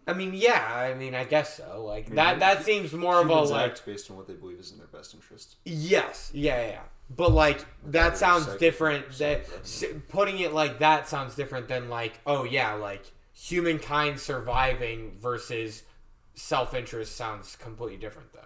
[0.07, 1.85] I mean, yeah, I mean, I guess so.
[1.85, 4.73] Like that that seems more of a like act based on what they believe is
[4.73, 5.57] in their best interest.
[5.65, 6.81] yes, yeah, yeah.
[7.17, 9.47] But like that sounds psych- different that
[10.09, 15.83] putting it like that sounds different than like, oh yeah, like humankind surviving versus
[16.35, 18.41] self-interest sounds completely different though.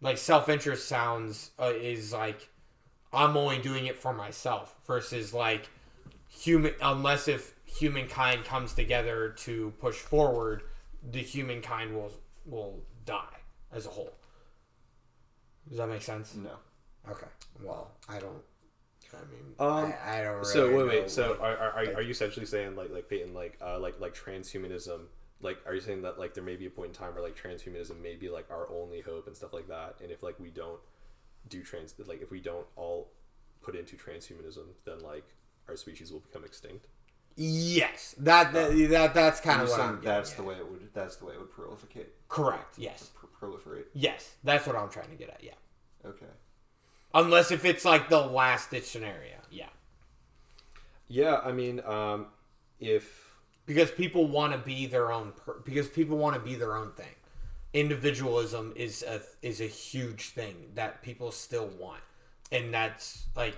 [0.00, 2.48] Like self-interest sounds uh, is like
[3.12, 5.68] I'm only doing it for myself versus like
[6.38, 10.62] human unless if humankind comes together to push forward,
[11.10, 12.12] the humankind will
[12.44, 13.36] will die
[13.72, 14.14] as a whole.
[15.68, 16.34] Does that make sense?
[16.34, 16.50] No.
[17.10, 17.26] Okay.
[17.62, 18.42] Well, I don't.
[19.12, 20.34] I mean, Um, I, I don't.
[20.34, 21.10] Really So wait, wait.
[21.10, 24.14] So are, are, are, are you essentially saying like like Payton like uh, like like
[24.14, 25.00] transhumanism?
[25.40, 27.36] Like, are you saying that like there may be a point in time where like
[27.40, 29.96] transhumanism may be like our only hope and stuff like that?
[30.02, 30.80] And if like we don't
[31.48, 33.12] do trans, like if we don't all
[33.62, 35.24] put into transhumanism, then like
[35.68, 36.86] our species will become extinct.
[37.36, 40.00] yes, that that, that that's kind of what I'm.
[40.02, 40.56] that's getting the at.
[40.56, 40.88] way it would.
[40.94, 42.06] That's the way it would proliferate.
[42.28, 42.78] Correct.
[42.78, 43.10] Yes.
[43.14, 43.84] Pr- proliferate.
[43.94, 45.42] Yes, that's what I'm trying to get at.
[45.42, 45.52] Yeah.
[46.04, 46.26] Okay.
[47.14, 49.36] Unless if it's like the last ditch scenario.
[49.50, 49.66] Yeah.
[51.08, 52.26] Yeah, I mean, um,
[52.80, 53.34] if
[53.66, 56.92] because people want to be their own per- because people want to be their own
[56.92, 57.06] thing
[57.74, 62.00] individualism is a is a huge thing that people still want
[62.50, 63.56] and that's like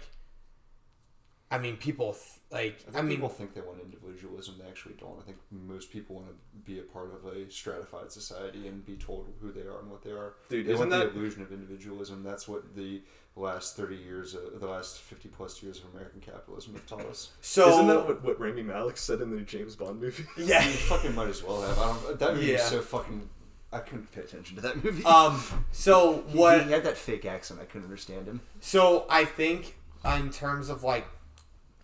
[1.50, 4.56] i mean people th- like I think i mean people think they want individualism.
[4.60, 5.16] They actually don't.
[5.20, 8.96] I think most people want to be a part of a stratified society and be
[8.96, 10.34] told who they are and what they are.
[10.48, 12.22] Dude, they isn't want that- the illusion of individualism.
[12.24, 13.02] That's what the
[13.36, 17.30] last thirty years, uh, the last fifty plus years of American capitalism have taught us.
[17.40, 20.24] so isn't that what, what Rami Malek said in the new James Bond movie?
[20.36, 21.78] yeah You fucking might as well have.
[21.78, 22.54] I don't, that movie Yeah.
[22.56, 23.28] is so fucking.
[23.72, 25.04] I couldn't pay attention to that movie.
[25.04, 27.60] um so He- what he had that fake accent.
[27.60, 28.40] I couldn't understand him.
[28.58, 31.06] So I think in terms of like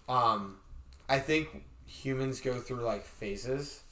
[0.08, 0.56] um
[1.08, 3.82] I think humans go through like phases.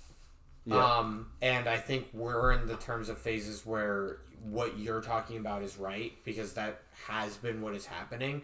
[0.67, 0.85] Yeah.
[0.85, 5.63] Um and I think we're in the terms of phases where what you're talking about
[5.63, 8.43] is right because that has been what is happening.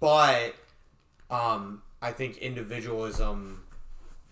[0.00, 0.54] But
[1.30, 3.62] um I think individualism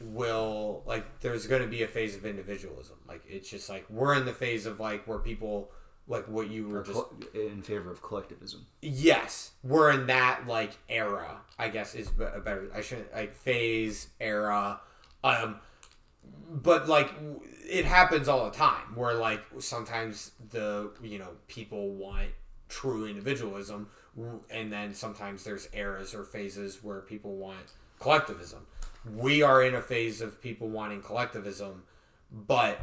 [0.01, 2.97] will like there's going to be a phase of individualism.
[3.09, 5.71] Like it's just like we're in the phase of like where people
[6.07, 7.00] like what you were just
[7.33, 8.66] in favor of collectivism.
[8.83, 11.41] Yes, we're in that like era.
[11.58, 12.70] I guess is a better.
[12.74, 14.81] I shouldn't like phase era.
[15.23, 15.57] Um,
[16.50, 17.10] but like
[17.68, 22.28] it happens all the time where like sometimes the you know people want
[22.68, 23.89] true individualism,
[24.50, 28.66] and then sometimes there's eras or phases where people want collectivism.
[29.15, 31.83] We are in a phase of people wanting collectivism,
[32.31, 32.81] but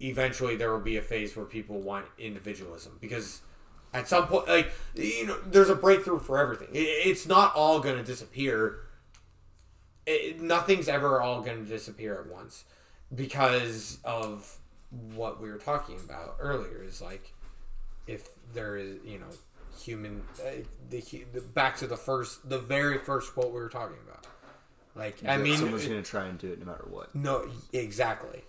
[0.00, 3.42] eventually there will be a phase where people want individualism because
[3.92, 6.68] at some point like you know there's a breakthrough for everything.
[6.72, 8.80] It, it's not all going to disappear.
[10.06, 12.64] It, nothing's ever all going to disappear at once
[13.14, 14.56] because of
[15.14, 17.32] what we were talking about earlier is like
[18.06, 19.26] if there is you know
[19.78, 20.50] human uh,
[20.88, 21.00] the,
[21.32, 24.26] the back to the first the very first quote we were talking about.
[24.96, 27.14] Like i mean someone's gonna try and do it no matter what.
[27.14, 28.42] no exactly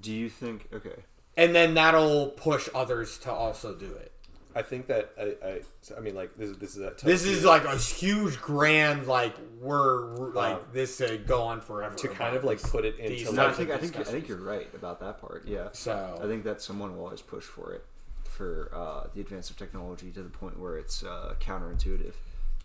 [0.00, 0.68] Do you think?
[0.72, 1.02] Okay,
[1.36, 4.12] and then that'll push others to also do it
[4.58, 5.60] I think that I, I,
[5.96, 6.98] I mean, like this, this is that.
[6.98, 11.60] this is like a huge grand like we're we're, like Um, this could go on
[11.60, 14.02] forever to kind of like put it these into no, I think I think I
[14.02, 15.46] think you're right about that part.
[15.46, 17.84] Yeah, So- I think that someone will always push for it
[18.24, 22.14] for uh, the advance of technology to the point where it's uh, counterintuitive.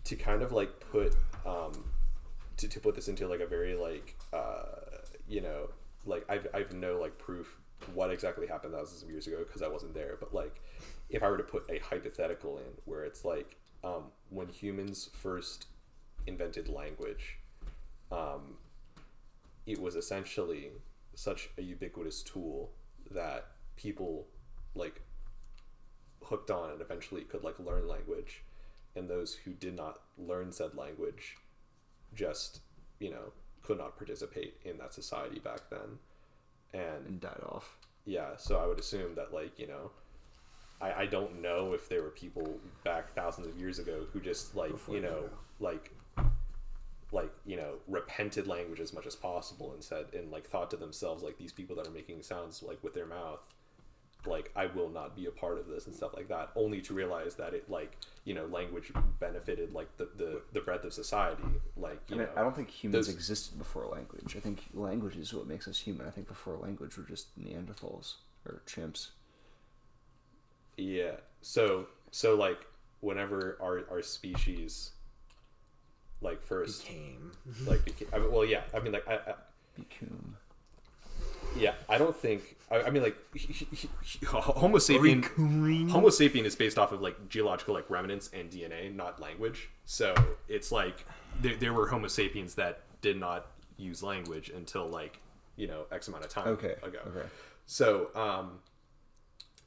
[0.04, 1.14] to kind of like put
[1.46, 1.72] um
[2.56, 4.64] to, to put this into like a very like uh
[5.28, 5.68] you know
[6.06, 7.58] like I've, I've no like proof
[7.94, 10.16] what exactly happened thousands of years ago because I wasn't there.
[10.18, 10.60] But like
[11.10, 15.66] if I were to put a hypothetical in where it's like um when humans first
[16.26, 17.38] invented language
[18.10, 18.56] um
[19.66, 20.70] it was essentially
[21.14, 22.70] such a ubiquitous tool
[23.10, 24.26] that people
[24.74, 25.00] like
[26.22, 28.42] hooked on and eventually could like learn language.
[28.96, 31.36] And those who did not learn said language
[32.14, 32.60] just
[33.00, 33.32] you know
[33.64, 35.98] could not participate in that society back then
[36.72, 37.76] and and died off.
[38.04, 39.90] yeah so i would assume that like you know
[40.80, 44.54] i, I don't know if there were people back thousands of years ago who just
[44.54, 45.28] like you know
[45.60, 45.90] like
[47.12, 50.76] like you know repented language as much as possible and said and like thought to
[50.76, 53.46] themselves like these people that are making sounds like with their mouth
[54.26, 56.94] like I will not be a part of this and stuff like that only to
[56.94, 61.42] realize that it like you know language benefited like the the, the breadth of society
[61.76, 64.36] like I you mean, know I don't think humans those- existed before language.
[64.36, 66.06] I think language is what makes us human.
[66.06, 68.14] I think before language we're just Neanderthals
[68.46, 69.08] or chimps.
[70.76, 71.12] yeah
[71.42, 72.64] so so like
[73.00, 74.90] whenever our our species
[76.20, 77.32] like first Came.
[77.66, 79.34] like became, I mean, well yeah I mean like I, I
[79.76, 80.36] Become.
[81.56, 83.16] Yeah I don't think I, I mean like
[84.24, 85.24] Homo sapien.
[85.90, 89.68] Homo sapien is based off of like geological like remnants and DNA, not language.
[89.84, 90.14] So
[90.48, 91.04] it's like
[91.40, 95.20] there, there were Homo sapiens that did not use language until like
[95.56, 96.74] you know x amount of time Okay.
[96.82, 97.26] ago Okay.
[97.66, 98.58] So, um,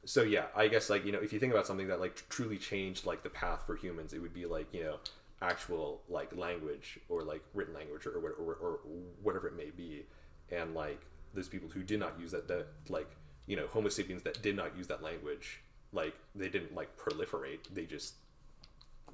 [0.04, 2.24] so yeah, I guess like you know, if you think about something that like tr-
[2.28, 4.96] truly changed like the path for humans, it would be like you know,
[5.42, 8.80] actual like language or like written language or or, or, or
[9.22, 10.04] whatever it may be,
[10.50, 11.00] and like
[11.34, 13.10] those people who did not use that that like
[13.46, 17.60] you know Homo sapiens that did not use that language, like they didn't like proliferate,
[17.72, 18.14] they just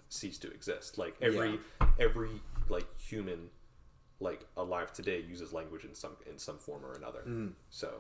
[0.09, 0.99] ceased to exist.
[0.99, 1.59] Like every
[1.99, 3.51] every like human
[4.21, 7.23] like alive today uses language in some in some form or another.
[7.27, 7.53] Mm.
[7.71, 7.91] So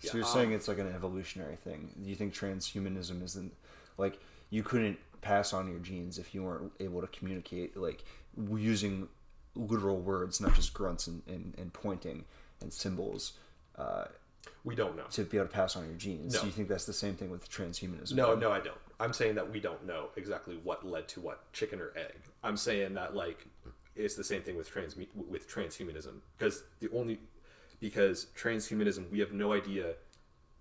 [0.00, 0.56] So you're saying ah.
[0.56, 1.90] it's like an evolutionary thing.
[2.02, 3.52] Do you think transhumanism isn't
[3.98, 4.18] like
[4.50, 8.04] you couldn't pass on your genes if you weren't able to communicate like
[8.54, 9.08] using
[9.54, 12.24] literal words, not just grunts and, and, and pointing
[12.60, 13.34] and symbols
[13.76, 14.04] uh,
[14.64, 15.04] we don't know.
[15.10, 16.34] to be able to pass on your genes?
[16.34, 16.40] No.
[16.40, 18.14] Do you think that's the same thing with transhumanism?
[18.14, 18.78] No, no, I don't.
[19.00, 22.14] I'm saying that we don't know exactly what led to what, chicken or egg.
[22.42, 23.46] I'm saying that like
[23.96, 27.18] it's the same thing with trans with transhumanism because the only
[27.80, 29.94] because transhumanism we have no idea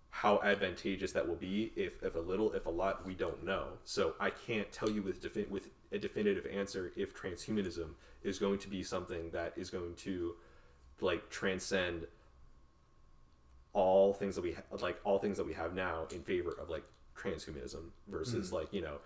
[0.09, 3.69] how advantageous that will be if, if a little if a lot we don't know
[3.83, 7.88] so i can't tell you with defi- with a definitive answer if transhumanism
[8.24, 10.35] is going to be something that is going to
[11.01, 12.06] like transcend
[13.73, 16.69] all things that we ha- like all things that we have now in favor of
[16.69, 16.83] like
[17.17, 18.97] transhumanism versus like you know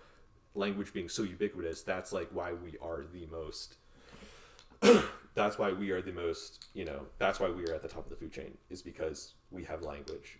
[0.55, 3.75] language being so ubiquitous that's like why we are the most
[5.35, 8.03] that's why we are the most you know that's why we are at the top
[8.03, 10.39] of the food chain is because we have language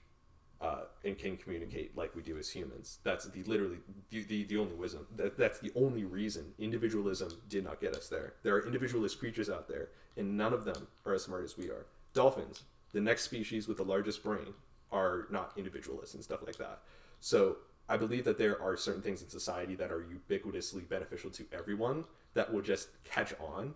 [0.60, 3.00] uh, and can communicate like we do as humans.
[3.04, 3.78] That's the literally
[4.10, 8.10] the, the, the only wisdom that, that's the only reason individualism did not get us
[8.10, 8.34] there.
[8.44, 11.70] There are individualist creatures out there and none of them are as smart as we
[11.70, 11.86] are.
[12.14, 14.54] Dolphins the next species with the largest brain
[14.92, 16.80] are not individualists and stuff like that
[17.20, 17.58] so
[17.90, 22.06] i believe that there are certain things in society that are ubiquitously beneficial to everyone
[22.34, 23.74] that will just catch on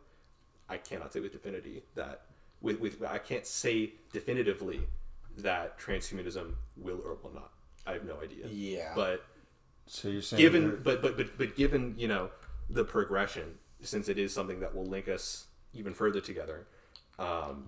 [0.69, 2.21] I cannot say with definity that
[2.61, 4.79] with, with I can't say definitively
[5.39, 7.51] that transhumanism will or will not.
[7.85, 8.47] I have no idea.
[8.47, 8.93] Yeah.
[8.95, 9.25] But
[9.85, 12.29] So you're saying given there- but, but but but given, you know,
[12.69, 16.67] the progression, since it is something that will link us even further together,
[17.19, 17.67] um,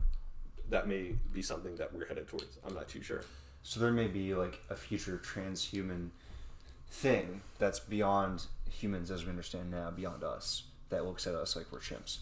[0.74, 2.58] that may be something that we're headed towards.
[2.66, 3.24] I'm not too sure.
[3.61, 6.10] So there may be like a future transhuman
[6.90, 11.72] thing that's beyond humans as we understand now, beyond us, that looks at us like
[11.72, 12.18] we're chimps.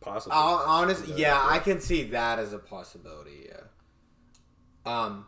[0.00, 0.32] Possibly.
[0.34, 1.46] Honest, Yeah, yeah, yeah.
[1.50, 3.50] I can see that as a possibility.
[3.50, 3.60] Yeah.
[4.86, 5.26] Um,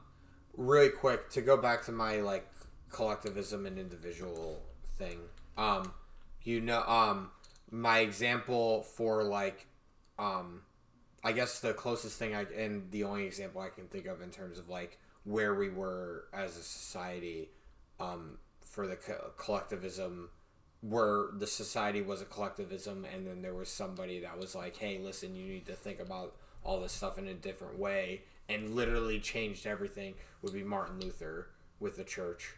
[0.57, 2.51] really quick to go back to my like
[2.91, 4.62] collectivism and individual
[4.97, 5.19] thing.
[5.59, 5.93] Um,
[6.44, 7.31] you know, um,
[7.70, 9.67] my example for like,
[10.19, 10.62] um,
[11.25, 14.31] I guess the closest thing I and the only example I can think of in
[14.31, 17.51] terms of like where we were as a society
[18.01, 20.31] um, for the co- collectivism
[20.81, 24.99] where the society was a collectivism and then there was somebody that was like hey
[24.99, 26.34] listen you need to think about
[26.65, 31.47] all this stuff in a different way and literally changed everything would be martin luther
[31.78, 32.57] with the church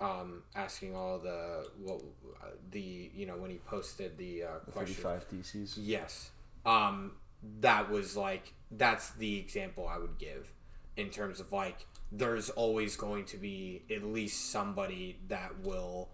[0.00, 2.02] um, asking all the what
[2.42, 5.78] uh, the you know when he posted the uh, question 35 theses.
[5.78, 6.30] Yes.
[6.64, 7.12] Um,
[7.60, 10.52] that was like that's the example I would give
[10.96, 16.08] in terms of like there's always going to be at least somebody that will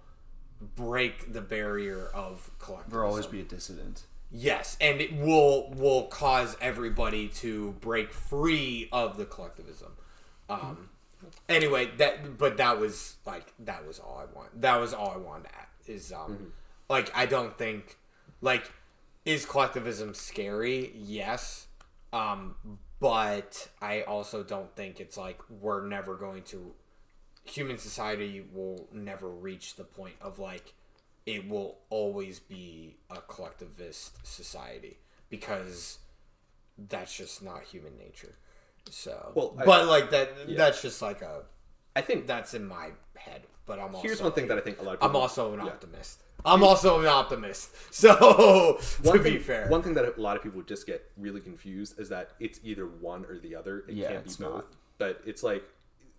[0.76, 2.92] break the barrier of collectivism.
[2.92, 4.05] There'll always be a dissident.
[4.31, 9.92] Yes, and it will will cause everybody to break free of the collectivism.
[10.49, 10.89] Um,
[11.49, 14.62] anyway, that but that was like that was all I want.
[14.62, 15.67] That was all I wanted to add.
[15.86, 16.52] Is um,
[16.89, 17.99] like I don't think
[18.41, 18.73] like
[19.25, 20.92] is collectivism scary?
[20.94, 21.67] Yes,
[22.12, 22.57] um,
[23.01, 26.73] but I also don't think it's like we're never going to
[27.44, 30.75] human society will never reach the point of like
[31.26, 35.99] it will always be a collectivist society because
[36.89, 38.34] that's just not human nature.
[38.91, 40.57] So, Well, I- but like that, yeah.
[40.57, 41.42] that's just like a
[41.94, 43.42] I think that's in my head.
[43.67, 45.09] But I'm also here's one thing that I think a lot of people.
[45.10, 45.67] I'm also an yeah.
[45.67, 46.23] optimist.
[46.45, 47.71] I'm also an optimist.
[47.93, 51.05] So One to thing, be fair, one thing that a lot of people just get
[51.19, 53.85] really confused is that it's either one or the other.
[53.89, 54.55] It Yeah, can't be it's both.
[54.55, 54.67] not.
[54.99, 55.69] But it's like oh,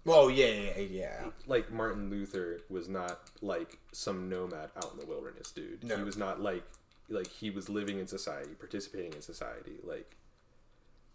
[0.06, 1.26] well, yeah, yeah, yeah.
[1.48, 5.84] like Martin Luther was not like some nomad out in the wilderness dude.
[5.84, 5.98] No.
[5.98, 6.64] He was not like
[7.10, 9.77] like he was living in society, participating in society.
[9.84, 10.16] Like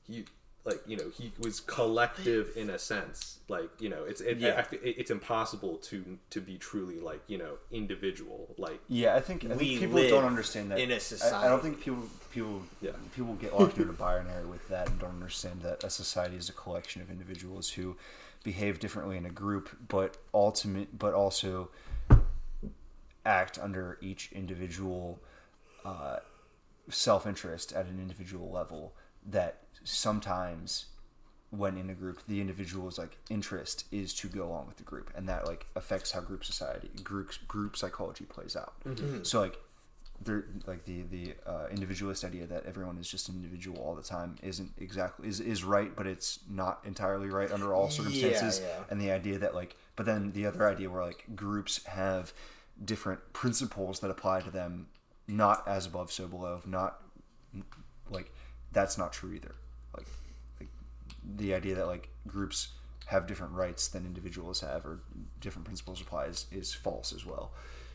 [0.07, 0.25] he
[0.69, 3.39] like you know he was collective in a sense.
[3.49, 4.65] Like you know it's it, Yeah.
[4.71, 8.55] I, I, it's impossible to to be truly like you know individual.
[8.59, 10.79] Like Yeah, I think, I think people don't understand that.
[10.79, 11.47] in a I- I, society.
[11.47, 12.93] I, don't think people people Yeah.
[13.17, 16.49] people get locked into a binary with that and don't understand that a society is
[16.49, 17.97] a collection of individuals who
[18.45, 21.71] behave differently in a group, but ultimate, but also
[23.25, 25.19] act under each individual
[25.85, 26.19] uh,
[26.91, 28.93] self interest at an individual level.
[29.27, 30.87] That sometimes
[31.51, 35.11] when in a group the individual's like interest is to go along with the group
[35.17, 38.75] and that like affects how group society group group psychology plays out.
[39.25, 39.59] So like
[40.21, 44.03] there like the the uh, individualist idea that everyone is just an individual all the
[44.03, 48.61] time isn't exactly is, is right but it's not entirely right under all circumstances.
[48.61, 48.85] Yeah.
[48.91, 52.33] and the idea that like but then the other idea where like groups have
[52.85, 54.89] different principles that apply to them
[55.29, 57.01] not as above so below not
[58.11, 58.33] like
[58.73, 59.55] that's not true either
[61.37, 62.69] the idea that like groups
[63.07, 65.01] have different rights than individuals have or
[65.41, 67.51] different principles apply is, is false as well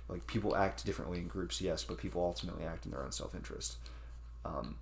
[0.10, 3.78] like people act differently in groups yes but people ultimately act in their own self-interest
[4.46, 4.76] um,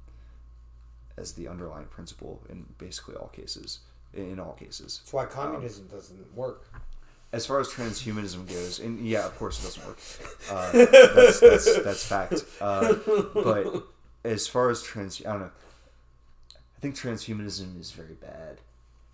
[1.17, 3.79] as the underlying principle in basically all cases
[4.13, 6.67] in all cases That's why communism doesn't work.
[7.31, 9.99] as far as transhumanism goes, and yeah, of course it doesn't work.
[10.49, 10.71] Uh,
[11.15, 12.43] that's, that's that's fact.
[12.59, 12.95] Uh,
[13.33, 13.85] but
[14.25, 15.51] as far as trans, I don't know.
[16.81, 18.57] I think transhumanism is very bad,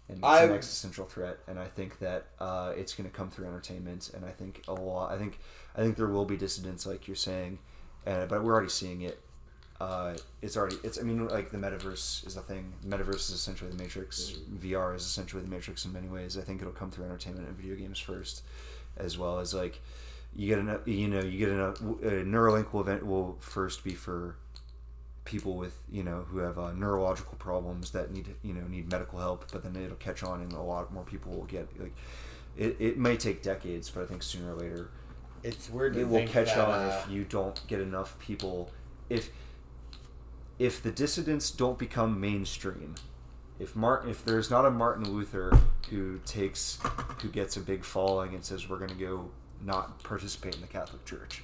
[0.08, 1.40] and it's I- an existential threat.
[1.48, 4.12] And I think that uh, it's going to come through entertainment.
[4.16, 5.12] And I think a lot.
[5.12, 5.40] I think
[5.76, 7.60] I think there will be dissidents, like you're saying,
[8.06, 9.20] uh, but we're already seeing it.
[9.82, 12.72] Uh, it's already it's I mean like the metaverse is a thing.
[12.84, 14.38] The metaverse is essentially the Matrix.
[14.60, 16.38] VR is essentially the Matrix in many ways.
[16.38, 18.44] I think it'll come through entertainment and video games first,
[18.96, 19.82] as well as like
[20.38, 20.88] you get enough.
[20.88, 21.82] You know, you get enough.
[21.82, 24.38] A Neuralink will event will first be for
[25.28, 29.20] people with you know who have uh, neurological problems that need you know need medical
[29.20, 29.52] help.
[29.52, 31.94] But then it'll catch on, and a lot more people will get like.
[32.58, 34.90] It, it may take decades, but I think sooner or later
[35.44, 38.72] It's weird it will catch that, on uh, if you don't get enough people
[39.10, 39.30] if
[40.58, 42.96] if the dissidents don't become mainstream
[43.60, 45.52] if Martin if there's not a Martin Luther
[45.92, 46.80] who takes
[47.22, 49.30] who gets a big following and says we're going to go
[49.64, 51.44] not participate in the Catholic Church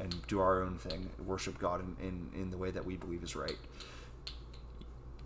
[0.00, 1.96] and do our own thing worship God in,
[2.34, 3.58] in, in the way that we believe is right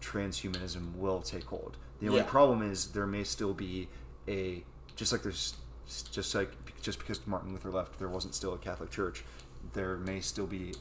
[0.00, 2.26] transhumanism will take hold the only Yeah.
[2.26, 3.88] problem is there may still be
[4.28, 4.64] a
[4.96, 5.54] just like there's
[6.12, 6.50] just like
[6.82, 9.24] just because Martin Luther left there wasn't still a Catholic Church
[9.72, 10.74] there may still be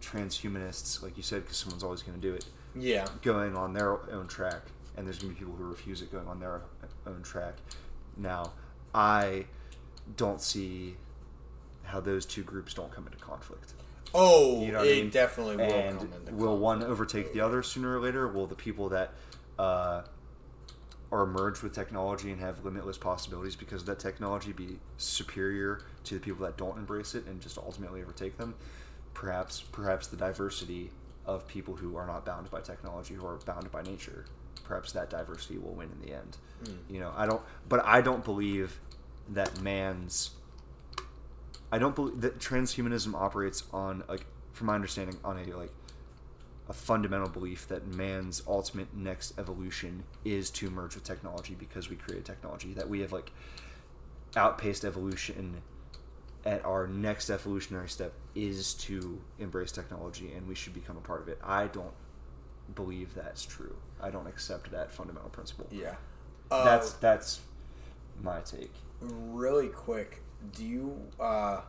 [0.00, 3.06] transhumanists like you said because someone's always going to do it yeah.
[3.20, 4.62] going on their own track,
[4.96, 6.62] and there's going to be people who refuse it going on their
[7.06, 7.56] own track.
[8.16, 8.52] Now,
[8.94, 9.44] I
[10.16, 10.96] don't see
[11.84, 13.72] how those two groups don't come into conflict.
[14.14, 15.10] Oh, You know it I mean?
[15.10, 16.62] definitely will and come into will conflict.
[16.62, 18.28] one overtake the other sooner or later?
[18.28, 19.12] Will the people that
[19.58, 20.02] uh,
[21.10, 26.14] are merged with technology and have limitless possibilities because of that technology be superior to
[26.14, 28.54] the people that don't embrace it and just ultimately overtake them?
[29.14, 30.90] Perhaps, perhaps the diversity
[31.26, 34.24] of people who are not bound by technology, who are bound by nature,
[34.64, 36.36] perhaps that diversity will win in the end.
[36.88, 38.78] You know, I don't, but I don't believe
[39.30, 40.30] that man's.
[41.72, 45.72] I don't believe that transhumanism operates on like, from my understanding, on a like
[46.68, 51.96] a fundamental belief that man's ultimate next evolution is to merge with technology because we
[51.96, 53.32] created technology that we have like
[54.36, 55.60] outpaced evolution
[56.44, 61.20] at our next evolutionary step is to embrace technology and we should become a part
[61.20, 61.92] of it i don't
[62.74, 65.94] believe that's true i don't accept that fundamental principle Yeah.
[66.48, 67.40] that's uh, that's
[68.22, 68.72] my take
[69.10, 70.20] really quick.
[70.52, 71.60] Do you uh,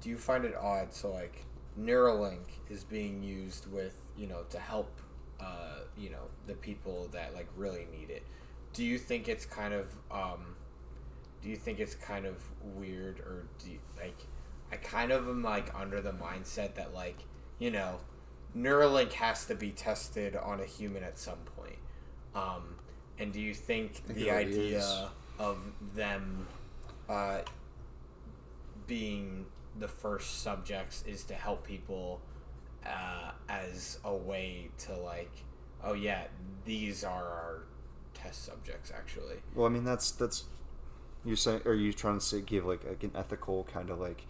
[0.00, 0.92] do you find it odd?
[0.92, 1.44] So like
[1.78, 5.00] Neuralink is being used with you know to help
[5.40, 8.22] uh, you know the people that like really need it.
[8.72, 10.56] Do you think it's kind of um,
[11.42, 12.42] do you think it's kind of
[12.76, 14.26] weird or do you, like
[14.72, 17.24] I kind of am like under the mindset that like
[17.58, 18.00] you know
[18.56, 21.78] Neuralink has to be tested on a human at some point.
[22.34, 22.76] Um,
[23.18, 25.02] and do you think, the idea is.
[25.38, 25.58] of
[25.94, 26.46] them
[27.08, 27.40] uh,
[28.90, 29.46] being
[29.78, 32.20] the first subjects is to help people
[32.84, 35.30] uh, as a way to like,
[35.84, 36.24] oh yeah,
[36.64, 37.62] these are our
[38.12, 39.36] test subjects actually.
[39.54, 40.44] well i mean that's that's
[41.24, 44.26] you're saying are you trying to say give like, like an ethical kind of like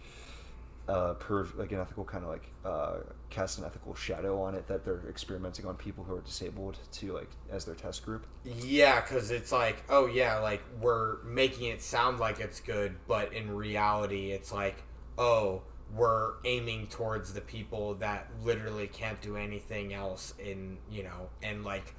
[0.91, 2.97] uh perv like an ethical kind of like uh
[3.29, 7.13] cast an ethical shadow on it that they're experimenting on people who are disabled to
[7.13, 11.81] like as their test group Yeah, because it's like, oh yeah, like we're making it
[11.81, 14.83] sound like it's good, but in reality, it's like,
[15.17, 15.61] oh,
[15.95, 21.63] we're aiming towards the people that literally can't do anything else in, you know, and
[21.63, 21.95] like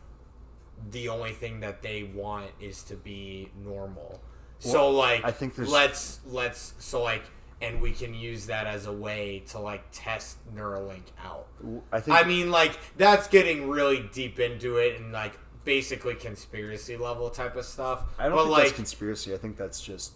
[0.91, 4.21] the only thing that they want is to be normal.
[4.59, 7.25] so like, I think there's- let's let's so like,
[7.63, 11.47] and we can use that as a way to like test Neuralink out.
[11.93, 16.97] i think I mean, like that's getting really deep into it and like basically conspiracy
[16.97, 18.03] level type of stuff.
[18.19, 19.33] I don't but think like, that's conspiracy.
[19.33, 20.13] I think that's just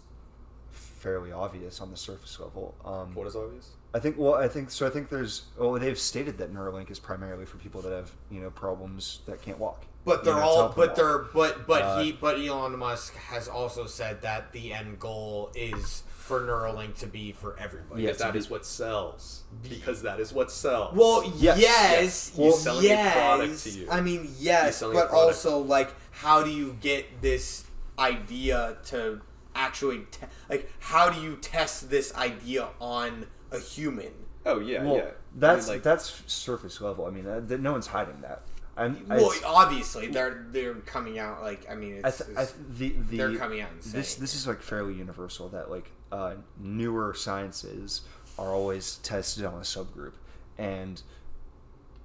[0.69, 2.75] fairly obvious on the surface level.
[2.83, 3.71] Um, What is obvious?
[3.93, 4.17] I think.
[4.17, 4.85] Well, I think so.
[4.85, 5.43] I think there's.
[5.57, 9.41] Well, they've stated that Neuralink is primarily for people that have you know problems that
[9.41, 9.85] can't walk.
[10.03, 13.85] but they're know, all, but they're, but but Uh, he, but Elon Musk has also
[13.85, 18.01] said that the end goal is for Neuralink to be for everybody.
[18.03, 19.43] Yeah, Because that to is what sells.
[19.67, 20.93] Because that is what sells.
[20.95, 21.57] Well, Yes.
[21.59, 22.01] yes, Yes.
[22.01, 23.87] yes, He's selling a product to you.
[23.89, 27.63] I mean, yes, but also like, how do you get this
[27.97, 29.21] idea to
[29.55, 30.69] actually te- like?
[30.79, 34.11] How do you test this idea on a human?
[34.45, 35.09] oh yeah, Well, yeah.
[35.35, 37.05] that's I mean, like, that's surface level.
[37.05, 38.43] I mean, uh, th- no one's hiding that.
[38.77, 39.05] I'm.
[39.09, 42.53] I, Well, obviously they're they're coming out like I mean I it's, th- I it's-
[42.77, 45.89] th- the the they're coming out and this this is like fairly universal that like
[46.11, 48.01] uh, newer sciences
[48.37, 50.13] are always tested on a subgroup.
[50.57, 51.01] And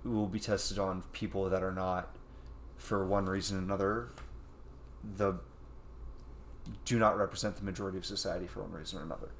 [0.04, 2.16] will be tested on people that are not
[2.76, 4.08] for one reason or another
[5.16, 5.34] the
[6.84, 9.30] do not represent the majority of society for one reason or another.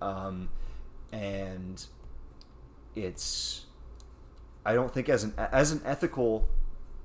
[0.00, 0.48] Um,
[1.12, 1.84] and
[2.94, 3.66] it's
[4.64, 6.48] I don't think as an as an ethical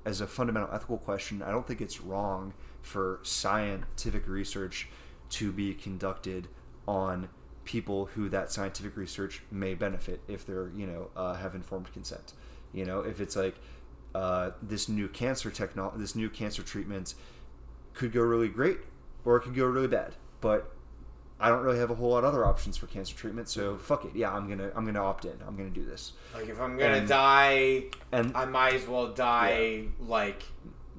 [0.04, 4.88] as a fundamental ethical question, I don't think it's wrong for scientific research
[5.30, 6.48] to be conducted
[6.86, 7.28] on
[7.64, 12.32] people who that scientific research may benefit if they're you know uh, have informed consent.
[12.72, 13.56] You know, if it's like
[14.14, 17.14] uh, this new cancer technology this new cancer treatment
[17.94, 18.78] could go really great
[19.24, 20.72] or it could go really bad, but
[21.38, 24.04] I don't really have a whole lot of other options for cancer treatment, so fuck
[24.04, 24.12] it.
[24.14, 25.38] Yeah, I'm gonna I'm gonna opt in.
[25.46, 26.12] I'm gonna do this.
[26.34, 30.42] like if I'm gonna and- die, And I might as well die like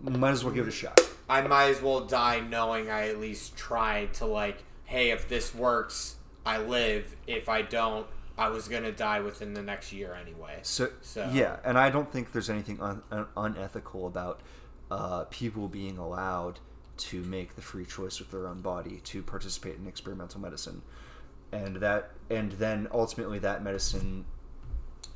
[0.04, 1.00] might as well give it a shot.
[1.30, 5.56] I might as well die knowing I at least tried to like, hey, if this
[5.56, 7.16] works, I live.
[7.26, 8.06] If I don't,
[8.38, 10.60] I was gonna die within the next year anyway.
[10.64, 14.42] So, So- yeah, and I don't think there's anything un- un- unethical about
[14.92, 16.60] uh, people being allowed
[16.98, 20.82] to make the free choice with their own body to participate in experimental medicine,
[21.54, 24.26] and that and then ultimately that medicine,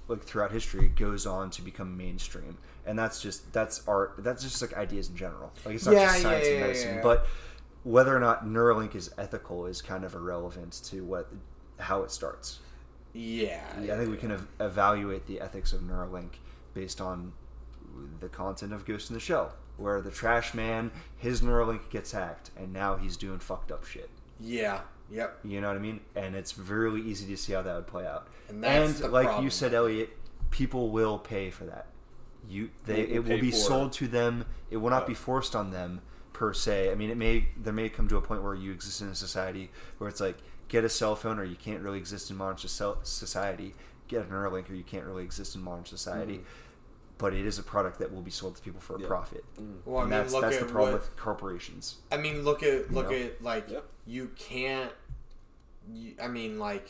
[0.07, 4.15] like throughout history, goes on to become mainstream, and that's just that's art.
[4.19, 5.51] That's just like ideas in general.
[5.65, 7.03] Like it's not Yeah, just science yeah, and yeah, medicine, yeah.
[7.03, 7.27] but
[7.85, 11.29] whether or not Neuralink is ethical is kind of irrelevant to what
[11.79, 12.59] how it starts.
[13.13, 16.31] Yeah, Yeah, I think we can ev- evaluate the ethics of Neuralink
[16.73, 17.31] based on
[18.19, 22.49] the content of Ghost in the Shell, where the trash man, his Neuralink gets hacked,
[22.57, 24.09] and now he's doing fucked up shit.
[24.39, 24.81] Yeah.
[25.11, 25.39] Yep.
[25.45, 26.01] You know what I mean?
[26.15, 28.27] And it's really easy to see how that would play out.
[28.49, 29.73] And that's And like problem you said.
[29.73, 30.09] Elliot,
[30.49, 31.85] people will pay for that.
[32.49, 34.45] You, they, Will- will it will be sold to them.
[34.71, 36.01] It will not be forced on them
[36.35, 36.91] per se.
[36.91, 39.15] I mean, it may there may come to a point where you exist in a
[39.15, 42.57] society where it's like get a cell phone or you can't really exist in modern
[42.57, 43.73] society.
[44.09, 46.35] Get a Neuralink or you can't really exist in modern society.
[46.39, 46.43] Mm-hmm.
[47.17, 49.07] but it is a product that will be sold to people for a Yeah.
[49.07, 49.45] profit.
[49.55, 49.89] Mm-hmm.
[49.89, 51.95] Well, I and mean, that's look that's at the problem what- with corporations.
[52.11, 53.15] I mean, look at look know?
[53.15, 53.85] at like Yep.
[54.05, 54.91] you can't.
[55.93, 56.87] You, I mean, like,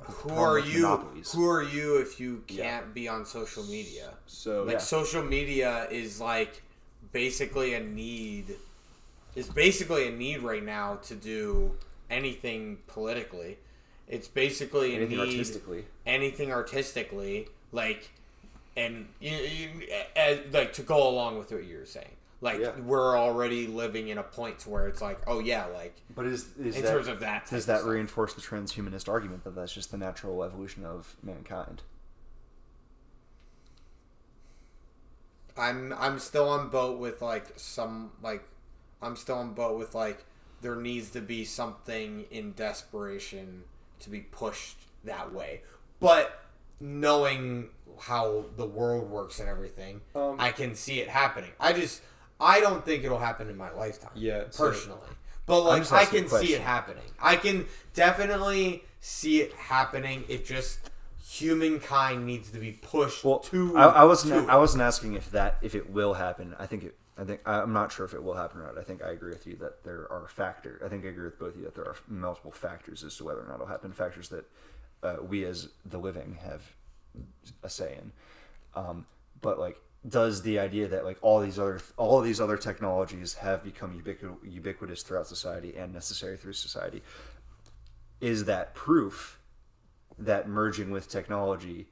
[0.00, 0.82] who are you?
[0.82, 1.32] monopolies.
[1.32, 4.14] Who are you if you can't be on social media?
[4.26, 4.78] So Like, Yeah.
[4.78, 6.62] social media is like
[7.12, 8.56] basically a need.
[9.34, 11.76] Is basically a need right now to do
[12.10, 13.58] anything politically.
[14.08, 15.84] It's basically a Anything need artistically.
[16.06, 18.10] anything artistically, like,
[18.76, 19.68] and you, you,
[20.16, 22.08] as, like to go along with what you're saying.
[22.40, 22.70] Like Yeah.
[22.80, 26.46] we're already living in a point to where it's like, oh yeah, like But is,
[26.58, 27.46] is in that, terms of that.
[27.50, 31.82] does that reinforce the transhumanist argument that that's just the natural evolution of mankind?
[35.58, 38.42] I'm I'm still on boat with like some like
[39.02, 40.24] I'm still on boat with like
[40.60, 43.64] there needs to be something in desperation
[44.00, 45.62] to be pushed that way.
[46.00, 46.40] But
[46.80, 47.68] knowing
[48.00, 51.50] how the world works and everything, Um, I can see it happening.
[51.58, 52.02] I just
[52.40, 54.12] I don't think it'll happen in my lifetime.
[54.14, 55.00] Yeah, so- personally.
[55.46, 57.04] but like I can see it happening.
[57.20, 60.24] I can definitely see it happening.
[60.28, 60.78] It just
[61.28, 64.46] humankind needs to be pushed Well, to I, I wasn't.
[64.46, 64.52] to.
[64.52, 66.54] I wasn't asking if that if it will happen.
[66.58, 66.96] I think it.
[67.18, 68.78] I think I'm not sure if it will happen or not.
[68.78, 70.80] I think I agree with you that there are factors.
[70.84, 73.24] I think I agree with both of you that there are multiple factors as to
[73.24, 73.92] whether or not it'll happen.
[73.92, 74.44] Factors that
[75.02, 76.62] uh, we as the living have
[77.64, 78.12] a say in.
[78.80, 79.04] Um,
[79.40, 83.34] but like, does the idea that like all these other all of these other technologies
[83.34, 87.02] have become ubiqu- ubiquitous throughout society and necessary through society?
[88.20, 89.37] Is that proof
[90.18, 91.86] that merging with technology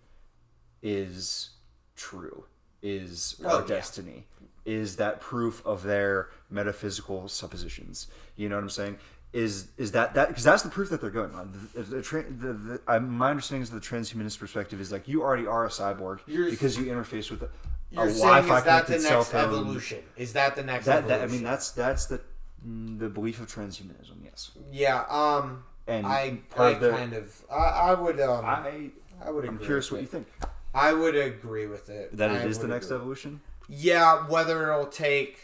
[0.82, 1.50] is
[1.96, 2.44] true?
[2.82, 3.66] Is Oh, our yeah.
[3.66, 4.26] destiny?
[4.64, 8.08] Is that proof of their metaphysical suppositions?
[8.36, 8.98] You know what I'm saying?
[9.32, 11.52] Is is that that because that's the proof that they're going on?
[11.74, 15.46] The, the, the, the, I, my understanding is the transhumanist perspective is like you already
[15.46, 17.50] are a cyborg You're- because you interface with a,
[17.90, 19.98] You're a saying Wi-Fi is that the next evolution?
[20.16, 22.20] Is that the next That, that I mean that's that's the
[22.64, 24.24] the belief of transhumanism.
[24.24, 25.02] Yes, yeah.
[25.08, 28.90] Um, and I, I the- kind of, I, I would, um, I,
[29.24, 29.44] I would.
[29.44, 30.26] Agree I'm curious what you think.
[30.74, 32.16] I would agree with it.
[32.16, 32.96] That I it is the next agree.
[32.98, 33.40] evolution.
[33.68, 35.38] Yeah, whether it'll take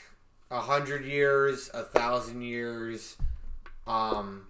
[0.51, 3.17] a hundred years, a thousand years,
[3.87, 4.47] um,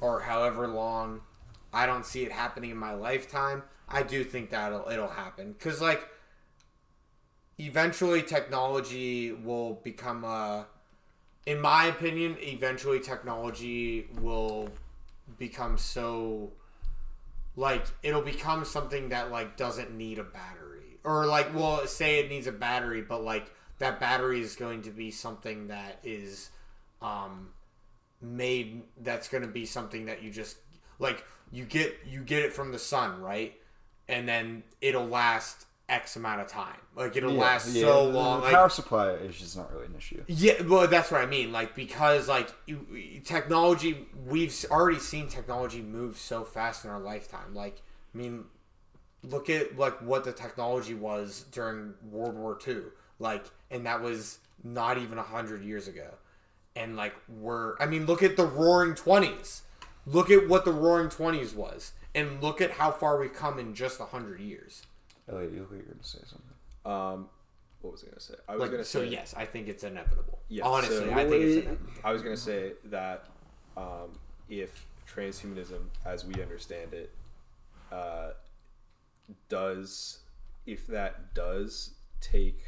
[0.00, 1.20] or however long,
[1.72, 3.62] I don't see it happening in my lifetime.
[3.88, 6.08] I do think that it'll, it'll happen because, like,
[7.58, 10.66] eventually technology will become a.
[11.44, 14.70] In my opinion, eventually technology will
[15.42, 16.52] become so
[17.56, 20.98] like it'll become something that like doesn't need a battery.
[21.02, 24.90] Or like well say it needs a battery but like that battery is going to
[24.90, 26.50] be something that is
[27.00, 27.48] um
[28.20, 30.58] made that's going to be something that you just
[31.00, 33.54] like you get you get it from the sun right?
[34.08, 38.54] And then it'll last x amount of time like it'll last so long The like
[38.54, 40.22] power supply is just not really an issue.
[40.26, 41.52] yeah, well, that's what I mean.
[41.52, 42.50] Like because like
[43.24, 47.54] technology, we've already seen technology move so fast in our lifetime.
[47.54, 47.82] Like,
[48.14, 48.44] I mean,
[49.22, 52.82] look at like what the technology was during World War II.
[53.18, 56.14] Like, and that was not even a hundred years ago.
[56.76, 59.62] And like we're, I mean, look at the Roaring Twenties.
[60.04, 63.74] Look at what the Roaring Twenties was, and look at how far we've come in
[63.74, 64.82] just a hundred years.
[65.32, 66.50] Elliot, you look like you're going to say something.
[66.84, 67.28] Um,
[67.80, 68.34] what was I gonna say?
[68.48, 70.38] I was Like, gonna so say yes, I think it's inevitable.
[70.48, 71.92] Yeah, Honestly, so- I think it's inevitable.
[72.04, 73.24] I was gonna say that
[73.76, 77.10] um, if transhumanism, as we understand it,
[77.90, 78.30] uh,
[79.48, 80.18] does
[80.66, 82.60] if that does take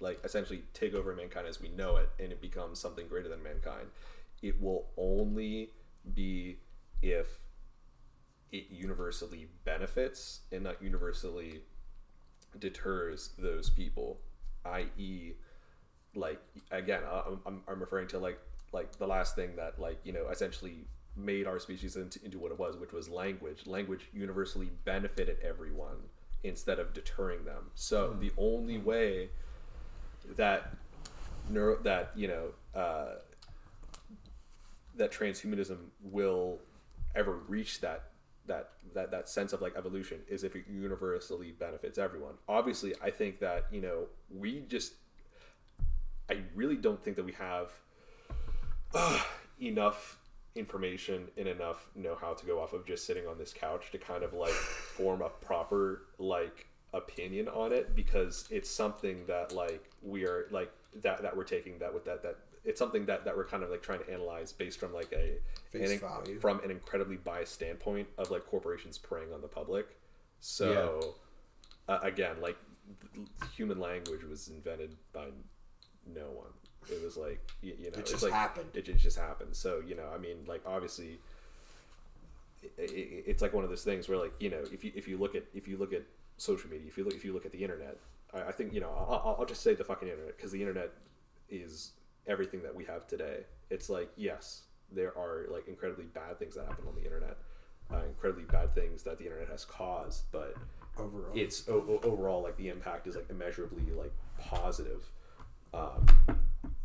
[0.00, 3.42] like essentially take over mankind as we know it, and it becomes something greater than
[3.42, 3.86] mankind,
[4.42, 5.70] it will only
[6.14, 6.58] be
[7.02, 7.28] if
[8.52, 11.60] it universally benefits and not universally
[12.60, 14.18] deters those people,
[14.64, 15.34] i.e.,
[16.14, 18.38] like again, I'm, I'm, I'm referring to like
[18.72, 22.52] like the last thing that like you know essentially made our species into, into what
[22.52, 23.66] it was, which was language.
[23.66, 25.96] Language universally benefited everyone
[26.44, 27.70] instead of deterring them.
[27.74, 29.30] So the only way
[30.36, 30.76] that
[31.50, 33.16] neuro that you know uh,
[34.96, 36.58] that transhumanism will
[37.14, 38.10] ever reach that
[38.48, 42.34] that that that sense of like evolution is if it universally benefits everyone.
[42.48, 44.94] Obviously, I think that you know we just
[46.30, 47.72] I really don't think that we have
[48.94, 49.20] uh,
[49.60, 50.18] enough
[50.54, 54.22] information and enough know-how to go off of just sitting on this couch to kind
[54.22, 60.24] of like form a proper like opinion on it because it's something that like we
[60.24, 63.46] are like that that we're taking that with that that it's something that that we're
[63.46, 65.24] kind of like trying to analyze based from like a
[65.92, 65.98] an-
[66.40, 69.86] from an incredibly biased standpoint of like corporations preying on the public
[70.40, 71.14] so
[71.88, 72.56] uh, again, like
[73.56, 75.26] human language was invented by
[76.14, 76.52] no one.
[76.90, 78.68] It was like you, you know, It just like, happened.
[78.74, 79.56] It, it just happened.
[79.56, 81.18] So you know, I mean, like obviously,
[82.62, 85.08] it, it, it's like one of those things where like you know, if you if
[85.08, 86.02] you look at if you look at
[86.36, 87.96] social media, if you look if you look at the internet,
[88.34, 90.90] I, I think you know, I'll- I'll just say the fucking internet because the internet
[91.50, 91.92] is
[92.28, 93.40] everything that we have today.
[93.70, 97.36] It's like yes, there are like incredibly bad things that happen on the internet,
[97.92, 100.54] uh, incredibly bad things that the internet has caused, but
[100.98, 101.32] Overall.
[101.34, 105.04] it's o- overall like the impact is like immeasurably like positive.
[105.74, 106.06] Um,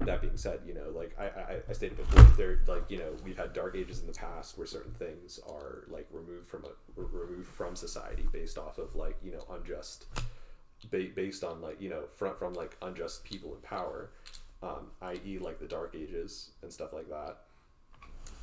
[0.01, 3.11] that being said, you know, like I, I, I stated before, there like you know
[3.23, 7.01] we've had dark ages in the past where certain things are like removed from a
[7.01, 10.05] removed from society based off of like you know unjust,
[10.91, 14.09] ba- based on like you know from from like unjust people in power,
[14.63, 15.37] um, i.e.
[15.39, 17.37] like the dark ages and stuff like that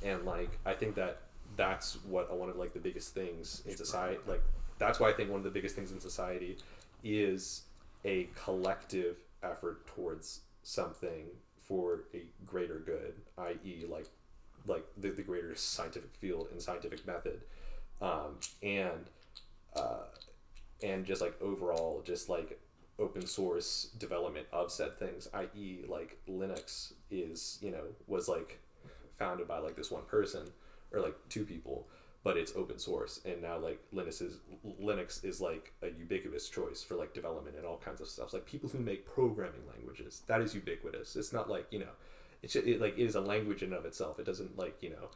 [0.02, 1.23] and like i think that
[1.57, 4.42] that's what one of like the biggest things in society like
[4.78, 6.58] that's why i think one of the biggest things in society
[7.02, 7.62] is
[8.05, 11.26] a collective effort towards something
[11.57, 14.07] for a greater good i.e like
[14.66, 17.40] like the, the greater scientific field and scientific method
[18.02, 19.07] um, and
[19.74, 20.05] uh,
[20.82, 22.58] and just like overall just like
[23.00, 28.60] open source development of said things i.e like linux is you know was like
[29.18, 30.46] founded by like this one person
[30.92, 31.86] or like two people
[32.22, 33.20] but it's open source.
[33.24, 34.38] And now like linux is
[34.80, 38.32] linux is like a ubiquitous choice for like development and all kinds of stuff.
[38.32, 41.16] Like people who make programming languages that is ubiquitous.
[41.16, 41.92] It's not like you know
[42.42, 44.18] it's it, like it is a language in and of itself.
[44.18, 45.08] It doesn't like you know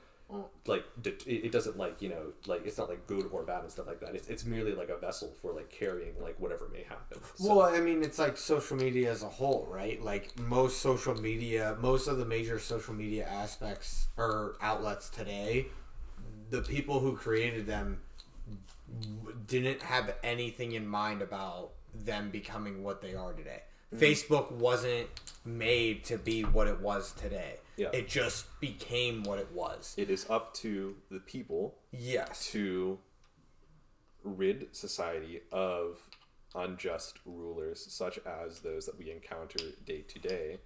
[0.67, 0.85] like
[1.25, 4.01] it doesn't like you know like it's not like good or bad and stuff like
[4.01, 7.55] that it's, it's merely like a vessel for like carrying like whatever may happen So-
[7.57, 10.03] Well, I mean, it's like social media as a whole, right?
[10.03, 15.67] Like most social media, most of the major social media aspects or outlets today,
[16.51, 18.01] the people who created them
[19.47, 23.63] didn't have anything in mind about them becoming what they are today.
[23.95, 24.05] Mm-hmm.
[24.05, 25.09] Facebook wasn't
[25.45, 27.57] made to be what it was today.
[27.77, 27.89] Yeah.
[27.93, 29.95] It just became what it was.
[29.97, 32.49] it is up to the people Yes.
[32.53, 32.99] to
[34.23, 35.99] rid society of
[36.55, 40.59] unjust rulers such as those that we encounter day to day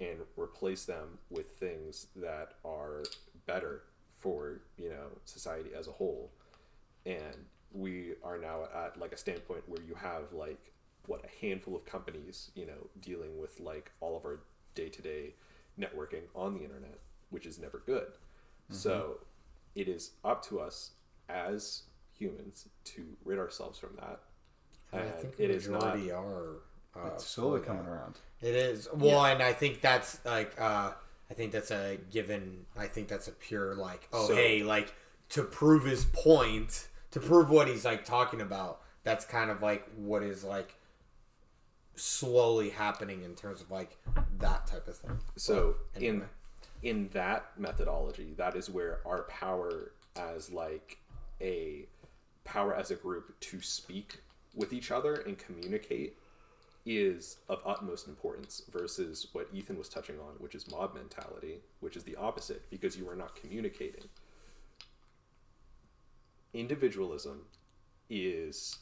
[0.00, 3.02] and replace them with things that are
[3.46, 3.82] better
[4.20, 6.30] for you know society as a whole
[7.04, 7.36] and
[7.72, 10.72] we are now at like a standpoint where you have like
[11.06, 14.40] what a handful of companies you know dealing with like all of our
[14.74, 15.34] day-to-day
[15.78, 16.98] networking on the internet
[17.30, 18.08] which is never good
[18.70, 19.18] so
[19.74, 20.92] it is up to us
[21.28, 21.82] as
[22.16, 24.20] humans to rid ourselves from that
[24.92, 26.56] And I think it the not majority are.
[26.94, 27.90] Uh, It's slowly coming that.
[27.90, 28.18] around.
[28.42, 30.92] It is well, and I think that's like uh,
[31.30, 32.66] I think that's a given.
[32.76, 34.94] I think that's a pure like oh So- hey like
[35.30, 38.82] to prove his point to prove what he's like talking about.
[39.04, 40.74] That's kind of like what is like
[41.94, 43.96] slowly happening in terms of like
[44.38, 45.18] that type of thing.
[45.36, 46.24] so But in
[46.82, 50.98] in that methodology that is where our power as like
[51.40, 51.86] a
[52.44, 54.20] power as a group to speak
[54.54, 56.16] with each other and communicate
[56.84, 61.96] is of utmost importance versus what Ethan was touching on, which is mob mentality, which
[61.96, 64.04] is the opposite because you are not communicating.
[66.54, 67.42] Individualism
[68.10, 68.78] is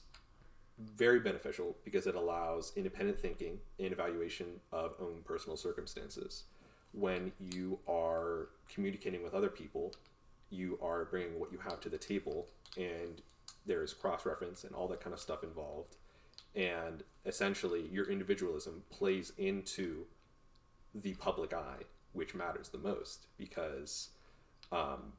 [0.96, 6.44] very beneficial because it allows independent thinking and evaluation of own personal circumstances.
[6.92, 9.94] When you are communicating with other people,
[10.50, 13.22] you are bringing what you have to the table, and
[13.66, 15.96] there's cross reference and all that kind of stuff involved.
[16.56, 20.06] And essentially, your individualism plays into
[20.94, 24.08] the public eye, which matters the most because
[24.72, 25.12] um,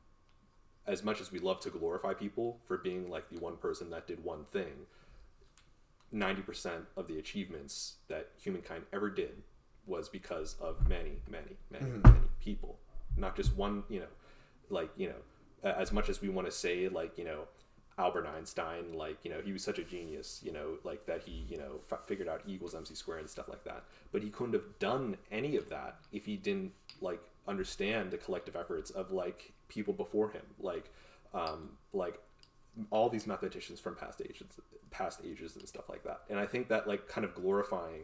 [0.88, 4.08] as much as we love to glorify people for being like the one person that
[4.08, 4.74] did one thing,
[6.14, 9.42] 90% of the achievements that humankind ever did
[9.86, 12.78] was because of many, many, many, many people.
[13.18, 14.06] Not just one, you know,
[14.70, 17.44] like, you know, as much as we want to say, like, you know,
[17.98, 21.46] Albert Einstein, like, you know, he was such a genius, you know, like that he,
[21.50, 23.84] you know, f- figured out E equals MC squared and stuff like that.
[24.12, 28.56] But he couldn't have done any of that if he didn't, like, understand the collective
[28.56, 30.44] efforts of, like, people before him.
[30.60, 30.90] Like,
[31.34, 32.20] um, like,
[32.90, 34.48] all these mathematicians from past ages
[34.92, 36.22] past ages and stuff like that.
[36.30, 38.04] And i think that like kind of glorifying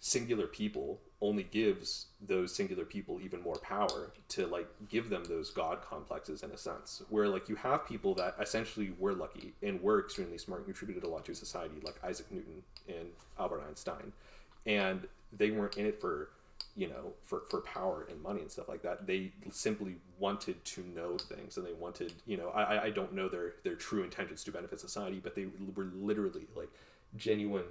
[0.00, 5.50] singular people only gives those singular people even more power to like give them those
[5.50, 9.80] god complexes in a sense where like you have people that essentially were lucky and
[9.80, 13.08] were extremely smart and contributed a lot to society like isaac newton and
[13.38, 14.12] albert einstein
[14.66, 16.28] and they weren't in it for
[16.76, 20.82] you know for, for power and money and stuff like that they simply wanted to
[20.94, 24.42] know things and they wanted you know i, I- don't know their their true intentions
[24.44, 25.46] to benefit society but they
[25.76, 26.70] were literally like
[27.16, 27.64] genuine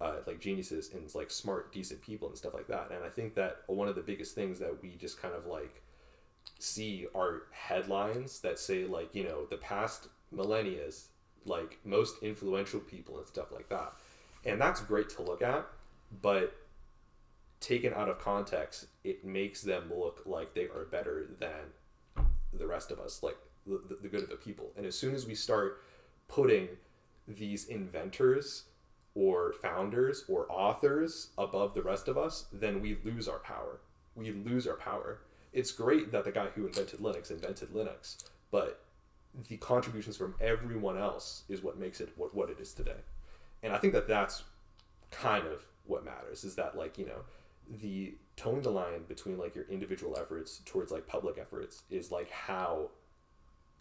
[0.00, 2.88] uh, like geniuses and like smart decent people and stuff like that.
[2.92, 5.82] And i think that one of the biggest things that we just kind of like
[6.58, 11.08] see are headlines that say like you know the past millennia's
[11.46, 13.92] like most influential people and stuff like that.
[14.44, 15.66] And that's great to look at
[16.22, 16.54] but
[17.60, 22.90] taken out of context it makes them look like they are better than the rest
[22.90, 24.70] of us like the, the- good of the people.
[24.76, 25.82] And as soon as we start
[26.28, 26.68] putting
[27.26, 28.64] these inventors
[29.14, 33.80] or founders or authors above the rest of us then we lose our power.
[34.14, 35.20] We lose our power.
[35.52, 38.16] It's great that the guy who invented linux invented linux
[38.50, 38.80] but
[39.48, 43.00] the contributions from everyone else is what makes it what, what it is today.
[43.62, 44.44] And i think that that's
[45.10, 47.20] kind of what matters is that like you know
[47.80, 52.30] the towing the line between like your individual efforts towards like public efforts is like
[52.30, 52.88] how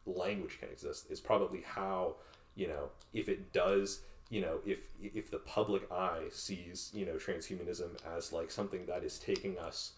[0.06, 2.16] language can exist is probably how
[2.56, 7.14] you know if it does you know if if the public eye sees you know
[7.14, 9.94] transhumanism as like something that is taking us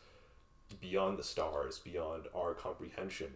[0.82, 3.32] beyond the stars beyond our comprehension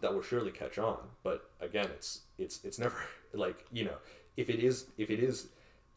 [0.00, 0.98] that will surely catch on.
[1.22, 2.96] But again it's it's it's never
[3.32, 3.96] like you know
[4.36, 5.48] if it is if it is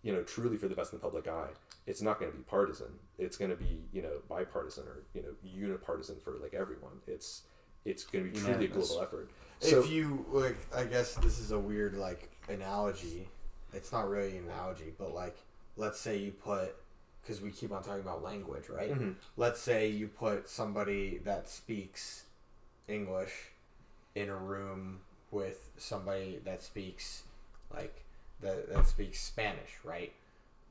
[0.02, 1.50] you know truly for the best in the public eye
[1.88, 5.22] it's not going to be partisan it's going to be you know bipartisan or you
[5.22, 7.44] know unipartisan for like everyone it's
[7.86, 9.30] it's going to be truly a global effort
[9.62, 13.28] if you like, I guess this is a weird like analogy.
[13.74, 15.38] It's not really an analogy, but like,
[15.76, 16.76] let's say you put,
[17.22, 18.92] because we keep on talking about language, right?
[18.92, 19.12] Mm-hmm.
[19.38, 22.24] Let's say you put somebody that speaks
[22.88, 23.52] English
[24.14, 25.00] in a room
[25.32, 27.24] with somebody that speaks
[27.74, 28.04] like
[28.42, 30.14] that that speaks Spanish, right?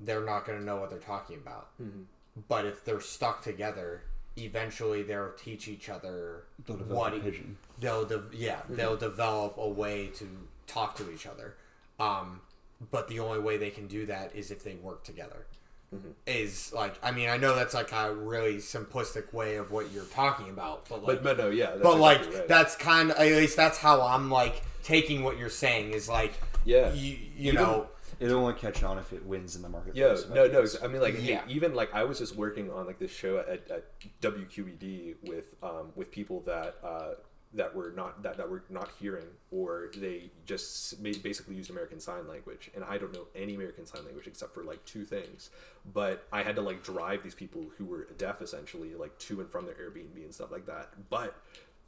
[0.00, 1.68] They're not going to know what they're talking about.
[2.48, 4.02] But if they're stuck together,
[4.36, 7.14] eventually they'll teach each other They'll what
[7.78, 10.28] they'll de- yeah they'll develop a way to
[10.66, 11.54] talk to each other
[12.00, 12.40] um,
[12.90, 15.46] but the only way they can do that is if they work together
[16.26, 20.02] is like i mean i know that's like a really simplistic way of what you're
[20.06, 22.48] talking about but like but but no yeah but like right.
[22.48, 26.32] that's kind of at least that's how i'm like taking what you're saying is like
[26.64, 26.92] Yeah.
[26.94, 27.86] you, you Even- know
[28.20, 29.96] It'll only catch on if it wins in the market.
[29.96, 30.34] marketplace.
[30.34, 30.66] no, no.
[30.82, 31.42] I mean, like, Yeah.
[31.48, 33.84] even like I was just working on like this show at, at
[34.20, 37.14] WQED with um, with people that uh,
[37.54, 42.00] that were not that, that were not hearing or they just ma- basically used American
[42.00, 45.50] Sign Language, and I don't know any American Sign Language except for like two things.
[45.92, 49.48] But I had to like drive these people who were deaf essentially like to and
[49.50, 50.90] from their Airbnb and stuff like that.
[51.10, 51.36] But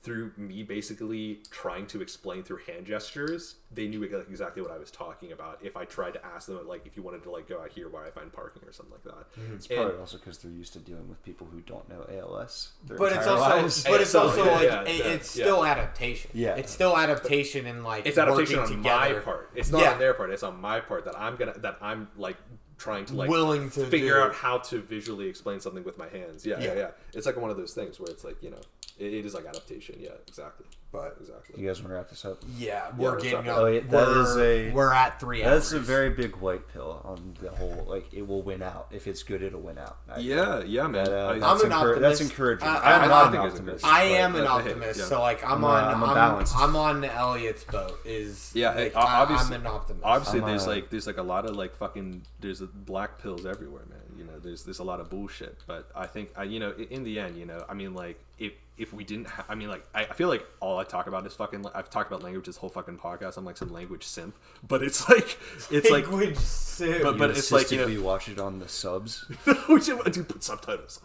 [0.02, 4.90] through me basically trying to explain through hand gestures, they knew exactly what I was
[4.92, 5.58] talking about.
[5.62, 7.88] If I tried to ask them, like, if you wanted to like go out here
[7.88, 9.32] where I find parking or something like that.
[9.40, 9.54] Mm-hmm.
[9.56, 12.72] It's And- probably also because they're used to dealing with people who don't know ALS.
[12.86, 13.82] but it's also lives.
[13.84, 15.44] but it's also yeah, like yeah, it- yeah, it's yeah.
[15.44, 16.54] still adaptation Yeah.
[16.54, 19.50] it's still adaptation and like it's adaptation working on together my part.
[19.56, 19.92] It's not Yeah.
[19.94, 20.30] on their part.
[20.30, 22.36] It's on my part that I'm gonna that I'm like
[22.78, 24.20] trying to like Willing to figure do.
[24.20, 26.44] out how to visually explain something with my hands.
[26.44, 26.74] Yeah, yeah, Yeah.
[26.74, 26.90] yeah.
[27.14, 28.60] It's like one of those things where it's like you know,
[28.98, 29.96] it, it is like adaptation.
[29.98, 30.66] Yeah, exactly.
[30.92, 31.60] But exactly.
[31.60, 32.38] You guys want to wrap this up?
[32.56, 33.56] yeah Yeah, we're what's getting up?
[33.56, 36.66] up Oh, yeah, that we're, is a- we're at three That's a very big white
[36.72, 37.84] pill on the whole.
[37.88, 38.86] Like, it will win out.
[38.92, 39.96] If it's good, it'll win out.
[40.08, 41.04] I- Yeah, yeah, man.
[41.04, 42.20] That, uh, I- that's, I'm an encour- that's optimist.
[42.22, 42.68] encouraging.
[42.68, 43.84] I- I'm I- not I an think optimist.
[43.84, 45.04] I am an but, hey, optimist, yeah.
[45.06, 46.56] so like I'm, I'm a- on I'm a I'm, balanced.
[46.56, 47.98] I'm on Elliot's boat.
[48.06, 50.04] Is Yeah, like, hey, I, obviously- I'm an optimist.
[50.06, 53.18] Obviously, I'm there's a- like there's like a lot of like fucking there's a black
[53.20, 53.95] pills everywhere, man.
[54.18, 55.58] You know, there's there's a lot of bullshit.
[55.66, 58.52] But I think I you know in the end, you know, I mean like if
[58.78, 61.26] if we didn't, ha- I mean like I, I feel like all I talk about
[61.26, 61.64] is fucking.
[61.74, 63.36] I've talked about language this whole fucking podcast.
[63.38, 64.34] I'm like some language simp,
[64.66, 65.38] but it's like
[65.70, 66.06] it's like.
[66.10, 67.02] Language sim.
[67.02, 69.24] But- but it's like, you know- assisted watch it on the subs.
[69.68, 71.00] we should do put subtitles.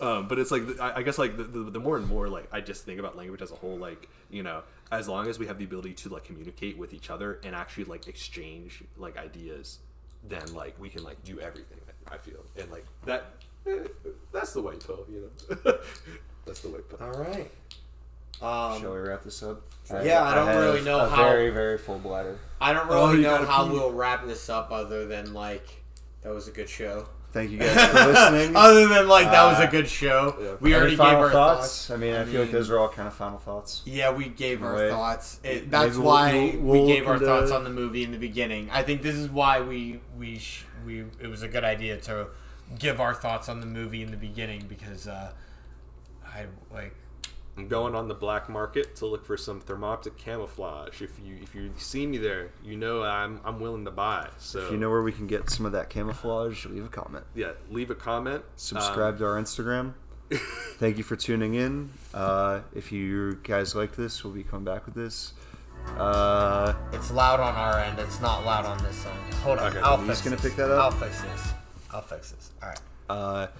[0.00, 2.48] Um, but it's like I, I guess like the, the, the more and more like
[2.52, 3.78] I just think about language as a whole.
[3.78, 4.62] Like you know,
[4.92, 7.84] as long as we have the ability to like communicate with each other and actually
[7.84, 9.78] like exchange like ideas,
[10.28, 11.78] then like we can like do everything.
[12.10, 13.32] I feel and like that.
[13.66, 13.78] eh,
[14.32, 15.56] that's the white pill, you know.
[16.46, 16.98] that's the white pill.
[17.00, 17.50] All right.
[18.42, 19.62] Um, Shall we wrap this up?
[19.90, 22.38] Yeah, I don't have really know a how- very, very full bladder.
[22.60, 23.72] I don't Oh, really you know gotta how pee.
[23.72, 25.82] we'll wrap this up, other than like
[26.22, 27.08] that was a good show.
[27.32, 28.56] Thank you guys for listening.
[28.56, 30.36] other than like that was Uh, a good show.
[30.40, 30.54] yeah.
[30.60, 31.86] We Any already gave our thoughts?
[31.86, 31.90] thoughts.
[31.90, 33.82] I mean, I, I feel like those are all kind of final thoughts.
[33.84, 34.90] Yeah, we gave our Right.
[34.90, 35.38] thoughts.
[35.44, 38.04] It, that's we'll- why we'll- we'll we gave our look into- thoughts on the movie
[38.04, 38.68] in the beginning.
[38.70, 42.28] I think this is why we we sh- we it was a good idea to
[42.78, 45.32] give our thoughts on the movie in the beginning because uh,
[46.24, 46.94] I like
[47.58, 51.00] I'm going on the black market to look for some thermoptic camouflage.
[51.00, 54.28] If you if you see me there, you know I'm I'm willing to buy.
[54.38, 57.24] So If you know where we can get some of that camouflage, leave a comment.
[57.34, 58.44] yeah, leave a comment.
[58.56, 59.94] Subscribe Um, to our Instagram.
[60.78, 61.90] Thank you for tuning in.
[62.12, 65.32] Uh, if you guys like this, we'll be coming back with this.
[65.96, 67.98] Uh, It's loud on our end.
[67.98, 69.34] It's not loud on this end.
[69.36, 69.70] Hold on.
[69.72, 70.44] Okay, I'll fix gonna this.
[70.44, 70.84] pick that up?
[70.92, 71.52] I'll fix this.
[71.92, 72.50] I'll fix this.
[72.62, 72.80] All right.
[73.08, 73.52] uh, go.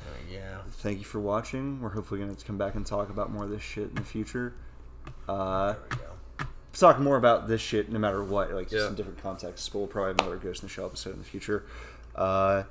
[0.73, 1.81] thank you for watching.
[1.81, 4.03] We're hopefully going to come back and talk about more of this shit in the
[4.03, 4.55] future.
[5.29, 6.47] Uh, There we go.
[6.75, 9.69] talk more about this shit no matter what, like just in different contexts.
[9.69, 11.65] But we'll probably have another Ghost in the Shell episode in the future.
[12.15, 12.65] Uh,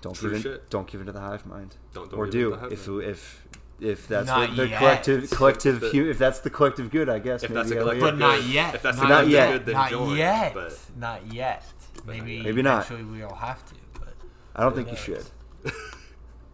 [0.00, 0.70] don't True give in, shit.
[0.70, 3.02] don't give into the hive mind, Don't- don't or give do if mind.
[3.02, 3.47] if
[3.80, 4.78] if that's Not what the yet.
[4.78, 7.76] collective collective The- hu- if that's the collective good, I guess If maybe that's the
[7.76, 8.10] I collective will.
[8.12, 8.74] But not yet.
[8.74, 9.52] If that's the not, yet.
[9.52, 10.54] good, then not join, yet.
[10.54, 11.64] but- Not yet.
[12.04, 12.80] But Maybe, Maybe not.
[12.82, 13.74] Actually, we all have to.
[13.94, 14.14] But
[14.56, 15.24] I don't think you should,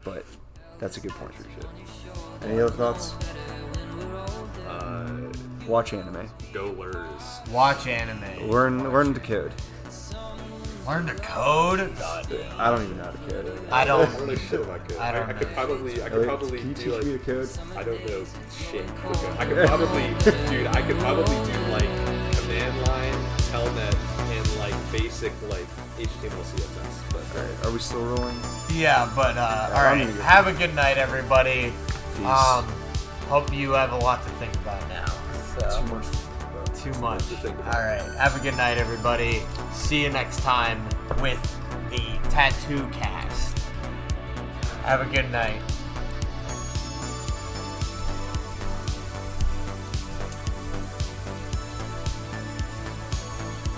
[0.04, 0.24] but
[0.78, 1.66] that's a good point for shit.
[2.50, 3.14] Any other thoughts?
[4.66, 5.32] Uh,
[5.66, 6.28] Watch anime.
[6.52, 7.40] go lurs.
[7.50, 8.50] watch anime.
[8.50, 9.52] Learn learn to code.
[10.86, 11.96] Learn to code.
[11.98, 12.26] God.
[12.58, 13.58] I don't even know how to code.
[13.70, 14.12] I I don't.
[14.12, 14.98] don't know shit about code.
[14.98, 15.54] I don't I, could know.
[15.54, 17.48] probably, I could probably can you do teach like, me to code?
[17.76, 18.24] I don't know
[18.70, 18.90] shit.
[18.90, 19.36] for code.
[19.38, 20.08] I could probably,
[20.50, 23.14] dude, I could probably do like command line,
[23.50, 23.96] telnet,
[24.36, 27.12] and like basic like HTML CSS.
[27.12, 28.36] But Alright, are we still rolling?
[28.72, 29.98] Yeah, but uh, all I'm right.
[30.04, 31.72] gonna get- Have a good night, everybody.
[32.16, 32.26] Peace.
[32.26, 32.64] Um,
[33.28, 35.06] hope you have a lot to think about now.
[35.58, 36.23] So.
[36.84, 37.22] Too much.
[37.42, 38.02] All right.
[38.18, 39.40] Have a good night, everybody.
[39.72, 40.86] See you next time
[41.22, 41.40] with
[41.88, 43.58] the Tattoo Cast.
[44.82, 45.62] Have a good night.